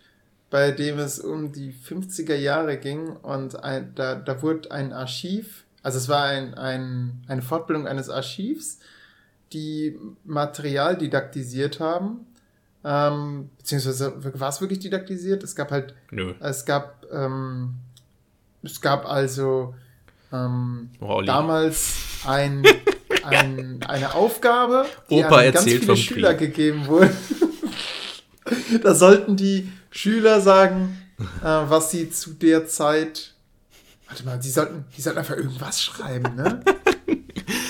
bei 0.50 0.70
dem 0.70 0.98
es 0.98 1.18
um 1.18 1.52
die 1.52 1.72
50er 1.72 2.34
Jahre 2.34 2.78
ging 2.78 3.08
und 3.08 3.62
ein, 3.62 3.92
da, 3.94 4.14
da 4.14 4.42
wurde 4.42 4.70
ein 4.70 4.92
Archiv, 4.92 5.64
also 5.82 5.98
es 5.98 6.08
war 6.08 6.24
ein, 6.24 6.54
ein, 6.54 7.24
eine 7.28 7.42
Fortbildung 7.42 7.86
eines 7.86 8.08
Archivs, 8.08 8.78
die 9.52 9.98
Material 10.24 10.96
didaktisiert 10.96 11.80
haben 11.80 12.26
ähm, 12.84 13.50
beziehungsweise 13.56 14.12
war 14.38 14.50
es 14.50 14.60
wirklich 14.60 14.80
didaktisiert? 14.80 15.42
Es 15.42 15.56
gab 15.56 15.70
halt. 15.70 15.94
Nö. 16.10 16.34
Es 16.40 16.66
gab. 16.66 17.06
Ähm, 17.10 17.76
es 18.62 18.80
gab 18.80 19.06
also 19.06 19.74
ähm, 20.34 20.90
damals 21.26 21.94
ein, 22.26 22.64
ein, 23.24 23.80
eine 23.86 24.14
Aufgabe, 24.14 24.86
die 25.10 25.14
Opa 25.14 25.38
an 25.38 25.52
ganz 25.52 25.64
viele 25.64 25.96
Schüler 25.96 26.34
Krieg. 26.34 26.54
gegeben 26.54 26.86
wurde. 26.86 27.14
da 28.82 28.94
sollten 28.94 29.36
die 29.36 29.70
Schüler 29.90 30.40
sagen, 30.40 30.98
äh, 31.42 31.44
was 31.44 31.90
sie 31.90 32.10
zu 32.10 32.30
der 32.30 32.66
Zeit. 32.66 33.34
Warte 34.08 34.24
mal, 34.24 34.38
die 34.38 34.50
sollten, 34.50 34.84
die 34.96 35.00
sollten 35.00 35.18
einfach 35.18 35.36
irgendwas 35.36 35.82
schreiben, 35.82 36.34
ne? 36.34 36.60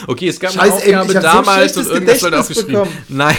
Okay, 0.07 0.29
es 0.29 0.39
gab 0.39 0.53
Scheiß, 0.53 0.83
eine 0.83 1.01
Aufgabe 1.01 1.15
ey, 1.15 1.23
damals 1.23 1.75
so 1.75 1.81
und 1.81 1.87
irgendwas 1.91 2.21
sollte 2.21 2.39
aufgeschrieben. 2.39 2.89
Nein. 3.09 3.37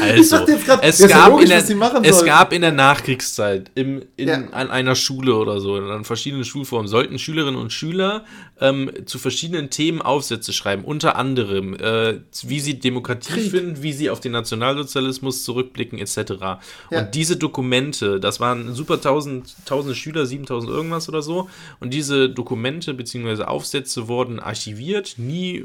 Also, 0.00 0.44
grad, 0.44 0.80
es, 0.82 1.06
gab 1.06 1.30
logisch, 1.30 1.48
der, 1.48 2.02
es 2.02 2.24
gab 2.24 2.52
in 2.52 2.62
der 2.62 2.72
Nachkriegszeit 2.72 3.70
im, 3.74 4.02
in, 4.16 4.28
ja. 4.28 4.34
an 4.52 4.70
einer 4.70 4.94
Schule 4.94 5.34
oder 5.34 5.60
so, 5.60 5.76
an 5.76 6.04
verschiedenen 6.04 6.44
Schulformen, 6.44 6.88
sollten 6.88 7.18
Schülerinnen 7.18 7.60
und 7.60 7.72
Schüler 7.72 8.24
ähm, 8.60 8.90
zu 9.06 9.18
verschiedenen 9.18 9.70
Themen 9.70 10.02
Aufsätze 10.02 10.52
schreiben. 10.52 10.84
Unter 10.84 11.16
anderem, 11.16 11.74
äh, 11.74 12.20
wie 12.42 12.60
sie 12.60 12.78
Demokratie 12.78 13.32
Krieg. 13.32 13.50
finden, 13.50 13.82
wie 13.82 13.92
sie 13.92 14.10
auf 14.10 14.20
den 14.20 14.32
Nationalsozialismus 14.32 15.44
zurückblicken, 15.44 15.98
etc. 15.98 16.16
Ja. 16.40 16.60
Und 16.90 17.14
diese 17.14 17.36
Dokumente, 17.36 18.20
das 18.20 18.40
waren 18.40 18.74
super 18.74 19.00
tausend, 19.00 19.54
tausende 19.64 19.94
Schüler, 19.94 20.26
7000 20.26 20.70
irgendwas 20.70 21.08
oder 21.08 21.22
so. 21.22 21.48
Und 21.80 21.94
diese 21.94 22.28
Dokumente 22.28 22.94
bzw. 22.94 23.44
Aufsätze 23.44 24.08
wurden 24.08 24.38
archiviert, 24.38 25.14
nie 25.16 25.58
äh, 25.58 25.64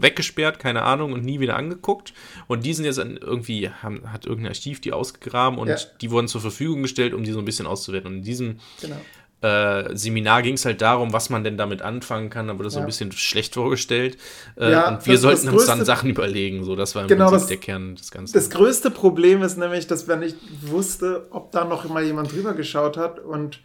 weggesperrt, 0.00 0.58
keine 0.58 0.82
Ahnung, 0.82 1.12
und 1.12 1.24
nie 1.24 1.40
wieder 1.40 1.56
angeguckt. 1.56 2.14
Und 2.46 2.64
die 2.64 2.74
sind 2.74 2.84
jetzt 2.84 2.98
irgendwie 2.98 3.69
haben, 3.82 4.12
hat 4.12 4.26
irgendein 4.26 4.52
Archiv 4.52 4.80
die 4.80 4.92
ausgegraben 4.92 5.58
und 5.58 5.68
ja. 5.68 5.76
die 6.00 6.10
wurden 6.10 6.28
zur 6.28 6.40
Verfügung 6.40 6.82
gestellt, 6.82 7.14
um 7.14 7.24
die 7.24 7.32
so 7.32 7.38
ein 7.38 7.44
bisschen 7.44 7.66
auszuwerten. 7.66 8.10
Und 8.10 8.18
in 8.18 8.22
diesem 8.22 8.58
genau. 8.80 8.96
äh, 9.42 9.96
Seminar 9.96 10.42
ging 10.42 10.54
es 10.54 10.64
halt 10.64 10.80
darum, 10.80 11.12
was 11.12 11.30
man 11.30 11.44
denn 11.44 11.56
damit 11.56 11.82
anfangen 11.82 12.30
kann, 12.30 12.50
aber 12.50 12.64
das 12.64 12.74
ja. 12.74 12.78
so 12.78 12.80
ein 12.80 12.86
bisschen 12.86 13.12
schlecht 13.12 13.54
vorgestellt. 13.54 14.18
Äh, 14.56 14.72
ja, 14.72 14.88
und 14.88 15.06
wir 15.06 15.14
das, 15.14 15.22
sollten 15.22 15.46
das 15.46 15.54
uns 15.54 15.66
dann 15.66 15.84
Sachen 15.84 16.10
überlegen. 16.10 16.64
So, 16.64 16.76
das 16.76 16.94
war 16.94 17.02
im 17.02 17.08
genau 17.08 17.28
Prinzip 17.28 17.40
das, 17.40 17.48
der 17.48 17.56
Kern 17.58 17.96
des 17.96 18.10
Ganzen. 18.10 18.32
Das 18.32 18.50
größte 18.50 18.90
Problem 18.90 19.42
ist 19.42 19.56
nämlich, 19.56 19.86
dass 19.86 20.08
wir 20.08 20.16
nicht 20.16 20.36
wusste, 20.62 21.26
ob 21.30 21.52
da 21.52 21.64
noch 21.64 21.88
mal 21.88 22.04
jemand 22.04 22.32
drüber 22.32 22.54
geschaut 22.54 22.96
hat 22.96 23.18
und 23.18 23.60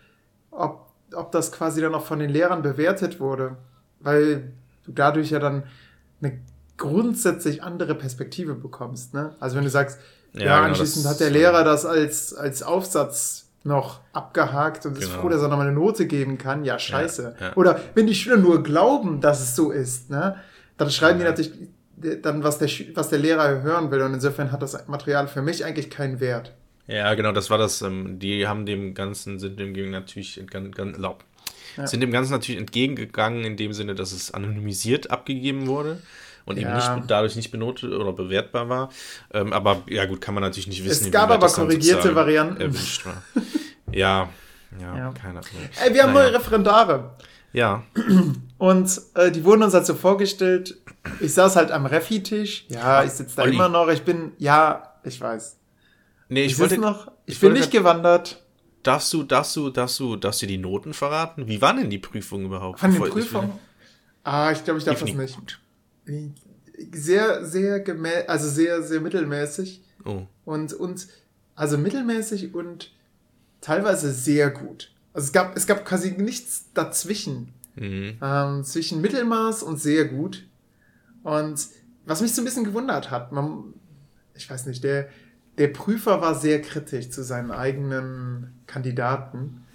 ob, 0.51 0.87
ob 1.13 1.31
das 1.31 1.51
quasi 1.51 1.81
dann 1.81 1.93
auch 1.95 2.05
von 2.05 2.19
den 2.19 2.29
Lehrern 2.29 2.61
bewertet 2.61 3.19
wurde. 3.19 3.57
Weil 3.99 4.53
du 4.85 4.91
dadurch 4.91 5.31
ja 5.31 5.39
dann 5.39 5.63
eine 6.21 6.39
grundsätzlich 6.77 7.63
andere 7.63 7.95
Perspektive 7.95 8.55
bekommst. 8.55 9.13
Ne? 9.13 9.35
Also 9.39 9.55
wenn 9.55 9.63
du 9.63 9.69
sagst, 9.69 9.99
ja, 10.33 10.45
ja 10.45 10.55
genau, 10.57 10.69
anschließend 10.69 11.05
hat 11.05 11.19
der 11.19 11.29
Lehrer 11.29 11.63
das 11.63 11.85
als, 11.85 12.33
als 12.33 12.63
Aufsatz 12.63 13.47
noch 13.63 14.01
abgehakt 14.13 14.85
und 14.85 14.97
ist 14.97 15.09
genau. 15.09 15.21
froh, 15.21 15.29
dass 15.29 15.41
er 15.41 15.47
nochmal 15.47 15.67
eine 15.67 15.75
Note 15.75 16.05
geben 16.05 16.37
kann. 16.37 16.65
Ja, 16.65 16.77
scheiße. 16.77 17.35
Ja, 17.39 17.47
ja. 17.47 17.55
Oder 17.55 17.79
wenn 17.95 18.05
die 18.05 18.13
Schüler 18.13 18.37
nur 18.37 18.61
glauben, 18.61 19.21
dass 19.21 19.41
es 19.41 19.55
so 19.55 19.71
ist, 19.71 20.09
ne, 20.09 20.35
dann 20.77 20.91
schreiben 20.91 21.19
die 21.19 21.25
natürlich 21.25 21.51
dann, 22.21 22.43
was 22.43 22.59
der, 22.59 22.69
was 22.93 23.09
der 23.09 23.19
Lehrer 23.19 23.61
hören 23.63 23.89
will. 23.89 24.01
Und 24.01 24.13
insofern 24.13 24.51
hat 24.51 24.61
das 24.61 24.87
Material 24.87 25.27
für 25.27 25.41
mich 25.41 25.65
eigentlich 25.65 25.89
keinen 25.89 26.19
Wert. 26.19 26.53
Ja, 26.87 27.13
genau, 27.15 27.31
das 27.31 27.49
war 27.49 27.57
das. 27.57 27.81
Ähm, 27.81 28.19
die 28.19 28.47
haben 28.47 28.67
dem 28.67 28.93
Ganzen, 28.93 29.39
sind 29.39 29.57
dem 29.59 29.73
natürlich 29.89 30.39
ganz, 30.51 30.75
ganz, 30.75 30.97
sind 31.89 32.01
dem 32.01 32.11
Ganzen 32.11 32.33
natürlich 32.33 32.59
entgegengegangen, 32.59 33.43
in 33.45 33.57
dem 33.57 33.73
Sinne, 33.73 33.95
dass 33.95 34.11
es 34.11 34.31
anonymisiert 34.31 35.09
abgegeben 35.09 35.65
wurde 35.65 35.99
und 36.45 36.57
ja. 36.57 36.67
eben 36.67 36.97
nicht, 36.99 37.11
dadurch 37.11 37.35
nicht 37.35 37.51
benotet 37.51 37.91
oder 37.91 38.13
bewertbar 38.13 38.69
war. 38.69 38.89
Ähm, 39.33 39.51
aber 39.51 39.81
ja, 39.87 40.05
gut, 40.05 40.21
kann 40.21 40.33
man 40.33 40.43
natürlich 40.43 40.67
nicht 40.67 40.85
wissen. 40.85 41.05
Es 41.05 41.11
gab 41.11 41.29
aber 41.31 41.47
korrigierte 41.47 42.15
Varianten. 42.15 42.61
Erwischt 42.61 43.05
war. 43.05 43.21
ja, 43.91 44.29
ja, 44.79 44.97
ja, 44.97 45.11
keine 45.11 45.39
Ahnung. 45.39 45.43
Ey, 45.83 45.93
wir 45.93 46.03
haben 46.03 46.13
naja. 46.13 46.29
neue 46.29 46.39
Referendare. 46.39 47.15
Ja. 47.53 47.83
Und 48.57 49.01
äh, 49.15 49.31
die 49.31 49.43
wurden 49.43 49.63
uns 49.63 49.73
halt 49.73 49.85
so 49.85 49.95
vorgestellt. 49.95 50.77
Ich 51.19 51.33
saß 51.33 51.55
halt 51.55 51.71
am 51.71 51.85
Refi-Tisch. 51.85 52.65
Ja, 52.69 53.03
ich 53.03 53.11
sitze 53.11 53.37
da 53.37 53.43
Olli. 53.43 53.55
immer 53.55 53.69
noch. 53.69 53.87
Ich 53.87 54.03
bin, 54.03 54.33
ja, 54.37 54.95
ich 55.03 55.19
weiß. 55.19 55.57
Nee, 56.29 56.43
ich, 56.43 56.53
ich 56.53 56.59
wollte 56.59 56.77
noch. 56.77 57.07
Ich, 57.25 57.35
ich 57.35 57.39
bin 57.39 57.53
nicht 57.53 57.71
gewandert. 57.71 58.43
Darfst 58.83 59.11
du, 59.13 59.23
darfst 59.23 59.55
du, 59.55 59.69
darfst 59.69 59.99
du, 59.99 60.15
darfst 60.15 60.41
du 60.41 60.45
die 60.45 60.57
Noten 60.57 60.93
verraten? 60.93 61.47
Wie 61.47 61.61
waren 61.61 61.77
denn 61.77 61.89
die 61.89 61.97
Prüfungen 61.97 62.45
überhaupt? 62.45 62.79
Von 62.79 62.91
den 62.91 63.01
Prüfungen? 63.01 63.53
Ah, 64.23 64.51
ich 64.51 64.63
glaube, 64.63 64.79
ich 64.79 64.85
darf 64.85 64.99
das 64.99 65.11
nicht. 65.11 65.35
Gut 65.35 65.59
sehr, 66.91 67.45
sehr 67.45 67.79
gemä 67.79 68.27
also 68.27 68.49
sehr, 68.49 68.83
sehr 68.83 69.01
mittelmäßig. 69.01 69.83
Oh. 70.03 70.23
Und, 70.45 70.73
und, 70.73 71.07
also 71.55 71.77
mittelmäßig 71.77 72.53
und 72.53 72.91
teilweise 73.61 74.11
sehr 74.11 74.49
gut. 74.51 74.91
Also 75.13 75.27
es 75.27 75.33
gab, 75.33 75.55
es 75.55 75.65
gab 75.67 75.85
quasi 75.85 76.11
nichts 76.11 76.71
dazwischen. 76.73 77.53
Mhm. 77.75 78.17
Ähm, 78.21 78.63
zwischen 78.63 79.01
Mittelmaß 79.01 79.63
und 79.63 79.79
sehr 79.79 80.05
gut. 80.05 80.45
Und 81.23 81.67
was 82.05 82.21
mich 82.21 82.33
so 82.33 82.41
ein 82.41 82.45
bisschen 82.45 82.63
gewundert 82.63 83.11
hat, 83.11 83.31
man, 83.31 83.73
ich 84.35 84.49
weiß 84.49 84.65
nicht, 84.67 84.83
der, 84.83 85.09
der 85.57 85.69
Prüfer 85.69 86.21
war 86.21 86.35
sehr 86.35 86.61
kritisch 86.61 87.09
zu 87.09 87.23
seinen 87.23 87.51
eigenen 87.51 88.53
Kandidaten. 88.67 89.65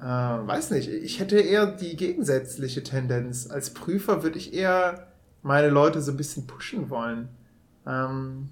äh, 0.00 0.04
weiß 0.04 0.70
nicht, 0.70 0.88
ich 0.88 1.20
hätte 1.20 1.38
eher 1.38 1.66
die 1.66 1.96
gegensätzliche 1.96 2.82
Tendenz. 2.82 3.50
Als 3.50 3.70
Prüfer 3.74 4.22
würde 4.22 4.38
ich 4.38 4.54
eher 4.54 5.07
meine 5.48 5.68
Leute 5.70 6.00
so 6.00 6.12
ein 6.12 6.16
bisschen 6.16 6.46
pushen 6.46 6.88
wollen. 6.90 7.28
Ähm, 7.86 8.50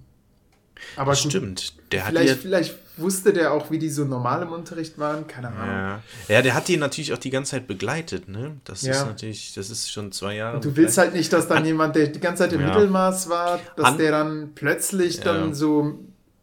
aber 0.97 1.13
gut, 1.13 1.21
Stimmt. 1.21 1.75
Der 1.93 2.03
hat 2.05 2.09
vielleicht, 2.11 2.41
vielleicht 2.41 2.75
wusste 2.99 3.33
der 3.33 3.53
auch, 3.53 3.71
wie 3.71 3.79
die 3.79 3.89
so 3.89 4.05
normal 4.05 4.43
im 4.43 4.53
Unterricht 4.53 4.99
waren, 4.99 5.27
keine 5.27 5.49
Ahnung. 5.49 5.67
ja. 5.77 6.03
ja, 6.29 6.43
der 6.43 6.55
hat 6.55 6.69
die 6.69 6.77
natürlich 6.77 7.13
auch 7.15 7.19
die 7.19 7.31
ganze 7.31 7.53
Zeit 7.53 7.67
begleitet, 7.67 8.29
ne? 8.29 8.57
Das 8.65 8.83
Ja. 8.83 8.93
ist 8.93 9.07
natürlich, 9.07 9.55
das 9.55 9.71
ist 9.71 9.91
schon 9.91 10.13
zwei 10.13 10.35
Jahre. 10.37 10.57
Und 10.57 10.65
du 10.65 10.77
willst 10.77 10.99
halt 10.99 11.15
nicht, 11.15 11.33
dass 11.33 11.49
dann 11.49 11.65
jemand, 11.65 11.97
der 11.97 12.09
die 12.09 12.21
ganze 12.21 12.43
Zeit 12.45 12.53
im 12.53 12.61
Ja. 12.61 12.69
Mittelmaß 12.69 13.29
war, 13.31 13.59
dass 13.77 13.87
An- 13.87 13.99
der 13.99 14.11
dann 14.11 14.51
plötzlich 14.55 15.21
dann 15.21 15.55
so 15.55 15.99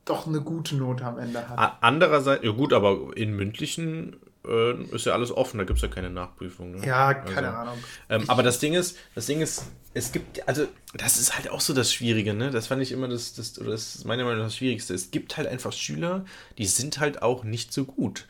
doch 0.06 0.26
eine 0.28 0.42
gute 0.42 0.76
Note 0.76 1.04
am 1.06 1.18
Ende 1.20 1.48
hat. 1.50 1.78
Andererseits, 1.82 2.44
ja 2.44 2.52
gut, 2.52 2.74
aber 2.74 3.16
in 3.16 3.36
mündlichen 3.36 4.16
äh, 4.48 4.74
ist 4.96 5.06
ja 5.06 5.14
alles 5.14 5.32
offen, 5.32 5.58
da 5.58 5.64
gibt 5.64 5.78
es 5.78 5.84
ja 5.84 5.88
keine 5.90 6.10
Nachprüfung. 6.10 6.72
Ne? 6.72 6.86
Ja, 6.86 7.14
keine 7.14 7.48
Also, 7.50 7.60
Ahnung. 7.60 7.84
Ähm, 8.10 8.30
aber 8.30 8.44
das 8.44 8.60
Ding 8.60 8.74
ist, 8.74 8.98
das 9.16 9.26
Ding 9.26 9.42
ist, 9.42 9.64
es 9.94 10.12
gibt, 10.12 10.48
also 10.48 10.68
das 10.96 11.20
ist 11.20 11.36
halt 11.38 11.50
auch 11.50 11.62
so 11.62 11.74
das 11.74 11.94
Schwierige, 11.94 12.34
ne? 12.34 12.50
Das 12.52 12.68
fand 12.68 12.82
ich 12.82 12.92
immer 12.92 13.08
das, 13.08 13.34
das, 13.34 13.60
oder 13.60 13.72
das 13.72 13.96
ist 13.96 14.06
meiner 14.06 14.24
Meinung 14.24 14.40
nach 14.40 14.48
das 14.48 14.58
Schwierigste. 14.58 14.94
Es 14.94 15.12
gibt 15.12 15.38
halt 15.38 15.48
einfach 15.48 15.72
Schüler, 15.72 16.26
die 16.58 16.66
sind 16.66 17.00
halt 17.00 17.22
auch 17.22 17.44
nicht 17.44 17.72
so 17.74 17.86
gut. 17.86 18.26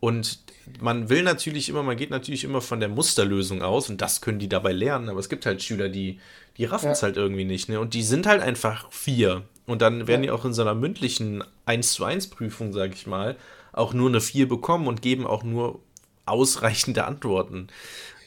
Und 0.00 0.40
man 0.80 1.08
will 1.08 1.22
natürlich 1.22 1.68
immer, 1.68 1.82
man 1.82 1.96
geht 1.96 2.10
natürlich 2.10 2.44
immer 2.44 2.60
von 2.60 2.80
der 2.80 2.88
Musterlösung 2.88 3.62
aus 3.62 3.88
und 3.88 4.00
das 4.02 4.20
können 4.20 4.38
die 4.38 4.48
dabei 4.48 4.72
lernen, 4.72 5.08
aber 5.08 5.20
es 5.20 5.28
gibt 5.28 5.46
halt 5.46 5.62
Schüler, 5.62 5.88
die, 5.88 6.18
die 6.58 6.64
raffen 6.66 6.90
es 6.90 7.00
Ja. 7.00 7.06
halt 7.06 7.16
irgendwie 7.16 7.44
nicht, 7.44 7.68
ne? 7.68 7.80
Und 7.80 7.94
die 7.94 8.02
sind 8.02 8.26
halt 8.26 8.42
einfach 8.42 8.90
vier. 8.92 9.42
Und 9.66 9.80
dann 9.80 10.06
werden 10.06 10.22
Ja. 10.24 10.26
die 10.26 10.30
auch 10.32 10.44
in 10.44 10.52
so 10.52 10.60
einer 10.62 10.74
mündlichen 10.74 11.42
1 11.64 11.94
zu 11.94 12.04
1 12.04 12.26
Prüfung, 12.28 12.72
sag 12.74 12.92
ich 12.92 13.06
mal, 13.06 13.36
auch 13.74 13.92
nur 13.92 14.08
eine 14.08 14.20
4 14.20 14.48
bekommen 14.48 14.86
und 14.86 15.02
geben 15.02 15.26
auch 15.26 15.42
nur 15.42 15.80
ausreichende 16.26 17.04
Antworten. 17.04 17.68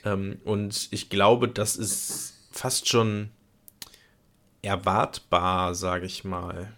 Ähm, 0.06 0.40
und 0.44 0.90
ich 0.92 1.10
glaube, 1.10 1.48
das 1.48 1.76
ist 1.76 2.34
fast 2.52 2.88
schon 2.88 3.30
erwartbar, 4.62 5.76
sage 5.76 6.06
ich 6.06 6.24
mal. 6.24 6.74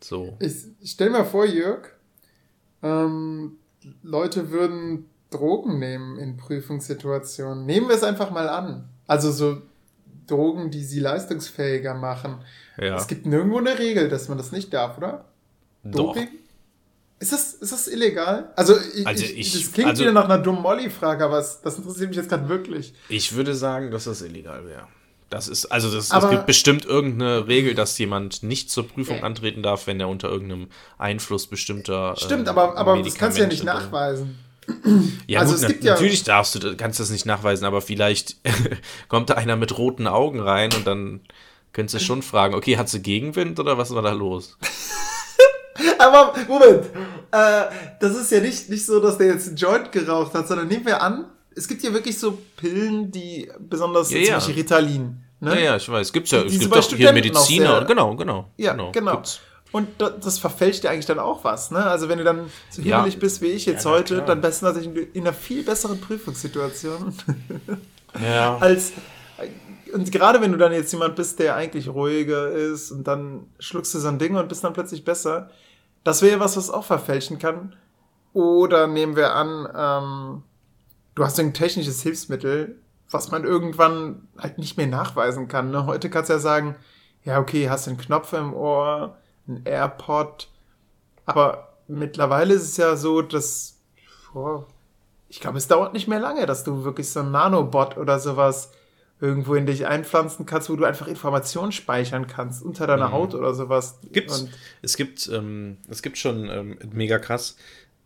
So. 0.00 0.36
Ich, 0.40 0.66
stell 0.84 1.10
mir 1.10 1.24
vor, 1.24 1.44
Jörg, 1.44 1.88
ähm, 2.82 3.58
Leute 4.02 4.50
würden 4.50 5.06
Drogen 5.30 5.78
nehmen 5.78 6.18
in 6.18 6.36
Prüfungssituationen. 6.36 7.66
Nehmen 7.66 7.88
wir 7.88 7.96
es 7.96 8.04
einfach 8.04 8.30
mal 8.30 8.48
an. 8.48 8.88
Also 9.06 9.30
so 9.30 9.62
Drogen, 10.26 10.70
die 10.70 10.84
sie 10.84 11.00
leistungsfähiger 11.00 11.94
machen. 11.94 12.38
Ja. 12.78 12.96
Es 12.96 13.06
gibt 13.06 13.26
nirgendwo 13.26 13.58
eine 13.58 13.78
Regel, 13.78 14.08
dass 14.08 14.28
man 14.28 14.38
das 14.38 14.52
nicht 14.52 14.72
darf, 14.72 14.98
oder? 14.98 15.24
Doch. 15.82 16.16
Ist 17.18 17.32
das, 17.32 17.54
ist 17.54 17.72
das 17.72 17.88
illegal? 17.88 18.52
Also, 18.56 18.74
ich, 18.94 19.06
Also 19.06 19.24
ich, 19.24 19.52
das 19.52 19.72
klingt 19.72 19.88
also- 19.90 20.02
wieder 20.02 20.12
nach 20.12 20.26
einer 20.26 20.38
dummen 20.38 20.60
Molly-Frage, 20.62 21.24
aber 21.24 21.38
es, 21.38 21.60
das 21.62 21.78
interessiert 21.78 22.08
mich 22.08 22.16
jetzt 22.18 22.28
gerade 22.28 22.48
wirklich. 22.48 22.92
Ich 23.08 23.34
würde 23.34 23.54
sagen, 23.54 23.90
dass 23.90 24.04
das 24.04 24.20
illegal 24.22 24.66
wäre. 24.66 24.86
Das 25.30 25.48
ist, 25.48 25.66
also 25.66 25.90
das, 25.90 26.04
es 26.04 26.10
Aber- 26.12 26.30
gibt 26.30 26.46
bestimmt 26.46 26.84
irgendeine 26.84 27.48
Regel, 27.48 27.74
dass 27.74 27.96
jemand 27.98 28.42
nicht 28.42 28.70
zur 28.70 28.86
Prüfung 28.86 29.24
antreten 29.24 29.62
darf, 29.62 29.86
wenn 29.86 29.98
er 29.98 30.08
unter 30.08 30.28
irgendeinem 30.28 30.68
Einfluss 30.98 31.46
bestimmter. 31.48 32.14
Stimmt, 32.16 32.46
äh, 32.46 32.50
aber, 32.50 32.76
aber 32.76 33.02
das 33.02 33.14
kannst 33.14 33.38
du 33.38 33.42
ja 33.42 33.48
nicht 33.48 33.64
nachweisen. 33.64 34.38
Ja, 35.26 35.40
Also 35.40 35.52
gut, 35.52 35.56
es 35.56 35.62
na, 35.62 35.68
gibt 35.68 35.84
ja- 35.84 35.92
natürlich 35.94 36.22
darfst 36.24 36.54
du, 36.62 36.76
kannst 36.76 36.98
du 36.98 37.02
das 37.02 37.10
nicht 37.10 37.24
nachweisen, 37.24 37.64
aber 37.64 37.80
vielleicht 37.80 38.36
kommt 39.08 39.30
da 39.30 39.34
einer 39.34 39.56
mit 39.56 39.76
roten 39.78 40.06
Augen 40.06 40.38
rein 40.40 40.72
und 40.74 40.86
dann 40.86 41.20
könntest 41.72 41.94
du 41.94 42.04
schon 42.06 42.22
fragen, 42.22 42.54
okay, 42.54 42.76
hat 42.76 42.88
sie 42.88 43.00
Gegenwind 43.00 43.58
oder 43.58 43.78
was 43.78 43.92
war 43.94 44.02
da 44.02 44.12
los? 44.12 44.56
Aber, 45.98 46.34
Moment, 46.48 46.84
äh, 47.32 47.62
das 48.00 48.16
ist 48.16 48.30
ja 48.32 48.40
nicht, 48.40 48.68
nicht 48.70 48.84
so, 48.86 49.00
dass 49.00 49.18
der 49.18 49.28
jetzt 49.28 49.48
einen 49.48 49.56
Joint 49.56 49.92
geraucht 49.92 50.34
hat, 50.34 50.46
sondern 50.48 50.68
nehmen 50.68 50.86
wir 50.86 51.02
an, 51.02 51.26
es 51.54 51.66
gibt 51.68 51.82
ja 51.82 51.92
wirklich 51.92 52.18
so 52.18 52.38
Pillen, 52.56 53.10
die 53.10 53.50
besonders, 53.58 54.10
Ja, 54.10 54.18
zum 54.18 54.26
ja. 54.28 54.34
Beispiel 54.34 54.54
Ritalin. 54.56 55.16
Ne? 55.40 55.54
Ja, 55.54 55.60
ja, 55.60 55.76
ich 55.76 55.88
weiß. 55.88 56.12
Gibt's 56.12 56.30
ja, 56.30 56.42
Die 56.42 56.48
es 56.54 56.58
gibt 56.60 56.74
doch 56.74 56.82
hier 56.94 57.12
Mediziner. 57.12 57.78
sehr- 57.78 57.84
Genau, 57.84 58.14
genau. 58.16 58.50
Ja, 58.56 58.72
genau. 58.74 59.16
Gibt's. 59.16 59.40
Und 59.72 59.88
da, 59.98 60.10
das 60.10 60.38
verfälscht 60.38 60.84
ja 60.84 60.90
eigentlich 60.90 61.06
dann 61.06 61.18
auch 61.18 61.44
was, 61.44 61.70
ne? 61.70 61.84
Also 61.84 62.08
wenn 62.08 62.18
du 62.18 62.24
dann 62.24 62.48
so 62.70 62.80
Ja. 62.80 62.96
himmelig 62.96 63.18
bist 63.18 63.42
wie 63.42 63.48
ich 63.48 63.66
jetzt 63.66 63.84
Ja, 63.84 63.90
heute, 63.90 64.14
klar. 64.14 64.26
dann 64.26 64.40
bist 64.40 64.62
du 64.62 64.66
natürlich 64.66 64.88
in, 64.88 64.96
in 65.12 65.20
einer 65.22 65.32
viel 65.34 65.62
besseren 65.64 66.00
Prüfungssituation 66.00 67.12
Ja. 68.22 68.56
als 68.60 68.92
und 69.92 70.10
gerade 70.10 70.40
wenn 70.40 70.52
du 70.52 70.58
dann 70.58 70.72
jetzt 70.72 70.92
jemand 70.92 71.16
bist, 71.16 71.38
der 71.38 71.54
eigentlich 71.56 71.88
ruhiger 71.88 72.50
ist 72.50 72.90
und 72.90 73.04
dann 73.06 73.46
schluckst 73.58 73.94
du 73.94 73.98
so 73.98 74.08
ein 74.08 74.18
Ding 74.18 74.36
und 74.36 74.48
bist 74.48 74.64
dann 74.64 74.72
plötzlich 74.72 75.04
besser, 75.04 75.50
das 76.06 76.22
wäre 76.22 76.38
was, 76.38 76.56
was 76.56 76.70
auch 76.70 76.84
verfälschen 76.84 77.40
kann. 77.40 77.74
Oder 78.32 78.86
nehmen 78.86 79.16
wir 79.16 79.34
an, 79.34 79.68
ähm, 79.74 80.42
du 81.16 81.24
hast 81.24 81.40
ein 81.40 81.52
technisches 81.52 82.00
Hilfsmittel, 82.02 82.80
was 83.10 83.32
man 83.32 83.42
irgendwann 83.42 84.28
halt 84.38 84.58
nicht 84.58 84.76
mehr 84.76 84.86
nachweisen 84.86 85.48
kann. 85.48 85.72
Ne? 85.72 85.84
Heute 85.84 86.08
kannst 86.08 86.30
du 86.30 86.34
ja 86.34 86.38
sagen, 86.38 86.76
ja, 87.24 87.40
okay, 87.40 87.68
hast 87.68 87.88
einen 87.88 87.96
Knopf 87.96 88.32
im 88.34 88.54
Ohr, 88.54 89.16
ein 89.48 89.62
AirPod, 89.64 90.48
aber 91.24 91.76
mittlerweile 91.88 92.54
ist 92.54 92.62
es 92.62 92.76
ja 92.76 92.94
so, 92.94 93.20
dass, 93.20 93.80
boah, 94.32 94.64
ich 95.28 95.40
glaube, 95.40 95.58
es 95.58 95.66
dauert 95.66 95.92
nicht 95.92 96.06
mehr 96.06 96.20
lange, 96.20 96.46
dass 96.46 96.62
du 96.62 96.84
wirklich 96.84 97.10
so 97.10 97.18
ein 97.18 97.32
Nanobot 97.32 97.96
oder 97.96 98.20
sowas 98.20 98.70
irgendwo 99.20 99.54
in 99.54 99.66
dich 99.66 99.86
einpflanzen 99.86 100.44
kannst, 100.44 100.68
wo 100.68 100.76
du 100.76 100.84
einfach 100.84 101.08
Informationen 101.08 101.72
speichern 101.72 102.26
kannst 102.26 102.62
unter 102.62 102.86
deiner 102.86 103.12
Haut 103.12 103.34
oder 103.34 103.54
sowas. 103.54 103.98
Gibt's. 104.12 104.42
Und 104.42 104.50
Es 104.82 104.96
gibt, 104.96 105.28
ähm, 105.32 105.78
es 105.88 106.02
gibt 106.02 106.18
schon 106.18 106.48
ähm, 106.50 106.78
mega 106.92 107.18
krass. 107.18 107.56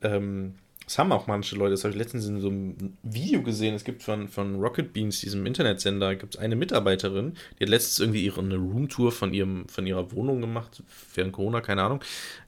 Ähm, 0.02 0.54
das 0.90 0.98
haben 0.98 1.12
auch 1.12 1.28
manche 1.28 1.54
Leute, 1.54 1.70
das 1.70 1.84
habe 1.84 1.92
ich 1.92 1.98
letztens 1.98 2.26
in 2.26 2.40
so 2.40 2.48
einem 2.48 2.96
Video 3.04 3.42
gesehen. 3.42 3.76
Es 3.76 3.84
gibt 3.84 4.02
von, 4.02 4.26
von 4.28 4.56
Rocket 4.56 4.92
Beans, 4.92 5.20
diesem 5.20 5.46
Internetsender, 5.46 6.16
gibt 6.16 6.34
es 6.34 6.40
eine 6.40 6.56
Mitarbeiterin, 6.56 7.34
die 7.58 7.64
hat 7.64 7.70
letztens 7.70 8.00
irgendwie 8.00 8.24
ihre 8.24 8.40
eine 8.40 8.56
Roomtour 8.56 9.12
von, 9.12 9.32
ihrem, 9.32 9.68
von 9.68 9.86
ihrer 9.86 10.10
Wohnung 10.10 10.40
gemacht, 10.40 10.82
während 11.14 11.32
Corona, 11.32 11.60
keine 11.60 11.84
Ahnung. 11.84 12.00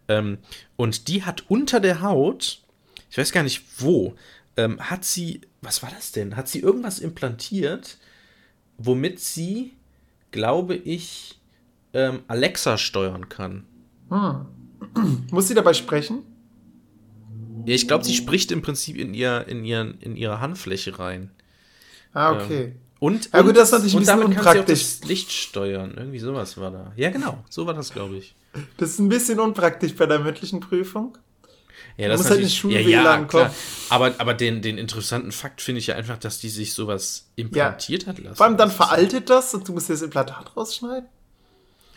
Ähm, 0.08 0.38
und 0.74 1.06
die 1.06 1.22
hat 1.22 1.44
unter 1.48 1.78
der 1.78 2.02
Haut, 2.02 2.62
ich 3.10 3.18
weiß 3.18 3.30
gar 3.30 3.44
nicht 3.44 3.62
wo, 3.78 4.16
ähm, 4.56 4.80
hat 4.80 5.04
sie, 5.04 5.42
was 5.60 5.84
war 5.84 5.90
das 5.90 6.10
denn? 6.10 6.36
Hat 6.36 6.48
sie 6.48 6.58
irgendwas 6.58 6.98
implantiert, 6.98 7.98
womit 8.78 9.20
sie, 9.20 9.74
glaube 10.30 10.74
ich, 10.74 11.40
ähm, 11.92 12.20
Alexa 12.28 12.78
steuern 12.78 13.28
kann. 13.28 13.64
muss 15.30 15.48
sie 15.48 15.54
dabei 15.54 15.74
sprechen? 15.74 16.22
Ja, 17.64 17.74
ich 17.74 17.86
glaube, 17.86 18.04
sie 18.04 18.14
spricht 18.14 18.50
im 18.50 18.62
Prinzip 18.62 18.96
in, 18.96 19.14
ihr, 19.14 19.46
in, 19.48 19.64
ihren, 19.64 19.98
in 20.00 20.16
ihre 20.16 20.40
Handfläche 20.40 20.98
rein. 20.98 21.30
Ah, 22.12 22.32
okay. 22.32 22.74
Und, 22.98 23.30
Ja, 23.32 23.42
gut, 23.42 23.56
das 23.56 23.68
ist 23.68 23.72
natürlich 23.72 23.94
ein 23.94 23.98
und 23.98 24.06
bisschen 24.06 24.22
unpraktisch. 24.24 24.80
das 24.98 25.08
Licht 25.08 25.32
steuern. 25.32 25.94
Irgendwie 25.96 26.18
sowas 26.18 26.56
war 26.56 26.70
da. 26.70 26.92
Ja, 26.96 27.10
genau. 27.10 27.44
So 27.48 27.66
war 27.66 27.74
das, 27.74 27.92
glaube 27.92 28.16
ich. 28.16 28.34
Das 28.76 28.90
ist 28.90 28.98
ein 28.98 29.08
bisschen 29.08 29.40
unpraktisch 29.40 29.94
bei 29.94 30.06
der 30.06 30.18
mündlichen 30.18 30.60
Prüfung. 30.60 31.16
Ja, 31.96 32.08
das 32.08 32.18
muss 32.18 32.26
ist 32.26 32.30
halt 32.30 32.40
ins 32.42 32.62
ja, 32.62 32.80
ja, 32.80 33.24
kommen. 33.24 33.50
Aber, 33.90 34.14
aber 34.18 34.34
den, 34.34 34.62
den 34.62 34.78
interessanten 34.78 35.32
Fakt 35.32 35.60
finde 35.60 35.80
ich 35.80 35.88
ja 35.88 35.94
einfach, 35.94 36.18
dass 36.18 36.38
die 36.38 36.48
sich 36.48 36.72
sowas 36.72 37.26
implantiert 37.36 38.06
hat 38.06 38.18
lassen. 38.18 38.36
Vor 38.36 38.46
allem 38.46 38.56
dann 38.56 38.70
veraltet 38.70 39.28
das 39.30 39.52
und 39.54 39.68
du 39.68 39.72
musst 39.72 39.88
dir 39.88 39.92
das 39.94 40.02
Implantat 40.02 40.56
rausschneiden. 40.56 41.08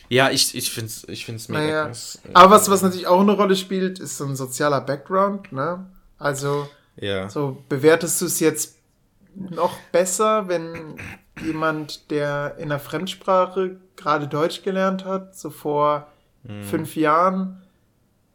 Ja, 0.10 0.30
ich, 0.30 0.54
ich 0.54 0.72
finde 0.72 0.88
es 0.88 1.08
ich 1.08 1.26
find's 1.26 1.50
mega 1.50 1.62
Naja. 1.64 1.86
krass. 1.86 2.20
Aber 2.34 2.52
was, 2.52 2.70
was 2.70 2.82
natürlich 2.82 3.08
auch 3.08 3.22
eine 3.22 3.32
Rolle 3.32 3.56
spielt, 3.56 4.00
ist 4.00 4.18
so 4.18 4.26
ein 4.26 4.36
sozialer 4.36 4.82
Background, 4.82 5.52
ne? 5.52 5.86
Also, 6.20 6.70
Ja. 6.98 7.28
so 7.30 7.64
bewertest 7.70 8.22
du 8.22 8.26
es 8.26 8.40
jetzt 8.40 8.76
noch 9.34 9.78
besser, 9.92 10.48
wenn 10.48 10.96
jemand, 11.44 12.12
der 12.12 12.56
in 12.60 12.70
der 12.70 12.80
Fremdsprache 12.80 13.78
gerade 13.96 14.28
Deutsch 14.28 14.62
gelernt 14.64 15.06
hat, 15.06 15.36
so 15.38 15.50
vor 15.50 16.08
fünf 16.62 16.96
Jahren, 16.96 17.64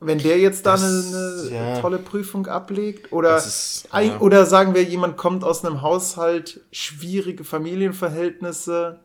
wenn 0.00 0.18
der 0.18 0.38
jetzt 0.38 0.64
da 0.64 0.74
eine, 0.74 1.48
ja. 1.50 1.80
tolle 1.80 1.98
Prüfung 1.98 2.46
ablegt 2.46 3.12
oder 3.12 3.36
ist, 3.36 3.86
ja. 3.92 4.18
oder 4.20 4.46
sagen 4.46 4.74
wir, 4.74 4.82
jemand 4.82 5.18
kommt 5.18 5.44
aus 5.44 5.64
einem 5.64 5.82
Haushalt, 5.82 6.62
schwierige 6.72 7.44
Familienverhältnisse, 7.44 9.00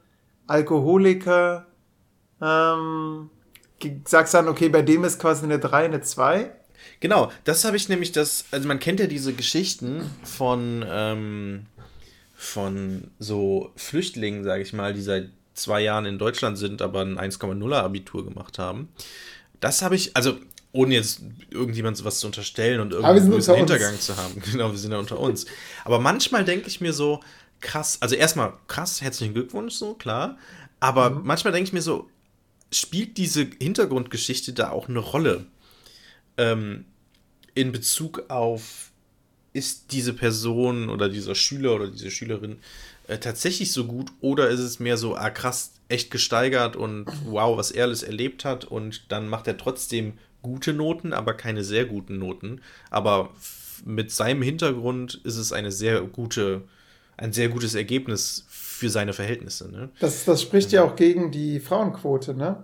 Alkoholiker, 0.48 1.68
ähm, 2.42 3.30
sagst 4.06 4.34
dann, 4.34 4.48
okay, 4.48 4.70
bei 4.70 4.82
dem 4.82 5.04
ist 5.04 5.20
quasi 5.20 5.44
eine 5.44 5.60
3, 5.60 5.86
eine 5.86 6.02
2. 6.02 6.52
Genau, 7.02 7.32
das 7.44 7.66
habe 7.66 7.76
ich 7.76 7.90
nämlich 7.90 8.14
das, 8.14 8.46
also 8.52 8.68
man 8.68 8.80
kennt 8.80 9.02
ja 9.02 9.08
diese 9.08 9.34
Geschichten 9.34 10.10
von, 10.24 10.86
ähm, 10.88 11.66
von 12.36 13.12
so 13.20 13.72
Flüchtlingen, 13.76 14.46
sage 14.46 14.62
ich 14.62 14.72
mal, 14.72 14.94
die 14.94 15.02
seit 15.02 15.30
zwei 15.56 15.82
Jahren 15.82 16.06
in 16.06 16.20
Deutschland 16.20 16.58
sind, 16.58 16.82
aber 16.82 17.02
ein 17.02 17.18
1,0er 17.18 17.82
Abitur 17.82 18.26
gemacht 18.26 18.60
haben. 18.60 18.90
Das 19.60 19.82
habe 19.82 19.96
ich, 19.96 20.16
also 20.16 20.38
ohne 20.76 20.94
jetzt 20.96 21.22
irgendjemand 21.50 22.04
was 22.04 22.20
zu 22.20 22.28
unterstellen 22.28 22.80
und 22.82 22.92
irgendeinen 22.92 23.34
unter 23.34 23.54
uns. 23.54 23.60
Hintergang 23.72 24.00
zu 24.00 24.16
haben. 24.18 24.42
Genau, 24.52 24.72
wir 24.72 24.78
sind 24.78 24.92
ja 24.92 24.98
unter 25.00 25.20
uns. 25.20 25.46
Aber 25.86 26.00
manchmal 26.00 26.44
denke 26.46 26.68
ich 26.68 26.82
mir 26.82 26.94
so, 26.94 27.22
krass, 27.62 27.98
also 28.02 28.16
erstmal 28.16 28.54
krass, 28.68 29.02
herzlichen 29.02 29.34
Glückwunsch, 29.34 29.74
so, 29.74 29.94
klar. 29.94 30.38
Aber 30.80 31.10
Mhm. 31.10 31.22
manchmal 31.24 31.54
denke 31.54 31.68
ich 31.70 31.74
mir 31.74 31.82
so, 31.82 32.10
spielt 32.72 33.18
diese 33.18 33.48
Hintergrundgeschichte 33.60 34.54
da 34.54 34.72
auch 34.72 34.90
eine 34.90 35.00
Rolle? 35.00 35.46
ähm, 36.38 36.86
in 37.54 37.72
Bezug 37.72 38.24
auf 38.30 38.92
ist 39.54 39.94
diese 39.94 40.12
Person 40.14 40.90
oder 40.90 41.08
dieser 41.08 41.34
Schüler 41.36 41.76
oder 41.76 41.88
diese 41.88 42.12
Schülerin 42.12 42.58
äh, 43.08 43.18
tatsächlich 43.20 43.72
so 43.72 43.86
gut 43.86 44.12
oder 44.20 44.50
ist 44.50 44.60
es 44.60 44.80
mehr 44.82 44.98
so, 44.98 45.16
ah 45.16 45.30
krass, 45.30 45.72
echt 45.88 46.12
gesteigert 46.12 46.76
und 46.76 47.06
wow, 47.26 47.58
was 47.58 47.72
er 47.72 47.86
alles 47.86 48.04
erlebt 48.04 48.44
hat 48.44 48.66
und 48.66 49.06
dann 49.10 49.30
macht 49.30 49.48
er 49.48 49.58
trotzdem 49.58 50.18
gute 50.46 50.74
Noten, 50.74 51.12
aber 51.12 51.34
keine 51.34 51.64
sehr 51.64 51.86
guten 51.86 52.20
Noten. 52.20 52.62
Aber 52.92 53.32
mit 53.84 54.12
seinem 54.12 54.44
Hintergrund 54.44 55.20
ist 55.24 55.38
es 55.38 55.52
eine 55.52 55.72
sehr 55.72 56.02
gute, 56.02 56.62
ein 57.18 57.34
sehr 57.34 57.50
gutes 57.50 57.74
Ergebnis 57.74 58.46
für 58.48 58.90
seine 58.90 59.14
Verhältnisse. 59.14 59.72
Ne? 59.72 59.90
Das, 60.00 60.24
das 60.26 60.44
spricht 60.44 60.72
ja 60.72 60.84
auch 60.84 60.96
gegen 60.96 61.32
die 61.32 61.60
Frauenquote, 61.60 62.36
ne? 62.36 62.64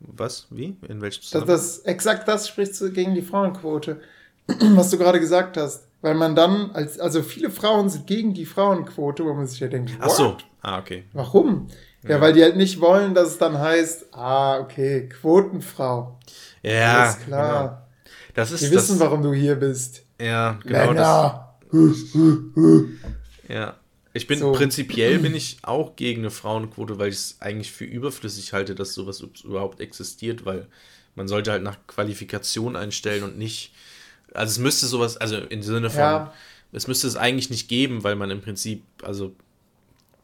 Was? 0.00 0.46
Wie? 0.50 0.76
In 0.86 1.00
welchem 1.00 1.22
das, 1.32 1.44
das 1.46 1.78
Exakt 1.78 2.28
das 2.28 2.46
spricht 2.46 2.78
gegen 2.92 3.14
die 3.14 3.22
Frauenquote, 3.22 4.02
was 4.46 4.90
du 4.90 4.98
gerade 4.98 5.18
gesagt 5.18 5.56
hast. 5.56 5.88
Weil 6.02 6.14
man 6.14 6.36
dann, 6.36 6.70
als, 6.72 7.00
also 7.00 7.22
viele 7.22 7.50
Frauen 7.50 7.88
sind 7.88 8.06
gegen 8.06 8.34
die 8.34 8.44
Frauenquote, 8.44 9.24
wo 9.24 9.32
man 9.32 9.46
sich 9.46 9.60
ja 9.60 9.68
denkt, 9.68 9.94
What? 9.94 10.00
Ach 10.02 10.10
so, 10.10 10.36
ah, 10.60 10.78
okay. 10.78 11.04
Warum? 11.14 11.68
Ja, 12.04 12.10
ja, 12.10 12.20
weil 12.20 12.34
die 12.34 12.42
halt 12.42 12.56
nicht 12.56 12.80
wollen, 12.80 13.14
dass 13.14 13.28
es 13.28 13.38
dann 13.38 13.58
heißt, 13.58 14.06
ah, 14.12 14.58
okay, 14.60 15.08
Quotenfrau. 15.08 16.18
Ja, 16.62 17.02
Alles 17.02 17.20
klar. 17.20 17.62
Genau. 17.62 17.78
Das 18.34 18.50
ist, 18.50 18.62
die 18.62 18.70
wissen, 18.70 18.98
das, 18.98 19.00
warum 19.00 19.22
du 19.22 19.32
hier 19.32 19.54
bist. 19.54 20.02
Ja, 20.20 20.58
genau. 20.64 20.86
Männer. 20.86 21.54
Das, 21.72 22.84
ja. 23.48 23.74
Ich 24.16 24.28
bin 24.28 24.38
so. 24.38 24.52
prinzipiell 24.52 25.18
bin 25.18 25.34
ich 25.34 25.58
auch 25.62 25.96
gegen 25.96 26.20
eine 26.20 26.30
Frauenquote, 26.30 26.98
weil 26.98 27.08
ich 27.08 27.16
es 27.16 27.36
eigentlich 27.40 27.72
für 27.72 27.84
überflüssig 27.84 28.52
halte, 28.52 28.76
dass 28.76 28.94
sowas 28.94 29.24
überhaupt 29.42 29.80
existiert, 29.80 30.44
weil 30.44 30.68
man 31.16 31.26
sollte 31.26 31.50
halt 31.50 31.64
nach 31.64 31.78
Qualifikation 31.88 32.76
einstellen 32.76 33.24
und 33.24 33.38
nicht. 33.38 33.72
Also 34.32 34.52
es 34.52 34.58
müsste 34.58 34.86
sowas, 34.86 35.16
also 35.16 35.38
im 35.38 35.62
Sinne 35.62 35.90
von, 35.90 36.00
ja. 36.00 36.32
es 36.70 36.86
müsste 36.86 37.08
es 37.08 37.16
eigentlich 37.16 37.50
nicht 37.50 37.68
geben, 37.68 38.04
weil 38.04 38.14
man 38.14 38.30
im 38.30 38.40
Prinzip, 38.40 38.84
also 39.02 39.34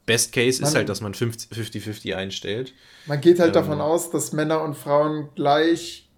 Best 0.07 0.33
Case 0.33 0.61
man, 0.61 0.69
ist 0.69 0.77
halt, 0.77 0.89
dass 0.89 1.01
man 1.01 1.15
50-50 1.15 2.15
einstellt. 2.15 2.75
Man 3.07 3.21
geht 3.21 3.39
halt 3.39 3.49
ähm, 3.49 3.55
davon 3.55 3.81
aus, 3.81 4.11
dass 4.11 4.33
Männer 4.33 4.63
und 4.63 4.77
Frauen 4.77 5.29
gleich 5.35 6.09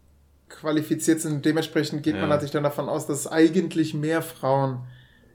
qualifiziert 0.49 1.20
sind. 1.20 1.45
Dementsprechend 1.45 2.03
geht 2.03 2.14
ja. 2.14 2.20
man 2.20 2.28
natürlich 2.28 2.53
dann 2.53 2.62
davon 2.62 2.89
aus, 2.89 3.07
dass 3.07 3.26
eigentlich 3.26 3.95
mehr 3.95 4.22
Frauen 4.22 4.80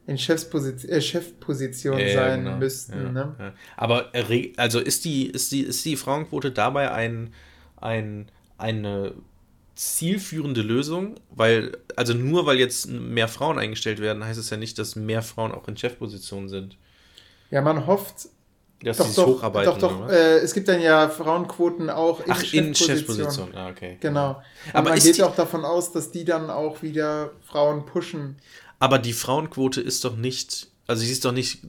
in 0.06 0.18
Chefsposition, 0.18 0.92
äh, 0.92 1.02
Chefposition 1.02 2.00
äh, 2.00 2.14
sein 2.14 2.46
genau. 2.46 2.58
müssten. 2.58 2.94
Ja, 2.94 3.12
ne? 3.12 3.36
ja. 3.38 3.54
Aber 3.76 4.12
also 4.56 4.80
ist 4.80 5.06
die, 5.06 5.28
ist 5.28 5.52
die, 5.52 5.62
ist 5.62 5.84
die 5.84 5.98
Frauenquote 5.98 6.52
dabei 6.52 6.92
ein, 6.92 7.34
ein, 7.76 8.32
eine 8.58 9.14
zielführende 9.76 10.62
Lösung? 10.62 11.16
Weil, 11.30 11.78
also 11.98 12.14
nur 12.14 12.46
weil 12.46 12.58
jetzt 12.58 12.90
mehr 12.90 13.28
Frauen 13.28 13.60
eingestellt 13.60 14.00
werden, 14.00 14.24
heißt 14.24 14.40
es 14.40 14.50
ja 14.50 14.58
nicht, 14.58 14.80
dass 14.80 14.96
mehr 14.96 15.22
Frauen 15.22 15.52
auch 15.52 15.68
in 15.68 15.76
Chefpositionen 15.76 16.48
sind. 16.48 16.78
Ja, 17.52 17.62
man 17.62 17.86
hofft, 17.86 18.30
dass 18.82 18.98
doch, 18.98 19.14
doch, 19.16 19.28
hocharbeiten. 19.28 19.80
Doch, 19.80 19.90
doch. 19.90 20.10
Äh, 20.10 20.38
es 20.38 20.54
gibt 20.54 20.68
dann 20.68 20.82
ja 20.82 21.10
Frauenquoten 21.10 21.90
auch 21.90 22.20
in 22.20 22.32
Ach, 22.32 22.40
Chefposition. 22.40 22.66
in 22.66 22.76
Chefposition. 22.76 23.56
Ah, 23.56 23.70
okay. 23.70 23.98
Genau. 24.00 24.30
Und 24.32 24.76
Aber 24.76 24.90
man 24.92 25.00
geht 25.00 25.22
auch 25.22 25.36
davon 25.36 25.66
aus, 25.66 25.92
dass 25.92 26.12
die 26.12 26.26
dann 26.26 26.50
auch 26.50 26.82
wieder 26.84 27.32
Frauen 27.42 27.86
pushen. 27.86 28.38
Aber 28.80 29.00
die 29.00 29.14
Frauenquote 29.14 29.82
ist 29.82 30.06
doch 30.06 30.16
nicht, 30.16 30.68
also 30.86 31.04
sie 31.04 31.12
ist 31.12 31.26
doch 31.26 31.32
nicht, 31.32 31.62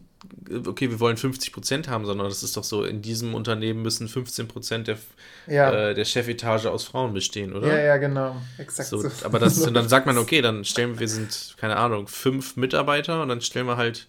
okay, 0.66 0.90
wir 0.90 1.00
wollen 1.00 1.16
50% 1.16 1.88
haben, 1.88 2.04
sondern 2.04 2.28
das 2.28 2.42
ist 2.42 2.58
doch 2.58 2.64
so, 2.64 2.84
in 2.84 3.00
diesem 3.00 3.34
Unternehmen 3.34 3.80
müssen 3.80 4.08
15 4.08 4.84
der, 4.84 4.98
ja. 5.46 5.72
äh, 5.72 5.94
der 5.94 6.04
Chefetage 6.04 6.66
aus 6.66 6.84
Frauen 6.84 7.14
bestehen, 7.14 7.54
oder? 7.54 7.68
Ja, 7.68 7.78
ja, 7.78 7.96
genau. 7.96 8.36
Exakt. 8.58 8.90
So, 8.90 9.02
aber 9.24 9.38
das, 9.38 9.58
und 9.66 9.72
dann 9.72 9.88
sagt 9.88 10.04
man, 10.04 10.18
okay, 10.18 10.42
dann 10.42 10.66
stellen 10.66 10.94
wir, 10.94 11.00
wir 11.00 11.08
sind, 11.08 11.54
keine 11.56 11.76
Ahnung, 11.78 12.06
fünf 12.06 12.56
Mitarbeiter 12.56 13.22
und 13.22 13.30
dann 13.30 13.40
stellen 13.40 13.66
wir 13.66 13.78
halt, 13.78 14.06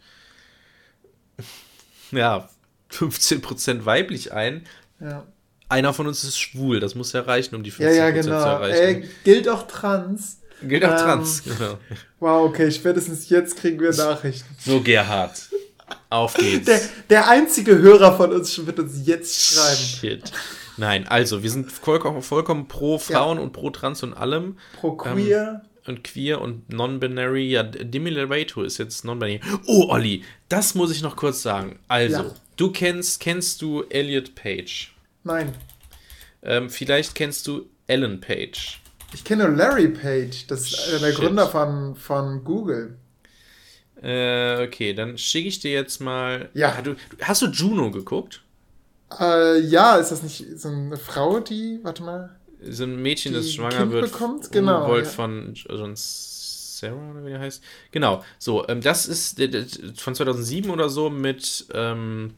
ja, 2.12 2.50
15% 2.92 3.86
weiblich 3.86 4.34
ein. 4.34 4.66
Ja. 5.00 5.26
Einer 5.70 5.94
von 5.94 6.08
uns 6.08 6.24
ist 6.24 6.40
schwul, 6.40 6.80
das 6.80 6.96
muss 6.96 7.14
ja 7.14 7.22
reichen, 7.22 7.56
um 7.56 7.64
die 7.64 7.72
15% 7.72 7.84
ja, 7.84 7.92
ja, 7.92 8.10
genau. 8.10 8.42
zu 8.42 8.48
erreichen. 8.48 9.04
Ey, 9.04 9.10
gilt 9.24 9.48
auch 9.48 9.68
trans. 9.68 10.40
Gilt 10.62 10.84
auch 10.84 10.92
ähm, 10.92 10.98
trans, 10.98 11.44
genau. 11.44 11.78
Wow, 12.20 12.50
okay, 12.50 12.72
spätestens 12.72 13.30
jetzt 13.30 13.56
kriegen 13.58 13.80
wir 13.80 13.94
Nachrichten. 13.94 14.56
So, 14.60 14.82
Gerhard. 14.82 15.40
Auf 16.10 16.34
geht's. 16.34 16.66
Der, 16.66 16.82
der 17.10 17.30
einzige 17.30 17.78
Hörer 17.78 18.18
von 18.18 18.34
uns 18.34 18.66
wird 18.66 18.80
uns 18.80 19.06
jetzt 19.06 19.54
schreiben. 19.54 19.78
Shit. 19.78 20.32
Nein, 20.78 21.08
also, 21.08 21.44
wir 21.44 21.52
sind 21.52 21.72
vollkommen, 21.72 22.22
vollkommen 22.22 22.68
pro 22.68 22.98
Frauen 22.98 23.38
ja. 23.38 23.44
und 23.44 23.54
pro 23.54 23.70
Trans 23.70 24.02
und 24.02 24.14
allem. 24.14 24.58
Pro 24.80 24.94
Queer. 24.94 25.62
Ähm, 25.64 25.70
und 25.88 26.04
Queer 26.04 26.42
und 26.42 26.72
Non-Binary. 26.72 27.50
Ja, 27.50 27.64
Demi 27.64 28.10
Lovato 28.10 28.64
ist 28.64 28.78
jetzt 28.78 29.04
Non-Binary. 29.06 29.42
Oh, 29.66 29.88
Olli, 29.90 30.24
das 30.48 30.76
muss 30.76 30.92
ich 30.92 31.02
noch 31.02 31.16
kurz 31.16 31.42
sagen. 31.42 31.80
Also, 31.88 32.24
ja. 32.24 32.32
Du 32.60 32.72
kennst, 32.72 33.20
kennst 33.20 33.62
du 33.62 33.84
Elliot 33.84 34.36
Page? 34.36 34.94
Nein. 35.24 35.54
Ähm, 36.42 36.70
vielleicht 36.70 37.16
kennst 37.16 37.48
du 37.48 37.70
Ellen 37.88 38.22
Page. 38.22 38.82
Ich 39.14 39.24
kenne 39.24 39.48
Larry 39.48 39.88
Page, 39.88 40.46
das 40.48 40.62
ist 40.62 40.94
äh, 40.94 41.00
der 41.00 41.12
Gründer 41.14 41.48
von, 41.48 41.96
von 41.96 42.44
Google. 42.44 42.98
Äh, 44.02 44.66
okay, 44.66 44.94
dann 44.94 45.18
schicke 45.18 45.50
ich 45.50 45.60
dir 45.60 45.72
jetzt 45.72 46.00
mal. 46.00 46.50
Ja. 46.54 46.76
Ah, 46.78 46.82
du, 46.82 46.96
hast 47.22 47.42
du 47.42 47.48
Juno 47.48 47.92
geguckt? 47.92 48.44
Äh, 49.20 49.60
ja, 49.62 49.98
ist 49.98 50.12
das 50.12 50.22
nicht 50.22 50.46
so 50.60 50.70
eine 50.70 50.98
Frau, 50.98 51.40
die, 51.40 51.80
warte 51.82 52.04
mal. 52.04 52.36
So 52.62 52.84
ein 52.84 53.02
Mädchen, 53.02 53.34
das 53.34 53.52
schwanger 53.52 53.80
kind 53.80 53.92
wird. 53.92 54.12
Bekommt? 54.12 54.52
Genau. 54.52 54.88
Wollt 54.88 55.06
ja. 55.06 55.12
von 55.12 55.54
John 55.54 55.94
Sarah 55.96 57.12
oder 57.12 57.26
wie 57.26 57.30
der 57.30 57.40
heißt. 57.40 57.64
Genau, 57.92 58.24
so, 58.38 58.68
ähm, 58.68 58.82
das 58.82 59.08
ist 59.08 59.42
von 59.96 60.16
2007 60.16 60.70
oder 60.70 60.90
so 60.90 61.10
mit. 61.10 61.66
Ähm, 61.74 62.36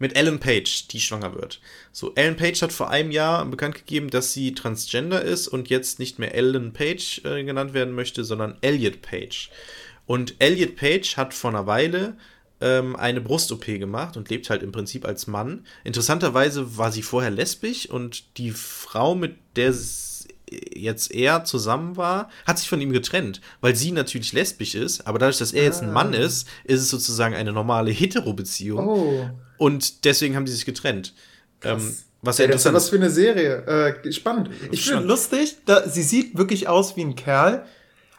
mit 0.00 0.16
Ellen 0.16 0.40
Page, 0.40 0.88
die 0.88 0.98
schwanger 0.98 1.34
wird. 1.34 1.60
So, 1.92 2.12
Ellen 2.16 2.36
Page 2.36 2.60
hat 2.62 2.72
vor 2.72 2.90
einem 2.90 3.12
Jahr 3.12 3.44
bekannt 3.44 3.76
gegeben, 3.76 4.10
dass 4.10 4.32
sie 4.32 4.54
transgender 4.54 5.22
ist 5.22 5.46
und 5.46 5.68
jetzt 5.70 6.00
nicht 6.00 6.18
mehr 6.18 6.34
Ellen 6.34 6.72
Page 6.72 7.20
äh, 7.24 7.44
genannt 7.44 7.74
werden 7.74 7.94
möchte, 7.94 8.24
sondern 8.24 8.56
Elliot 8.62 9.02
Page. 9.02 9.50
Und 10.06 10.34
Elliot 10.40 10.74
Page 10.74 11.16
hat 11.16 11.34
vor 11.34 11.50
einer 11.50 11.66
Weile 11.66 12.16
ähm, 12.60 12.96
eine 12.96 13.20
Brust-OP 13.20 13.66
gemacht 13.66 14.16
und 14.16 14.30
lebt 14.30 14.50
halt 14.50 14.62
im 14.62 14.72
Prinzip 14.72 15.04
als 15.04 15.26
Mann. 15.26 15.66
Interessanterweise 15.84 16.78
war 16.78 16.90
sie 16.90 17.02
vorher 17.02 17.30
lesbisch 17.30 17.88
und 17.88 18.38
die 18.38 18.50
Frau, 18.50 19.14
mit 19.14 19.36
der 19.56 19.74
jetzt 20.50 21.12
er 21.12 21.44
zusammen 21.44 21.96
war, 21.96 22.28
hat 22.46 22.58
sich 22.58 22.68
von 22.68 22.80
ihm 22.80 22.92
getrennt, 22.92 23.40
weil 23.60 23.76
sie 23.76 23.92
natürlich 23.92 24.32
lesbisch 24.32 24.74
ist, 24.74 25.06
aber 25.06 25.18
dadurch, 25.18 25.38
dass 25.38 25.52
er 25.52 25.64
jetzt 25.64 25.82
ein 25.82 25.92
Mann 25.92 26.14
ah. 26.14 26.18
ist, 26.18 26.48
ist 26.64 26.80
es 26.80 26.90
sozusagen 26.90 27.34
eine 27.34 27.52
normale 27.52 27.90
Hetero-Beziehung. 27.90 28.88
Oh. 28.88 29.30
Und 29.58 30.04
deswegen 30.04 30.36
haben 30.36 30.46
die 30.46 30.52
sich 30.52 30.64
getrennt. 30.64 31.14
Ähm, 31.62 31.94
was 32.22 32.38
ja, 32.38 32.46
interessant 32.46 32.74
das 32.74 32.84
ist. 32.84 32.92
Was 32.92 32.98
für 32.98 33.02
eine 33.02 33.10
Serie. 33.10 33.94
Äh, 34.04 34.12
spannend. 34.12 34.50
Ich 34.70 34.84
finde 34.84 35.04
lustig, 35.04 35.56
da, 35.66 35.88
sie 35.88 36.02
sieht 36.02 36.36
wirklich 36.36 36.68
aus 36.68 36.96
wie 36.96 37.02
ein 37.02 37.14
Kerl. 37.14 37.64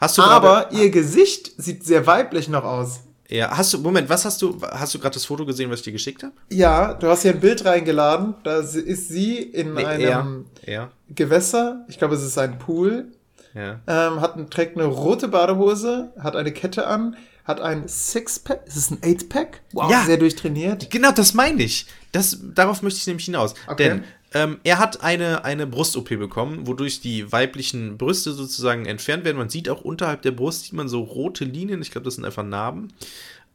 Hast 0.00 0.18
du 0.18 0.22
aber 0.22 0.72
ihr 0.72 0.90
Gesicht 0.90 1.52
sieht 1.56 1.84
sehr 1.84 2.06
weiblich 2.06 2.48
noch 2.48 2.64
aus. 2.64 3.00
Ja, 3.32 3.56
hast 3.56 3.72
du, 3.72 3.78
Moment, 3.78 4.10
was 4.10 4.26
hast 4.26 4.42
du, 4.42 4.60
hast 4.60 4.92
du 4.92 4.98
gerade 4.98 5.14
das 5.14 5.24
Foto 5.24 5.46
gesehen, 5.46 5.70
was 5.70 5.78
ich 5.78 5.84
dir 5.84 5.92
geschickt 5.92 6.22
habe? 6.22 6.34
Ja, 6.50 6.92
du 6.92 7.08
hast 7.08 7.22
hier 7.22 7.32
ein 7.32 7.40
Bild 7.40 7.64
reingeladen, 7.64 8.34
da 8.44 8.58
ist 8.58 9.08
sie 9.08 9.38
in 9.38 9.72
nee, 9.72 9.86
einem 9.86 10.44
er, 10.60 10.72
er. 10.72 10.90
Gewässer, 11.08 11.86
ich 11.88 11.98
glaube, 11.98 12.14
es 12.14 12.22
ist 12.22 12.36
ein 12.36 12.58
Pool, 12.58 13.06
ja. 13.54 13.80
ähm, 13.86 14.20
hat, 14.20 14.50
trägt 14.50 14.76
eine 14.76 14.86
rote 14.86 15.28
Badehose, 15.28 16.12
hat 16.18 16.36
eine 16.36 16.52
Kette 16.52 16.86
an, 16.86 17.16
hat 17.44 17.62
ein 17.62 17.88
Sixpack, 17.88 18.66
ist 18.66 18.76
es 18.76 18.90
ein 18.90 18.98
Eightpack? 19.02 19.62
Wow, 19.72 19.90
ja, 19.90 20.04
sehr 20.04 20.18
durchtrainiert. 20.18 20.90
Genau, 20.90 21.10
das 21.10 21.32
meine 21.32 21.62
ich. 21.62 21.86
Das, 22.12 22.38
darauf 22.54 22.82
möchte 22.82 22.98
ich 22.98 23.06
nämlich 23.06 23.24
hinaus. 23.24 23.54
Okay. 23.66 23.88
Denn 23.88 24.04
ähm, 24.34 24.60
er 24.64 24.78
hat 24.78 25.02
eine, 25.02 25.44
eine 25.44 25.66
Brust-OP 25.66 26.08
bekommen, 26.08 26.66
wodurch 26.66 27.00
die 27.00 27.30
weiblichen 27.32 27.98
Brüste 27.98 28.32
sozusagen 28.32 28.86
entfernt 28.86 29.24
werden. 29.24 29.36
Man 29.36 29.50
sieht 29.50 29.68
auch 29.68 29.82
unterhalb 29.82 30.22
der 30.22 30.30
Brust, 30.30 30.64
sieht 30.64 30.72
man 30.72 30.88
so 30.88 31.02
rote 31.02 31.44
Linien. 31.44 31.82
Ich 31.82 31.90
glaube, 31.90 32.04
das 32.04 32.14
sind 32.14 32.24
einfach 32.24 32.44
Narben. 32.44 32.92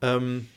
Ähm, 0.02 0.48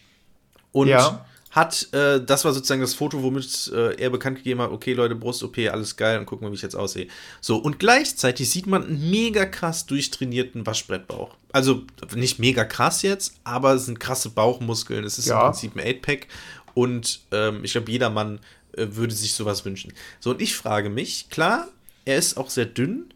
und 0.72 0.88
ja. 0.88 1.24
hat, 1.50 1.92
äh, 1.92 2.22
das 2.22 2.44
war 2.44 2.52
sozusagen 2.52 2.82
das 2.82 2.94
Foto, 2.94 3.22
womit 3.22 3.72
äh, 3.74 3.94
er 3.94 4.10
bekannt 4.10 4.38
gegeben 4.38 4.60
hat, 4.60 4.70
okay 4.70 4.92
Leute, 4.92 5.14
Brust-OP, 5.14 5.58
alles 5.70 5.96
geil 5.96 6.18
und 6.18 6.26
gucken 6.26 6.46
wir, 6.46 6.52
wie 6.52 6.56
ich 6.56 6.62
jetzt 6.62 6.76
aussehe. 6.76 7.08
So, 7.40 7.56
und 7.56 7.78
gleichzeitig 7.78 8.50
sieht 8.50 8.66
man 8.66 8.84
einen 8.84 9.10
mega 9.10 9.46
krass 9.46 9.86
durchtrainierten 9.86 10.66
Waschbrettbauch. 10.66 11.34
Also 11.52 11.82
nicht 12.14 12.38
mega 12.38 12.64
krass 12.64 13.02
jetzt, 13.02 13.34
aber 13.42 13.74
es 13.74 13.86
sind 13.86 13.98
krasse 13.98 14.30
Bauchmuskeln. 14.30 15.04
Es 15.04 15.18
ist 15.18 15.26
ja. 15.26 15.40
im 15.40 15.46
Prinzip 15.52 15.76
ein 15.76 15.82
8-Pack 15.82 16.28
und 16.74 17.20
ähm, 17.32 17.64
ich 17.64 17.72
glaube, 17.72 17.90
jeder 17.90 18.10
Mann 18.10 18.38
würde 18.76 19.14
sich 19.14 19.34
sowas 19.34 19.64
wünschen. 19.64 19.92
So, 20.20 20.30
und 20.30 20.40
ich 20.40 20.56
frage 20.56 20.90
mich, 20.90 21.30
klar, 21.30 21.68
er 22.04 22.16
ist 22.16 22.36
auch 22.36 22.50
sehr 22.50 22.66
dünn, 22.66 23.12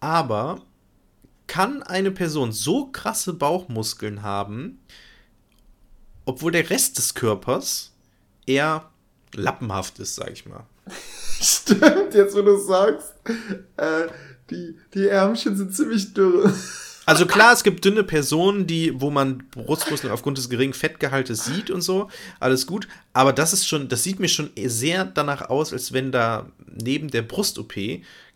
aber 0.00 0.62
kann 1.46 1.82
eine 1.82 2.10
Person 2.10 2.52
so 2.52 2.86
krasse 2.86 3.32
Bauchmuskeln 3.32 4.22
haben, 4.22 4.80
obwohl 6.24 6.52
der 6.52 6.68
Rest 6.70 6.98
des 6.98 7.14
Körpers 7.14 7.92
eher 8.46 8.90
lappenhaft 9.32 9.98
ist, 9.98 10.16
sag 10.16 10.30
ich 10.32 10.46
mal. 10.46 10.66
Stimmt, 11.40 12.14
jetzt 12.14 12.34
wo 12.34 12.42
du 12.42 12.58
sagst, 12.58 13.14
äh, 13.76 14.06
die, 14.50 14.78
die 14.94 15.08
Ärmchen 15.08 15.56
sind 15.56 15.74
ziemlich 15.74 16.14
dürr. 16.14 16.52
Also 17.06 17.24
klar, 17.24 17.52
es 17.52 17.62
gibt 17.62 17.84
dünne 17.84 18.02
Personen, 18.02 18.66
die, 18.66 19.00
wo 19.00 19.10
man 19.10 19.44
Brustmuskeln 19.52 20.12
aufgrund 20.12 20.38
des 20.38 20.50
geringen 20.50 20.72
Fettgehaltes 20.74 21.44
sieht 21.44 21.70
und 21.70 21.80
so, 21.80 22.08
alles 22.40 22.66
gut. 22.66 22.88
Aber 23.12 23.32
das 23.32 23.52
ist 23.52 23.66
schon, 23.68 23.88
das 23.88 24.02
sieht 24.02 24.18
mir 24.18 24.28
schon 24.28 24.50
sehr 24.66 25.04
danach 25.04 25.48
aus, 25.48 25.72
als 25.72 25.92
wenn 25.92 26.10
da 26.10 26.46
neben 26.66 27.08
der 27.08 27.22
Brust-OP 27.22 27.74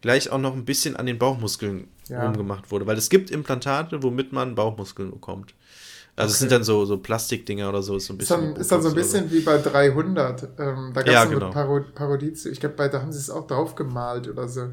gleich 0.01 0.31
auch 0.31 0.39
noch 0.39 0.55
ein 0.55 0.65
bisschen 0.65 0.95
an 0.97 1.07
den 1.07 1.19
Bauchmuskeln 1.19 1.89
Ja. 2.09 2.25
rumgemacht 2.25 2.71
wurde. 2.71 2.87
Weil 2.87 2.97
es 2.97 3.11
gibt 3.11 3.31
Implantate, 3.31 4.03
womit 4.05 4.33
man 4.33 4.55
Bauchmuskeln 4.55 5.11
bekommt. 5.11 5.53
Also 6.17 6.31
es 6.33 6.37
Okay. 6.37 6.41
sind 6.41 6.53
dann 6.53 6.65
so, 6.65 6.85
so 6.85 6.97
Plastikdinger 6.99 7.69
oder 7.69 7.83
so, 7.83 7.97
ist 7.97 8.07
so 8.07 8.13
ein 8.13 8.19
Ist 8.19 8.29
bisschen. 8.29 8.41
dann, 8.47 8.57
wie 8.57 8.61
ist 8.61 8.71
dann 8.73 8.83
so 8.83 8.89
ein 8.89 8.95
bisschen 8.95 9.31
wie 9.33 9.41
bei 9.41 9.59
300. 9.59 10.43
Ähm, 10.59 10.93
da 10.95 11.03
gab 11.03 11.07
es 11.07 11.13
Ja, 11.13 11.25
genau. 11.25 11.47
eine 11.47 11.55
Paro 11.55 11.81
Parodie 11.95 12.33
zu. 12.35 12.51
Ich 12.51 12.61
glaube, 12.61 12.77
da 12.89 13.01
haben 13.01 13.13
sie 13.13 13.19
es 13.19 13.31
auch 13.31 13.47
drauf 13.47 13.75
gemalt 13.75 14.29
oder 14.29 14.49
so. 14.49 14.69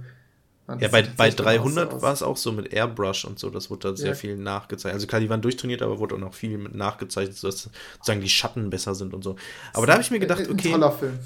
Ja, 0.68 0.76
das 0.76 0.91
bei, 0.91 1.01
bei 1.01 1.30
tatsächlich 1.30 1.59
auch 1.59 1.63
300 1.63 1.91
so 1.93 2.01
war 2.01 2.13
es 2.13 2.22
auch 2.22 2.36
so 2.38 2.51
mit 2.51 2.74
Airbrush 2.74 3.24
und 3.26 3.39
so, 3.39 3.49
das 3.49 3.70
wurde 3.70 3.89
da 3.91 3.95
sehr 3.95 4.09
Ja. 4.09 4.13
viel 4.15 4.36
nachgezeichnet. 4.36 4.95
Also 4.95 5.07
klar, 5.07 5.22
die 5.22 5.30
waren 5.30 5.41
durchtrainiert, 5.41 5.82
aber 5.82 5.99
wurde 5.99 6.15
auch 6.15 6.20
noch 6.20 6.34
viel 6.34 6.57
mit 6.57 6.76
nachgezeichnet, 6.76 7.38
sodass 7.38 7.70
sozusagen 7.95 8.22
die 8.22 8.30
Schatten 8.30 8.70
besser 8.70 8.93
sind 8.93 9.13
und 9.13 9.24
so. 9.24 9.38
Aber 9.74 9.86
da 9.88 9.93
habe 9.93 10.01
ich 10.03 10.11
mir 10.11 10.20
gedacht, 10.20 10.41
Ein 10.41 10.51
okay, 10.51 10.72
toller 10.72 10.91
Film. 10.91 11.20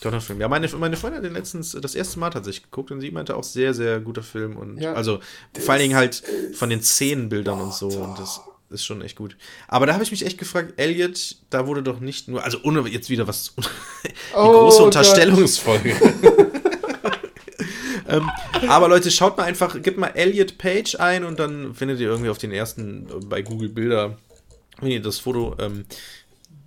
toller 0.00 0.20
Film. 0.20 0.40
Ja, 0.40 0.46
meine, 0.48 0.68
meine 0.68 0.96
Freundin 0.96 1.18
hat 1.18 1.24
den 1.24 1.32
letztens 1.32 1.72
das 1.72 1.94
erste 1.96 2.20
Mal 2.20 2.30
tatsächlich 2.30 2.62
geguckt 2.64 2.92
und 2.92 3.00
sie 3.00 3.10
meinte 3.10 3.34
auch 3.36 3.42
sehr, 3.44 3.74
sehr 3.74 3.98
guter 3.98 4.22
Film 4.22 4.56
und 4.56 4.78
Ja. 4.80 4.92
also 4.92 5.18
vor 5.58 5.72
allen 5.74 5.82
Dingen 5.82 5.96
halt 5.96 6.22
von 6.54 6.70
den 6.70 6.80
Szenenbildern 6.82 7.60
und 7.60 7.74
so 7.74 7.88
und 7.88 8.18
das 8.20 8.40
ist 8.70 8.84
schon 8.84 9.00
echt 9.02 9.16
gut. 9.16 9.36
Aber 9.68 9.86
da 9.86 9.94
habe 9.94 10.04
ich 10.04 10.10
mich 10.12 10.24
echt 10.26 10.38
gefragt, 10.38 10.74
Elliot, 10.76 11.36
da 11.50 11.66
wurde 11.66 11.82
doch 11.82 11.98
nicht 12.00 12.28
nur, 12.28 12.42
also 12.44 12.58
ohne 12.62 12.80
jetzt 12.88 13.10
wieder 13.10 13.26
was, 13.26 13.52
die 14.04 14.12
Oh 14.34 14.52
große. 14.52 14.82
Unterstellungsfolge. 14.84 15.96
ähm, 18.08 18.30
aber 18.68 18.88
Leute, 18.88 19.10
schaut 19.10 19.36
mal 19.36 19.44
einfach, 19.44 19.80
gebt 19.82 19.98
mal 19.98 20.08
Elliot 20.08 20.58
Page 20.58 20.94
ein 20.96 21.24
und 21.24 21.38
dann 21.38 21.74
findet 21.74 22.00
ihr 22.00 22.08
irgendwie 22.08 22.30
auf 22.30 22.38
den 22.38 22.52
ersten 22.52 23.08
äh, 23.08 23.24
bei 23.24 23.42
Google 23.42 23.68
Bilder, 23.68 24.16
ihr 24.82 25.00
das 25.02 25.18
Foto, 25.18 25.56
ähm, 25.58 25.84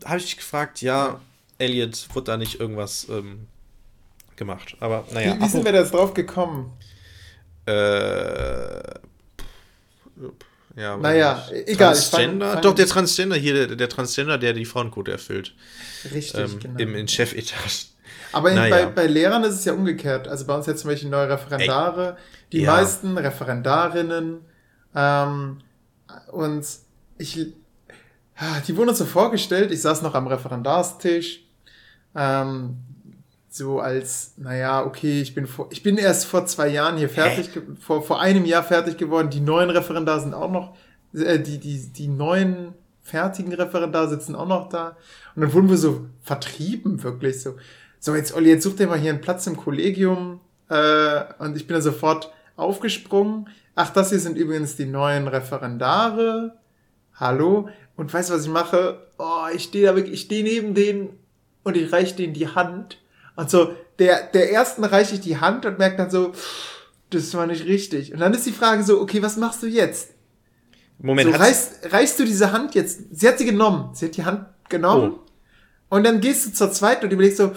habe 0.05 0.19
ich 0.19 0.35
gefragt, 0.37 0.81
ja, 0.81 1.19
Elliot, 1.57 2.07
wurde 2.13 2.25
da 2.25 2.37
nicht 2.37 2.59
irgendwas 2.59 3.07
ähm, 3.09 3.47
gemacht. 4.35 4.75
Aber 4.79 5.05
naja, 5.13 5.35
Wie, 5.37 5.43
wie 5.43 5.49
sind 5.49 5.65
wir 5.65 5.71
da 5.73 5.79
jetzt 5.79 5.93
drauf 5.93 6.13
gekommen? 6.13 6.71
äh, 7.65 8.79
ja, 10.75 10.97
Naja, 10.97 11.45
egal, 11.65 11.93
Transgender? 11.93 12.53
fang- 12.53 12.61
Doch, 12.61 12.73
der 12.73 12.87
Transgender 12.87 13.35
hier, 13.35 13.67
der, 13.67 13.75
der 13.75 13.89
Transgender, 13.89 14.37
der 14.37 14.53
die 14.53 14.65
Frauenquote 14.65 15.11
erfüllt. 15.11 15.53
Richtig, 16.13 16.39
Ähm, 16.39 16.59
genau. 16.59 16.79
im, 16.79 16.95
in 16.95 17.07
Chefetage. 17.07 17.87
Aber 18.31 18.53
Naja. 18.53 18.69
bei, 18.69 18.91
bei 18.91 19.07
Lehrern 19.07 19.43
ist 19.43 19.55
es 19.55 19.65
ja 19.65 19.73
umgekehrt. 19.73 20.27
Also 20.27 20.45
bei 20.45 20.55
uns 20.55 20.65
jetzt 20.65 20.81
zum 20.81 20.89
Beispiel 20.91 21.09
neue 21.09 21.29
Referendare. 21.29 22.17
Die 22.51 22.61
Ja. 22.61 22.73
meisten 22.73 23.17
Referendarinnen. 23.17 24.41
Ähm, 24.95 25.57
und 26.31 26.65
ich, 27.17 27.53
ah, 28.37 28.59
die 28.67 28.75
wurden 28.77 28.89
uns 28.89 28.97
so 28.99 29.05
vorgestellt. 29.05 29.71
Ich 29.71 29.81
saß 29.81 30.01
noch 30.01 30.15
am 30.15 30.27
Referendarstisch. 30.27 31.41
Ähm, 32.15 32.77
so 33.51 33.79
als, 33.79 34.33
naja, 34.37 34.83
okay, 34.85 35.21
ich 35.21 35.33
bin, 35.33 35.47
vor, 35.47 35.67
ich 35.71 35.81
bin 35.81 35.97
erst 35.97 36.25
vor 36.25 36.45
zwei 36.45 36.67
Jahren 36.67 36.97
hier 36.97 37.09
fertig, 37.09 37.49
vor, 37.79 38.03
vor 38.03 38.21
einem 38.21 38.45
Jahr 38.45 38.63
fertig 38.63 38.97
geworden. 38.97 39.29
Die 39.31 39.39
neuen 39.39 39.69
Referendare 39.71 40.21
sind 40.21 40.33
auch 40.35 40.51
noch, 40.51 40.75
äh, 41.13 41.39
die, 41.39 41.57
die, 41.59 41.91
die 41.91 42.07
neuen 42.07 42.73
fertigen 43.01 43.51
Referendare 43.53 44.07
sitzen 44.07 44.35
auch 44.35 44.47
noch 44.47 44.69
da. 44.69 44.95
Und 45.35 45.41
dann 45.41 45.53
wurden 45.53 45.69
wir 45.69 45.77
so 45.77 46.05
vertrieben, 46.21 47.01
wirklich 47.01 47.41
so. 47.41 47.55
So, 47.99 48.15
jetzt, 48.15 48.33
Olli, 48.33 48.49
jetzt 48.49 48.63
such 48.63 48.77
dir 48.77 48.87
mal 48.87 48.97
hier 48.97 49.11
einen 49.11 49.21
Platz 49.21 49.45
im 49.45 49.57
Kollegium. 49.57 50.39
Äh, 50.69 51.23
und 51.39 51.57
ich 51.57 51.67
bin 51.67 51.73
dann 51.73 51.81
sofort 51.81 52.31
aufgesprungen. 52.55 53.49
Ach, 53.75 53.89
das 53.91 54.09
hier 54.09 54.19
sind 54.19 54.37
übrigens 54.37 54.77
die 54.77 54.85
neuen 54.85 55.27
Referendare. 55.27 56.57
Hallo. 57.15 57.69
Und 57.97 58.13
weißt 58.13 58.29
du, 58.29 58.33
was 58.33 58.43
ich 58.43 58.51
mache? 58.51 59.05
Oh, 59.17 59.47
ich 59.53 59.63
stehe 59.63 59.87
da 59.87 59.95
wirklich, 59.95 60.13
ich 60.13 60.21
stehe 60.21 60.43
neben 60.43 60.73
denen 60.73 61.09
und 61.63 61.75
ich 61.75 61.91
reiche 61.91 62.15
denen 62.15 62.33
die 62.33 62.47
Hand. 62.47 62.97
Und 63.35 63.49
so, 63.49 63.73
der, 63.99 64.23
der 64.27 64.51
ersten 64.51 64.85
reiche 64.85 65.15
ich 65.15 65.21
die 65.21 65.37
Hand 65.37 65.65
und 65.65 65.77
merke 65.77 65.97
dann 65.97 66.09
so, 66.09 66.31
das 67.09 67.33
war 67.33 67.47
nicht 67.47 67.65
richtig. 67.65 68.13
Und 68.13 68.19
dann 68.19 68.33
ist 68.33 68.45
die 68.45 68.53
Frage 68.53 68.83
so, 68.83 69.01
okay, 69.01 69.21
was 69.21 69.35
machst 69.35 69.61
du 69.63 69.67
jetzt? 69.67 70.11
Moment, 70.99 71.33
so, 71.33 71.39
reichst, 71.39 71.91
reichst 71.91 72.19
du 72.19 72.23
diese 72.23 72.53
Hand 72.53 72.75
jetzt? 72.75 73.01
Sie 73.11 73.27
hat 73.27 73.37
sie 73.37 73.45
genommen. 73.45 73.89
Sie 73.93 74.05
hat 74.05 74.15
die 74.15 74.23
Hand 74.23 74.45
genommen. 74.69 75.15
Oh. 75.15 75.95
Und 75.95 76.03
dann 76.05 76.21
gehst 76.21 76.45
du 76.45 76.53
zur 76.53 76.71
zweiten 76.71 77.05
und 77.05 77.11
überlegst 77.11 77.37
so, 77.37 77.51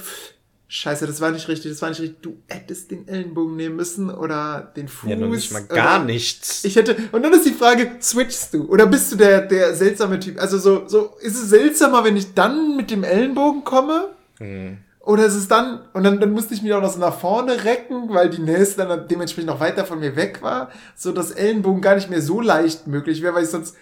Scheiße, 0.74 1.06
das 1.06 1.20
war 1.20 1.30
nicht 1.30 1.48
richtig, 1.48 1.70
das 1.70 1.82
war 1.82 1.90
nicht 1.90 2.00
richtig. 2.00 2.22
Du 2.22 2.38
hättest 2.48 2.90
den 2.90 3.06
Ellenbogen 3.06 3.56
nehmen 3.56 3.76
müssen 3.76 4.08
oder 4.08 4.72
den 4.74 4.88
Fuß. 4.88 5.10
ja, 5.10 5.16
noch 5.16 5.28
nicht 5.28 5.52
mal 5.52 5.66
gar 5.66 6.02
nichts. 6.02 6.64
Ich 6.64 6.76
hätte, 6.76 6.96
und 7.12 7.22
dann 7.22 7.34
ist 7.34 7.44
die 7.44 7.52
Frage, 7.52 7.96
switchst 8.00 8.54
du? 8.54 8.64
Oder 8.70 8.86
bist 8.86 9.12
du 9.12 9.16
der, 9.16 9.42
der 9.42 9.74
seltsame 9.74 10.18
Typ? 10.18 10.40
Also 10.40 10.56
so, 10.56 10.88
so, 10.88 11.14
ist 11.20 11.34
es 11.34 11.50
seltsamer, 11.50 12.04
wenn 12.04 12.16
ich 12.16 12.32
dann 12.32 12.74
mit 12.74 12.90
dem 12.90 13.04
Ellenbogen 13.04 13.64
komme? 13.64 14.12
Hm. 14.38 14.78
Oder 15.00 15.26
ist 15.26 15.34
es 15.34 15.46
dann, 15.46 15.82
und 15.92 16.04
dann, 16.04 16.20
dann 16.20 16.32
musste 16.32 16.54
ich 16.54 16.62
mich 16.62 16.72
auch 16.72 16.80
noch 16.80 16.94
so 16.94 17.00
nach 17.00 17.20
vorne 17.20 17.64
recken, 17.64 18.08
weil 18.08 18.30
die 18.30 18.40
nächste 18.40 18.86
dann 18.86 19.06
dementsprechend 19.06 19.50
noch 19.50 19.60
weiter 19.60 19.84
von 19.84 20.00
mir 20.00 20.16
weg 20.16 20.40
war, 20.40 20.70
so 20.96 21.12
dass 21.12 21.32
Ellenbogen 21.32 21.82
gar 21.82 21.96
nicht 21.96 22.08
mehr 22.08 22.22
so 22.22 22.40
leicht 22.40 22.86
möglich 22.86 23.20
wäre, 23.20 23.34
weil 23.34 23.44
ich 23.44 23.50
sonst 23.50 23.76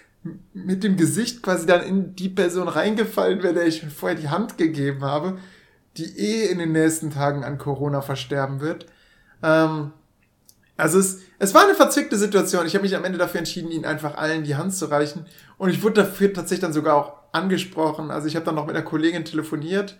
mit 0.53 0.83
dem 0.83 0.97
Gesicht 0.97 1.41
quasi 1.41 1.65
dann 1.65 1.83
in 1.83 2.17
die 2.17 2.27
Person 2.27 2.67
reingefallen 2.67 3.41
wäre, 3.43 3.53
der 3.53 3.65
ich 3.65 3.81
vorher 3.97 4.17
die 4.19 4.27
Hand 4.27 4.57
gegeben 4.57 5.05
habe, 5.05 5.37
die 5.97 6.17
eh 6.17 6.45
in 6.47 6.59
den 6.59 6.71
nächsten 6.71 7.11
Tagen 7.11 7.43
an 7.43 7.57
Corona 7.57 8.01
versterben 8.01 8.59
wird. 8.61 8.85
Ähm, 9.43 9.91
also 10.77 10.99
es, 10.99 11.19
es 11.37 11.53
war 11.53 11.63
eine 11.63 11.75
verzwickte 11.75 12.17
Situation. 12.17 12.65
Ich 12.65 12.73
habe 12.73 12.83
mich 12.83 12.95
am 12.95 13.03
Ende 13.03 13.17
dafür 13.17 13.39
entschieden, 13.39 13.71
ihnen 13.71 13.85
einfach 13.85 14.15
allen 14.15 14.43
die 14.43 14.55
Hand 14.55 14.73
zu 14.73 14.85
reichen. 14.85 15.25
Und 15.57 15.69
ich 15.69 15.83
wurde 15.83 16.03
dafür 16.03 16.33
tatsächlich 16.33 16.61
dann 16.61 16.73
sogar 16.73 16.95
auch 16.95 17.13
angesprochen. 17.33 18.09
Also 18.11 18.27
ich 18.27 18.35
habe 18.35 18.45
dann 18.45 18.55
noch 18.55 18.65
mit 18.65 18.75
einer 18.75 18.85
Kollegin 18.85 19.25
telefoniert 19.25 19.97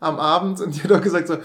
am 0.00 0.18
Abend 0.18 0.60
und 0.60 0.74
die 0.74 0.82
hat 0.82 0.92
auch 0.92 1.02
gesagt 1.02 1.28
so, 1.28 1.38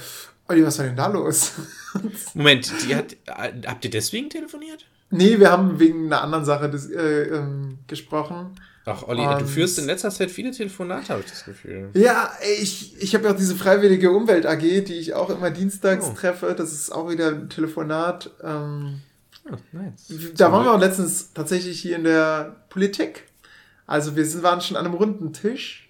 Olli, 0.47 0.65
was 0.65 0.79
war 0.79 0.85
denn 0.85 0.95
da 0.95 1.07
los? 1.07 1.53
Moment, 2.33 2.71
die 2.83 2.95
hat, 2.95 3.15
habt 3.27 3.85
ihr 3.85 3.91
deswegen 3.91 4.29
telefoniert? 4.29 4.85
nee, 5.11 5.39
wir 5.39 5.51
haben 5.51 5.79
wegen 5.79 6.05
einer 6.05 6.21
anderen 6.21 6.45
Sache 6.45 6.69
des, 6.69 6.89
äh, 6.89 7.23
ähm, 7.23 7.79
gesprochen. 7.87 8.55
Ach, 8.91 9.03
Olli, 9.07 9.25
Und- 9.25 9.41
du 9.41 9.45
führst 9.45 9.77
in 9.79 9.85
letzter 9.85 10.09
Zeit 10.11 10.31
viele 10.31 10.51
Telefonate, 10.51 11.09
habe 11.09 11.21
ich 11.23 11.29
das 11.29 11.45
Gefühl. 11.45 11.89
Ja, 11.93 12.31
ich, 12.61 13.01
ich 13.01 13.13
habe 13.15 13.25
ja 13.25 13.31
auch 13.33 13.37
diese 13.37 13.55
freiwillige 13.55 14.11
Umwelt 14.11 14.45
AG, 14.45 14.59
die 14.61 14.93
ich 14.95 15.13
auch 15.13 15.29
immer 15.29 15.51
dienstags 15.51 16.05
Oh. 16.09 16.13
treffe. 16.13 16.55
Das 16.57 16.71
ist 16.73 16.91
auch 16.91 17.09
wieder 17.09 17.29
ein 17.29 17.49
Telefonat. 17.49 18.31
Ähm, 18.43 19.01
Oh, 19.51 19.55
nice. 19.71 20.11
Da 20.35 20.51
waren 20.51 20.63
wir 20.65 20.73
auch 20.73 20.79
letztens 20.79 21.33
tatsächlich 21.33 21.81
hier 21.81 21.95
in 21.95 22.03
der 22.03 22.57
Politik. 22.69 23.23
Also 23.87 24.15
wir 24.15 24.23
sind, 24.23 24.43
waren 24.43 24.61
schon 24.61 24.77
an 24.77 24.85
einem 24.85 24.93
runden 24.93 25.33
Tisch 25.33 25.89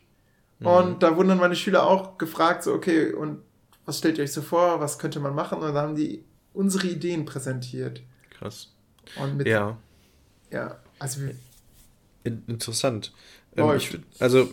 und 0.62 1.04
da 1.04 1.18
wurden 1.18 1.28
dann 1.28 1.40
meine 1.40 1.58
Schüler 1.58 1.86
auch 1.86 2.18
gefragt, 2.18 2.64
so 2.64 2.74
okay, 2.74 3.12
und 3.12 3.40
was 3.86 3.98
stellt 3.98 4.18
ihr 4.18 4.24
euch 4.24 4.32
so 4.32 4.42
vor, 4.42 4.80
was 4.80 4.98
könnte 4.98 5.20
man 5.20 5.36
machen? 5.36 5.58
Und 5.60 5.74
da 5.74 5.82
haben 5.82 5.96
die 5.96 6.24
unsere 6.54 6.88
Ideen 6.88 7.26
präsentiert. 7.26 8.02
Krass. 8.30 8.70
Und 9.22 9.36
mit, 9.36 9.48
ja, 9.48 9.76
Ja, 10.52 10.78
also 11.00 11.22
wir, 11.22 11.36
interessant. 12.24 13.12
Ähm, 13.56 13.76
ich, 13.78 13.98
also, 14.20 14.50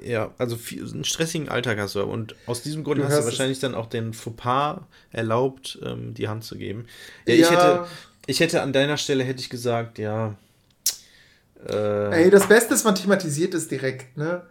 ja, 0.00 0.32
also 0.38 0.56
viel, 0.56 0.88
einen 0.88 1.04
stressigen 1.04 1.48
Alltag 1.48 1.78
hast 1.78 1.94
du 1.96 2.02
und 2.02 2.36
aus 2.46 2.62
diesem 2.62 2.84
Grund 2.84 2.98
Du 3.00 3.04
hast 3.04 3.18
du 3.18 3.24
wahrscheinlich 3.24 3.58
dann 3.58 3.74
auch 3.74 3.86
den 3.86 4.12
Fauxpas 4.12 4.80
erlaubt, 5.10 5.78
ähm, 5.84 6.14
die 6.14 6.28
Hand 6.28 6.44
zu 6.44 6.56
geben. 6.56 6.86
Ja, 7.26 7.34
ich 7.34 7.40
Ja. 7.40 7.50
hätte, 7.50 7.86
ich 8.26 8.40
hätte 8.40 8.62
an 8.62 8.72
deiner 8.72 8.96
Stelle 8.96 9.24
hätte 9.24 9.40
ich 9.40 9.50
gesagt, 9.50 9.98
ja. 9.98 10.34
Äh, 11.68 12.24
ey, 12.24 12.30
das 12.30 12.46
Beste 12.46 12.74
ist, 12.74 12.84
man 12.84 12.94
thematisiert 12.94 13.54
es 13.54 13.66
direkt, 13.66 14.16
ne? 14.16 14.42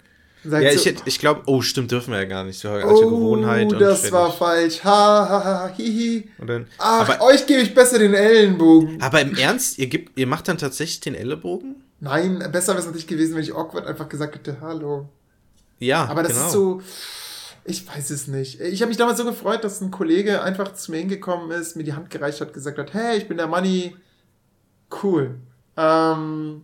Sagt 0.43 0.63
ja, 0.63 0.71
so, 0.71 0.79
ich, 0.79 0.85
hätte, 0.85 1.01
ich 1.05 1.19
glaube, 1.19 1.43
oh, 1.45 1.61
stimmt, 1.61 1.91
dürfen 1.91 2.11
wir 2.11 2.19
ja 2.19 2.25
gar 2.25 2.43
nicht. 2.43 2.59
So 2.59 2.69
alte 2.69 2.87
Gewohnheit. 2.87 3.67
oh, 3.67 3.73
und 3.73 3.79
das 3.79 4.01
fertig. 4.01 4.13
war 4.13 4.31
falsch. 4.31 4.83
Ha, 4.83 5.29
ha, 5.29 5.43
ha, 5.43 5.73
hihi. 5.75 6.29
Und 6.37 6.47
dann, 6.47 6.67
Ach, 6.77 7.09
aber, 7.09 7.21
euch 7.25 7.45
gebe 7.47 7.61
ich 7.61 7.73
besser 7.73 7.99
den 7.99 8.13
Ellenbogen. 8.13 9.01
aber 9.01 9.21
im 9.21 9.35
Ernst, 9.35 9.77
ihr, 9.79 9.87
gibt, 9.87 10.17
ihr 10.17 10.27
macht 10.27 10.47
dann 10.47 10.57
tatsächlich 10.57 10.99
den 10.99 11.15
Ellenbogen? 11.15 11.75
Nein, 11.99 12.39
besser 12.51 12.73
wäre 12.73 12.79
es 12.79 12.85
natürlich 12.85 13.07
gewesen, 13.07 13.35
wenn 13.35 13.43
ich 13.43 13.55
awkward 13.55 13.87
einfach 13.87 14.07
gesagt 14.09 14.35
hätte, 14.35 14.61
hallo. 14.61 15.09
Ja, 15.79 16.05
Aber 16.05 16.23
das 16.23 16.33
genau. 16.33 16.45
ist 16.45 16.51
so, 16.53 16.81
ich 17.65 17.87
weiß 17.87 18.09
es 18.11 18.27
nicht. 18.27 18.59
Ich 18.61 18.81
habe 18.81 18.89
mich 18.89 18.97
damals 18.97 19.17
so 19.17 19.25
gefreut, 19.25 19.63
dass 19.63 19.81
ein 19.81 19.91
Kollege 19.91 20.41
einfach 20.41 20.73
zu 20.73 20.91
mir 20.91 20.97
hingekommen 20.99 21.51
ist, 21.51 21.75
mir 21.75 21.83
die 21.83 21.93
Hand 21.93 22.09
gereicht 22.09 22.39
hat, 22.41 22.53
gesagt 22.53 22.77
hat, 22.77 22.93
hey, 22.93 23.17
ich 23.17 23.27
bin 23.27 23.37
der 23.37 23.47
Money. 23.47 23.95
Cool. 25.03 25.35
Ähm, 25.75 26.63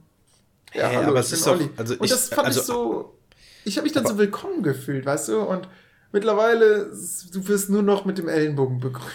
ja, 0.74 0.88
Hä, 0.88 0.96
hallo, 0.98 1.10
aber 1.10 1.20
ich 1.20 1.26
es 1.26 1.30
bin 1.32 1.40
ist 1.40 1.48
doch- 1.48 1.52
Olli. 1.56 1.70
also 1.78 1.94
Und 1.96 2.04
ich- 2.06 2.12
das 2.12 2.30
fand 2.30 2.48
also- 2.48 2.60
ich 2.60 2.66
so, 2.66 3.18
ich 3.66 3.78
habe 3.78 3.84
mich 3.84 3.94
dann 3.94 4.06
so 4.06 4.18
willkommen 4.18 4.64
gefühlt, 4.64 5.06
weißt 5.06 5.30
du? 5.30 5.40
Und 5.42 5.68
mittlerweile, 6.12 6.92
du 7.32 7.48
wirst 7.48 7.70
nur 7.70 7.82
noch 7.84 8.06
mit 8.06 8.18
dem 8.18 8.28
Ellenbogen 8.28 8.80
begrüßt. 8.80 9.08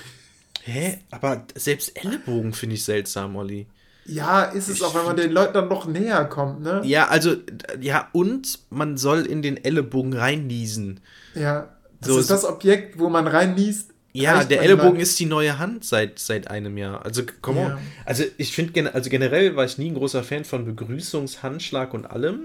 Hä? 0.62 0.98
Aber 1.10 1.44
selbst 1.54 1.96
Ellenbogen 1.96 2.52
finde 2.52 2.74
ich 2.74 2.84
seltsam, 2.84 3.34
Olli. 3.36 3.66
Ja, 4.08 4.42
ist 4.42 4.68
es 4.68 4.76
Ich 4.76 4.82
auch, 4.82 4.94
wenn 4.94 5.04
man 5.04 5.16
den 5.16 5.30
Leuten 5.30 5.52
dann 5.52 5.68
noch 5.68 5.86
näher 5.86 6.24
kommt, 6.24 6.62
ne? 6.62 6.80
Ja, 6.84 7.08
also, 7.08 7.36
ja, 7.80 8.08
und 8.12 8.58
man 8.70 8.96
soll 8.96 9.26
in 9.26 9.42
den 9.42 9.62
Ellenbogen 9.62 10.14
reinniesen. 10.14 11.00
Ja. 11.34 11.68
Das 12.00 12.10
So 12.10 12.18
ist 12.18 12.30
das 12.30 12.44
Objekt, 12.44 12.98
wo 12.98 13.08
man 13.08 13.26
reinliest. 13.26 13.90
Ja, 14.12 14.42
der 14.44 14.62
Ellbogen 14.62 14.98
ist 14.98 15.20
die 15.20 15.26
neue 15.26 15.58
Hand 15.58 15.84
seit, 15.84 16.18
seit 16.18 16.50
einem 16.50 16.78
Jahr. 16.78 17.04
Also, 17.04 17.22
komm 17.42 17.58
ja. 17.58 17.78
Also, 18.04 18.24
ich 18.38 18.54
finde, 18.54 18.94
also 18.94 19.10
generell 19.10 19.54
war 19.56 19.64
ich 19.64 19.78
nie 19.78 19.90
ein 19.90 19.94
großer 19.94 20.24
Fan 20.24 20.44
von 20.44 20.64
Begrüßungshandschlag 20.64 21.92
und 21.92 22.06
allem. 22.06 22.44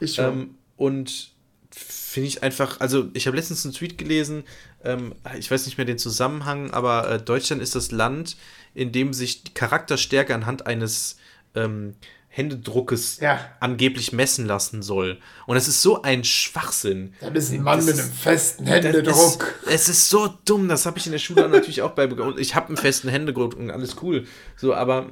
Ich 0.00 0.16
schon. 0.16 0.24
Ähm, 0.24 0.54
und 0.76 1.30
finde 1.70 2.28
ich 2.28 2.42
einfach, 2.42 2.80
also 2.80 3.08
ich 3.12 3.26
habe 3.26 3.36
letztens 3.36 3.64
einen 3.64 3.74
Tweet 3.74 3.98
gelesen, 3.98 4.44
ähm, 4.82 5.14
ich 5.38 5.50
weiß 5.50 5.66
nicht 5.66 5.76
mehr 5.76 5.84
den 5.84 5.98
Zusammenhang, 5.98 6.70
aber 6.70 7.10
äh, 7.10 7.22
Deutschland 7.22 7.62
ist 7.62 7.74
das 7.74 7.90
Land, 7.90 8.36
in 8.74 8.92
dem 8.92 9.12
sich 9.12 9.44
die 9.44 9.54
Charakterstärke 9.54 10.34
anhand 10.34 10.66
eines 10.66 11.16
ähm, 11.54 11.94
Händedruckes 12.28 13.18
ja. 13.20 13.40
angeblich 13.58 14.12
messen 14.12 14.46
lassen 14.46 14.82
soll. 14.82 15.18
Und 15.46 15.56
das 15.56 15.66
ist 15.66 15.82
so 15.82 16.02
ein 16.02 16.22
Schwachsinn. 16.22 17.14
Das 17.20 17.44
ist 17.44 17.52
ein 17.52 17.62
Mann 17.62 17.78
das, 17.78 17.86
mit 17.86 17.98
einem 17.98 18.12
festen 18.12 18.66
Händedruck. 18.66 19.54
Es 19.66 19.88
ist 19.88 20.08
so 20.08 20.28
dumm, 20.44 20.68
das 20.68 20.86
habe 20.86 20.98
ich 20.98 21.06
in 21.06 21.12
der 21.12 21.18
Schule 21.18 21.48
natürlich 21.48 21.82
auch 21.82 21.92
bei 21.92 22.06
und 22.06 22.38
ich 22.38 22.54
habe 22.54 22.68
einen 22.68 22.76
festen 22.76 23.08
Händedruck 23.08 23.56
und 23.56 23.70
alles 23.70 23.96
cool. 24.02 24.26
So, 24.56 24.72
aber 24.72 25.10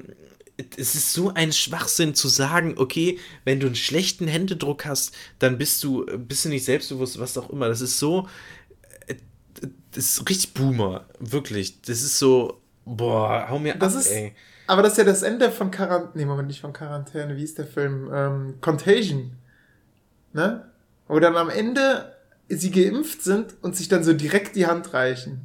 es 0.76 0.94
ist 0.94 1.12
so 1.12 1.32
ein 1.34 1.52
Schwachsinn 1.52 2.14
zu 2.14 2.28
sagen, 2.28 2.74
okay, 2.76 3.18
wenn 3.44 3.60
du 3.60 3.66
einen 3.66 3.76
schlechten 3.76 4.28
Händedruck 4.28 4.84
hast, 4.84 5.14
dann 5.38 5.58
bist 5.58 5.82
du, 5.82 6.06
bist 6.18 6.44
du 6.44 6.48
nicht 6.48 6.64
selbstbewusst, 6.64 7.18
was 7.18 7.36
auch 7.36 7.50
immer. 7.50 7.68
Das 7.68 7.80
ist 7.80 7.98
so, 7.98 8.28
äh, 9.06 9.16
das 9.90 10.04
ist 10.04 10.30
richtig 10.30 10.54
Boomer, 10.54 11.08
wirklich. 11.18 11.82
Das 11.82 12.02
ist 12.02 12.18
so, 12.18 12.60
boah, 12.86 13.46
hau 13.50 13.58
mir 13.58 13.74
das 13.74 13.94
ab, 13.94 14.00
ist, 14.00 14.10
ey. 14.12 14.34
Aber 14.66 14.82
das 14.82 14.92
ist 14.92 14.98
ja 14.98 15.04
das 15.04 15.22
Ende 15.22 15.50
von 15.50 15.70
Quarantäne. 15.70 16.12
Nee, 16.14 16.24
Moment, 16.24 16.48
nicht 16.48 16.60
von 16.60 16.72
Quarantäne. 16.72 17.36
Wie 17.36 17.44
ist 17.44 17.58
der 17.58 17.66
Film? 17.66 18.10
Ähm, 18.12 18.54
Contagion. 18.60 19.32
Ne? 20.32 20.70
Wo 21.06 21.18
dann 21.20 21.36
am 21.36 21.50
Ende 21.50 22.16
sie 22.48 22.70
geimpft 22.70 23.22
sind 23.22 23.54
und 23.62 23.76
sich 23.76 23.88
dann 23.88 24.04
so 24.04 24.12
direkt 24.12 24.56
die 24.56 24.66
Hand 24.66 24.92
reichen. 24.94 25.42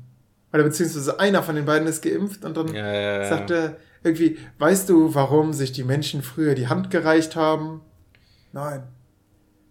Oder 0.54 0.64
beziehungsweise 0.64 1.20
einer 1.20 1.44
von 1.44 1.56
den 1.56 1.66
beiden 1.66 1.88
ist 1.88 2.02
geimpft 2.02 2.46
und 2.46 2.58
dann 2.58 2.74
ja, 2.74 2.92
ja, 2.94 3.22
ja. 3.22 3.30
sagt 3.30 3.52
er 3.52 3.78
irgendwie, 4.04 4.38
weißt 4.58 4.90
du, 4.90 5.14
warum 5.14 5.54
sich 5.54 5.72
die 5.72 5.84
Menschen 5.84 6.24
früher 6.24 6.56
die 6.56 6.68
Hand 6.68 6.90
gereicht 6.90 7.36
haben? 7.36 7.82
Nein. 8.52 8.84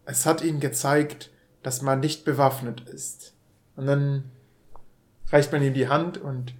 Es 0.04 0.26
hat 0.26 0.42
ihnen 0.42 0.60
gezeigt, 0.60 1.30
dass 1.62 1.82
man 1.82 2.00
nicht 2.00 2.24
bewaffnet 2.24 2.88
ist. 2.88 3.34
Und 3.76 3.86
dann 3.86 4.24
reicht 5.28 5.52
man 5.52 5.62
ihm 5.62 5.74
die 5.74 5.88
Hand 5.88 6.18
und 6.18 6.54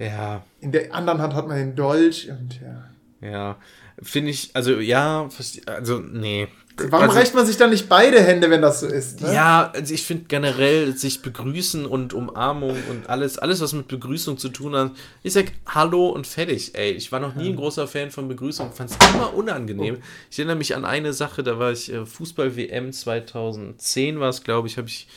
ja. 0.00 0.44
In 0.60 0.72
der 0.72 0.94
anderen 0.94 1.20
Hand 1.20 1.34
hat 1.34 1.46
man 1.46 1.56
den 1.56 1.76
Dolch 1.76 2.28
und 2.30 2.60
ja. 2.60 2.90
Ja, 3.22 3.58
finde 4.02 4.30
ich, 4.30 4.50
also 4.54 4.80
ja, 4.80 5.28
also 5.66 5.98
nee. 5.98 6.48
Warum 6.88 7.08
also, 7.08 7.18
reicht 7.18 7.34
man 7.34 7.44
sich 7.44 7.58
dann 7.58 7.68
nicht 7.68 7.90
beide 7.90 8.22
Hände, 8.22 8.48
wenn 8.48 8.62
das 8.62 8.80
so 8.80 8.86
ist? 8.86 9.20
Ne? 9.20 9.34
Ja, 9.34 9.70
also 9.74 9.92
ich 9.92 10.02
finde 10.02 10.24
generell 10.28 10.96
sich 10.96 11.20
begrüßen 11.20 11.84
und 11.84 12.14
Umarmung 12.14 12.76
und 12.88 13.10
alles, 13.10 13.38
alles, 13.38 13.60
was 13.60 13.74
mit 13.74 13.88
Begrüßung 13.88 14.38
zu 14.38 14.48
tun 14.48 14.74
hat. 14.74 14.92
Ich 15.22 15.34
sag 15.34 15.52
Hallo 15.66 16.08
und 16.08 16.26
fertig, 16.26 16.74
ey. 16.74 16.92
Ich 16.92 17.12
war 17.12 17.20
noch 17.20 17.34
nie 17.34 17.50
ein 17.50 17.56
großer 17.56 17.86
Fan 17.86 18.10
von 18.10 18.28
Begrüßung, 18.28 18.72
fand 18.72 18.90
es 18.90 18.96
immer 19.14 19.34
unangenehm. 19.34 19.96
Oh. 19.98 20.04
Ich 20.30 20.38
erinnere 20.38 20.56
mich 20.56 20.74
an 20.74 20.86
eine 20.86 21.12
Sache, 21.12 21.42
da 21.42 21.58
war 21.58 21.72
ich 21.72 21.92
äh, 21.92 22.06
Fußball-WM 22.06 22.92
2010 22.92 24.18
war 24.18 24.30
es, 24.30 24.42
glaube 24.42 24.68
ich, 24.68 24.78
habe 24.78 24.88
ich 24.88 25.08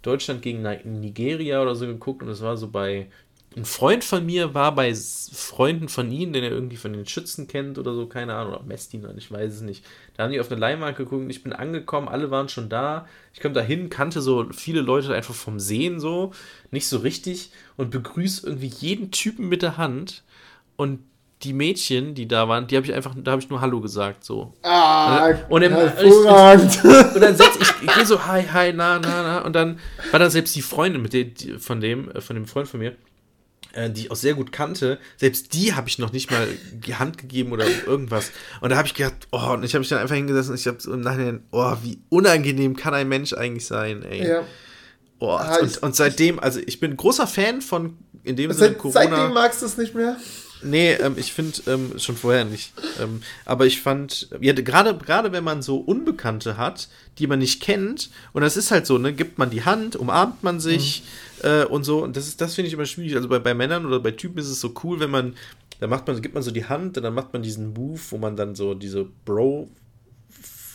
Deutschland 0.00 0.40
gegen 0.40 0.62
Nigeria 0.62 1.60
oder 1.60 1.74
so 1.74 1.86
geguckt 1.86 2.22
und 2.22 2.30
es 2.30 2.40
war 2.40 2.56
so 2.56 2.68
bei 2.68 3.08
ein 3.56 3.64
Freund 3.64 4.04
von 4.04 4.24
mir 4.24 4.54
war 4.54 4.74
bei 4.74 4.94
Freunden 4.94 5.88
von 5.88 6.10
ihnen, 6.12 6.32
den 6.32 6.44
er 6.44 6.52
irgendwie 6.52 6.76
von 6.76 6.92
den 6.92 7.06
Schützen 7.06 7.48
kennt 7.48 7.78
oder 7.78 7.94
so, 7.94 8.06
keine 8.06 8.34
Ahnung, 8.34 8.54
oder 8.54 8.62
Messdiener, 8.62 9.12
ich 9.16 9.30
weiß 9.30 9.54
es 9.54 9.60
nicht. 9.60 9.84
Da 10.16 10.22
haben 10.24 10.30
die 10.30 10.38
auf 10.38 10.50
eine 10.50 10.60
Leinwand 10.60 10.96
geguckt, 10.96 11.28
ich 11.28 11.42
bin 11.42 11.52
angekommen, 11.52 12.08
alle 12.08 12.30
waren 12.30 12.48
schon 12.48 12.68
da. 12.68 13.06
Ich 13.34 13.40
komme 13.40 13.54
da 13.54 13.60
hin, 13.60 13.90
kannte 13.90 14.20
so 14.20 14.46
viele 14.52 14.82
Leute 14.82 15.12
einfach 15.14 15.34
vom 15.34 15.58
Sehen 15.58 15.98
so, 15.98 16.32
nicht 16.70 16.86
so 16.86 16.98
richtig 16.98 17.50
und 17.76 17.90
begrüße 17.90 18.46
irgendwie 18.46 18.68
jeden 18.68 19.10
Typen 19.10 19.48
mit 19.48 19.62
der 19.62 19.76
Hand 19.76 20.22
und 20.76 21.00
die 21.42 21.52
Mädchen, 21.52 22.14
die 22.14 22.28
da 22.28 22.48
waren, 22.48 22.66
die 22.66 22.76
habe 22.76 22.86
ich 22.86 22.92
einfach, 22.92 23.14
da 23.16 23.32
habe 23.32 23.42
ich 23.42 23.48
nur 23.48 23.60
Hallo 23.60 23.80
gesagt, 23.80 24.24
so. 24.24 24.52
Ah, 24.62 25.32
und 25.48 25.62
dann, 25.62 25.72
hervorragend. 25.72 26.70
Ich, 26.70 26.84
ich, 26.84 27.14
und 27.14 27.20
dann 27.20 27.34
setz 27.34 27.56
ich, 27.58 27.88
ich 27.88 27.94
gehe 27.94 28.04
so, 28.04 28.26
hi, 28.26 28.42
hi, 28.42 28.72
na, 28.74 28.98
na, 28.98 29.22
na, 29.22 29.38
und 29.40 29.54
dann 29.54 29.80
war 30.10 30.20
da 30.20 30.28
selbst 30.28 30.54
die 30.54 30.62
Freundin 30.62 31.00
mit 31.00 31.14
der, 31.14 31.26
von 31.58 31.80
dem, 31.80 32.10
von 32.20 32.36
dem 32.36 32.46
Freund 32.46 32.68
von 32.68 32.80
mir, 32.80 32.94
die 33.74 34.02
ich 34.02 34.10
auch 34.10 34.16
sehr 34.16 34.34
gut 34.34 34.52
kannte, 34.52 34.98
selbst 35.16 35.54
die 35.54 35.74
habe 35.74 35.88
ich 35.88 35.98
noch 35.98 36.12
nicht 36.12 36.30
mal 36.30 36.48
die 36.72 36.96
Hand 36.96 37.18
gegeben 37.18 37.52
oder 37.52 37.66
irgendwas. 37.86 38.30
Und 38.60 38.70
da 38.70 38.76
habe 38.76 38.88
ich 38.88 38.94
gedacht, 38.94 39.28
oh, 39.30 39.52
und 39.52 39.64
ich 39.64 39.74
habe 39.74 39.80
mich 39.80 39.88
dann 39.88 39.98
einfach 39.98 40.16
hingesessen 40.16 40.52
und 40.52 40.60
ich 40.60 40.66
habe 40.66 40.80
so 40.80 40.92
im 40.92 41.00
Nachhinein, 41.00 41.44
oh, 41.50 41.76
wie 41.82 42.00
unangenehm 42.08 42.76
kann 42.76 42.94
ein 42.94 43.08
Mensch 43.08 43.32
eigentlich 43.32 43.66
sein, 43.66 44.02
ey. 44.02 44.26
Ja. 44.26 44.42
Oh, 45.20 45.28
ah, 45.32 45.58
und, 45.60 45.70
ich, 45.70 45.82
und, 45.82 45.94
seitdem, 45.94 46.38
also 46.38 46.60
ich 46.64 46.80
bin 46.80 46.96
großer 46.96 47.26
Fan 47.26 47.60
von, 47.60 47.98
in 48.24 48.36
dem 48.36 48.52
Sinne 48.52 48.74
Corona. 48.74 49.00
Seitdem 49.00 49.34
magst 49.34 49.60
du 49.62 49.66
es 49.66 49.76
nicht 49.76 49.94
mehr? 49.94 50.16
Nee, 50.62 50.92
ähm, 50.92 51.14
ich 51.16 51.32
finde 51.32 51.58
ähm, 51.66 51.98
schon 51.98 52.16
vorher 52.16 52.44
nicht. 52.44 52.72
Ähm, 53.00 53.22
aber 53.44 53.66
ich 53.66 53.80
fand, 53.80 54.28
ja, 54.40 54.52
gerade 54.52 54.96
gerade 54.96 55.32
wenn 55.32 55.44
man 55.44 55.62
so 55.62 55.78
Unbekannte 55.78 56.56
hat, 56.56 56.88
die 57.18 57.26
man 57.26 57.38
nicht 57.38 57.62
kennt, 57.62 58.10
und 58.32 58.42
das 58.42 58.56
ist 58.56 58.70
halt 58.70 58.86
so, 58.86 58.98
ne, 58.98 59.12
gibt 59.12 59.38
man 59.38 59.50
die 59.50 59.64
Hand, 59.64 59.96
umarmt 59.96 60.42
man 60.42 60.60
sich 60.60 61.02
mhm. 61.02 61.29
Äh, 61.44 61.64
und 61.64 61.84
so. 61.84 62.02
Und 62.02 62.16
das 62.16 62.28
ist, 62.28 62.40
das 62.40 62.54
finde 62.54 62.68
ich 62.68 62.74
immer 62.74 62.86
schwierig. 62.86 63.16
Also 63.16 63.28
bei, 63.28 63.38
bei 63.38 63.54
Männern 63.54 63.86
oder 63.86 64.00
bei 64.00 64.12
Typen 64.12 64.38
ist 64.38 64.48
es 64.48 64.60
so 64.60 64.74
cool, 64.84 65.00
wenn 65.00 65.10
man, 65.10 65.34
da 65.80 65.86
macht 65.86 66.06
man, 66.06 66.20
gibt 66.20 66.34
man 66.34 66.42
so 66.42 66.50
die 66.50 66.64
Hand 66.64 66.96
und 66.96 67.02
dann 67.02 67.14
macht 67.14 67.32
man 67.32 67.42
diesen 67.42 67.72
Move, 67.72 68.00
wo 68.10 68.18
man 68.18 68.36
dann 68.36 68.54
so 68.54 68.74
diese 68.74 69.06
Bro 69.24 69.68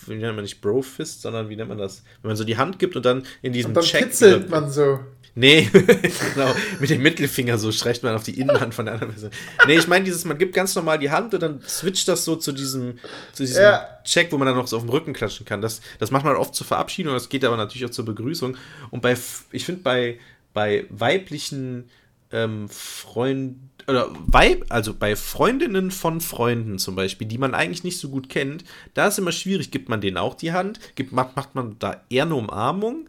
wie 0.08 0.16
nennt 0.16 0.36
man 0.36 0.44
nicht 0.44 0.62
Bro-Fist, 0.62 1.22
sondern 1.22 1.50
wie 1.50 1.56
nennt 1.56 1.70
man 1.70 1.78
das? 1.78 2.04
Wenn 2.22 2.30
man 2.30 2.38
so 2.38 2.44
die 2.44 2.58
Hand 2.58 2.80
gibt 2.80 2.96
und 2.96 3.06
dann 3.06 3.26
in 3.42 3.54
diesem 3.54 3.70
und 3.70 3.78
dann 3.78 3.84
Check. 3.84 4.04
Kitzelt 4.04 4.50
man 4.50 4.70
so. 4.70 5.00
Nee, 5.38 5.70
genau. 6.34 6.56
Mit 6.80 6.90
dem 6.90 7.02
Mittelfinger 7.02 7.58
so 7.58 7.70
streicht 7.74 8.04
man 8.04 8.16
auf 8.16 8.24
die 8.24 8.40
Innenhand 8.40 8.74
von 8.74 8.86
der 8.86 8.94
anderen 8.94 9.12
Person. 9.12 9.32
Nee, 9.68 9.78
ich 9.78 9.88
meine, 9.88 10.06
dieses, 10.06 10.24
man 10.24 10.38
gibt 10.38 10.56
ganz 10.56 10.74
normal 10.76 10.98
die 10.98 11.12
Hand 11.12 11.34
und 11.34 11.44
dann 11.44 11.62
switcht 11.68 12.08
das 12.08 12.24
so 12.24 12.38
zu 12.38 12.54
diesem, 12.54 13.00
zu 13.34 13.44
diesem 13.44 13.64
ja. 13.64 13.86
Check, 14.06 14.32
wo 14.32 14.38
man 14.38 14.46
dann 14.46 14.56
noch 14.56 14.68
so 14.68 14.78
auf 14.78 14.84
dem 14.84 14.90
Rücken 14.90 15.12
klatschen 15.12 15.46
kann. 15.46 15.62
Das, 15.62 15.82
das 16.00 16.10
macht 16.10 16.24
man 16.24 16.38
oft 16.38 16.56
zur 16.56 16.66
Verabschiedung, 16.66 17.14
das 17.14 17.28
geht 17.28 17.44
aber 17.44 17.58
natürlich 17.58 17.86
auch 17.86 17.90
zur 17.90 18.06
Begrüßung. 18.06 18.56
Und 18.92 19.02
bei, 19.02 19.18
ich 19.52 19.66
finde, 19.66 19.82
bei, 19.82 20.20
bei 20.56 20.86
weiblichen 20.90 21.90
ähm, 22.32 22.68
Freunden, 22.70 23.70
oder 23.88 24.10
Weib, 24.26 24.66
also 24.70 24.96
bei 24.96 25.16
Freundinnen 25.16 25.92
von 25.92 26.22
Freunden 26.22 26.80
zum 26.80 26.96
Beispiel, 26.96 27.28
die 27.28 27.38
man 27.38 27.54
eigentlich 27.54 27.84
nicht 27.84 28.00
so 28.00 28.10
gut 28.10 28.30
kennt, 28.30 28.64
da 28.96 29.08
ist 29.08 29.20
immer 29.20 29.32
schwierig, 29.32 29.70
gibt 29.70 29.90
man 29.90 30.02
denen 30.02 30.18
auch 30.18 30.34
die 30.34 30.54
Hand, 30.54 30.80
gibt, 30.96 31.12
macht, 31.12 31.36
macht 31.36 31.54
man 31.54 31.76
da 31.78 32.02
eher 32.10 32.24
eine 32.24 32.34
Umarmung, 32.34 33.08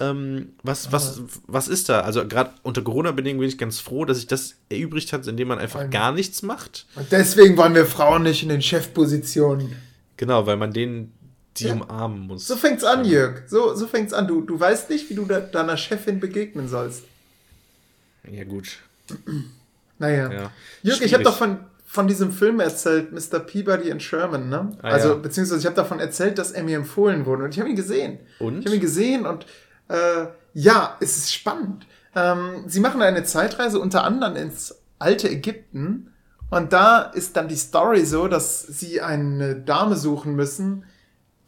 ähm, 0.00 0.52
was, 0.62 0.90
was, 0.90 1.22
was 1.46 1.68
ist 1.68 1.88
da? 1.88 2.00
Also 2.00 2.26
gerade 2.26 2.52
unter 2.62 2.82
Corona-Bedingungen 2.82 3.40
bin 3.40 3.48
ich 3.48 3.58
ganz 3.58 3.78
froh, 3.78 4.04
dass 4.04 4.18
sich 4.18 4.26
das 4.26 4.56
erübrigt 4.68 5.12
hat, 5.12 5.26
indem 5.26 5.48
man 5.48 5.58
einfach 5.58 5.88
gar 5.90 6.12
nichts 6.12 6.42
macht. 6.42 6.86
Und 6.96 7.12
deswegen 7.12 7.56
waren 7.56 7.74
wir 7.74 7.86
Frauen 7.86 8.24
nicht 8.24 8.42
in 8.42 8.48
den 8.48 8.62
Chefpositionen. 8.62 9.76
Genau, 10.16 10.46
weil 10.46 10.56
man 10.56 10.72
denen 10.72 11.12
die 11.56 11.66
ja. 11.66 11.74
umarmen 11.74 12.26
muss. 12.26 12.46
So 12.46 12.56
fängt's 12.56 12.84
an, 12.84 13.04
Jörg. 13.04 13.42
So, 13.48 13.74
so 13.74 13.86
fängt's 13.86 14.12
an. 14.12 14.26
Du, 14.26 14.40
du 14.40 14.58
weißt 14.58 14.90
nicht, 14.90 15.08
wie 15.10 15.14
du 15.14 15.24
de 15.24 15.42
deiner 15.50 15.76
Chefin 15.76 16.20
begegnen 16.20 16.68
sollst. 16.68 17.04
Ja, 18.30 18.44
gut. 18.44 18.78
naja. 19.98 20.32
Ja. 20.32 20.50
Jörg, 20.82 21.00
ich 21.02 21.14
habe 21.14 21.24
doch 21.24 21.36
von, 21.36 21.58
von 21.86 22.08
diesem 22.08 22.32
Film 22.32 22.60
erzählt, 22.60 23.12
Mr. 23.12 23.38
Peabody 23.38 23.92
and 23.92 24.02
Sherman, 24.02 24.48
ne? 24.48 24.76
Ah, 24.82 24.88
also, 24.88 25.10
ja. 25.10 25.14
beziehungsweise 25.14 25.60
ich 25.60 25.66
habe 25.66 25.76
davon 25.76 26.00
erzählt, 26.00 26.38
dass 26.38 26.50
er 26.50 26.64
mir 26.64 26.76
empfohlen 26.76 27.26
wurde. 27.26 27.44
Und 27.44 27.50
ich 27.54 27.60
habe 27.60 27.70
ihn 27.70 27.76
gesehen. 27.76 28.18
Und? 28.40 28.60
Ich 28.60 28.66
habe 28.66 28.76
ihn 28.76 28.80
gesehen 28.80 29.26
und 29.26 29.46
äh, 29.88 30.26
ja, 30.54 30.96
es 31.00 31.16
ist 31.16 31.34
spannend. 31.34 31.86
Ähm, 32.16 32.64
sie 32.66 32.80
machen 32.80 33.02
eine 33.02 33.24
Zeitreise 33.24 33.78
unter 33.78 34.04
anderem 34.04 34.36
ins 34.36 34.76
alte 34.98 35.28
Ägypten. 35.28 36.10
Und 36.50 36.72
da 36.72 37.02
ist 37.02 37.36
dann 37.36 37.48
die 37.48 37.56
Story 37.56 38.04
so, 38.04 38.28
dass 38.28 38.62
sie 38.62 39.00
eine 39.00 39.56
Dame 39.56 39.96
suchen 39.96 40.36
müssen, 40.36 40.84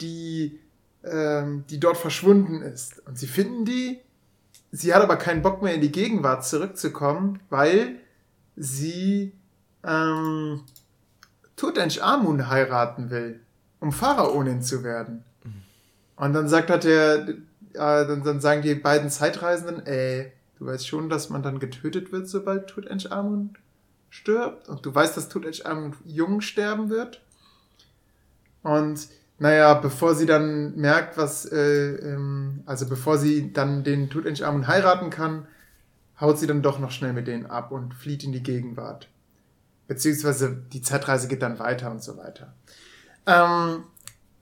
die, 0.00 0.58
ähm, 1.04 1.64
die 1.70 1.80
dort 1.80 1.96
verschwunden 1.96 2.62
ist. 2.62 3.06
Und 3.06 3.18
sie 3.18 3.26
finden 3.26 3.64
die. 3.64 4.00
Sie 4.72 4.94
hat 4.94 5.02
aber 5.02 5.16
keinen 5.16 5.42
Bock 5.42 5.62
mehr 5.62 5.74
in 5.74 5.80
die 5.80 5.92
Gegenwart 5.92 6.44
zurückzukommen, 6.44 7.40
weil 7.48 7.96
sie 8.56 9.32
ähm, 9.84 10.62
Tutanchamun 11.56 12.48
heiraten 12.48 13.10
will, 13.10 13.40
um 13.80 13.92
Pharaonin 13.92 14.62
zu 14.62 14.82
werden. 14.82 15.24
Mhm. 15.44 15.62
Und 16.16 16.32
dann 16.32 16.48
sagt 16.48 16.70
halt 16.70 16.84
der, 16.84 17.28
äh, 17.28 18.06
dann, 18.06 18.22
dann 18.22 18.40
sagen 18.40 18.62
die 18.62 18.74
beiden 18.74 19.10
Zeitreisenden, 19.10 19.86
ey, 19.86 20.32
du 20.58 20.66
weißt 20.66 20.86
schon, 20.86 21.08
dass 21.08 21.30
man 21.30 21.42
dann 21.42 21.58
getötet 21.58 22.12
wird, 22.12 22.28
sobald 22.28 22.66
Tutanchamun 22.66 23.56
stirbt. 24.10 24.68
Und 24.68 24.84
du 24.84 24.94
weißt, 24.94 25.16
dass 25.16 25.28
Tutanchamun 25.28 25.94
jung 26.04 26.40
sterben 26.40 26.90
wird. 26.90 27.22
Und 28.62 29.08
naja, 29.38 29.74
bevor 29.74 30.14
sie 30.14 30.26
dann 30.26 30.76
merkt, 30.76 31.18
was, 31.18 31.44
äh, 31.44 31.96
ähm, 31.96 32.62
also 32.64 32.88
bevor 32.88 33.18
sie 33.18 33.52
dann 33.52 33.84
den 33.84 34.08
Tutanchamun 34.08 34.66
heiraten 34.66 35.10
kann, 35.10 35.46
haut 36.20 36.38
sie 36.38 36.46
dann 36.46 36.62
doch 36.62 36.78
noch 36.78 36.90
schnell 36.90 37.12
mit 37.12 37.26
denen 37.26 37.46
ab 37.46 37.70
und 37.70 37.92
flieht 37.94 38.24
in 38.24 38.32
die 38.32 38.42
Gegenwart. 38.42 39.08
Beziehungsweise 39.88 40.56
die 40.72 40.80
Zeitreise 40.80 41.28
geht 41.28 41.42
dann 41.42 41.58
weiter 41.58 41.90
und 41.90 42.02
so 42.02 42.16
weiter. 42.16 42.54
Ähm, 43.26 43.84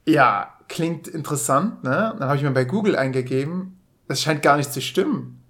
ja, 0.06 0.54
klingt 0.68 1.08
interessant, 1.08 1.82
ne? 1.82 2.14
Dann 2.18 2.28
habe 2.28 2.36
ich 2.36 2.42
mir 2.42 2.50
bei 2.52 2.64
Google 2.64 2.96
eingegeben, 2.96 3.78
das 4.06 4.20
scheint 4.20 4.42
gar 4.42 4.56
nicht 4.56 4.72
zu 4.72 4.80
stimmen. 4.80 5.40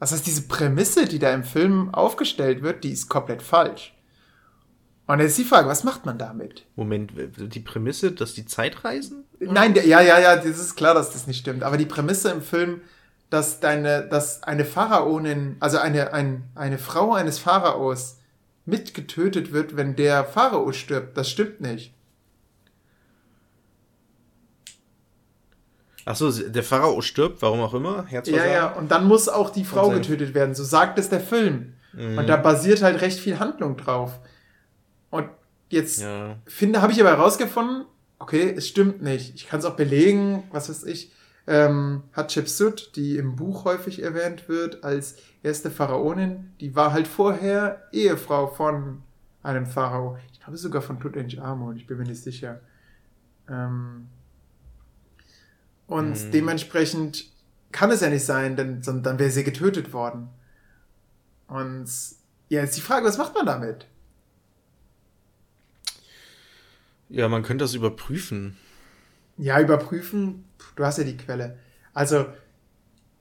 Das 0.00 0.12
heißt, 0.12 0.26
diese 0.26 0.42
Prämisse, 0.42 1.06
die 1.06 1.18
da 1.18 1.32
im 1.32 1.44
Film 1.44 1.94
aufgestellt 1.94 2.62
wird, 2.62 2.84
die 2.84 2.90
ist 2.90 3.08
komplett 3.08 3.42
falsch. 3.42 3.94
Und 5.10 5.18
jetzt 5.18 5.30
ist 5.30 5.38
die 5.38 5.44
Frage, 5.44 5.68
was 5.68 5.82
macht 5.82 6.06
man 6.06 6.18
damit? 6.18 6.66
Moment, 6.76 7.10
die 7.16 7.58
Prämisse, 7.58 8.12
dass 8.12 8.32
die 8.34 8.46
Zeit 8.46 8.84
reisen? 8.84 9.24
Nein, 9.40 9.74
ja, 9.74 10.00
ja, 10.00 10.20
ja, 10.20 10.36
das 10.36 10.46
ist 10.46 10.76
klar, 10.76 10.94
dass 10.94 11.10
das 11.10 11.26
nicht 11.26 11.40
stimmt. 11.40 11.64
Aber 11.64 11.76
die 11.76 11.86
Prämisse 11.86 12.30
im 12.30 12.42
Film, 12.42 12.82
dass 13.28 13.58
deine, 13.58 14.06
dass 14.06 14.44
eine 14.44 14.64
Pharaonin, 14.64 15.56
also 15.58 15.78
eine, 15.78 16.12
ein, 16.12 16.44
eine 16.54 16.78
Frau 16.78 17.12
eines 17.12 17.40
Pharaos 17.40 18.18
mitgetötet 18.66 19.52
wird, 19.52 19.76
wenn 19.76 19.96
der 19.96 20.24
Pharao 20.24 20.70
stirbt, 20.70 21.16
das 21.16 21.28
stimmt 21.28 21.60
nicht. 21.60 21.92
Achso, 26.04 26.30
der 26.30 26.62
Pharao 26.62 27.00
stirbt, 27.02 27.42
warum 27.42 27.60
auch 27.62 27.74
immer. 27.74 28.06
Ja, 28.10 28.46
ja, 28.46 28.66
und 28.74 28.92
dann 28.92 29.08
muss 29.08 29.28
auch 29.28 29.50
die 29.50 29.64
Frau 29.64 29.90
getötet 29.90 30.34
werden, 30.34 30.54
so 30.54 30.62
sagt 30.62 31.00
es 31.00 31.08
der 31.08 31.20
Film. 31.20 31.74
Mhm. 31.94 32.18
Und 32.18 32.28
da 32.28 32.36
basiert 32.36 32.82
halt 32.82 33.00
recht 33.00 33.18
viel 33.18 33.40
Handlung 33.40 33.76
drauf. 33.76 34.20
Jetzt 35.70 36.02
ja. 36.02 36.36
finde, 36.46 36.82
habe 36.82 36.92
ich 36.92 37.00
aber 37.00 37.10
herausgefunden, 37.10 37.86
okay, 38.18 38.52
es 38.54 38.68
stimmt 38.68 39.02
nicht. 39.02 39.34
Ich 39.34 39.48
kann 39.48 39.60
es 39.60 39.64
auch 39.64 39.76
belegen, 39.76 40.44
was 40.50 40.68
weiß 40.68 40.84
ich. 40.84 41.12
Ähm, 41.46 42.02
Hatshepsut, 42.12 42.94
die 42.96 43.16
im 43.16 43.36
Buch 43.36 43.64
häufig 43.64 44.02
erwähnt 44.02 44.48
wird 44.48 44.84
als 44.84 45.16
erste 45.42 45.70
Pharaonin, 45.70 46.52
die 46.60 46.76
war 46.76 46.92
halt 46.92 47.08
vorher 47.08 47.88
Ehefrau 47.92 48.48
von 48.48 49.02
einem 49.42 49.66
Pharao. 49.66 50.18
Ich 50.32 50.40
glaube 50.40 50.58
sogar 50.58 50.82
von 50.82 51.00
Tutanchamun, 51.00 51.76
ich 51.76 51.86
bin 51.86 51.98
mir 51.98 52.04
nicht 52.04 52.22
sicher. 52.22 52.60
Ähm, 53.48 54.08
und 55.86 56.24
mhm. 56.26 56.30
dementsprechend 56.30 57.30
kann 57.72 57.90
es 57.90 58.00
ja 58.00 58.10
nicht 58.10 58.24
sein, 58.24 58.56
denn 58.56 58.82
dann 58.82 59.18
wäre 59.18 59.30
sie 59.30 59.44
getötet 59.44 59.92
worden. 59.92 60.28
Und 61.48 61.88
ja, 62.48 62.60
jetzt 62.60 62.76
die 62.76 62.80
Frage, 62.80 63.06
was 63.06 63.18
macht 63.18 63.34
man 63.34 63.46
damit? 63.46 63.86
Ja, 67.10 67.28
man 67.28 67.42
könnte 67.42 67.64
das 67.64 67.74
überprüfen. 67.74 68.56
Ja, 69.36 69.60
überprüfen, 69.60 70.44
du 70.76 70.84
hast 70.84 70.98
ja 70.98 71.04
die 71.04 71.16
Quelle. 71.16 71.58
Also, 71.92 72.26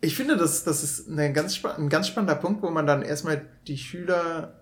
ich 0.02 0.16
finde, 0.16 0.38
das, 0.38 0.64
das 0.64 0.84
ist 0.84 1.10
eine 1.10 1.34
ganz, 1.34 1.64
ein 1.66 1.90
ganz 1.90 2.08
spannender 2.08 2.36
Punkt, 2.36 2.62
wo 2.62 2.70
man 2.70 2.86
dann 2.86 3.02
erstmal 3.02 3.46
die 3.68 3.78
Schüler 3.78 4.62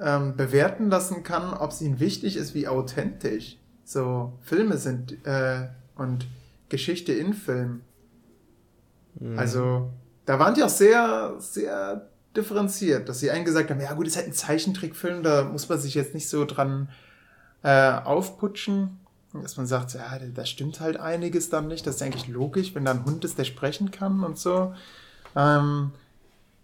ähm, 0.00 0.36
bewerten 0.36 0.90
lassen 0.90 1.22
kann, 1.22 1.54
ob 1.54 1.70
es 1.70 1.80
ihnen 1.82 2.00
wichtig 2.00 2.36
ist, 2.36 2.54
wie 2.54 2.66
authentisch 2.66 3.58
so 3.84 4.38
Filme 4.40 4.78
sind 4.78 5.24
äh, 5.26 5.68
und 5.96 6.26
Geschichte 6.68 7.12
in 7.12 7.34
Film. 7.34 7.82
Mhm. 9.20 9.38
Also, 9.38 9.90
da 10.24 10.38
waren 10.38 10.54
die 10.54 10.62
auch 10.62 10.68
sehr, 10.68 11.34
sehr 11.38 12.08
differenziert, 12.34 13.08
dass 13.08 13.20
sie 13.20 13.30
einen 13.30 13.44
gesagt 13.44 13.70
haben, 13.70 13.80
ja 13.80 13.92
gut, 13.92 14.06
ist 14.06 14.16
halt 14.16 14.28
ein 14.28 14.32
Zeichentrickfilm, 14.32 15.22
da 15.22 15.44
muss 15.44 15.68
man 15.68 15.78
sich 15.78 15.94
jetzt 15.94 16.14
nicht 16.14 16.28
so 16.28 16.46
dran 16.46 16.88
äh, 17.62 17.92
aufputschen. 17.92 18.98
Dass 19.32 19.56
man 19.56 19.66
sagt, 19.66 19.94
ja, 19.94 20.18
da 20.34 20.44
stimmt 20.44 20.80
halt 20.80 20.98
einiges 20.98 21.48
dann 21.48 21.68
nicht. 21.68 21.86
Das 21.86 21.96
ist 21.96 22.02
eigentlich 22.02 22.28
logisch, 22.28 22.74
wenn 22.74 22.84
da 22.84 22.90
ein 22.90 23.04
Hund 23.06 23.24
ist, 23.24 23.38
der 23.38 23.44
sprechen 23.44 23.90
kann 23.90 24.22
und 24.24 24.38
so. 24.38 24.74
Ähm, 25.34 25.92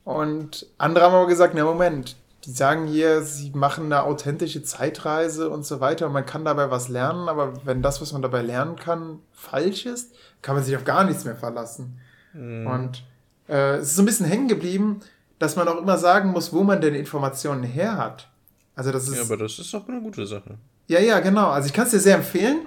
und 0.05 0.67
andere 0.77 1.07
haben 1.07 1.15
aber 1.15 1.27
gesagt, 1.27 1.55
na 1.55 1.65
Moment, 1.65 2.17
die 2.45 2.53
sagen 2.53 2.87
hier, 2.87 3.23
sie 3.23 3.51
machen 3.51 3.87
eine 3.87 4.05
authentische 4.05 4.63
Zeitreise 4.63 5.51
und 5.51 5.67
so 5.67 5.81
weiter 5.81 6.07
und 6.07 6.13
man 6.13 6.25
kann 6.25 6.45
dabei 6.45 6.71
was 6.71 6.89
lernen, 6.89 7.29
aber 7.29 7.67
wenn 7.67 7.83
das, 7.83 8.01
was 8.01 8.13
man 8.13 8.23
dabei 8.23 8.43
lernen 8.43 8.77
kann, 8.77 9.19
falsch 9.33 9.87
ist, 9.87 10.15
kann 10.41 10.55
man 10.55 10.65
sich 10.65 10.77
auf 10.77 10.85
gar 10.85 11.05
nichts 11.05 11.25
mehr 11.25 11.37
verlassen. 11.37 11.99
Mhm. 12.33 12.67
Und 12.67 13.05
äh, 13.49 13.77
es 13.77 13.89
ist 13.89 13.97
so 13.97 14.03
ein 14.03 14.07
bisschen 14.07 14.27
hängen 14.27 14.49
geblieben, 14.49 15.01
dass 15.39 15.57
man 15.57 15.69
auch 15.69 15.79
immer 15.79 15.99
sagen 15.99 16.31
muss, 16.31 16.53
wo 16.53 16.63
man 16.63 16.81
denn 16.81 16.95
Informationen 16.95 17.63
her 17.63 17.97
hat. 17.99 18.29
Also 18.75 18.93
das 18.93 19.09
ist. 19.09 19.17
Ja, 19.17 19.23
aber 19.23 19.37
das 19.37 19.59
ist 19.59 19.75
auch 19.75 19.89
eine 19.89 20.01
gute 20.01 20.27
Sache. 20.27 20.59
Ja, 20.89 20.99
ja, 21.01 21.21
genau. 21.21 21.51
Also 21.51 21.69
ich 21.69 21.75
kann 21.75 21.85
es 21.85 21.93
dir 21.93 22.01
sehr 22.01 22.17
empfehlen, 22.17 22.67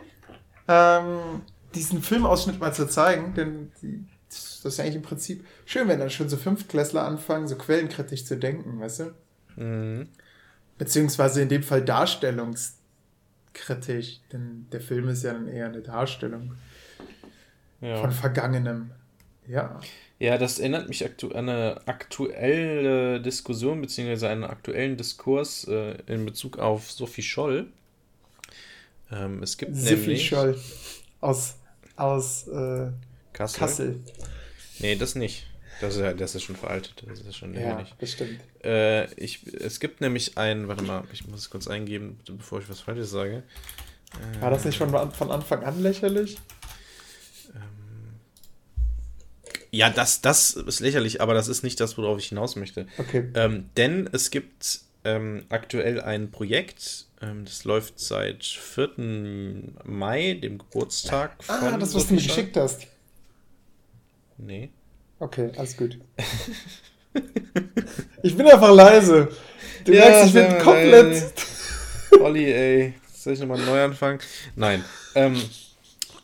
ähm, 0.67 1.41
diesen 1.73 2.01
Filmausschnitt 2.01 2.59
mal 2.59 2.73
zu 2.73 2.87
zeigen, 2.87 3.33
denn 3.33 3.71
die, 3.81 4.05
das 4.29 4.63
ist 4.63 4.77
ja 4.77 4.83
eigentlich 4.83 4.97
im 4.97 5.01
Prinzip 5.01 5.43
schön, 5.65 5.87
wenn 5.87 5.97
dann 5.99 6.11
schon 6.11 6.29
so 6.29 6.37
Fünftklässler 6.37 7.03
anfangen, 7.03 7.47
so 7.47 7.55
quellenkritisch 7.55 8.25
zu 8.25 8.37
denken, 8.37 8.79
weißt 8.79 8.99
du? 8.99 9.11
Mhm. 9.55 10.09
Beziehungsweise 10.77 11.41
in 11.41 11.49
dem 11.49 11.63
Fall 11.63 11.83
darstellungskritisch, 11.83 14.19
denn 14.31 14.67
der 14.71 14.81
Film 14.81 15.09
ist 15.09 15.23
ja 15.23 15.33
dann 15.33 15.47
eher 15.47 15.65
eine 15.65 15.81
Darstellung 15.81 16.53
ja. 17.81 17.97
von 17.97 18.11
Vergangenem. 18.11 18.91
Ja. 19.47 19.79
Ja, 20.19 20.37
das 20.37 20.59
erinnert 20.59 20.87
mich 20.87 21.03
aktu 21.03 21.29
an 21.29 21.49
eine 21.49 21.81
aktuelle 21.87 23.19
Diskussion, 23.19 23.81
beziehungsweise 23.81 24.29
einen 24.29 24.43
aktuellen 24.43 24.95
Diskurs 24.95 25.67
äh, 25.67 25.97
in 26.05 26.23
Bezug 26.25 26.59
auf 26.59 26.91
Sophie 26.91 27.23
Scholl. 27.23 27.71
Ähm, 29.11 29.43
es 29.43 29.57
gibt 29.57 29.75
Sophie 29.75 29.95
nämlich... 29.95 30.27
Scholl 30.27 30.59
aus, 31.19 31.55
aus 31.95 32.47
äh, 32.47 32.91
Kassel. 33.33 33.59
Kassel. 33.59 33.99
Nee, 34.79 34.95
das 34.95 35.15
nicht. 35.15 35.45
Das 35.79 35.95
ist, 35.95 36.19
das 36.19 36.35
ist 36.35 36.43
schon 36.43 36.55
veraltet. 36.55 37.03
Das 37.07 37.21
ist 37.21 37.37
schon 37.37 37.53
ja, 37.55 37.79
nicht. 37.79 37.95
das 37.99 38.11
stimmt. 38.11 38.39
Äh, 38.63 39.11
ich, 39.15 39.47
es 39.47 39.79
gibt 39.79 39.99
nämlich 39.99 40.37
ein, 40.37 40.67
warte 40.67 40.83
mal, 40.83 41.03
ich 41.11 41.27
muss 41.27 41.39
es 41.39 41.49
kurz 41.49 41.67
eingeben, 41.67 42.19
bevor 42.25 42.59
ich 42.59 42.69
was 42.69 42.81
Falsches 42.81 43.09
sage. 43.09 43.43
Äh, 44.13 44.41
War 44.41 44.51
das 44.51 44.63
nicht 44.63 44.75
schon 44.75 44.89
von 44.89 45.31
Anfang 45.31 45.63
an 45.63 45.81
lächerlich? 45.81 46.37
Ähm, 47.55 47.61
ja, 49.71 49.89
das, 49.89 50.21
das 50.21 50.53
ist 50.53 50.81
lächerlich, 50.81 51.19
aber 51.19 51.33
das 51.33 51.47
ist 51.47 51.63
nicht 51.63 51.79
das, 51.79 51.97
worauf 51.97 52.19
ich 52.19 52.29
hinaus 52.29 52.55
möchte. 52.55 52.85
Okay. 52.99 53.29
Ähm, 53.33 53.69
denn 53.75 54.07
es 54.11 54.29
gibt 54.29 54.81
ähm, 55.03 55.45
aktuell 55.49 56.01
ein 56.01 56.31
Projekt, 56.31 57.07
ähm, 57.21 57.45
das 57.45 57.63
läuft 57.65 57.99
seit 57.99 58.43
4. 58.43 59.73
Mai, 59.83 60.39
dem 60.41 60.57
Geburtstag 60.57 61.35
ah, 61.47 61.59
von. 61.59 61.73
Ah, 61.73 61.77
das, 61.77 61.93
was 61.93 62.07
du 62.07 62.15
mir 62.15 62.21
geschickt 62.21 62.57
hast. 62.57 62.87
Nee. 64.37 64.69
Okay, 65.19 65.51
alles 65.55 65.77
gut. 65.77 65.99
ich 68.23 68.35
bin 68.35 68.47
einfach 68.47 68.73
leise. 68.73 69.29
Du 69.85 69.93
ja, 69.93 70.05
merkst, 70.05 70.27
ich 70.27 70.33
bin 70.33 70.57
komplett. 70.59 71.33
Olli, 72.19 72.51
ey. 72.51 72.93
Soll 73.13 73.33
ich 73.33 73.39
nochmal 73.39 73.59
neu 73.59 73.83
anfangen? 73.83 74.19
Nein. 74.55 74.83
Ähm, 75.13 75.39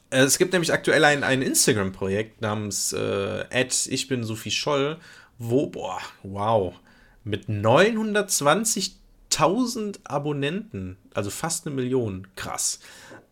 es 0.09 0.37
gibt 0.37 0.53
nämlich 0.53 0.73
aktuell 0.73 1.03
ein, 1.03 1.23
ein 1.23 1.41
Instagram-Projekt 1.41 2.41
namens 2.41 2.93
äh, 2.93 3.45
ich 3.65 4.07
bin 4.07 4.23
Sophie 4.23 4.51
Scholl, 4.51 4.97
wo, 5.37 5.67
boah, 5.67 5.99
wow, 6.23 6.73
mit 7.27 7.47
920.000 7.47 9.99
Abonnenten, 10.05 10.97
also 11.13 11.29
fast 11.29 11.67
eine 11.67 11.75
Million, 11.75 12.25
krass. 12.35 12.79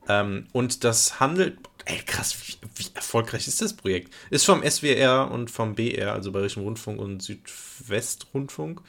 Ähm, 0.07 0.45
und 0.51 0.83
das 0.83 1.19
handelt, 1.19 1.57
ey 1.85 1.97
krass, 2.05 2.37
wie, 2.45 2.53
wie, 2.75 2.85
erfolgreich 2.93 3.47
ist 3.47 3.59
das 3.61 3.73
Projekt? 3.73 4.13
Ist 4.29 4.45
vom 4.45 4.61
SWR 4.63 5.31
und 5.31 5.49
vom 5.49 5.73
BR, 5.75 6.13
also 6.13 6.31
Bayerischen 6.31 6.61
Rundfunk 6.63 6.99
und 6.99 7.23
Südwestrundfunk, 7.23 8.81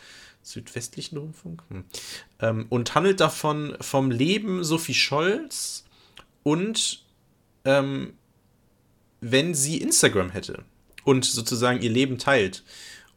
Südwestlichen 0.42 1.16
Rundfunk, 1.16 1.62
hm. 1.70 1.84
ähm, 2.40 2.66
und 2.68 2.94
handelt 2.94 3.20
davon 3.20 3.76
vom 3.80 4.10
Leben 4.10 4.62
Sophie 4.64 4.94
Scholz 4.94 5.84
und 6.42 7.04
ähm, 7.64 8.12
wenn 9.20 9.54
sie 9.54 9.78
Instagram 9.78 10.30
hätte 10.30 10.64
und 11.04 11.24
sozusagen 11.24 11.80
ihr 11.80 11.90
Leben 11.90 12.18
teilt. 12.18 12.64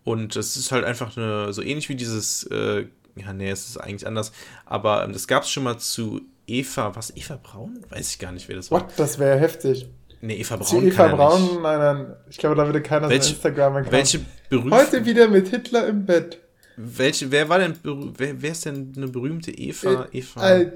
Und 0.03 0.35
es 0.35 0.57
ist 0.57 0.71
halt 0.71 0.85
einfach 0.85 1.15
eine, 1.17 1.53
so 1.53 1.61
ähnlich 1.61 1.89
wie 1.89 1.95
dieses, 1.95 2.43
äh, 2.43 2.85
ja, 3.15 3.33
nee, 3.33 3.49
es 3.49 3.67
ist 3.67 3.77
eigentlich 3.77 4.07
anders, 4.07 4.31
aber 4.65 5.03
ähm, 5.03 5.13
das 5.13 5.27
gab 5.27 5.43
es 5.43 5.49
schon 5.49 5.63
mal 5.63 5.77
zu 5.77 6.21
Eva, 6.47 6.95
was, 6.95 7.15
Eva 7.15 7.39
Braun? 7.41 7.79
Weiß 7.89 8.11
ich 8.11 8.19
gar 8.19 8.31
nicht, 8.31 8.47
wer 8.49 8.55
das 8.55 8.71
war. 8.71 8.81
What? 8.81 8.93
Das 8.97 9.19
wäre 9.19 9.37
heftig. 9.37 9.87
Nee, 10.21 10.35
Eva 10.35 10.57
Braun. 10.57 10.85
Eva 10.85 11.07
Braun, 11.07 11.41
nicht. 11.41 11.61
nein, 11.61 11.79
nein. 11.79 12.15
Ich 12.29 12.37
glaube, 12.37 12.55
da 12.55 12.65
würde 12.65 12.81
keiner 12.81 13.09
welche, 13.09 13.33
Instagram 13.33 13.75
erkennen. 13.75 13.91
Welche 13.91 14.19
berühmte. 14.49 14.75
Heute 14.75 15.05
wieder 15.05 15.27
mit 15.27 15.47
Hitler 15.49 15.87
im 15.87 16.05
Bett. 16.05 16.39
Welche, 16.75 17.31
wer 17.31 17.47
war 17.49 17.59
denn, 17.59 17.75
wer, 17.83 18.41
wer 18.41 18.51
ist 18.51 18.65
denn 18.65 18.93
eine 18.95 19.07
berühmte 19.07 19.51
Eva? 19.51 20.07
Äh, 20.11 20.19
Eva. 20.19 20.49
Äh, 20.49 20.71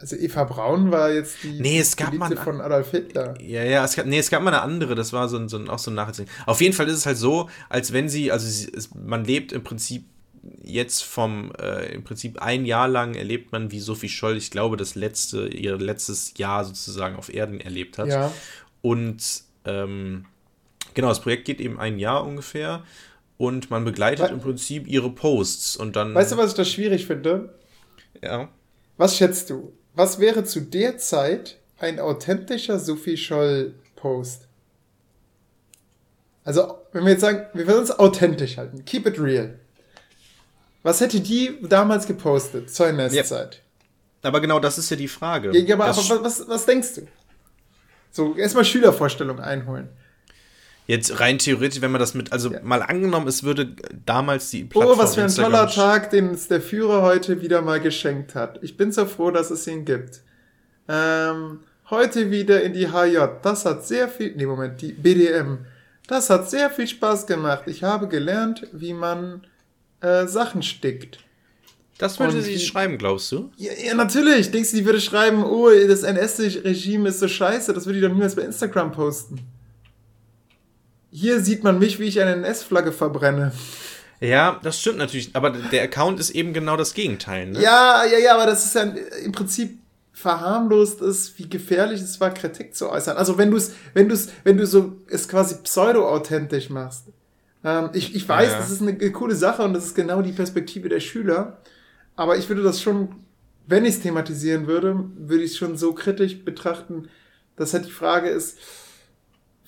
also 0.00 0.14
Eva 0.16 0.44
Braun 0.44 0.92
war 0.92 1.10
jetzt 1.10 1.42
die 1.42 1.60
nee, 1.60 1.80
es 1.80 1.96
gab 1.96 2.14
mal 2.14 2.36
von 2.36 2.60
Adolf 2.60 2.92
Hitler. 2.92 3.34
Ja, 3.40 3.64
ja, 3.64 3.84
es 3.84 3.96
gab, 3.96 4.06
nee, 4.06 4.18
es 4.18 4.30
gab 4.30 4.42
mal 4.42 4.54
eine 4.54 4.62
andere, 4.62 4.94
das 4.94 5.12
war 5.12 5.28
so 5.28 5.36
ein, 5.36 5.48
so 5.48 5.56
ein, 5.56 5.68
auch 5.68 5.80
so 5.80 5.90
ein 5.90 5.94
Nacherzählen. 5.94 6.28
Auf 6.46 6.60
jeden 6.60 6.72
Fall 6.72 6.86
ist 6.86 6.94
es 6.94 7.06
halt 7.06 7.16
so, 7.16 7.50
als 7.68 7.92
wenn 7.92 8.08
sie, 8.08 8.30
also 8.30 8.46
sie, 8.46 8.70
es, 8.72 8.94
man 8.94 9.24
lebt 9.24 9.52
im 9.52 9.64
Prinzip 9.64 10.04
jetzt 10.62 11.02
vom, 11.02 11.52
äh, 11.60 11.92
im 11.92 12.04
Prinzip 12.04 12.40
ein 12.40 12.64
Jahr 12.64 12.86
lang 12.86 13.14
erlebt 13.14 13.50
man, 13.50 13.72
wie 13.72 13.80
Sophie 13.80 14.08
Scholl, 14.08 14.36
ich 14.36 14.52
glaube, 14.52 14.76
das 14.76 14.94
letzte, 14.94 15.48
ihr 15.48 15.76
letztes 15.76 16.34
Jahr 16.36 16.64
sozusagen 16.64 17.16
auf 17.16 17.32
Erden 17.32 17.60
erlebt 17.60 17.98
hat. 17.98 18.06
Ja. 18.06 18.32
Und 18.82 19.42
ähm, 19.64 20.26
genau, 20.94 21.08
das 21.08 21.20
Projekt 21.20 21.44
geht 21.44 21.60
eben 21.60 21.80
ein 21.80 21.98
Jahr 21.98 22.24
ungefähr 22.24 22.84
und 23.36 23.70
man 23.70 23.84
begleitet 23.84 24.30
We 24.30 24.34
im 24.34 24.40
Prinzip 24.40 24.86
ihre 24.86 25.10
Posts 25.10 25.76
und 25.76 25.96
dann. 25.96 26.14
Weißt 26.14 26.32
du, 26.32 26.36
was 26.36 26.50
ich 26.50 26.56
da 26.56 26.64
schwierig 26.64 27.06
finde? 27.06 27.58
Ja. 28.22 28.48
Was 28.96 29.16
schätzt 29.16 29.50
du? 29.50 29.72
Was 29.98 30.20
wäre 30.20 30.44
zu 30.44 30.60
der 30.60 30.96
Zeit 30.98 31.56
ein 31.80 31.98
authentischer 31.98 32.78
Sophie 32.78 33.16
Scholl-Post? 33.16 34.42
Also, 36.44 36.78
wenn 36.92 37.02
wir 37.02 37.10
jetzt 37.10 37.22
sagen, 37.22 37.46
wir 37.52 37.66
wollen 37.66 37.80
uns 37.80 37.90
authentisch 37.90 38.58
halten, 38.58 38.84
keep 38.84 39.08
it 39.08 39.18
real. 39.18 39.58
Was 40.84 41.00
hätte 41.00 41.18
die 41.18 41.58
damals 41.62 42.06
gepostet 42.06 42.72
zur 42.72 42.86
NS-Zeit? 42.86 43.60
Aber 44.22 44.40
genau 44.40 44.60
das 44.60 44.78
ist 44.78 44.88
ja 44.88 44.96
die 44.96 45.08
Frage. 45.08 45.50
Ja, 45.58 45.74
aber, 45.74 45.86
aber 45.86 46.22
was, 46.22 46.48
was 46.48 46.64
denkst 46.64 46.94
du? 46.94 47.08
So, 48.12 48.36
erstmal 48.36 48.64
Schülervorstellung 48.64 49.40
einholen. 49.40 49.88
Jetzt 50.88 51.20
rein 51.20 51.38
theoretisch, 51.38 51.80
wenn 51.82 51.90
man 51.92 52.00
das 52.00 52.14
mit, 52.14 52.32
also 52.32 52.50
Ja. 52.50 52.60
mal 52.62 52.82
angenommen, 52.82 53.28
es 53.28 53.44
würde 53.44 53.76
damals 54.06 54.50
die 54.50 54.66
Oh, 54.74 54.96
was 54.98 55.14
für 55.14 55.20
ein 55.20 55.26
Instagram- 55.26 55.52
toller 55.52 55.66
Tag, 55.70 56.10
den 56.10 56.30
uns 56.30 56.48
der 56.48 56.62
Führer 56.62 57.02
heute 57.02 57.40
wieder 57.42 57.60
mal 57.62 57.78
geschenkt 57.78 58.34
hat. 58.34 58.58
Ich 58.62 58.76
bin 58.78 58.90
so 58.90 59.04
froh, 59.04 59.30
dass 59.30 59.50
es 59.50 59.66
ihn 59.66 59.84
gibt. 59.84 60.22
Ähm, 60.88 61.60
heute 61.90 62.30
wieder 62.30 62.62
in 62.62 62.72
die 62.72 62.88
HJ. 62.90 63.18
Das 63.42 63.66
hat 63.66 63.86
sehr 63.86 64.08
viel, 64.08 64.34
nee, 64.34 64.46
Moment, 64.46 64.80
die 64.80 64.92
BDM. 64.92 65.58
Das 66.06 66.30
hat 66.30 66.48
sehr 66.48 66.70
viel 66.70 66.86
Spaß 66.88 67.26
gemacht. 67.26 67.64
Ich 67.66 67.82
habe 67.82 68.08
gelernt, 68.08 68.66
wie 68.72 68.94
man 68.94 69.46
äh, 70.00 70.26
Sachen 70.26 70.62
stickt. 70.62 71.18
Das 71.98 72.18
würde 72.18 72.36
Und 72.36 72.42
sie 72.42 72.52
die- 72.54 72.60
schreiben, 72.60 72.96
glaubst 72.96 73.30
du? 73.32 73.50
Ja, 73.56 73.72
ja, 73.74 73.94
natürlich. 73.94 74.50
Denkst 74.52 74.70
du, 74.70 74.76
die 74.78 74.84
würde 74.86 75.00
schreiben, 75.02 75.44
oh, 75.44 75.68
das 75.86 76.02
NS-Regime 76.04 77.08
ist 77.10 77.18
so 77.18 77.28
scheiße, 77.28 77.74
das 77.74 77.84
würde 77.84 77.98
die 78.00 78.06
doch 78.06 78.12
niemals 78.14 78.36
bei 78.36 78.42
Instagram 78.42 78.92
posten. 78.92 79.40
Hier 81.10 81.40
sieht 81.40 81.64
man 81.64 81.78
mich, 81.78 81.98
wie 81.98 82.04
ich 82.04 82.20
eine 82.20 82.32
NS-Flagge 82.32 82.92
verbrenne. 82.92 83.52
Ja, 84.20 84.58
das 84.62 84.80
stimmt 84.80 84.98
natürlich. 84.98 85.30
Aber 85.34 85.50
der 85.50 85.82
Account 85.84 86.20
ist 86.20 86.30
eben 86.30 86.52
genau 86.52 86.76
das 86.76 86.94
Gegenteil. 86.94 87.46
Ne? 87.46 87.60
Ja, 87.62 88.04
ja, 88.04 88.18
ja, 88.18 88.34
aber 88.34 88.46
das 88.46 88.64
ist 88.64 88.74
ja 88.74 88.82
im 88.82 89.32
Prinzip 89.32 89.78
verharmlost 90.12 91.00
ist, 91.00 91.38
wie 91.38 91.48
gefährlich 91.48 92.00
es 92.00 92.20
war, 92.20 92.34
Kritik 92.34 92.74
zu 92.74 92.90
äußern. 92.90 93.16
Also 93.16 93.38
wenn 93.38 93.52
du 93.52 93.56
es, 93.56 93.72
wenn 93.94 94.08
du 94.08 94.14
es, 94.14 94.30
wenn 94.42 94.56
du 94.56 94.66
so 94.66 94.96
es 95.08 95.28
quasi 95.28 95.56
pseudo-authentisch 95.62 96.70
machst. 96.70 97.04
Ähm, 97.64 97.90
ich, 97.92 98.16
ich 98.16 98.28
weiß, 98.28 98.50
Ja. 98.50 98.58
das 98.58 98.70
ist 98.70 98.82
eine, 98.82 98.90
eine 98.92 99.12
coole 99.12 99.36
Sache 99.36 99.62
und 99.62 99.74
das 99.74 99.84
ist 99.86 99.94
genau 99.94 100.20
die 100.20 100.32
Perspektive 100.32 100.88
der 100.88 100.98
Schüler. 101.00 101.58
Aber 102.16 102.36
ich 102.36 102.48
würde 102.48 102.64
das 102.64 102.82
schon, 102.82 103.14
wenn 103.68 103.84
ich 103.84 103.94
es 103.94 104.00
thematisieren 104.00 104.66
würde, 104.66 105.04
würde 105.16 105.44
ich 105.44 105.52
es 105.52 105.56
schon 105.56 105.76
so 105.76 105.92
kritisch 105.92 106.44
betrachten, 106.44 107.08
dass 107.56 107.72
halt 107.72 107.86
die 107.86 107.92
Frage 107.92 108.28
ist, 108.28 108.58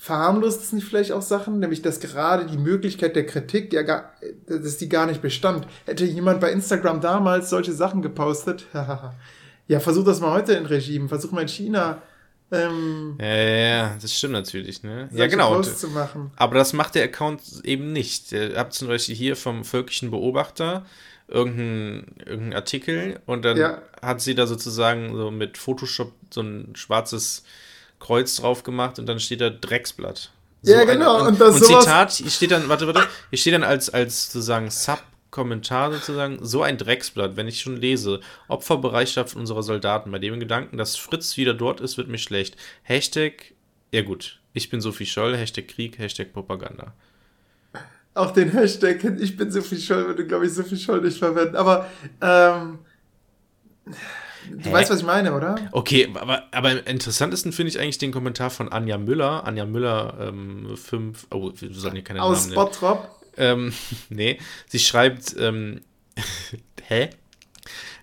verharmlost 0.00 0.62
es 0.62 0.72
nicht 0.72 0.86
vielleicht 0.88 1.12
auch 1.12 1.20
Sachen, 1.20 1.58
nämlich 1.58 1.82
dass 1.82 2.00
gerade 2.00 2.46
die 2.46 2.56
Möglichkeit 2.56 3.16
der 3.16 3.26
Kritik 3.26 3.70
ja 3.74 3.82
gar, 3.82 4.14
dass 4.46 4.78
die 4.78 4.88
gar 4.88 5.04
nicht 5.04 5.20
bestand. 5.20 5.66
Hätte 5.84 6.06
jemand 6.06 6.40
bei 6.40 6.50
Instagram 6.50 7.02
damals 7.02 7.50
solche 7.50 7.72
Sachen 7.74 8.00
gepostet, 8.00 8.64
ja, 9.68 9.78
versuch 9.80 10.04
das 10.06 10.20
mal 10.20 10.32
heute 10.32 10.54
in 10.54 10.64
Regime, 10.64 11.06
versuch 11.06 11.32
mal 11.32 11.42
in 11.42 11.48
China 11.48 12.00
ähm, 12.50 13.18
Ja, 13.20 13.26
ja, 13.26 13.96
das 14.00 14.16
stimmt 14.16 14.32
natürlich, 14.32 14.82
ne? 14.82 15.10
Ja, 15.12 15.26
genau. 15.26 15.54
Und, 15.54 15.66
zu 15.66 15.88
machen. 15.88 16.32
aber 16.36 16.54
das 16.54 16.72
macht 16.72 16.94
der 16.94 17.04
Account 17.04 17.42
eben 17.64 17.92
nicht. 17.92 18.32
Ihr 18.32 18.54
habt 18.56 18.72
zum 18.72 18.88
Beispiel 18.88 19.14
hier 19.14 19.36
vom 19.36 19.64
völkischen 19.64 20.10
Beobachter 20.10 20.86
irgendeinen 21.28 22.16
irgendein 22.24 22.54
Artikel 22.54 23.20
und 23.26 23.44
dann 23.44 23.58
Ja. 23.58 23.82
hat 24.00 24.22
sie 24.22 24.34
da 24.34 24.46
sozusagen 24.46 25.14
so 25.14 25.30
mit 25.30 25.58
Photoshop 25.58 26.12
so 26.32 26.40
ein 26.40 26.74
schwarzes 26.74 27.44
Kreuz 28.00 28.34
drauf 28.36 28.64
gemacht 28.64 28.98
und 28.98 29.06
dann 29.06 29.20
steht 29.20 29.40
da 29.40 29.50
Drecksblatt. 29.50 30.32
Ja, 30.62 30.80
ein- 30.80 30.86
genau, 30.88 31.20
Und, 31.20 31.40
und 31.40 31.42
und 31.42 31.52
sowas- 31.64 31.84
Zitat, 31.84 32.12
hier 32.12 32.30
steht 32.30 32.50
dann, 32.50 32.68
warte, 32.68 32.86
warte, 32.86 33.06
hier 33.30 33.38
steht 33.38 33.54
dann 33.54 33.62
als, 33.62 33.88
als 33.90 34.32
sozusagen 34.32 34.70
Sub-Kommentar 34.70 35.92
sozusagen, 35.92 36.38
so 36.44 36.62
ein 36.62 36.76
Drecksblatt, 36.76 37.36
wenn 37.36 37.46
ich 37.48 37.60
schon 37.60 37.76
lese, 37.76 38.20
Opferbereitschaft 38.48 39.36
unserer 39.36 39.62
Soldaten, 39.62 40.10
bei 40.10 40.18
dem 40.18 40.40
Gedanken, 40.40 40.76
dass 40.76 40.96
Fritz 40.96 41.36
wieder 41.36 41.54
dort 41.54 41.80
ist, 41.80 41.96
wird 41.96 42.08
mir 42.08 42.18
schlecht. 42.18 42.56
Hashtag, 42.82 43.54
ja 43.92 44.02
gut, 44.02 44.40
ich 44.52 44.68
bin 44.68 44.80
Sophie 44.80 45.06
Scholl, 45.06 45.36
Hashtag 45.36 45.68
Krieg, 45.68 45.98
Hashtag 45.98 46.32
Propaganda. 46.32 46.92
Auch 48.12 48.32
den 48.32 48.50
Hashtag, 48.50 49.02
ich 49.20 49.36
bin 49.36 49.50
so 49.52 49.62
viel 49.62 49.78
Scholl, 49.78 50.06
würde, 50.08 50.26
glaube 50.26 50.44
ich, 50.46 50.52
so 50.52 50.62
viel 50.64 50.76
Scholl 50.78 51.00
nicht 51.00 51.16
verwenden. 51.18 51.54
Aber 51.56 51.86
ähm, 52.20 52.80
du 54.50 54.68
Hä? 54.68 54.72
weißt, 54.72 54.90
was 54.90 55.00
ich 55.00 55.06
meine, 55.06 55.34
oder? 55.34 55.56
Okay, 55.72 56.08
aber, 56.14 56.44
aber 56.52 56.70
am 56.70 56.78
interessantesten 56.84 57.52
finde 57.52 57.70
ich 57.70 57.80
eigentlich 57.80 57.98
den 57.98 58.12
Kommentar 58.12 58.50
von 58.50 58.70
Anja 58.70 58.98
Müller. 58.98 59.44
Anja 59.46 59.66
Müller, 59.66 60.14
ähm, 60.20 60.76
5, 60.76 61.28
oh, 61.30 61.52
wir 61.54 61.74
sollen 61.74 61.94
hier 61.94 62.04
keine 62.04 62.22
Aus 62.22 62.46
Namen 62.46 62.50
nennen. 62.50 62.54
Bottrop. 62.54 63.20
Ähm, 63.36 63.72
nee, 64.08 64.38
sie 64.68 64.78
schreibt, 64.78 65.36
ähm, 65.38 65.80
hä? 66.88 67.10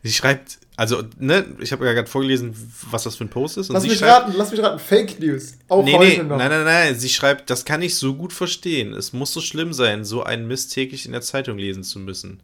Sie 0.04 0.14
schreibt, 0.14 0.60
also, 0.78 1.02
ne, 1.18 1.44
ich 1.60 1.72
habe 1.72 1.88
ja 1.88 1.94
gerade 1.94 2.08
vorgelesen, 2.08 2.56
was 2.92 3.04
das 3.04 3.16
für 3.16 3.26
ein 3.26 3.30
Post 3.30 3.58
ist. 3.58 3.70
Lass 3.70 3.84
mich 3.84 3.98
schreibt, 3.98 4.28
raten, 4.28 4.34
lass 4.38 4.52
mich 4.52 4.62
raten. 4.62 4.78
Fake 4.78 5.20
News. 5.20 5.54
Auch 5.70 5.84
nee, 5.84 5.94
heute 5.96 6.18
nee, 6.18 6.24
noch. 6.24 6.38
nein, 6.38 6.50
nein, 6.50 6.66
nein, 6.66 7.00
sie 7.00 7.10
schreibt, 7.10 7.50
das 7.50 7.66
kann 7.66 7.82
ich 7.82 7.96
so 7.96 8.14
gut 8.14 8.32
verstehen. 8.32 8.94
Es 8.94 9.12
muss 9.12 9.34
so 9.34 9.42
schlimm 9.42 9.74
sein, 9.74 10.06
so 10.06 10.22
einen 10.22 10.48
Mist 10.48 10.72
täglich 10.74 11.08
in 11.08 11.14
der 11.14 11.22
Zeitung 11.22 11.58
lesen 11.58 11.84
zu 11.84 11.98
müssen. 11.98 12.42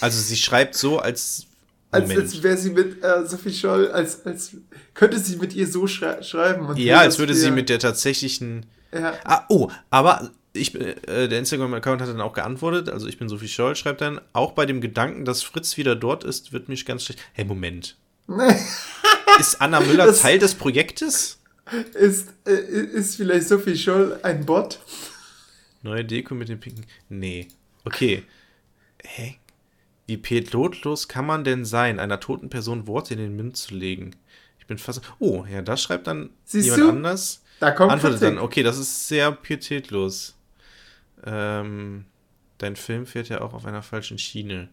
Also 0.00 0.20
sie 0.20 0.36
schreibt 0.36 0.76
so, 0.76 1.00
als, 1.00 1.47
Als, 1.90 2.10
als 2.10 2.42
wäre 2.42 2.56
sie 2.56 2.70
mit 2.70 3.02
äh, 3.02 3.26
Sophie 3.26 3.52
Scholl, 3.52 3.90
als, 3.90 4.26
als 4.26 4.50
könnte 4.94 5.18
sie 5.18 5.36
mit 5.36 5.54
ihr 5.54 5.66
so 5.66 5.86
schrei 5.86 6.22
schreiben. 6.22 6.66
Und 6.66 6.78
ja, 6.78 6.98
als 7.00 7.18
würde 7.18 7.34
sie 7.34 7.50
mit 7.50 7.68
der 7.70 7.78
tatsächlichen 7.78 8.66
Ja, 8.92 9.14
Ah, 9.24 9.44
oh, 9.48 9.70
aber 9.90 10.30
ich, 10.52 10.74
äh, 10.74 11.28
der 11.28 11.38
Instagram-Account 11.38 12.02
hat 12.02 12.08
dann 12.08 12.20
auch 12.20 12.34
geantwortet, 12.34 12.88
also 12.90 13.06
ich 13.06 13.18
bin 13.18 13.28
Sophie 13.28 13.48
Scholl, 13.48 13.74
schreibt 13.76 14.00
dann, 14.02 14.20
auch 14.32 14.52
bei 14.52 14.66
dem 14.66 14.80
Gedanken, 14.80 15.24
dass 15.24 15.42
Fritz 15.42 15.76
wieder 15.76 15.96
dort 15.96 16.24
ist, 16.24 16.52
wird 16.52 16.68
mich 16.68 16.84
ganz 16.84 17.04
schlecht. 17.04 17.20
Hey, 17.32 17.44
Moment. 17.44 17.96
ist 19.40 19.60
Anna 19.60 19.80
Müller 19.80 20.06
Das- 20.06 20.20
Teil 20.20 20.38
des 20.38 20.54
Projektes? 20.54 21.38
ist, 21.94 22.28
äh, 22.46 22.52
ist 22.52 23.16
vielleicht 23.16 23.48
Sophie 23.48 23.76
Scholl 23.76 24.18
ein 24.22 24.44
Bot? 24.46 24.80
Neue 25.82 26.04
Deko 26.04 26.34
mit 26.34 26.48
dem 26.48 26.60
pinken. 26.60 26.84
Nee. 27.08 27.48
Okay. 27.84 28.24
Hä? 29.02 29.37
Wie 30.08 30.16
pilotlos 30.16 31.06
kann 31.06 31.26
man 31.26 31.44
denn 31.44 31.66
sein, 31.66 32.00
einer 32.00 32.18
toten 32.18 32.48
Person 32.48 32.86
Worte 32.86 33.12
in 33.12 33.20
den 33.20 33.36
Mund 33.36 33.58
zu 33.58 33.74
legen? 33.74 34.16
Ich 34.58 34.66
bin 34.66 34.78
fast. 34.78 35.02
Oh, 35.18 35.44
ja, 35.48 35.60
das 35.60 35.82
schreibt 35.82 36.06
dann 36.06 36.30
Siehst 36.44 36.64
jemand 36.64 36.82
du? 36.82 36.88
anders. 36.88 37.44
Da 37.60 37.72
kommt 37.72 37.92
Antwortet 37.92 38.20
Kritik. 38.20 38.36
dann, 38.36 38.44
okay, 38.44 38.62
das 38.62 38.78
ist 38.78 39.06
sehr 39.08 39.30
pietätlos. 39.32 40.34
Ähm, 41.26 42.06
dein 42.56 42.76
Film 42.76 43.04
fährt 43.04 43.28
ja 43.28 43.42
auch 43.42 43.52
auf 43.52 43.66
einer 43.66 43.82
falschen 43.82 44.18
Schiene. 44.18 44.70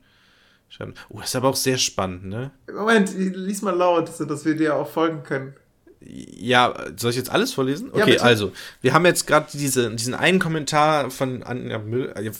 Oh, 1.09 1.19
das 1.19 1.29
ist 1.29 1.35
aber 1.35 1.49
auch 1.49 1.55
sehr 1.55 1.77
spannend, 1.77 2.25
ne? 2.25 2.51
Moment, 2.73 3.13
lies 3.13 3.61
mal 3.61 3.75
laut, 3.75 4.07
sodass 4.15 4.45
wir 4.45 4.55
dir 4.55 4.75
auch 4.75 4.89
folgen 4.89 5.23
können. 5.23 5.53
Ja, 6.07 6.73
soll 6.97 7.09
ich 7.11 7.17
jetzt 7.17 7.31
alles 7.31 7.51
vorlesen? 7.53 7.87
Ja, 7.87 8.03
Okay, 8.03 8.11
bitte. 8.11 8.23
also, 8.23 8.51
wir 8.81 8.93
haben 8.93 9.05
jetzt 9.05 9.25
gerade 9.25 9.47
diese, 9.53 9.89
diesen 9.95 10.13
einen 10.13 10.37
Kommentar 10.39 11.09
von 11.09 11.41
Anja 11.43 11.79
Müller. 11.79 12.15
äh, 12.17 12.31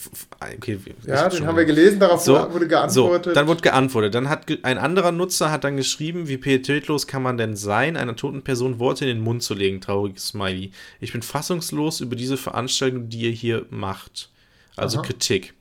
Okay, 0.57 0.77
Ja, 1.05 1.27
den 1.29 1.47
haben 1.47 1.57
wir 1.57 1.65
gelesen, 1.65 1.99
darauf 1.99 2.21
so, 2.21 2.33
wurde 2.53 2.67
geantwortet. 2.67 3.25
So, 3.25 3.33
dann 3.33 3.47
wurde 3.47 3.61
geantwortet. 3.61 4.13
Dann 4.13 4.29
hat 4.29 4.45
ge 4.47 4.59
ein 4.61 4.77
anderer 4.77 5.11
Nutzer 5.11 5.51
hat 5.51 5.63
dann 5.63 5.77
geschrieben, 5.77 6.27
wie 6.27 6.37
pietätlos 6.37 7.07
kann 7.07 7.23
man 7.23 7.37
denn 7.37 7.55
sein, 7.55 7.97
einer 7.97 8.15
toten 8.15 8.43
Person 8.43 8.77
Worte 8.79 9.05
in 9.05 9.17
den 9.17 9.23
Mund 9.23 9.41
zu 9.41 9.55
legen, 9.55 9.81
trauriges 9.81 10.27
Smiley. 10.27 10.71
Ich 10.99 11.11
bin 11.11 11.23
fassungslos 11.23 12.01
über 12.01 12.15
diese 12.15 12.37
Veranstaltung, 12.37 13.09
die 13.09 13.21
ihr 13.21 13.31
hier 13.31 13.65
macht. 13.71 14.29
Also 14.75 14.99
Aha. 14.99 15.05
Kritik. 15.07 15.53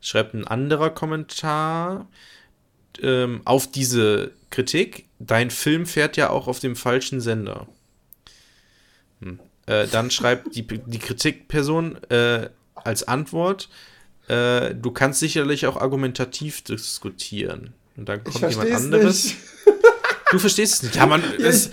Schreibt 0.00 0.34
ein 0.34 0.46
anderer 0.46 0.90
Kommentar 0.90 2.06
ähm, 3.02 3.40
auf 3.44 3.68
diese 3.70 4.30
Kritik. 4.50 5.06
Dein 5.18 5.50
Film 5.50 5.86
fährt 5.86 6.16
ja 6.16 6.30
auch 6.30 6.46
auf 6.46 6.60
dem 6.60 6.76
falschen 6.76 7.20
Sender. 7.20 7.66
Hm. 9.20 9.40
Äh, 9.66 9.86
dann 9.88 10.10
schreibt 10.10 10.54
die, 10.54 10.66
die 10.66 10.98
Kritikperson 10.98 12.02
äh, 12.10 12.50
als 12.74 13.06
Antwort, 13.06 13.68
äh, 14.28 14.74
du 14.74 14.90
kannst 14.90 15.20
sicherlich 15.20 15.66
auch 15.66 15.76
argumentativ 15.76 16.62
diskutieren. 16.62 17.74
Und 17.96 18.08
dann 18.08 18.22
kommt 18.22 18.40
jemand 18.48 18.72
anderes. 18.72 19.24
nicht. 19.24 19.36
Du 20.30 20.38
verstehst 20.38 20.74
es 20.74 20.82
nicht. 20.84 20.96
Ja, 20.96 21.06
man, 21.06 21.22
Ja, 21.38 21.48
ich, 21.48 21.70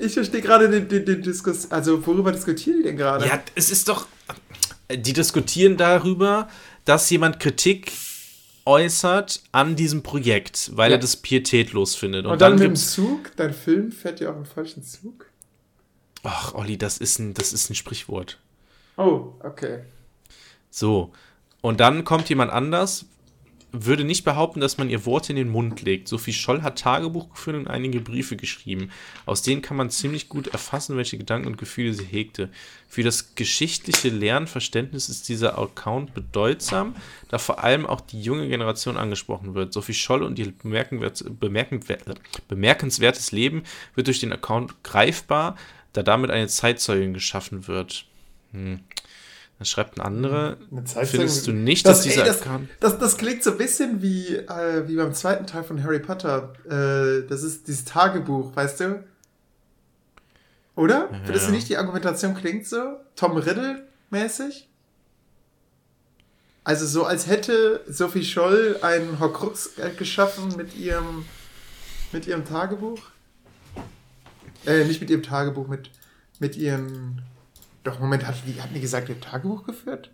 ich 0.00 0.14
verstehe 0.14 0.40
gerade 0.40 0.68
den, 0.68 0.88
den, 0.88 1.04
den 1.04 1.22
Diskurs. 1.22 1.70
Also, 1.70 2.06
worüber 2.06 2.32
diskutieren 2.32 2.78
die 2.78 2.84
denn 2.84 2.96
gerade? 2.96 3.26
ja, 3.26 3.42
es 3.54 3.70
ist 3.70 3.88
doch. 3.88 4.06
Die 4.90 5.12
diskutieren 5.12 5.76
darüber, 5.76 6.48
dass 6.84 7.10
jemand 7.10 7.40
Kritik 7.40 7.90
äußert 8.66 9.42
an 9.52 9.76
diesem 9.76 10.02
Projekt, 10.02 10.70
weil 10.76 10.90
Ja. 10.90 10.96
er 10.96 11.00
das 11.00 11.16
pietätlos 11.16 11.94
findet. 11.94 12.26
Und, 12.26 12.32
Und 12.32 12.40
dann, 12.42 12.52
dann, 12.52 12.58
mit 12.58 12.68
dem. 12.68 12.76
Zug, 12.76 13.32
dein 13.36 13.54
Film 13.54 13.92
fährt 13.92 14.20
ja 14.20 14.32
auch 14.32 14.36
im 14.36 14.44
falschen 14.44 14.82
Zug. 14.82 15.26
Ach, 16.24 16.54
Olli, 16.54 16.76
das 16.76 16.98
ist 16.98 17.18
ein, 17.18 17.34
das 17.34 17.52
ist 17.52 17.70
ein 17.70 17.74
Sprichwort. 17.74 18.38
Oh, 18.96 19.32
okay. 19.40 19.80
So. 20.70 21.12
Und 21.60 21.80
dann 21.80 22.04
kommt 22.04 22.28
jemand 22.28 22.50
anders, 22.52 23.06
würde 23.72 24.04
nicht 24.04 24.24
behaupten, 24.24 24.60
dass 24.60 24.78
man 24.78 24.88
ihr 24.88 25.04
Worte 25.06 25.32
in 25.32 25.36
den 25.36 25.48
Mund 25.48 25.82
legt. 25.82 26.08
Sophie 26.08 26.32
Scholl 26.32 26.62
hat 26.62 26.78
Tagebuch 26.78 27.30
geführt 27.30 27.56
und 27.56 27.68
einige 27.68 28.00
Briefe 28.00 28.36
geschrieben. 28.36 28.90
Aus 29.26 29.42
denen 29.42 29.62
kann 29.62 29.76
man 29.76 29.90
ziemlich 29.90 30.28
gut 30.28 30.48
erfassen, 30.48 30.96
welche 30.96 31.18
Gedanken 31.18 31.48
und 31.48 31.58
Gefühle 31.58 31.92
sie 31.92 32.04
hegte. 32.04 32.48
Für 32.88 33.02
das 33.02 33.34
geschichtliche 33.34 34.08
Lernverständnis 34.08 35.08
ist 35.08 35.28
dieser 35.28 35.58
Account 35.58 36.14
bedeutsam, 36.14 36.94
da 37.28 37.38
vor 37.38 37.64
allem 37.64 37.86
auch 37.86 38.00
die 38.00 38.22
junge 38.22 38.48
Generation 38.48 38.96
angesprochen 38.96 39.54
wird. 39.54 39.72
Sophie 39.72 39.94
Scholl 39.94 40.22
und 40.22 40.38
ihr 40.38 40.52
bemerkenswertes 40.52 43.32
Leben 43.32 43.64
wird 43.94 44.06
durch 44.06 44.20
den 44.20 44.32
Account 44.32 44.82
greifbar, 44.84 45.56
da 45.92 46.02
damit 46.02 46.30
eine 46.30 46.48
Zeitzeugin 46.48 47.14
geschaffen 47.14 47.66
wird. 47.66 48.04
Hm. 48.52 48.80
Dann 49.58 49.64
schreibt 49.64 49.98
ein 49.98 50.02
anderer, 50.02 50.58
findest 51.04 51.46
du 51.46 51.52
nicht, 51.52 51.86
Das, 51.86 51.98
dass 51.98 52.04
dieser 52.04 52.22
ey, 52.22 52.28
das, 52.28 52.42
Account... 52.42 52.68
das, 52.80 52.98
das 52.98 53.16
klingt 53.16 53.42
so 53.42 53.52
ein 53.52 53.58
bisschen 53.58 54.02
wie, 54.02 54.34
äh, 54.34 54.86
wie 54.86 54.96
beim 54.96 55.14
zweiten 55.14 55.46
Teil 55.46 55.64
von 55.64 55.82
Harry 55.82 55.98
Potter. 55.98 56.52
Äh, 56.66 57.26
das 57.26 57.42
ist 57.42 57.66
dieses 57.66 57.86
Tagebuch, 57.86 58.54
weißt 58.54 58.80
du? 58.80 59.04
Oder? 60.74 61.08
Findest 61.24 61.48
du 61.48 61.52
nicht, 61.52 61.70
die 61.70 61.78
Argumentation 61.78 62.34
klingt 62.34 62.66
so? 62.66 62.96
Tom 63.14 63.38
Riddle 63.38 63.86
mäßig? 64.10 64.68
Also 66.62 66.84
so, 66.84 67.04
als 67.06 67.26
hätte 67.26 67.80
Sophie 67.88 68.24
Scholl 68.24 68.76
einen 68.82 69.20
Horcrux 69.20 69.78
äh, 69.78 69.90
geschaffen 69.96 70.54
mit 70.56 70.76
ihrem, 70.76 71.24
mit 72.12 72.26
ihrem 72.26 72.44
Tagebuch? 72.44 72.98
Äh, 74.66 74.84
nicht 74.84 75.00
mit 75.00 75.08
ihrem 75.08 75.22
Tagebuch, 75.22 75.66
mit, 75.66 75.90
mit 76.40 76.56
ihren... 76.56 77.22
Doch, 77.86 78.00
Moment, 78.00 78.26
hat 78.26 78.34
die, 78.44 78.60
hat 78.60 78.70
die 78.74 78.80
gesagt, 78.80 79.08
ihr 79.08 79.20
Tagebuch 79.20 79.62
geführt? 79.62 80.10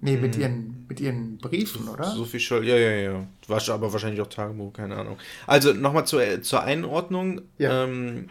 Nee, 0.00 0.16
mit, 0.16 0.36
ihren, 0.36 0.86
mit 0.88 0.98
ihren 0.98 1.38
Briefen, 1.38 1.86
oder? 1.88 2.10
So 2.10 2.24
viel 2.24 2.40
Scholl, 2.40 2.66
ja, 2.66 2.76
ja, 2.76 2.90
ja. 2.90 3.26
War 3.46 3.68
aber 3.68 3.92
wahrscheinlich 3.92 4.20
auch 4.20 4.26
Tagebuch, 4.26 4.72
keine 4.72 4.96
Ahnung. 4.96 5.18
Also 5.46 5.72
nochmal 5.72 6.04
zur, 6.04 6.42
zur 6.42 6.64
Einordnung. 6.64 7.42
Ja. 7.58 7.84
Ähm, 7.84 8.26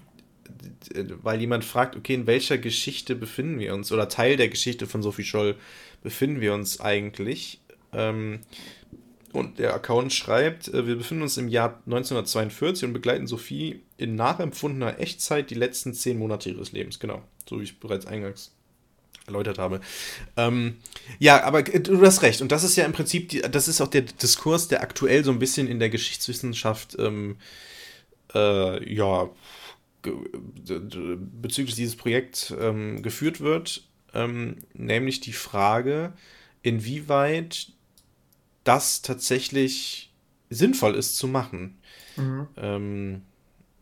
weil 1.24 1.40
jemand 1.40 1.64
fragt, 1.64 1.96
okay, 1.96 2.16
in 2.16 2.28
welcher 2.28 2.58
Geschichte 2.58 3.16
befinden 3.16 3.60
wir 3.60 3.74
uns? 3.74 3.94
Oder 3.94 4.10
Teil 4.10 4.36
der 4.36 4.50
Geschichte 4.50 4.86
von 4.86 5.02
Sophie 5.02 5.24
Scholl 5.24 5.56
befinden 6.04 6.42
wir 6.42 6.54
uns 6.54 6.82
eigentlich? 6.82 7.62
Ähm, 7.94 8.42
und 9.32 9.60
der 9.60 9.74
Account 9.74 10.12
schreibt, 10.12 10.68
äh, 10.68 10.86
wir 10.86 10.98
befinden 10.98 11.24
uns 11.24 11.38
im 11.38 11.48
Jahr 11.48 11.82
1942 11.86 12.88
und 12.90 12.94
begleiten 12.94 13.26
Sophie 13.26 13.84
in 13.98 14.16
nachempfundener 14.16 15.00
Echtzeit 15.00 15.50
die 15.50 15.56
letzten 15.56 15.94
zehn 15.94 16.18
Monate 16.18 16.50
ihres 16.50 16.72
Lebens. 16.72 17.00
Genau, 17.00 17.22
so 17.50 17.60
wie 17.60 17.64
ich 17.64 17.80
bereits 17.80 18.06
eingangs 18.06 18.52
erläutert 19.28 19.60
habe. 19.60 19.82
Ähm, 20.38 20.78
ja, 21.20 21.44
aber 21.44 21.60
äh, 21.60 21.80
du 21.80 22.02
hast 22.06 22.22
recht. 22.22 22.42
Und 22.42 22.52
das 22.52 22.64
ist 22.64 22.76
ja 22.76 22.86
im 22.86 22.94
Prinzip, 22.94 23.30
die, 23.30 23.42
das 23.42 23.68
ist 23.68 23.82
auch 23.82 23.88
der 23.88 24.02
Diskurs, 24.02 24.68
der 24.68 24.82
aktuell 24.82 25.24
so 25.24 25.32
ein 25.32 25.40
bisschen 25.40 25.68
in 25.68 25.80
der 25.80 25.90
Geschichtswissenschaft, 25.90 26.96
ähm, 26.98 27.38
äh, 28.34 28.94
ja, 28.94 29.30
bezüglich 30.02 31.76
dieses 31.76 31.96
Projekts 31.96 32.54
ähm, 32.58 33.02
geführt 33.02 33.42
wird. 33.42 33.84
Ähm, 34.14 34.58
nämlich 34.74 35.20
die 35.20 35.34
Frage, 35.34 36.14
inwieweit 36.62 37.68
das 38.64 39.02
tatsächlich 39.02 40.14
sinnvoll 40.50 40.96
ist 40.96 41.18
zu 41.18 41.28
machen. 41.28 41.78
Ähm, 42.58 43.22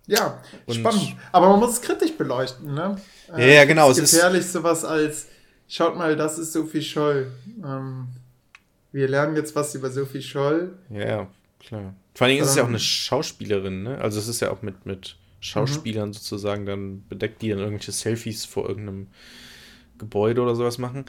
Ja, 0.07 0.41
Und- 0.65 0.75
spannend. 0.75 1.15
Aber 1.31 1.49
man 1.49 1.59
muss 1.59 1.73
es 1.73 1.81
kritisch 1.81 2.15
beleuchten, 2.17 2.73
ne? 2.73 2.95
Ja, 3.29 3.39
ja, 3.39 3.65
genau, 3.65 3.89
Es 3.91 3.97
ist 3.97 4.11
gefährlich, 4.13 4.45
sowas 4.45 4.85
als, 4.85 5.27
schaut 5.67 5.97
mal, 5.97 6.15
das 6.15 6.37
ist 6.37 6.53
Sophie 6.53 6.81
Scholl. 6.81 7.31
Ähm, 7.63 8.07
wir 8.91 9.07
lernen 9.07 9.35
jetzt 9.35 9.55
was 9.55 9.73
über 9.75 9.89
Sophie 9.89 10.21
Scholl. 10.21 10.77
Ja, 10.89 11.27
klar. 11.59 11.95
Vor 12.13 12.25
allen 12.25 12.35
Dingen 12.35 12.43
ist 12.43 12.51
es 12.51 12.55
ja 12.55 12.63
auch 12.63 12.67
Ähm. 12.67 12.73
eine 12.73 12.79
Schauspielerin, 12.79 13.83
ne? 13.83 13.97
Also 13.99 14.19
es 14.19 14.27
ist 14.27 14.39
ja 14.41 14.51
auch 14.51 14.61
mit, 14.61 14.85
mit 14.85 15.17
Schauspielern 15.41 16.13
sozusagen 16.13 16.65
dann 16.65 17.03
bedeckt, 17.07 17.41
die 17.41 17.49
dann 17.49 17.59
irgendwelche 17.59 17.91
Selfies 17.91 18.45
vor 18.45 18.67
irgendeinem 18.69 19.07
Gebäude 19.97 20.41
oder 20.41 20.55
sowas 20.55 20.77
machen. 20.77 21.05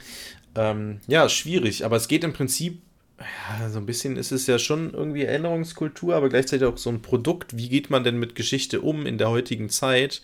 Ähm, 0.55 1.01
ja, 1.07 1.29
schwierig, 1.29 1.85
aber 1.85 1.95
es 1.97 2.07
geht 2.07 2.23
im 2.23 2.33
Prinzip, 2.33 2.81
ja, 3.19 3.69
so 3.69 3.79
ein 3.79 3.85
bisschen 3.85 4.15
ist 4.15 4.31
es 4.31 4.45
ja 4.45 4.59
schon 4.59 4.93
irgendwie 4.93 5.23
Erinnerungskultur, 5.23 6.15
aber 6.15 6.29
gleichzeitig 6.29 6.67
auch 6.67 6.77
so 6.77 6.89
ein 6.89 7.01
Produkt. 7.01 7.57
Wie 7.57 7.69
geht 7.69 7.89
man 7.89 8.03
denn 8.03 8.19
mit 8.19 8.35
Geschichte 8.35 8.81
um 8.81 9.05
in 9.05 9.17
der 9.17 9.29
heutigen 9.29 9.69
Zeit, 9.69 10.21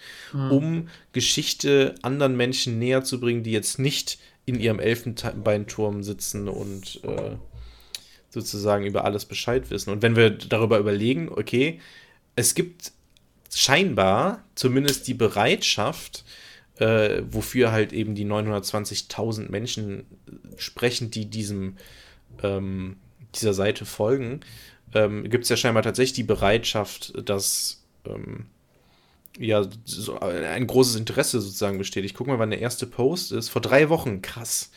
um 0.51 0.89
Geschichte 1.11 1.95
anderen 2.03 2.37
Menschen 2.37 2.77
näher 2.77 3.03
zu 3.03 3.19
bringen, 3.19 3.43
die 3.43 3.51
jetzt 3.51 3.79
nicht 3.79 4.19
in 4.45 4.59
ihrem 4.59 4.79
Elfenbeinturm 4.79 6.03
sitzen 6.03 6.47
und 6.47 6.99
äh, 7.03 7.37
sozusagen 8.29 8.85
über 8.85 9.05
alles 9.05 9.25
Bescheid 9.25 9.69
wissen. 9.69 9.89
Und 9.91 10.01
wenn 10.01 10.15
wir 10.15 10.29
darüber 10.29 10.77
überlegen, 10.77 11.29
okay, 11.29 11.79
es 12.35 12.53
gibt 12.53 12.91
scheinbar 13.53 14.43
zumindest 14.55 15.07
die 15.07 15.13
Bereitschaft, 15.13 16.25
äh, 16.77 17.21
wofür 17.29 17.71
halt 17.71 17.93
eben 17.93 18.15
die 18.15 18.25
920.000 18.25 19.49
Menschen 19.49 20.05
sprechen, 20.57 21.11
die 21.11 21.27
diesem 21.27 21.77
ähm, 22.43 22.97
dieser 23.35 23.53
Seite 23.53 23.85
folgen, 23.85 24.41
ähm, 24.93 25.23
gibt 25.29 25.43
es 25.45 25.49
ja 25.49 25.57
scheinbar 25.57 25.81
tatsächlich 25.83 26.13
die 26.13 26.23
Bereitschaft, 26.23 27.13
dass 27.27 27.83
ähm, 28.05 28.45
ja 29.39 29.67
so 29.85 30.19
ein 30.19 30.67
großes 30.67 30.95
Interesse 30.95 31.41
sozusagen 31.41 31.79
besteht. 31.79 32.05
Ich 32.05 32.13
gucke 32.13 32.29
mal, 32.29 32.37
wann 32.39 32.51
der 32.51 32.59
erste 32.61 32.85
Post 32.85 33.31
ist. 33.31 33.49
Vor 33.49 33.61
drei 33.61 33.89
Wochen, 33.89 34.21
krass. 34.21 34.69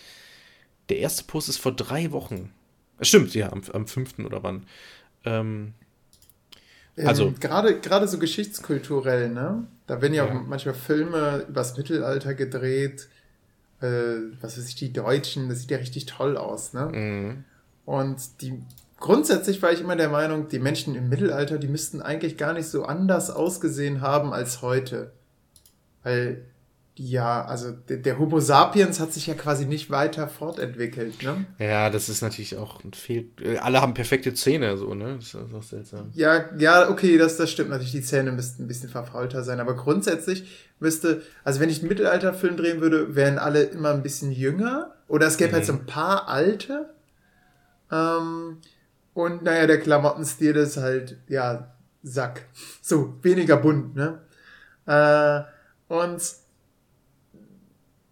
Der 0.88 0.98
erste 0.98 1.24
Post 1.24 1.48
ist 1.50 1.58
vor 1.58 1.72
drei 1.76 2.12
Wochen. 2.12 2.50
Stimmt, 3.02 3.34
ja, 3.34 3.52
am, 3.52 3.60
am 3.72 3.86
5. 3.86 4.20
oder 4.20 4.42
wann. 4.42 4.66
Ähm, 5.24 5.74
Ähm, 6.98 7.08
Also- 7.08 7.30
gerade, 7.38 7.78
gerade 7.80 8.08
so 8.08 8.18
geschichtskulturell, 8.18 9.28
ne? 9.28 9.66
Da 9.86 10.00
werden 10.00 10.14
ja, 10.14 10.24
Ja. 10.24 10.30
auch 10.32 10.46
manchmal 10.46 10.74
Filme 10.74 11.44
übers 11.46 11.76
Mittelalter 11.76 12.32
gedreht. 12.32 13.08
Äh, 13.82 14.32
was 14.40 14.56
weiß 14.56 14.66
ich, 14.66 14.76
die 14.76 14.94
Deutschen, 14.94 15.50
das 15.50 15.60
sieht 15.60 15.70
ja 15.72 15.76
richtig 15.76 16.06
toll 16.06 16.38
aus, 16.38 16.72
ne? 16.72 16.86
mh. 16.86 17.44
Und 17.86 18.42
die 18.42 18.62
grundsätzlich 19.00 19.62
war 19.62 19.72
ich 19.72 19.80
immer 19.80 19.96
der 19.96 20.10
Meinung, 20.10 20.48
die 20.48 20.58
Menschen 20.58 20.94
im 20.94 21.08
Mittelalter, 21.08 21.58
die 21.58 21.68
müssten 21.68 22.02
eigentlich 22.02 22.36
gar 22.36 22.52
nicht 22.52 22.68
so 22.68 22.84
anders 22.84 23.30
ausgesehen 23.30 24.02
haben 24.02 24.32
als 24.32 24.60
heute. 24.60 25.12
Weil 26.02 26.44
ja, 26.98 27.44
also 27.44 27.72
der, 27.72 27.98
der 27.98 28.18
Homo 28.18 28.40
sapiens 28.40 29.00
hat 29.00 29.12
sich 29.12 29.26
ja 29.26 29.34
quasi 29.34 29.66
nicht 29.66 29.90
weiter 29.90 30.28
fortentwickelt, 30.28 31.22
ne? 31.22 31.44
Ja, 31.58 31.90
das 31.90 32.08
ist 32.08 32.22
natürlich 32.22 32.56
auch 32.56 32.82
ein 32.84 32.94
Fehl. 32.94 33.28
äh, 33.42 33.58
Alle 33.58 33.82
haben 33.82 33.92
perfekte 33.92 34.32
Zähne, 34.32 34.78
so, 34.78 34.94
ne? 34.94 35.16
Das 35.16 35.26
ist 35.26 35.54
auch 35.54 35.62
seltsam. 35.62 36.10
Ja, 36.14 36.46
ja, 36.58 36.88
okay, 36.88 37.18
das, 37.18 37.36
das 37.36 37.50
stimmt 37.50 37.68
natürlich. 37.68 37.92
Die 37.92 38.00
Zähne 38.00 38.32
müssten 38.32 38.64
ein 38.64 38.66
bisschen 38.66 38.88
verfaulter 38.88 39.44
sein, 39.44 39.60
aber 39.60 39.76
grundsätzlich 39.76 40.66
müsste, 40.80 41.20
also 41.44 41.60
wenn 41.60 41.68
ich 41.68 41.80
einen 41.80 41.88
Mittelalterfilm 41.88 42.56
drehen 42.56 42.80
würde, 42.80 43.14
wären 43.14 43.38
alle 43.38 43.64
immer 43.64 43.90
ein 43.90 44.02
bisschen 44.02 44.32
jünger 44.32 44.94
oder 45.06 45.26
es 45.26 45.36
gäbe 45.36 45.52
halt 45.52 45.66
so 45.66 45.74
ein 45.74 45.84
paar 45.84 46.28
alte. 46.28 46.88
Ähm, 47.90 48.58
und 49.14 49.42
naja, 49.42 49.66
der 49.66 49.80
Klamottenstil 49.80 50.56
ist 50.56 50.76
halt, 50.76 51.18
ja, 51.28 51.72
Sack. 52.02 52.44
So, 52.82 53.14
weniger 53.22 53.56
bunt, 53.56 53.96
ne? 53.96 54.20
Äh, 54.86 55.42
und 55.92 56.22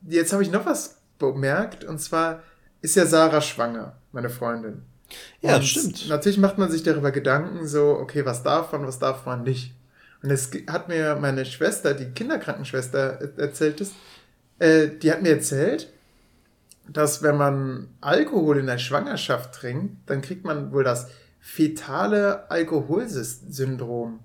jetzt 0.09 0.33
habe 0.33 0.43
ich 0.43 0.51
noch 0.51 0.67
was 0.67 1.01
bemerkt, 1.19 1.85
und 1.85 1.99
zwar 2.01 2.43
ist 2.81 2.97
ja 2.97 3.07
Sarah 3.07 3.41
schwanger, 3.41 3.97
meine 4.13 4.31
Freundin. 4.31 4.83
Ja, 5.41 5.57
Und 5.57 5.65
stimmt. 5.65 6.09
Natürlich 6.09 6.39
macht 6.39 6.59
man 6.59 6.71
sich 6.71 6.83
darüber 6.83 7.13
Gedanken, 7.13 7.67
so, 7.67 7.91
okay, 7.99 8.25
was 8.25 8.43
darf 8.43 8.73
man, 8.73 8.87
was 8.87 8.99
darf 8.99 9.27
man 9.27 9.43
nicht. 9.45 9.75
Und 10.23 10.31
es 10.31 10.51
hat 10.69 10.89
mir 10.89 11.17
meine 11.17 11.45
Schwester, 11.45 11.95
die 11.95 12.07
Kinderkrankenschwester, 12.07 13.21
er- 13.21 13.39
erzählt 13.39 13.81
ist, 13.81 13.93
äh, 14.59 14.89
die 14.89 15.13
hat 15.13 15.23
mir 15.23 15.33
erzählt, 15.35 15.93
dass 16.89 17.23
wenn 17.23 17.37
man 17.37 17.89
Alkohol 18.01 18.59
in 18.59 18.67
der 18.67 18.79
Schwangerschaft 18.79 19.55
trinkt, 19.55 19.97
dann 20.07 20.21
kriegt 20.23 20.45
man 20.45 20.73
wohl 20.73 20.85
das 20.85 21.09
fetale 21.41 22.51
Alkoholsyndrom. 22.51 24.21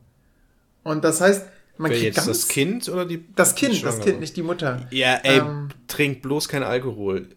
Und 0.84 1.04
das 1.04 1.22
heißt, 1.22 1.46
man 1.78 1.92
Wer 1.92 1.98
kriegt 2.00 2.16
jetzt 2.18 2.28
das 2.28 2.48
Kind 2.48 2.90
oder 2.90 3.06
die 3.06 3.24
das 3.36 3.56
die 3.56 3.66
Kind, 3.66 3.74
das 3.76 3.80
Schwangere? 3.80 4.04
Kind, 4.04 4.20
nicht 4.20 4.36
die 4.36 4.44
Mutter. 4.44 4.88
Ja, 4.92 5.16
ey, 5.24 5.40
Ähm, 5.40 5.70
trink 5.88 6.22
bloß 6.22 6.48
keinen 6.50 6.64
Alkohol. 6.64 7.28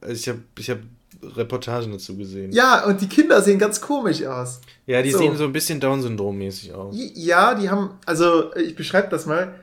Also 0.00 0.14
ich 0.14 0.28
habe 0.28 0.40
ich 0.58 0.70
hab 0.70 0.78
Reportagen 1.22 1.92
dazu 1.92 2.16
gesehen. 2.16 2.52
Ja, 2.52 2.84
und 2.84 3.00
die 3.00 3.08
Kinder 3.08 3.40
sehen 3.40 3.58
ganz 3.58 3.80
komisch 3.80 4.22
aus. 4.24 4.60
Ja, 4.86 5.00
die 5.02 5.10
So. 5.10 5.18
sehen 5.18 5.36
so 5.36 5.44
ein 5.44 5.52
bisschen 5.52 5.80
Down-Syndrom-mäßig 5.80 6.72
aus. 6.74 6.94
Ja, 7.14 7.54
die 7.54 7.70
haben, 7.70 7.90
also 8.04 8.54
ich 8.54 8.76
beschreibe 8.76 9.08
das 9.08 9.24
mal, 9.26 9.54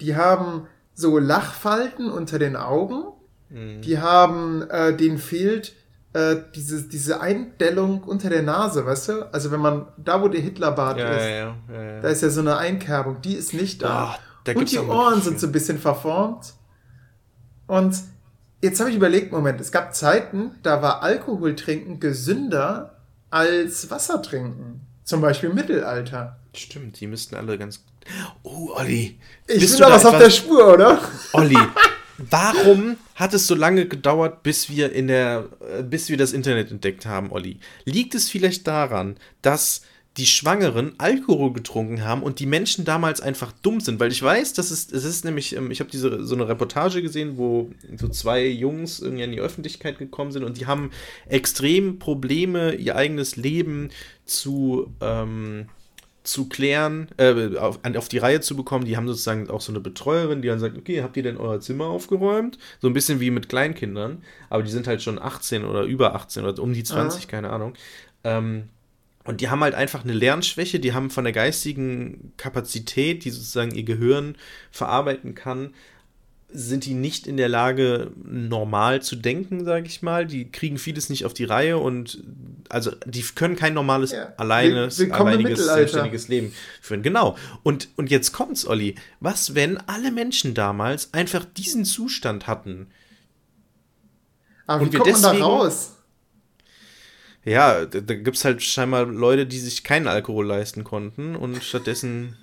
die 0.00 0.16
haben 0.16 0.66
so 0.94 1.18
Lachfalten 1.18 2.10
unter 2.10 2.38
den 2.38 2.56
Augen, 2.56 3.04
Mhm. 3.54 3.82
die 3.82 3.98
haben, 3.98 4.68
äh, 4.68 4.96
denen 4.96 5.18
fehlt 5.18 5.74
äh, 6.12 6.36
diese, 6.54 6.82
diese 6.88 7.20
Eindellung 7.20 8.02
unter 8.02 8.28
der 8.28 8.42
Nase, 8.42 8.84
weißt 8.84 9.08
du? 9.08 9.32
Also 9.32 9.50
wenn 9.52 9.60
man, 9.60 9.86
da 9.96 10.20
wo 10.20 10.28
der 10.28 10.40
Hitlerbart 10.40 10.98
Ja, 10.98 11.10
ist, 11.12 11.24
ja, 11.24 11.56
ja, 11.72 12.00
da 12.00 12.08
ist 12.08 12.22
ja 12.22 12.30
so 12.30 12.40
eine 12.40 12.56
Einkerbung, 12.56 13.20
die 13.22 13.34
ist 13.34 13.54
nicht 13.54 13.82
da. 13.82 13.88
Ah, 13.88 14.18
da 14.44 14.52
Und 14.52 14.70
die 14.70 14.78
Ohren 14.78 15.22
sind 15.22 15.38
so 15.38 15.46
ein 15.46 15.52
bisschen 15.52 15.78
verformt. 15.78 16.54
Und 17.66 17.96
jetzt 18.60 18.80
habe 18.80 18.90
ich 18.90 18.96
überlegt, 18.96 19.32
Moment, 19.32 19.60
es 19.60 19.72
gab 19.72 19.94
Zeiten, 19.94 20.52
da 20.62 20.82
war 20.82 21.02
Alkohol 21.02 21.54
trinken 21.54 22.00
gesünder 22.00 22.96
als 23.30 23.90
Wasser 23.90 24.20
trinken. 24.20 24.80
Zum 25.04 25.20
Beispiel 25.20 25.50
im 25.50 25.56
Mittelalter. 25.56 26.38
Stimmt, 26.54 26.98
die 27.00 27.06
müssten 27.06 27.36
alle 27.36 27.58
ganz. 27.58 27.84
Oh, 28.42 28.70
Olli. 28.74 29.18
Ich 29.46 29.60
bist 29.60 29.78
bin 29.78 29.84
du 29.84 29.90
da 29.90 29.94
was 29.94 30.06
auf 30.06 30.18
der 30.18 30.30
Spur, 30.30 30.74
oder? 30.74 30.98
Olli, 31.32 31.58
warum 32.18 32.96
hat 33.14 33.34
es 33.34 33.46
so 33.46 33.54
lange 33.54 33.86
gedauert, 33.86 34.42
bis 34.42 34.68
wir 34.68 34.92
in 34.92 35.08
der, 35.08 35.48
äh, 35.78 35.82
bis 35.82 36.08
wir 36.08 36.16
das 36.16 36.32
Internet 36.32 36.70
entdeckt 36.70 37.06
haben, 37.06 37.30
Olli? 37.32 37.58
Liegt 37.84 38.14
es 38.14 38.30
vielleicht 38.30 38.66
daran, 38.66 39.16
dass 39.42 39.82
die 40.16 40.26
Schwangeren 40.26 40.94
Alkohol 40.98 41.52
getrunken 41.52 42.04
haben 42.04 42.22
und 42.22 42.38
die 42.38 42.46
Menschen 42.46 42.84
damals 42.84 43.20
einfach 43.20 43.50
dumm 43.62 43.80
sind, 43.80 43.98
weil 43.98 44.12
ich 44.12 44.22
weiß, 44.22 44.52
dass 44.52 44.70
es, 44.70 44.90
es 44.92 45.04
ist 45.04 45.24
nämlich, 45.24 45.56
ähm, 45.56 45.70
ich 45.70 45.80
habe 45.80 45.90
diese 45.90 46.24
so 46.24 46.34
eine 46.36 46.46
Reportage 46.48 47.02
gesehen, 47.02 47.36
wo 47.36 47.70
so 47.96 48.08
zwei 48.08 48.46
Jungs 48.46 49.00
irgendwie 49.00 49.24
in 49.24 49.32
die 49.32 49.40
Öffentlichkeit 49.40 49.98
gekommen 49.98 50.30
sind 50.30 50.44
und 50.44 50.60
die 50.60 50.66
haben 50.66 50.90
extrem 51.26 51.98
Probleme, 51.98 52.74
ihr 52.74 52.94
eigenes 52.94 53.34
Leben 53.34 53.90
zu, 54.24 54.94
ähm, 55.00 55.66
zu 56.24 56.48
klären, 56.48 57.08
äh, 57.18 57.56
auf, 57.56 57.80
auf 57.84 58.08
die 58.08 58.18
Reihe 58.18 58.40
zu 58.40 58.56
bekommen. 58.56 58.86
Die 58.86 58.96
haben 58.96 59.06
sozusagen 59.06 59.48
auch 59.50 59.60
so 59.60 59.70
eine 59.70 59.80
Betreuerin, 59.80 60.42
die 60.42 60.48
dann 60.48 60.58
sagt, 60.58 60.76
okay, 60.76 61.02
habt 61.02 61.16
ihr 61.16 61.22
denn 61.22 61.36
euer 61.36 61.60
Zimmer 61.60 61.86
aufgeräumt? 61.86 62.58
So 62.80 62.88
ein 62.88 62.94
bisschen 62.94 63.20
wie 63.20 63.30
mit 63.30 63.48
Kleinkindern, 63.48 64.22
aber 64.48 64.62
die 64.62 64.70
sind 64.70 64.86
halt 64.86 65.02
schon 65.02 65.20
18 65.20 65.64
oder 65.64 65.82
über 65.82 66.14
18 66.14 66.44
oder 66.44 66.62
um 66.62 66.72
die 66.72 66.82
20, 66.82 67.24
Aha. 67.24 67.30
keine 67.30 67.50
Ahnung. 67.50 67.74
Ähm, 68.24 68.70
und 69.24 69.40
die 69.40 69.48
haben 69.48 69.60
halt 69.60 69.74
einfach 69.74 70.04
eine 70.04 70.12
Lernschwäche, 70.12 70.80
die 70.80 70.92
haben 70.92 71.10
von 71.10 71.24
der 71.24 71.32
geistigen 71.32 72.32
Kapazität, 72.36 73.24
die 73.24 73.30
sozusagen 73.30 73.74
ihr 73.74 73.84
Gehirn 73.84 74.36
verarbeiten 74.70 75.34
kann, 75.34 75.74
sind 76.56 76.84
die 76.86 76.94
nicht 76.94 77.26
in 77.26 77.36
der 77.36 77.48
Lage, 77.48 78.12
normal 78.24 79.02
zu 79.02 79.16
denken, 79.16 79.64
sage 79.64 79.86
ich 79.88 80.02
mal. 80.02 80.24
Die 80.24 80.50
kriegen 80.50 80.78
vieles 80.78 81.10
nicht 81.10 81.24
auf 81.24 81.34
die 81.34 81.44
Reihe 81.44 81.78
und 81.78 82.22
also 82.68 82.92
die 83.04 83.22
können 83.22 83.56
kein 83.56 83.74
normales, 83.74 84.12
ja. 84.12 84.32
alleines, 84.36 85.00
alleiniges, 85.10 85.64
selbstständiges 85.64 86.28
Leben 86.28 86.54
führen. 86.80 87.02
Genau. 87.02 87.36
Und, 87.64 87.88
und 87.96 88.08
jetzt 88.08 88.32
kommt's, 88.32 88.66
Olli. 88.66 88.94
Was, 89.18 89.56
wenn 89.56 89.78
alle 89.88 90.12
Menschen 90.12 90.54
damals 90.54 91.12
einfach 91.12 91.44
diesen 91.44 91.84
Zustand 91.84 92.46
hatten? 92.46 92.86
Aber 94.66 94.82
und 94.82 94.88
wie 94.88 94.92
wir 94.92 95.00
kommt 95.00 95.10
deswegen, 95.10 95.28
man 95.32 95.38
da 95.40 95.44
raus? 95.44 95.96
Ja, 97.44 97.84
da, 97.84 98.00
da 98.00 98.14
gibt 98.14 98.36
es 98.36 98.44
halt 98.44 98.62
scheinbar 98.62 99.06
Leute, 99.06 99.44
die 99.44 99.58
sich 99.58 99.82
keinen 99.82 100.06
Alkohol 100.06 100.46
leisten 100.46 100.84
konnten 100.84 101.34
und 101.34 101.62
stattdessen, 101.64 102.36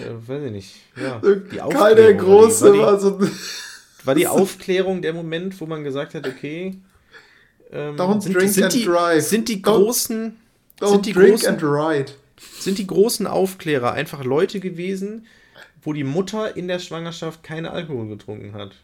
äh, 0.00 0.28
weiß 0.28 0.44
ich 0.44 0.52
nicht, 0.52 0.76
ja, 0.96 1.20
die 1.20 1.60
Aufklärung. 1.60 1.70
Keine 1.70 2.16
große, 2.16 2.78
war 2.78 2.96
die, 2.96 3.04
war, 3.04 3.18
die, 3.18 4.06
war 4.06 4.14
die 4.16 4.26
Aufklärung 4.26 5.02
der 5.02 5.12
Moment, 5.12 5.60
wo 5.60 5.66
man 5.66 5.84
gesagt 5.84 6.14
hat, 6.14 6.26
okay, 6.26 6.80
ähm, 7.70 7.96
don't 7.96 8.20
sind, 8.22 8.36
drink 8.36 8.50
sind 8.50 8.64
and 8.64 8.74
die, 8.74 8.84
drive. 8.84 9.22
Sind 9.24 9.48
die 9.48 9.62
großen, 9.62 10.36
don't, 10.78 10.84
don't 10.84 10.90
sind 10.90 11.06
die 11.06 11.12
drink 11.12 11.30
großen, 11.40 11.48
and 11.48 11.62
ride. 11.62 12.12
Sind 12.58 12.78
die 12.78 12.86
großen 12.86 13.26
Aufklärer 13.26 13.92
einfach 13.92 14.24
Leute 14.24 14.60
gewesen, 14.60 15.26
wo 15.82 15.92
die 15.92 16.04
Mutter 16.04 16.56
in 16.56 16.68
der 16.68 16.78
Schwangerschaft 16.78 17.42
keine 17.42 17.70
Alkohol 17.70 18.08
getrunken 18.08 18.54
hat? 18.54 18.76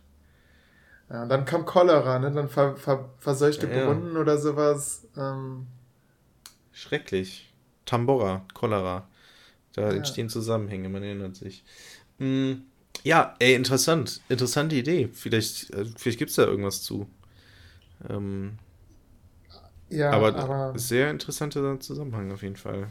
Ja, 1.10 1.26
dann 1.26 1.44
kam 1.44 1.64
Cholera, 1.64 2.18
ne? 2.18 2.30
Dann 2.30 2.48
ver, 2.48 2.76
ver, 2.76 3.08
verseuchte 3.18 3.68
ja, 3.68 3.84
Brunnen 3.84 4.14
ja. 4.14 4.20
oder 4.20 4.38
sowas. 4.38 5.06
Ähm. 5.16 5.66
Schrecklich. 6.72 7.52
Tambora, 7.86 8.44
Cholera. 8.52 9.08
Da 9.78 9.90
ja. 9.90 9.96
entstehen 9.96 10.28
Zusammenhänge, 10.28 10.88
man 10.88 11.02
erinnert 11.02 11.36
sich. 11.36 11.64
Hm, 12.18 12.62
ja, 13.04 13.34
ey, 13.38 13.54
interessant. 13.54 14.20
Interessante 14.28 14.76
Idee. 14.76 15.08
Vielleicht, 15.12 15.70
äh, 15.70 15.84
vielleicht 15.96 16.18
gibt 16.18 16.30
es 16.30 16.36
da 16.36 16.44
irgendwas 16.44 16.82
zu. 16.82 17.06
Ähm, 18.08 18.58
ja, 19.88 20.10
aber, 20.10 20.34
aber 20.34 20.78
sehr 20.78 21.10
interessanter 21.10 21.78
Zusammenhang 21.80 22.32
auf 22.32 22.42
jeden 22.42 22.56
Fall. 22.56 22.88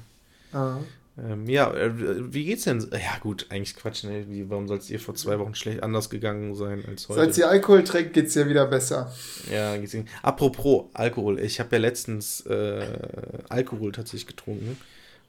Ah. 0.53 0.77
Ähm, 1.19 1.47
ja, 1.49 1.73
äh, 1.73 1.91
wie 2.33 2.45
geht's 2.45 2.65
denn? 2.65 2.79
Ja, 2.91 3.17
gut, 3.19 3.47
eigentlich 3.49 3.75
Quatsch, 3.75 4.03
ne? 4.03 4.25
Wie, 4.29 4.49
warum 4.49 4.67
soll 4.67 4.77
es 4.77 4.87
dir 4.87 4.99
vor 4.99 5.15
zwei 5.15 5.39
Wochen 5.39 5.55
schlecht 5.55 5.81
anders 5.81 6.09
gegangen 6.09 6.53
sein 6.53 6.85
als 6.87 7.09
heute? 7.09 7.21
Seit 7.21 7.33
sie 7.33 7.43
Alkohol 7.43 7.83
trinkt, 7.83 8.13
geht's 8.13 8.35
ihr 8.35 8.47
wieder 8.47 8.67
besser. 8.67 9.11
Ja, 9.51 9.75
geht's 9.77 9.95
ihr. 9.95 10.05
Apropos 10.21 10.85
Alkohol, 10.93 11.39
ich 11.39 11.59
habe 11.59 11.75
ja 11.75 11.81
letztens 11.81 12.41
äh, 12.45 12.85
Alkohol 13.49 13.91
tatsächlich 13.91 14.27
getrunken, 14.27 14.77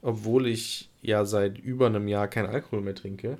obwohl 0.03 0.47
ich 0.47 0.88
ja 1.01 1.25
seit 1.25 1.57
über 1.57 1.87
einem 1.87 2.07
Jahr 2.07 2.27
kein 2.27 2.45
Alkohol 2.45 2.81
mehr 2.81 2.95
trinke. 2.95 3.37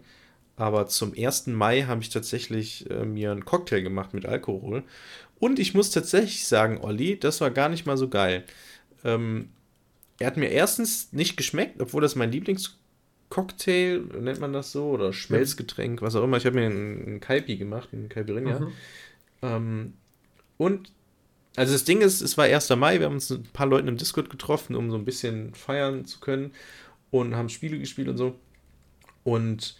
Aber 0.55 0.87
zum 0.87 1.13
1. 1.17 1.47
Mai 1.47 1.83
habe 1.83 2.01
ich 2.01 2.09
tatsächlich 2.09 2.89
äh, 2.89 3.05
mir 3.05 3.31
einen 3.31 3.45
Cocktail 3.45 3.81
gemacht 3.81 4.13
mit 4.13 4.25
Alkohol. 4.25 4.83
Und 5.39 5.57
ich 5.57 5.73
muss 5.73 5.89
tatsächlich 5.89 6.47
sagen, 6.47 6.79
Olli, 6.81 7.17
das 7.17 7.39
war 7.39 7.49
gar 7.49 7.69
nicht 7.69 7.85
mal 7.85 7.95
so 7.95 8.09
geil. 8.09 8.43
Ähm, 9.05 9.49
er 10.19 10.27
hat 10.27 10.35
mir 10.35 10.49
erstens 10.49 11.13
nicht 11.13 11.37
geschmeckt, 11.37 11.81
obwohl 11.81 12.01
das 12.01 12.15
mein 12.15 12.31
Lieblingscocktail, 12.33 13.99
nennt 14.19 14.41
man 14.41 14.51
das 14.51 14.73
so, 14.73 14.89
oder 14.89 15.13
Schmelzgetränk, 15.13 16.01
was 16.01 16.15
auch 16.17 16.25
immer. 16.25 16.35
Ich 16.35 16.45
habe 16.45 16.59
mir 16.59 16.65
einen 16.65 17.21
Kaipi 17.21 17.55
gemacht, 17.55 17.89
einen 17.93 18.09
Caipirinha. 18.09 18.59
Mhm. 18.59 18.73
Ähm, 19.41 19.93
und, 20.57 20.91
also 21.55 21.71
das 21.71 21.85
Ding 21.85 22.01
ist, 22.01 22.19
es 22.19 22.37
war 22.37 22.45
1. 22.45 22.69
Mai, 22.71 22.99
wir 22.99 23.05
haben 23.05 23.13
uns 23.13 23.29
ein 23.29 23.43
paar 23.53 23.67
Leuten 23.67 23.87
im 23.87 23.95
Discord 23.95 24.29
getroffen, 24.29 24.75
um 24.75 24.91
so 24.91 24.97
ein 24.97 25.05
bisschen 25.05 25.53
feiern 25.53 26.05
zu 26.05 26.19
können 26.19 26.51
und 27.11 27.35
haben 27.35 27.49
Spiele 27.49 27.79
gespielt 27.79 28.07
und 28.09 28.17
so. 28.17 28.39
Und 29.23 29.77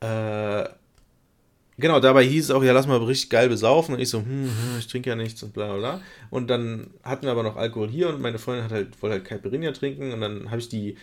äh, 0.00 0.64
Genau, 1.76 1.98
dabei 1.98 2.24
hieß 2.24 2.44
es 2.44 2.50
auch, 2.52 2.62
ja, 2.62 2.72
lass 2.72 2.86
mal 2.86 2.98
richtig 2.98 3.30
geil 3.30 3.48
besaufen. 3.48 3.96
Und 3.96 4.00
ich 4.00 4.08
so, 4.08 4.18
hm, 4.18 4.26
hm, 4.26 4.78
ich 4.78 4.86
trinke 4.86 5.10
ja 5.10 5.16
nichts 5.16 5.42
und 5.42 5.52
bla 5.52 5.66
bla 5.66 5.76
bla. 5.76 6.00
Und 6.30 6.48
dann 6.48 6.90
hatten 7.02 7.24
wir 7.24 7.32
aber 7.32 7.42
noch 7.42 7.56
Alkohol 7.56 7.88
hier 7.88 8.08
und 8.08 8.20
meine 8.20 8.38
Freundin 8.38 8.64
hat 8.64 8.70
halt, 8.70 9.02
wollte 9.02 9.14
halt 9.14 9.24
Caipirinha 9.24 9.72
trinken. 9.72 10.12
Und 10.12 10.20
dann 10.20 10.50
habe 10.50 10.60
ich 10.60 10.68
die, 10.68 10.96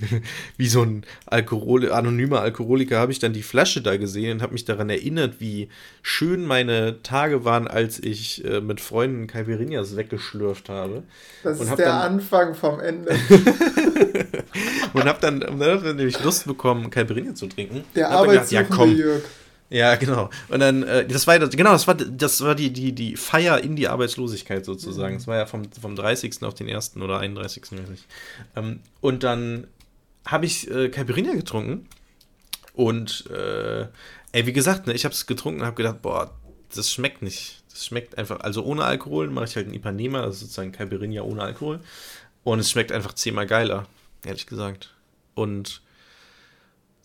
wie 0.56 0.66
so 0.66 0.82
ein 0.82 1.04
Alkohol, 1.26 1.92
anonymer 1.92 2.40
Alkoholiker, 2.40 2.98
habe 2.98 3.12
ich 3.12 3.20
dann 3.20 3.32
die 3.32 3.44
Flasche 3.44 3.80
da 3.80 3.96
gesehen 3.96 4.32
und 4.32 4.42
habe 4.42 4.54
mich 4.54 4.64
daran 4.64 4.90
erinnert, 4.90 5.36
wie 5.38 5.68
schön 6.02 6.44
meine 6.44 7.00
Tage 7.04 7.44
waren, 7.44 7.68
als 7.68 8.00
ich 8.02 8.44
äh, 8.44 8.60
mit 8.60 8.80
Freunden 8.80 9.28
Caipirinhas 9.28 9.96
weggeschlürft 9.96 10.68
habe. 10.68 11.04
Das 11.44 11.60
ist 11.60 11.78
der 11.78 11.86
dann, 11.86 12.14
Anfang 12.14 12.56
vom 12.56 12.80
Ende. 12.80 13.10
und 14.94 15.04
habe 15.04 15.18
dann, 15.20 15.38
dann 15.38 15.62
hab 15.62 15.84
nämlich 15.84 16.22
Lust 16.24 16.46
bekommen, 16.46 16.90
Caipirinha 16.90 17.36
zu 17.36 17.46
trinken. 17.46 17.84
Der 17.94 18.10
Arbeitssuchende 18.10 18.68
ja, 18.68 18.76
komm, 18.76 18.96
Jörg. 18.96 19.22
Ja, 19.70 19.96
genau. 19.96 20.30
Und 20.48 20.60
dann, 20.60 20.82
äh, 20.82 21.06
das 21.06 21.26
war 21.26 21.38
genau, 21.38 21.72
das 21.72 21.86
war, 21.86 21.94
das 21.94 22.40
war 22.40 22.54
die, 22.54 22.72
die, 22.72 22.92
die 22.92 23.16
Feier 23.16 23.62
in 23.62 23.76
die 23.76 23.88
Arbeitslosigkeit 23.88 24.64
sozusagen. 24.64 25.16
Es 25.16 25.26
mhm. 25.26 25.30
war 25.30 25.36
ja 25.36 25.46
vom, 25.46 25.70
vom 25.72 25.94
30. 25.94 26.42
auf 26.42 26.54
den 26.54 26.68
1. 26.68 26.96
oder 26.96 27.18
31. 27.18 27.72
weiß 27.72 27.90
ich. 27.92 28.06
Ähm, 28.56 28.80
und 29.00 29.22
dann 29.24 29.66
habe 30.26 30.46
ich 30.46 30.70
äh, 30.70 30.88
Caipirinha 30.88 31.34
getrunken. 31.34 31.86
Und, 32.72 33.26
äh, 33.30 33.86
ey, 34.32 34.46
wie 34.46 34.52
gesagt, 34.52 34.86
ne, 34.86 34.94
ich 34.94 35.04
habe 35.04 35.12
es 35.12 35.26
getrunken 35.26 35.60
und 35.60 35.66
habe 35.66 35.76
gedacht, 35.76 36.00
boah, 36.00 36.32
das 36.74 36.90
schmeckt 36.90 37.22
nicht. 37.22 37.62
Das 37.70 37.84
schmeckt 37.84 38.16
einfach, 38.16 38.40
also 38.40 38.64
ohne 38.64 38.84
Alkohol 38.84 39.28
mache 39.28 39.46
ich 39.46 39.56
halt 39.56 39.68
ein 39.68 39.74
Ipanema, 39.74 40.22
das 40.22 40.36
ist 40.36 40.40
sozusagen 40.40 40.72
Caipirinha 40.72 41.22
ohne 41.22 41.42
Alkohol. 41.42 41.80
Und 42.44 42.60
es 42.60 42.70
schmeckt 42.70 42.92
einfach 42.92 43.14
zehnmal 43.14 43.46
geiler, 43.46 43.86
ehrlich 44.24 44.46
gesagt. 44.46 44.94
Und 45.34 45.82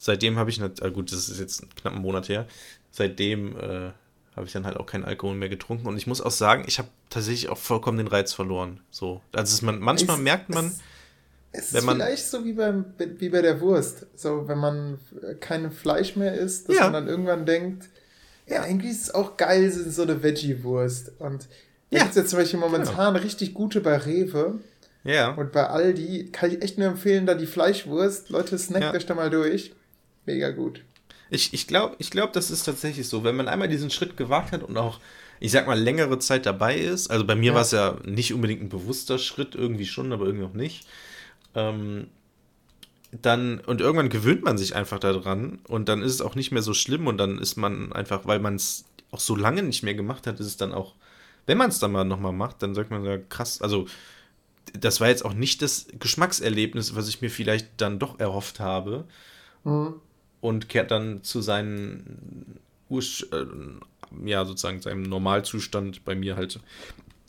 seitdem 0.03 0.37
habe 0.37 0.49
ich, 0.49 0.61
ah 0.61 0.89
gut, 0.89 1.13
das 1.13 1.29
ist 1.29 1.39
jetzt 1.39 1.75
knapp 1.77 1.93
einen 1.93 2.01
Monat 2.01 2.27
her, 2.27 2.45
seitdem 2.91 3.55
äh, 3.57 3.91
habe 4.35 4.45
ich 4.45 4.51
dann 4.51 4.65
halt 4.65 4.75
auch 4.75 4.85
keinen 4.85 5.05
Alkohol 5.05 5.35
mehr 5.35 5.47
getrunken. 5.47 5.87
Und 5.87 5.95
ich 5.95 6.07
muss 6.07 6.19
auch 6.19 6.31
sagen, 6.31 6.65
ich 6.67 6.77
habe 6.77 6.89
tatsächlich 7.09 7.49
auch 7.49 7.57
vollkommen 7.57 7.97
den 7.97 8.07
Reiz 8.07 8.33
verloren. 8.33 8.81
So. 8.91 9.21
Also 9.31 9.65
man, 9.65 9.79
manchmal 9.79 10.17
es, 10.17 10.23
merkt 10.23 10.49
man. 10.49 10.65
Es, 11.53 11.67
es 11.67 11.73
ist 11.73 11.85
man, 11.85 11.97
vielleicht 11.97 12.27
so 12.27 12.43
wie, 12.43 12.53
beim, 12.53 12.85
wie 12.97 13.29
bei 13.29 13.41
der 13.41 13.61
Wurst. 13.61 14.07
So, 14.15 14.47
wenn 14.47 14.57
man 14.57 14.99
kein 15.39 15.71
Fleisch 15.71 16.17
mehr 16.17 16.33
isst, 16.33 16.67
dass 16.67 16.77
ja. 16.77 16.83
man 16.83 16.93
dann 16.93 17.07
irgendwann 17.07 17.45
denkt, 17.45 17.89
ja, 18.45 18.61
eigentlich 18.61 18.91
ist 18.91 19.03
es 19.03 19.13
auch 19.13 19.37
geil, 19.37 19.71
so 19.71 20.01
eine 20.01 20.21
Veggie-Wurst. 20.21 21.13
Und 21.19 21.47
da 21.91 21.97
ja. 21.97 22.03
gibt 22.03 22.15
jetzt 22.15 22.31
zum 22.31 22.39
Beispiel 22.39 22.59
momentan 22.59 23.13
genau. 23.13 23.23
richtig 23.23 23.53
gute 23.53 23.79
bei 23.79 23.95
Rewe. 23.95 24.59
Ja. 25.05 25.31
Und 25.31 25.53
bei 25.53 25.65
Aldi 25.67 26.29
kann 26.33 26.51
ich 26.51 26.61
echt 26.61 26.77
nur 26.77 26.87
empfehlen, 26.87 27.25
da 27.25 27.35
die 27.35 27.45
Fleischwurst. 27.45 28.29
Leute, 28.29 28.57
snackt 28.57 28.83
ja. 28.83 28.93
euch 28.93 29.05
da 29.05 29.15
mal 29.15 29.29
durch 29.29 29.73
mega 30.25 30.51
gut. 30.51 30.81
Ich, 31.29 31.53
ich 31.53 31.67
glaube, 31.67 31.95
ich 31.97 32.11
glaub, 32.11 32.33
das 32.33 32.51
ist 32.51 32.63
tatsächlich 32.63 33.07
so. 33.07 33.23
Wenn 33.23 33.35
man 33.35 33.47
einmal 33.47 33.67
diesen 33.67 33.89
Schritt 33.89 34.17
gewagt 34.17 34.51
hat 34.51 34.61
und 34.61 34.77
auch, 34.77 34.99
ich 35.39 35.51
sag 35.51 35.65
mal, 35.65 35.79
längere 35.79 36.19
Zeit 36.19 36.45
dabei 36.45 36.77
ist, 36.77 37.09
also 37.09 37.25
bei 37.25 37.35
mir 37.35 37.51
ja. 37.51 37.53
war 37.55 37.63
es 37.63 37.71
ja 37.71 37.97
nicht 38.05 38.33
unbedingt 38.33 38.61
ein 38.61 38.69
bewusster 38.69 39.17
Schritt, 39.17 39.55
irgendwie 39.55 39.87
schon, 39.87 40.13
aber 40.13 40.25
irgendwie 40.25 40.45
auch 40.45 40.53
nicht. 40.53 40.87
Ähm, 41.55 42.07
dann, 43.11 43.59
und 43.61 43.81
irgendwann 43.81 44.09
gewöhnt 44.09 44.43
man 44.43 44.59
sich 44.59 44.75
einfach 44.75 44.99
daran 44.99 45.59
und 45.67 45.89
dann 45.89 46.03
ist 46.03 46.13
es 46.13 46.21
auch 46.21 46.35
nicht 46.35 46.51
mehr 46.51 46.61
so 46.61 46.73
schlimm 46.73 47.07
und 47.07 47.17
dann 47.17 47.39
ist 47.39 47.57
man 47.57 47.93
einfach, 47.93 48.25
weil 48.25 48.39
man 48.39 48.55
es 48.55 48.85
auch 49.11 49.19
so 49.19 49.35
lange 49.35 49.63
nicht 49.63 49.83
mehr 49.83 49.93
gemacht 49.95 50.25
hat, 50.27 50.39
ist 50.39 50.47
es 50.47 50.57
dann 50.57 50.71
auch, 50.71 50.95
wenn 51.45 51.57
man 51.57 51.69
es 51.69 51.79
dann 51.79 51.91
mal 51.91 52.05
nochmal 52.05 52.33
macht, 52.33 52.63
dann 52.63 52.73
sagt 52.73 52.89
man 52.89 53.05
ja 53.05 53.17
krass, 53.17 53.61
also 53.61 53.87
das 54.73 54.99
war 54.99 55.09
jetzt 55.09 55.25
auch 55.25 55.33
nicht 55.33 55.61
das 55.61 55.87
Geschmackserlebnis, 55.99 56.95
was 56.95 57.07
ich 57.07 57.21
mir 57.21 57.29
vielleicht 57.29 57.69
dann 57.77 57.99
doch 57.99 58.19
erhofft 58.19 58.59
habe. 58.59 59.05
Mhm 59.63 59.95
und 60.43 60.67
kehrt 60.67 60.91
dann 60.91 61.23
zu 61.23 61.41
seinen 61.41 62.59
äh, 62.91 63.45
ja, 64.25 64.43
sozusagen 64.43 64.81
seinem 64.81 65.03
Normalzustand 65.03 66.03
bei 66.03 66.15
mir 66.15 66.35
halt 66.35 66.59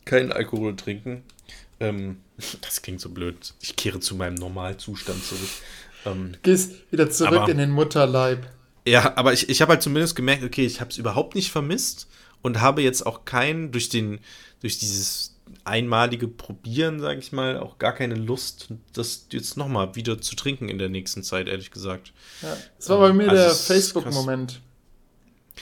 keinen 0.03 0.33
Alkohol 0.33 0.75
trinken. 0.75 1.23
Ähm, 1.79 2.17
das 2.61 2.81
klingt 2.81 2.99
so 2.99 3.09
blöd. 3.09 3.53
Ich 3.61 3.77
kehre 3.77 4.01
zu 4.01 4.15
meinem 4.15 4.35
Normalzustand 4.35 5.23
zurück. 5.23 5.49
Ähm, 6.05 6.33
Gehst 6.43 6.91
wieder 6.91 7.09
zurück 7.09 7.39
aber, 7.39 7.49
in 7.49 7.57
den 7.57 7.71
Mutterleib. 7.71 8.49
Ja, 8.85 9.15
aber 9.15 9.31
ich, 9.31 9.47
ich 9.47 9.61
habe 9.61 9.71
halt 9.71 9.81
zumindest 9.81 10.17
gemerkt, 10.17 10.43
okay, 10.43 10.65
ich 10.65 10.81
habe 10.81 10.91
es 10.91 10.97
überhaupt 10.97 11.35
nicht 11.35 11.51
vermisst 11.51 12.09
und 12.41 12.59
habe 12.59 12.81
jetzt 12.81 13.05
auch 13.05 13.23
keinen 13.23 13.71
durch 13.71 13.87
den, 13.87 14.19
durch 14.59 14.77
dieses 14.77 15.34
einmalige 15.63 16.27
Probieren, 16.27 16.99
sage 16.99 17.19
ich 17.19 17.31
mal, 17.31 17.57
auch 17.57 17.77
gar 17.77 17.93
keine 17.93 18.15
Lust, 18.15 18.69
das 18.93 19.27
jetzt 19.31 19.57
nochmal 19.57 19.95
wieder 19.95 20.19
zu 20.21 20.35
trinken 20.35 20.69
in 20.69 20.77
der 20.77 20.89
nächsten 20.89 21.23
Zeit, 21.23 21.47
ehrlich 21.47 21.71
gesagt. 21.71 22.13
Ja, 22.41 22.57
das 22.77 22.89
war 22.89 22.99
bei 22.99 23.13
mir 23.13 23.29
also 23.29 23.43
der 23.43 23.51
Facebook-Moment. 23.51 24.61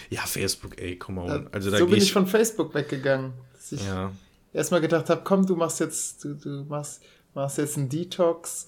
Ja, 0.10 0.22
Facebook, 0.22 0.82
ey, 0.82 0.98
come 0.98 1.22
on. 1.22 1.28
Ja, 1.28 1.49
also, 1.52 1.70
da 1.70 1.78
so 1.78 1.86
bin 1.88 1.98
ich 1.98 2.11
von 2.11 2.28
Facebook 2.28 2.74
weggegangen. 2.74 3.34
Dass 3.53 3.72
ich 3.72 3.86
ja. 3.86 4.11
erstmal 4.52 4.82
gedacht 4.82 5.10
habe, 5.10 5.22
komm, 5.24 5.45
du 5.45 5.56
machst 5.56 5.80
jetzt, 5.80 6.24
du, 6.24 6.34
du 6.34 6.65
machst, 6.68 7.02
machst 7.34 7.57
jetzt 7.57 7.78
einen 7.78 7.90
Detox, 7.90 8.68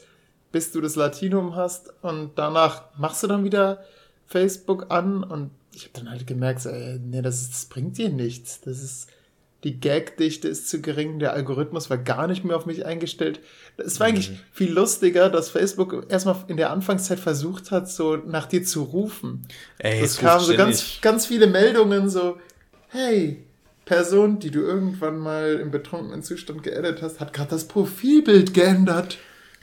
bis 0.51 0.71
du 0.71 0.81
das 0.81 0.95
Latinum 0.95 1.55
hast 1.55 1.91
und 2.01 2.31
danach 2.35 2.83
machst 2.97 3.23
du 3.23 3.27
dann 3.27 3.43
wieder 3.43 3.83
Facebook 4.27 4.89
an 4.89 5.23
und 5.23 5.51
ich 5.73 5.83
habe 5.83 5.93
dann 5.93 6.09
halt 6.09 6.25
gemerkt, 6.25 6.65
ey, 6.65 6.99
nee, 6.99 7.21
das, 7.21 7.49
das 7.49 7.65
bringt 7.65 7.97
dir 7.97 8.09
nichts. 8.09 8.61
Das 8.61 8.81
ist, 8.81 9.07
die 9.65 9.79
Gagdichte 9.79 10.47
ist 10.47 10.69
zu 10.69 10.79
gering, 10.79 11.17
der 11.17 11.33
Algorithmus 11.33 11.89
war 11.89 11.97
gar 11.97 12.27
nicht 12.27 12.45
mehr 12.45 12.55
auf 12.55 12.67
mich 12.67 12.85
eingestellt. 12.85 13.39
Es 13.77 13.99
war 13.99 14.07
mhm. 14.07 14.13
eigentlich 14.13 14.31
viel 14.53 14.71
lustiger, 14.71 15.27
dass 15.29 15.49
Facebook 15.49 16.05
erstmal 16.07 16.35
in 16.47 16.57
der 16.57 16.69
Anfangszeit 16.69 17.19
versucht 17.19 17.71
hat, 17.71 17.89
so 17.89 18.15
nach 18.15 18.45
dir 18.45 18.63
zu 18.63 18.83
rufen. 18.83 19.47
Ey, 19.79 20.01
es 20.01 20.19
kamen 20.19 20.45
so 20.45 20.55
ganz, 20.55 21.01
ganz 21.01 21.25
viele 21.25 21.47
Meldungen, 21.47 22.09
so, 22.09 22.37
hey, 22.89 23.43
Person, 23.85 24.37
die 24.37 24.51
du 24.51 24.61
irgendwann 24.61 25.17
mal 25.17 25.59
im 25.59 25.71
betrunkenen 25.71 26.21
Zustand 26.21 26.61
geedit 26.61 27.01
hast, 27.01 27.19
hat 27.19 27.33
gerade 27.33 27.49
das 27.49 27.67
Profilbild 27.67 28.53
geändert. 28.53 29.17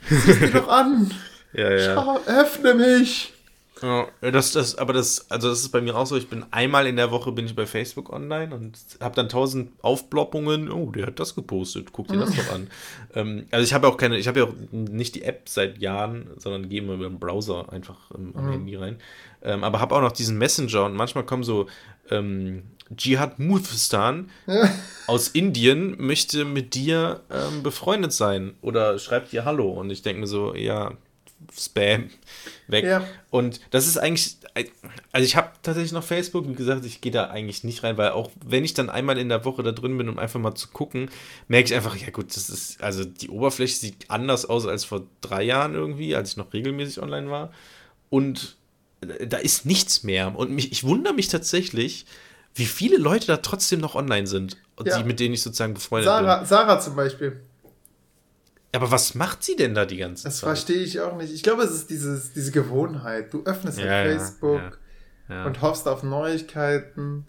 Sieh 0.09 0.33
dir 0.33 0.51
doch 0.53 0.67
an. 0.67 1.11
ja, 1.53 1.71
ja. 1.71 1.95
Schau, 1.95 2.19
öffne 2.25 2.73
mich. 2.73 3.33
Ja, 3.81 4.07
das, 4.21 4.53
das, 4.53 4.77
aber 4.77 4.93
das, 4.93 5.29
also 5.29 5.49
das 5.49 5.59
ist 5.59 5.69
bei 5.69 5.81
mir 5.81 5.95
auch 5.95 6.05
so, 6.05 6.15
ich 6.15 6.29
bin 6.29 6.45
einmal 6.51 6.87
in 6.87 6.95
der 6.95 7.11
Woche 7.11 7.31
bin 7.31 7.45
ich 7.45 7.55
bei 7.55 7.65
Facebook 7.65 8.13
online 8.13 8.53
und 8.53 8.77
habe 9.01 9.15
dann 9.15 9.29
tausend 9.29 9.71
Aufploppungen, 9.81 10.71
oh, 10.71 10.91
der 10.91 11.07
hat 11.07 11.19
das 11.19 11.35
gepostet, 11.35 11.91
guck 11.91 12.07
dir 12.07 12.19
das 12.19 12.35
doch 12.35 12.53
an. 12.53 12.69
ähm, 13.15 13.45
also 13.51 13.63
ich 13.63 13.73
habe 13.73 13.87
auch 13.87 13.97
keine, 13.97 14.17
ich 14.17 14.27
habe 14.27 14.39
ja 14.39 14.45
auch 14.45 14.53
nicht 14.71 15.15
die 15.15 15.23
App 15.23 15.49
seit 15.49 15.79
Jahren, 15.79 16.29
sondern 16.37 16.69
gehe 16.69 16.81
mal 16.81 16.95
über 16.95 17.09
den 17.09 17.19
Browser 17.19 17.71
einfach 17.73 18.11
ähm, 18.15 18.33
am 18.35 18.45
mhm. 18.45 18.51
Handy 18.51 18.75
rein. 18.75 18.97
Ähm, 19.41 19.63
aber 19.63 19.79
habe 19.79 19.95
auch 19.95 20.01
noch 20.01 20.13
diesen 20.13 20.37
Messenger 20.37 20.85
und 20.85 20.93
manchmal 20.93 21.25
kommen 21.25 21.43
so 21.43 21.67
ähm, 22.09 22.63
Jihad 22.97 23.39
Muthistan 23.39 24.29
aus 25.07 25.29
Indien 25.29 25.95
möchte 25.99 26.45
mit 26.45 26.75
dir 26.75 27.21
ähm, 27.31 27.63
befreundet 27.63 28.13
sein 28.13 28.53
oder 28.61 28.99
schreibt 28.99 29.31
dir 29.31 29.45
Hallo 29.45 29.71
und 29.71 29.89
ich 29.89 30.03
denke 30.03 30.21
mir 30.21 30.27
so, 30.27 30.55
ja, 30.55 30.93
Spam 31.57 32.09
weg. 32.67 32.85
Ja. 32.85 33.03
Und 33.29 33.59
das 33.71 33.87
ist 33.87 33.97
eigentlich, 33.97 34.37
also 35.11 35.25
ich 35.25 35.35
habe 35.35 35.51
tatsächlich 35.61 35.91
noch 35.91 36.03
Facebook, 36.03 36.47
wie 36.47 36.55
gesagt, 36.55 36.85
ich 36.85 37.01
gehe 37.01 37.11
da 37.11 37.29
eigentlich 37.29 37.63
nicht 37.63 37.83
rein, 37.83 37.97
weil 37.97 38.11
auch 38.11 38.31
wenn 38.45 38.63
ich 38.63 38.73
dann 38.73 38.89
einmal 38.89 39.17
in 39.17 39.29
der 39.29 39.45
Woche 39.45 39.63
da 39.63 39.71
drin 39.71 39.97
bin, 39.97 40.09
um 40.09 40.19
einfach 40.19 40.39
mal 40.39 40.55
zu 40.55 40.69
gucken, 40.69 41.09
merke 41.47 41.67
ich 41.67 41.75
einfach, 41.75 41.95
ja 41.95 42.09
gut, 42.09 42.35
das 42.35 42.49
ist, 42.49 42.81
also 42.81 43.03
die 43.05 43.29
Oberfläche 43.29 43.75
sieht 43.75 44.09
anders 44.09 44.45
aus 44.45 44.65
als 44.65 44.85
vor 44.85 45.03
drei 45.21 45.43
Jahren 45.43 45.73
irgendwie, 45.73 46.15
als 46.15 46.31
ich 46.31 46.37
noch 46.37 46.53
regelmäßig 46.53 47.01
online 47.01 47.29
war. 47.29 47.51
Und 48.09 48.57
da 49.01 49.37
ist 49.37 49.65
nichts 49.65 50.03
mehr. 50.03 50.37
Und 50.37 50.51
mich, 50.51 50.71
ich 50.71 50.83
wundere 50.83 51.13
mich 51.13 51.27
tatsächlich, 51.27 52.05
wie 52.55 52.65
viele 52.65 52.97
Leute 52.97 53.27
da 53.27 53.37
trotzdem 53.37 53.79
noch 53.79 53.95
online 53.95 54.27
sind, 54.27 54.57
ja. 54.83 54.97
die, 54.97 55.03
mit 55.03 55.19
denen 55.19 55.33
ich 55.33 55.41
sozusagen 55.41 55.73
befreundet 55.73 56.05
Sarah, 56.05 56.37
bin. 56.37 56.47
Sarah 56.47 56.79
zum 56.79 56.95
Beispiel. 56.95 57.39
Aber 58.75 58.89
was 58.89 59.13
macht 59.13 59.43
sie 59.43 59.55
denn 59.55 59.75
da 59.75 59.85
die 59.85 59.97
ganze 59.97 60.23
das 60.23 60.39
Zeit? 60.39 60.49
Das 60.51 60.59
verstehe 60.59 60.83
ich 60.83 60.99
auch 60.99 61.15
nicht. 61.15 61.31
Ich 61.31 61.43
glaube, 61.43 61.61
es 61.63 61.71
ist 61.71 61.89
dieses, 61.89 62.33
diese 62.33 62.51
Gewohnheit. 62.51 63.31
Du 63.31 63.43
öffnest 63.43 63.79
ja, 63.79 63.85
halt 63.85 64.13
Facebook 64.13 64.79
ja, 65.29 65.35
ja. 65.35 65.45
und 65.45 65.61
hoffst 65.61 65.87
auf 65.87 66.01
Neuigkeiten. 66.01 67.27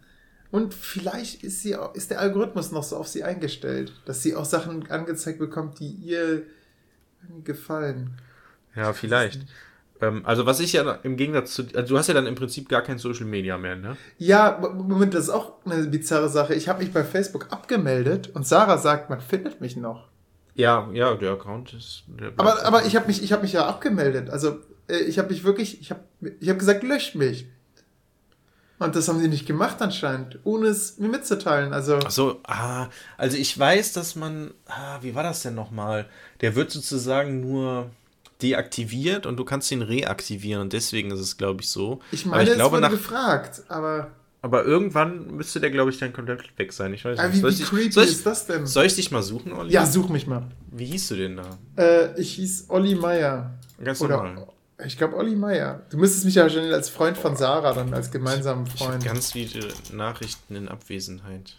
Und 0.51 0.73
vielleicht 0.73 1.45
ist, 1.45 1.63
sie 1.63 1.77
ist 1.93 2.11
der 2.11 2.21
Algorithmus 2.21 2.73
noch 2.73 2.83
so 2.83 2.97
auf 2.97 3.09
sie 3.09 3.25
eingestellt, 3.25 3.93
dass 4.07 4.23
sie 4.23 4.35
auch 4.35 4.47
Sachen 4.47 4.91
angezeigt 4.91 5.39
bekommt, 5.39 5.81
die 5.81 5.91
ihr 5.91 6.45
gefallen. 7.45 8.19
Ja, 8.75 8.93
vielleicht. 8.95 9.43
Ähm, 10.01 10.23
also 10.25 10.47
was 10.47 10.61
ich 10.61 10.73
ja 10.73 10.93
im 11.03 11.17
Gegensatz 11.17 11.55
zu, 11.55 11.65
also 11.75 11.95
du 11.95 11.99
hast 11.99 12.07
ja 12.07 12.15
dann 12.15 12.27
im 12.27 12.35
Prinzip 12.37 12.71
gar 12.71 12.83
kein 12.83 12.99
Social 12.99 13.27
Media 13.27 13.59
mehr, 13.59 13.77
ne? 13.77 13.97
Ja, 14.17 14.61
Moment, 14.75 15.13
das 15.13 15.25
ist 15.25 15.31
auch 15.31 15.55
eine 15.67 15.87
bizarre 15.89 16.31
Sache. 16.31 16.55
Ich 16.55 16.69
habe 16.69 16.83
mich 16.83 16.93
bei 16.93 17.05
Facebook 17.05 17.53
abgemeldet 17.53 18.31
und 18.35 18.47
Sarah 18.47 18.79
sagt, 18.79 19.11
man 19.11 19.21
findet 19.21 19.61
mich 19.61 19.77
noch. 19.77 20.09
Ja, 20.55 20.89
ja, 20.93 21.15
der 21.15 21.33
Account 21.33 21.73
ist. 21.73 22.05
Der 22.07 22.33
aber, 22.37 22.65
aber 22.65 22.85
ich 22.85 22.95
habe 22.97 23.07
mich, 23.07 23.23
ich 23.23 23.33
habe 23.33 23.43
mich 23.43 23.53
ja 23.53 23.67
abgemeldet. 23.67 24.31
Also 24.31 24.59
äh, 24.89 24.99
ich 24.99 25.19
habe 25.19 25.31
mich 25.31 25.45
wirklich, 25.45 25.81
ich 25.81 25.91
habe, 25.91 26.03
ich 26.41 26.49
habe 26.49 26.59
gesagt, 26.59 26.83
löscht 26.83 27.15
mich. 27.15 27.47
Und 28.79 28.97
das 28.97 29.09
haben 29.09 29.21
sie 29.21 29.29
nicht 29.29 29.47
gemacht 29.47 29.81
anscheinend, 29.81 30.39
ohne 30.45 30.67
es 30.67 30.99
mir 30.99 31.09
mitzuteilen. 31.09 31.73
Also. 31.73 31.99
Ach 32.05 32.11
so, 32.11 32.41
ah, 32.45 32.89
also 33.17 33.37
ich 33.37 33.57
weiß, 33.57 33.93
dass 33.93 34.17
man, 34.17 34.53
ah, 34.67 34.99
wie 35.01 35.15
war 35.15 35.23
das 35.23 35.43
denn 35.43 35.55
nochmal? 35.55 36.07
Der 36.41 36.57
wird 36.57 36.71
sozusagen 36.71 37.41
nur 37.41 37.91
deaktiviert 38.43 39.27
und 39.27 39.37
du 39.37 39.45
kannst 39.45 39.71
ihn 39.71 39.83
reaktivieren 39.83 40.61
und 40.61 40.73
deswegen 40.73 41.11
ist 41.13 41.21
es, 41.21 41.37
glaube 41.37 41.63
ich, 41.63 41.69
so. 41.71 42.01
Ich 42.11 42.27
meine, 42.27 42.51
ich 42.51 42.57
glaube, 42.57 42.81
nach, 42.81 42.91
gefragt, 42.91 43.63
aber. 43.69 44.11
Aber 44.45 44.63
irgendwann 44.67 45.29
müsste 45.29 45.59
der, 45.59 45.71
glaube 45.71 45.91
ich, 45.91 45.97
dann 45.97 46.13
komplett 46.13 46.43
weg 46.59 46.71
sein. 46.75 46.93
Ich 46.93 47.03
weiß 47.03 47.17
nicht. 47.17 47.33
Wie, 47.33 47.43
wie 47.43 47.49
ich, 47.49 47.65
creepy 47.65 48.01
ich, 48.03 48.11
ist 48.11 48.27
das 48.27 48.45
denn? 48.45 48.67
Soll 48.67 48.85
ich 48.85 48.95
dich 48.95 49.11
mal 49.11 49.23
suchen, 49.23 49.55
Olli? 49.55 49.73
Ja, 49.73 49.87
such 49.87 50.11
mich 50.11 50.27
mal. 50.27 50.51
Wie 50.71 50.85
hieß 50.85 51.09
du 51.09 51.15
denn 51.15 51.39
da? 51.39 51.59
Äh, 51.79 52.21
ich 52.21 52.35
hieß 52.35 52.67
Olli 52.69 52.95
Meier. 52.95 53.55
Ganz 53.83 54.03
Oder, 54.03 54.19
normal. 54.19 54.49
Ich 54.85 54.99
glaube, 54.99 55.17
Olli 55.17 55.35
Meier. 55.35 55.81
Du 55.89 55.97
müsstest 55.97 56.27
mich 56.27 56.35
ja 56.35 56.43
wahrscheinlich 56.43 56.75
als 56.75 56.91
Freund 56.91 57.17
von 57.17 57.37
Sarah 57.37 57.73
dann, 57.73 57.95
als 57.95 58.11
gemeinsamen 58.11 58.67
Freund. 58.67 59.03
Ich 59.03 59.09
ganz 59.09 59.33
viele 59.33 59.67
Nachrichten 59.95 60.57
in 60.57 60.69
Abwesenheit. 60.69 61.57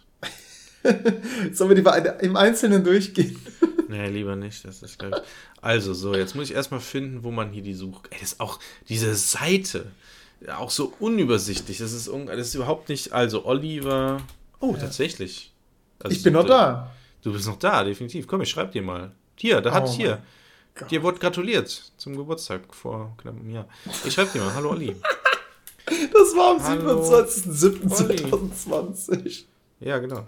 Sollen 1.54 1.76
wir 1.76 1.82
die 1.82 2.24
im 2.24 2.36
Einzelnen 2.36 2.84
durchgehen? 2.84 3.36
nee, 3.90 4.10
lieber 4.10 4.36
nicht. 4.36 4.64
Das 4.64 4.84
ist, 4.84 5.02
ich. 5.02 5.12
Also, 5.60 5.96
so, 5.96 6.14
jetzt 6.14 6.36
muss 6.36 6.52
ich 6.52 6.56
erstmal 6.56 6.82
finden, 6.82 7.24
wo 7.24 7.32
man 7.32 7.50
hier 7.50 7.64
die 7.64 7.74
sucht. 7.74 8.10
Ey, 8.12 8.20
das 8.20 8.34
ist 8.34 8.40
auch 8.40 8.60
diese 8.88 9.16
Seite 9.16 9.88
auch 10.56 10.70
so 10.70 10.94
unübersichtlich. 11.00 11.80
Das 11.80 11.92
ist, 11.92 12.08
das 12.08 12.48
ist 12.48 12.56
überhaupt 12.56 12.90
nicht. 12.90 13.14
Also, 13.14 13.46
Oliver. 13.46 14.22
Oh, 14.60 14.74
ja. 14.74 14.80
tatsächlich. 14.80 15.54
Also, 16.00 16.16
ich 16.16 16.24
bin 16.24 16.34
noch 16.34 16.46
da. 16.46 16.92
Du 17.22 17.34
bist 17.34 17.48
noch 17.48 17.58
da, 17.58 17.84
definitiv. 17.84 18.28
Komm, 18.28 18.42
ich 18.42 18.50
schreib 18.50 18.72
dir 18.72 18.82
mal. 18.82 19.12
Hier, 19.36 19.62
da 19.62 19.72
oh 19.72 19.74
hat 19.74 19.90
hier. 19.90 20.22
Gott. 20.76 20.92
Dir 20.92 21.04
wurde 21.04 21.20
gratuliert 21.20 21.92
zum 21.98 22.18
Geburtstag 22.18 22.74
vor 22.74 23.14
knapp 23.18 23.36
einem 23.36 23.50
Jahr. 23.50 23.68
Ich 24.06 24.14
schreib 24.14 24.32
dir 24.34 24.42
mal. 24.42 24.54
Hallo, 24.54 24.72
Olli. 24.72 24.96
Das 25.86 26.36
war 26.36 26.56
am 26.56 26.58
27.07.2020. 26.58 29.44
Ja, 29.80 30.00
genau. 30.00 30.26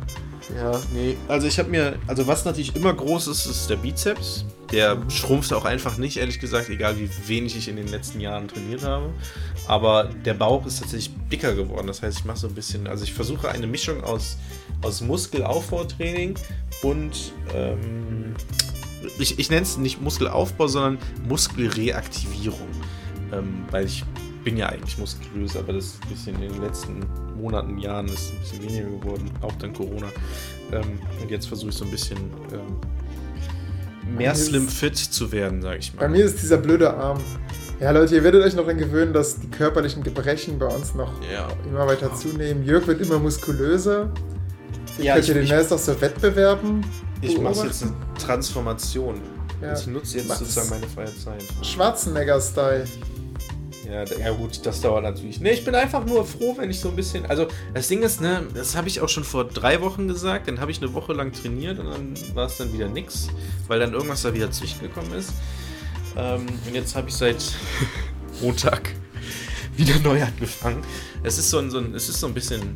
Ja, 0.55 0.81
nee. 0.93 1.15
Also 1.27 1.47
ich 1.47 1.59
habe 1.59 1.69
mir, 1.69 1.99
also 2.07 2.25
was 2.27 2.45
natürlich 2.45 2.75
immer 2.75 2.93
groß 2.93 3.27
ist, 3.27 3.45
ist 3.45 3.69
der 3.69 3.75
Bizeps. 3.75 4.45
Der 4.71 4.97
schrumpft 5.09 5.53
auch 5.53 5.65
einfach 5.65 5.97
nicht, 5.97 6.17
ehrlich 6.17 6.39
gesagt, 6.39 6.69
egal 6.69 6.97
wie 6.97 7.09
wenig 7.27 7.55
ich 7.55 7.67
in 7.67 7.75
den 7.75 7.87
letzten 7.87 8.19
Jahren 8.19 8.47
trainiert 8.47 8.83
habe. 8.83 9.11
Aber 9.67 10.05
der 10.05 10.33
Bauch 10.33 10.65
ist 10.65 10.79
tatsächlich 10.79 11.11
dicker 11.31 11.53
geworden. 11.53 11.87
Das 11.87 12.01
heißt, 12.01 12.19
ich 12.19 12.25
mache 12.25 12.37
so 12.37 12.47
ein 12.47 12.55
bisschen, 12.55 12.87
also 12.87 13.03
ich 13.03 13.13
versuche 13.13 13.49
eine 13.49 13.67
Mischung 13.67 14.03
aus, 14.03 14.37
aus 14.81 15.01
Muskelaufbautraining 15.01 16.35
und 16.81 17.33
ähm, 17.53 18.35
ich, 19.19 19.37
ich 19.39 19.49
nenne 19.49 19.63
es 19.63 19.77
nicht 19.77 20.01
Muskelaufbau, 20.01 20.67
sondern 20.67 20.97
Muskelreaktivierung. 21.27 22.67
Ähm, 23.31 23.65
weil 23.69 23.85
ich 23.85 24.03
bin 24.43 24.57
ja 24.57 24.67
eigentlich 24.67 24.97
muskulös, 24.97 25.55
aber 25.55 25.73
das 25.73 25.85
ist 25.85 26.03
ein 26.03 26.09
bisschen 26.09 26.41
in 26.41 26.53
den 26.53 26.61
letzten 26.61 27.28
Monaten, 27.39 27.77
Jahren 27.77 28.07
ist 28.07 28.31
ein 28.31 28.39
bisschen 28.39 28.63
weniger 28.63 28.89
geworden, 28.89 29.29
auch 29.41 29.53
dann 29.53 29.73
Corona. 29.73 30.07
Ähm, 30.71 30.99
und 31.21 31.31
jetzt 31.31 31.47
versuche 31.47 31.69
ich 31.69 31.75
so 31.75 31.85
ein 31.85 31.91
bisschen 31.91 32.17
ähm, 32.53 34.17
mehr 34.17 34.35
slim 34.35 34.67
fit 34.67 34.97
zu 34.97 35.31
werden, 35.31 35.61
sage 35.61 35.79
ich 35.79 35.93
mal. 35.93 36.01
Bei 36.01 36.09
mir 36.09 36.25
ist 36.25 36.41
dieser 36.41 36.57
blöde 36.57 36.93
Arm. 36.93 37.19
Ja, 37.79 37.91
Leute, 37.91 38.15
ihr 38.15 38.23
werdet 38.23 38.43
euch 38.43 38.55
noch 38.55 38.67
gewöhnen, 38.67 39.13
dass 39.13 39.39
die 39.39 39.47
körperlichen 39.47 40.03
Gebrechen 40.03 40.59
bei 40.59 40.67
uns 40.67 40.95
noch 40.95 41.13
ja. 41.31 41.47
immer 41.65 41.87
weiter 41.87 42.13
zunehmen. 42.13 42.65
Jörg 42.65 42.85
wird 42.87 43.01
immer 43.01 43.19
muskulöser. 43.19 44.11
Ihr 44.97 45.05
ja, 45.05 45.15
könnt 45.15 45.29
ihr 45.29 45.33
demnächst 45.35 45.71
auch 45.71 45.79
so 45.79 45.99
Wettbewerben. 46.01 46.85
Ich 47.21 47.39
mache 47.39 47.67
jetzt 47.67 47.83
eine 47.83 47.93
Transformation. 48.17 49.21
Ja. 49.61 49.73
Ich 49.77 49.87
nutze 49.87 50.17
jetzt 50.17 50.29
sozusagen 50.29 50.69
meine 50.69 50.87
freie 50.87 51.15
Zeit. 51.15 51.43
Schwarzenegger-Style. 51.61 52.85
Ja, 53.89 54.03
ja, 54.03 54.29
gut, 54.31 54.63
das 54.65 54.81
dauert 54.81 55.03
natürlich. 55.03 55.39
Ne, 55.39 55.51
ich 55.51 55.65
bin 55.65 55.73
einfach 55.73 56.05
nur 56.05 56.23
froh, 56.23 56.55
wenn 56.57 56.69
ich 56.69 56.79
so 56.79 56.89
ein 56.89 56.95
bisschen. 56.95 57.25
Also, 57.25 57.47
das 57.73 57.87
Ding 57.87 58.03
ist, 58.03 58.21
ne, 58.21 58.45
das 58.53 58.75
habe 58.75 58.87
ich 58.87 59.01
auch 59.01 59.09
schon 59.09 59.23
vor 59.23 59.45
drei 59.45 59.81
Wochen 59.81 60.07
gesagt. 60.07 60.47
Dann 60.47 60.59
habe 60.59 60.69
ich 60.69 60.79
eine 60.79 60.93
Woche 60.93 61.13
lang 61.13 61.31
trainiert 61.31 61.79
und 61.79 61.87
dann 61.87 62.13
war 62.35 62.45
es 62.45 62.57
dann 62.57 62.71
wieder 62.71 62.87
nix, 62.87 63.29
weil 63.67 63.79
dann 63.79 63.93
irgendwas 63.93 64.21
da 64.21 64.33
wieder 64.33 64.51
zwischengekommen 64.51 65.11
ist. 65.13 65.33
Ähm, 66.15 66.45
und 66.67 66.75
jetzt 66.75 66.95
habe 66.95 67.09
ich 67.09 67.15
seit 67.15 67.43
Montag 68.41 68.93
wieder 69.75 69.97
neu 69.99 70.21
angefangen. 70.21 70.83
Es 71.23 71.39
ist 71.39 71.49
so 71.49 71.57
ein, 71.57 71.71
so 71.71 71.79
ein, 71.79 71.95
es 71.95 72.09
ist 72.09 72.19
so 72.19 72.27
ein 72.27 72.33
bisschen 72.35 72.75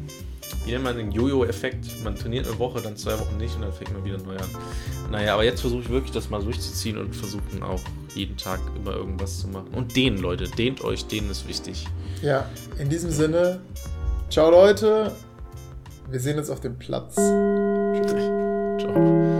wie 0.65 0.71
nennt 0.71 0.83
man 0.83 0.95
den 0.95 1.11
Jojo-Effekt? 1.11 2.03
Man 2.03 2.15
trainiert 2.15 2.47
eine 2.47 2.57
Woche, 2.59 2.81
dann 2.81 2.95
zwei 2.95 3.19
Wochen 3.19 3.37
nicht 3.37 3.55
und 3.55 3.61
dann 3.61 3.73
fängt 3.73 3.93
man 3.93 4.03
wieder 4.05 4.17
neu 4.17 4.37
an. 4.37 4.49
Naja, 5.11 5.33
aber 5.33 5.43
jetzt 5.43 5.61
versuche 5.61 5.81
ich 5.81 5.89
wirklich 5.89 6.11
das 6.11 6.29
mal 6.29 6.41
durchzuziehen 6.41 6.97
und 6.97 7.15
versuchen 7.15 7.63
auch 7.63 7.81
jeden 8.15 8.37
Tag 8.37 8.59
immer 8.75 8.95
irgendwas 8.95 9.39
zu 9.39 9.47
machen. 9.47 9.69
Und 9.73 9.95
dehnen, 9.95 10.19
Leute, 10.19 10.47
dehnt 10.47 10.83
euch, 10.83 11.05
dehnen 11.05 11.29
ist 11.29 11.47
wichtig. 11.47 11.87
Ja, 12.21 12.49
in 12.79 12.89
diesem 12.89 13.11
Sinne, 13.11 13.61
ciao 14.29 14.49
Leute, 14.49 15.11
wir 16.09 16.19
sehen 16.19 16.37
uns 16.37 16.49
auf 16.49 16.59
dem 16.59 16.77
Platz. 16.77 17.15
Tschüss. 17.15 19.32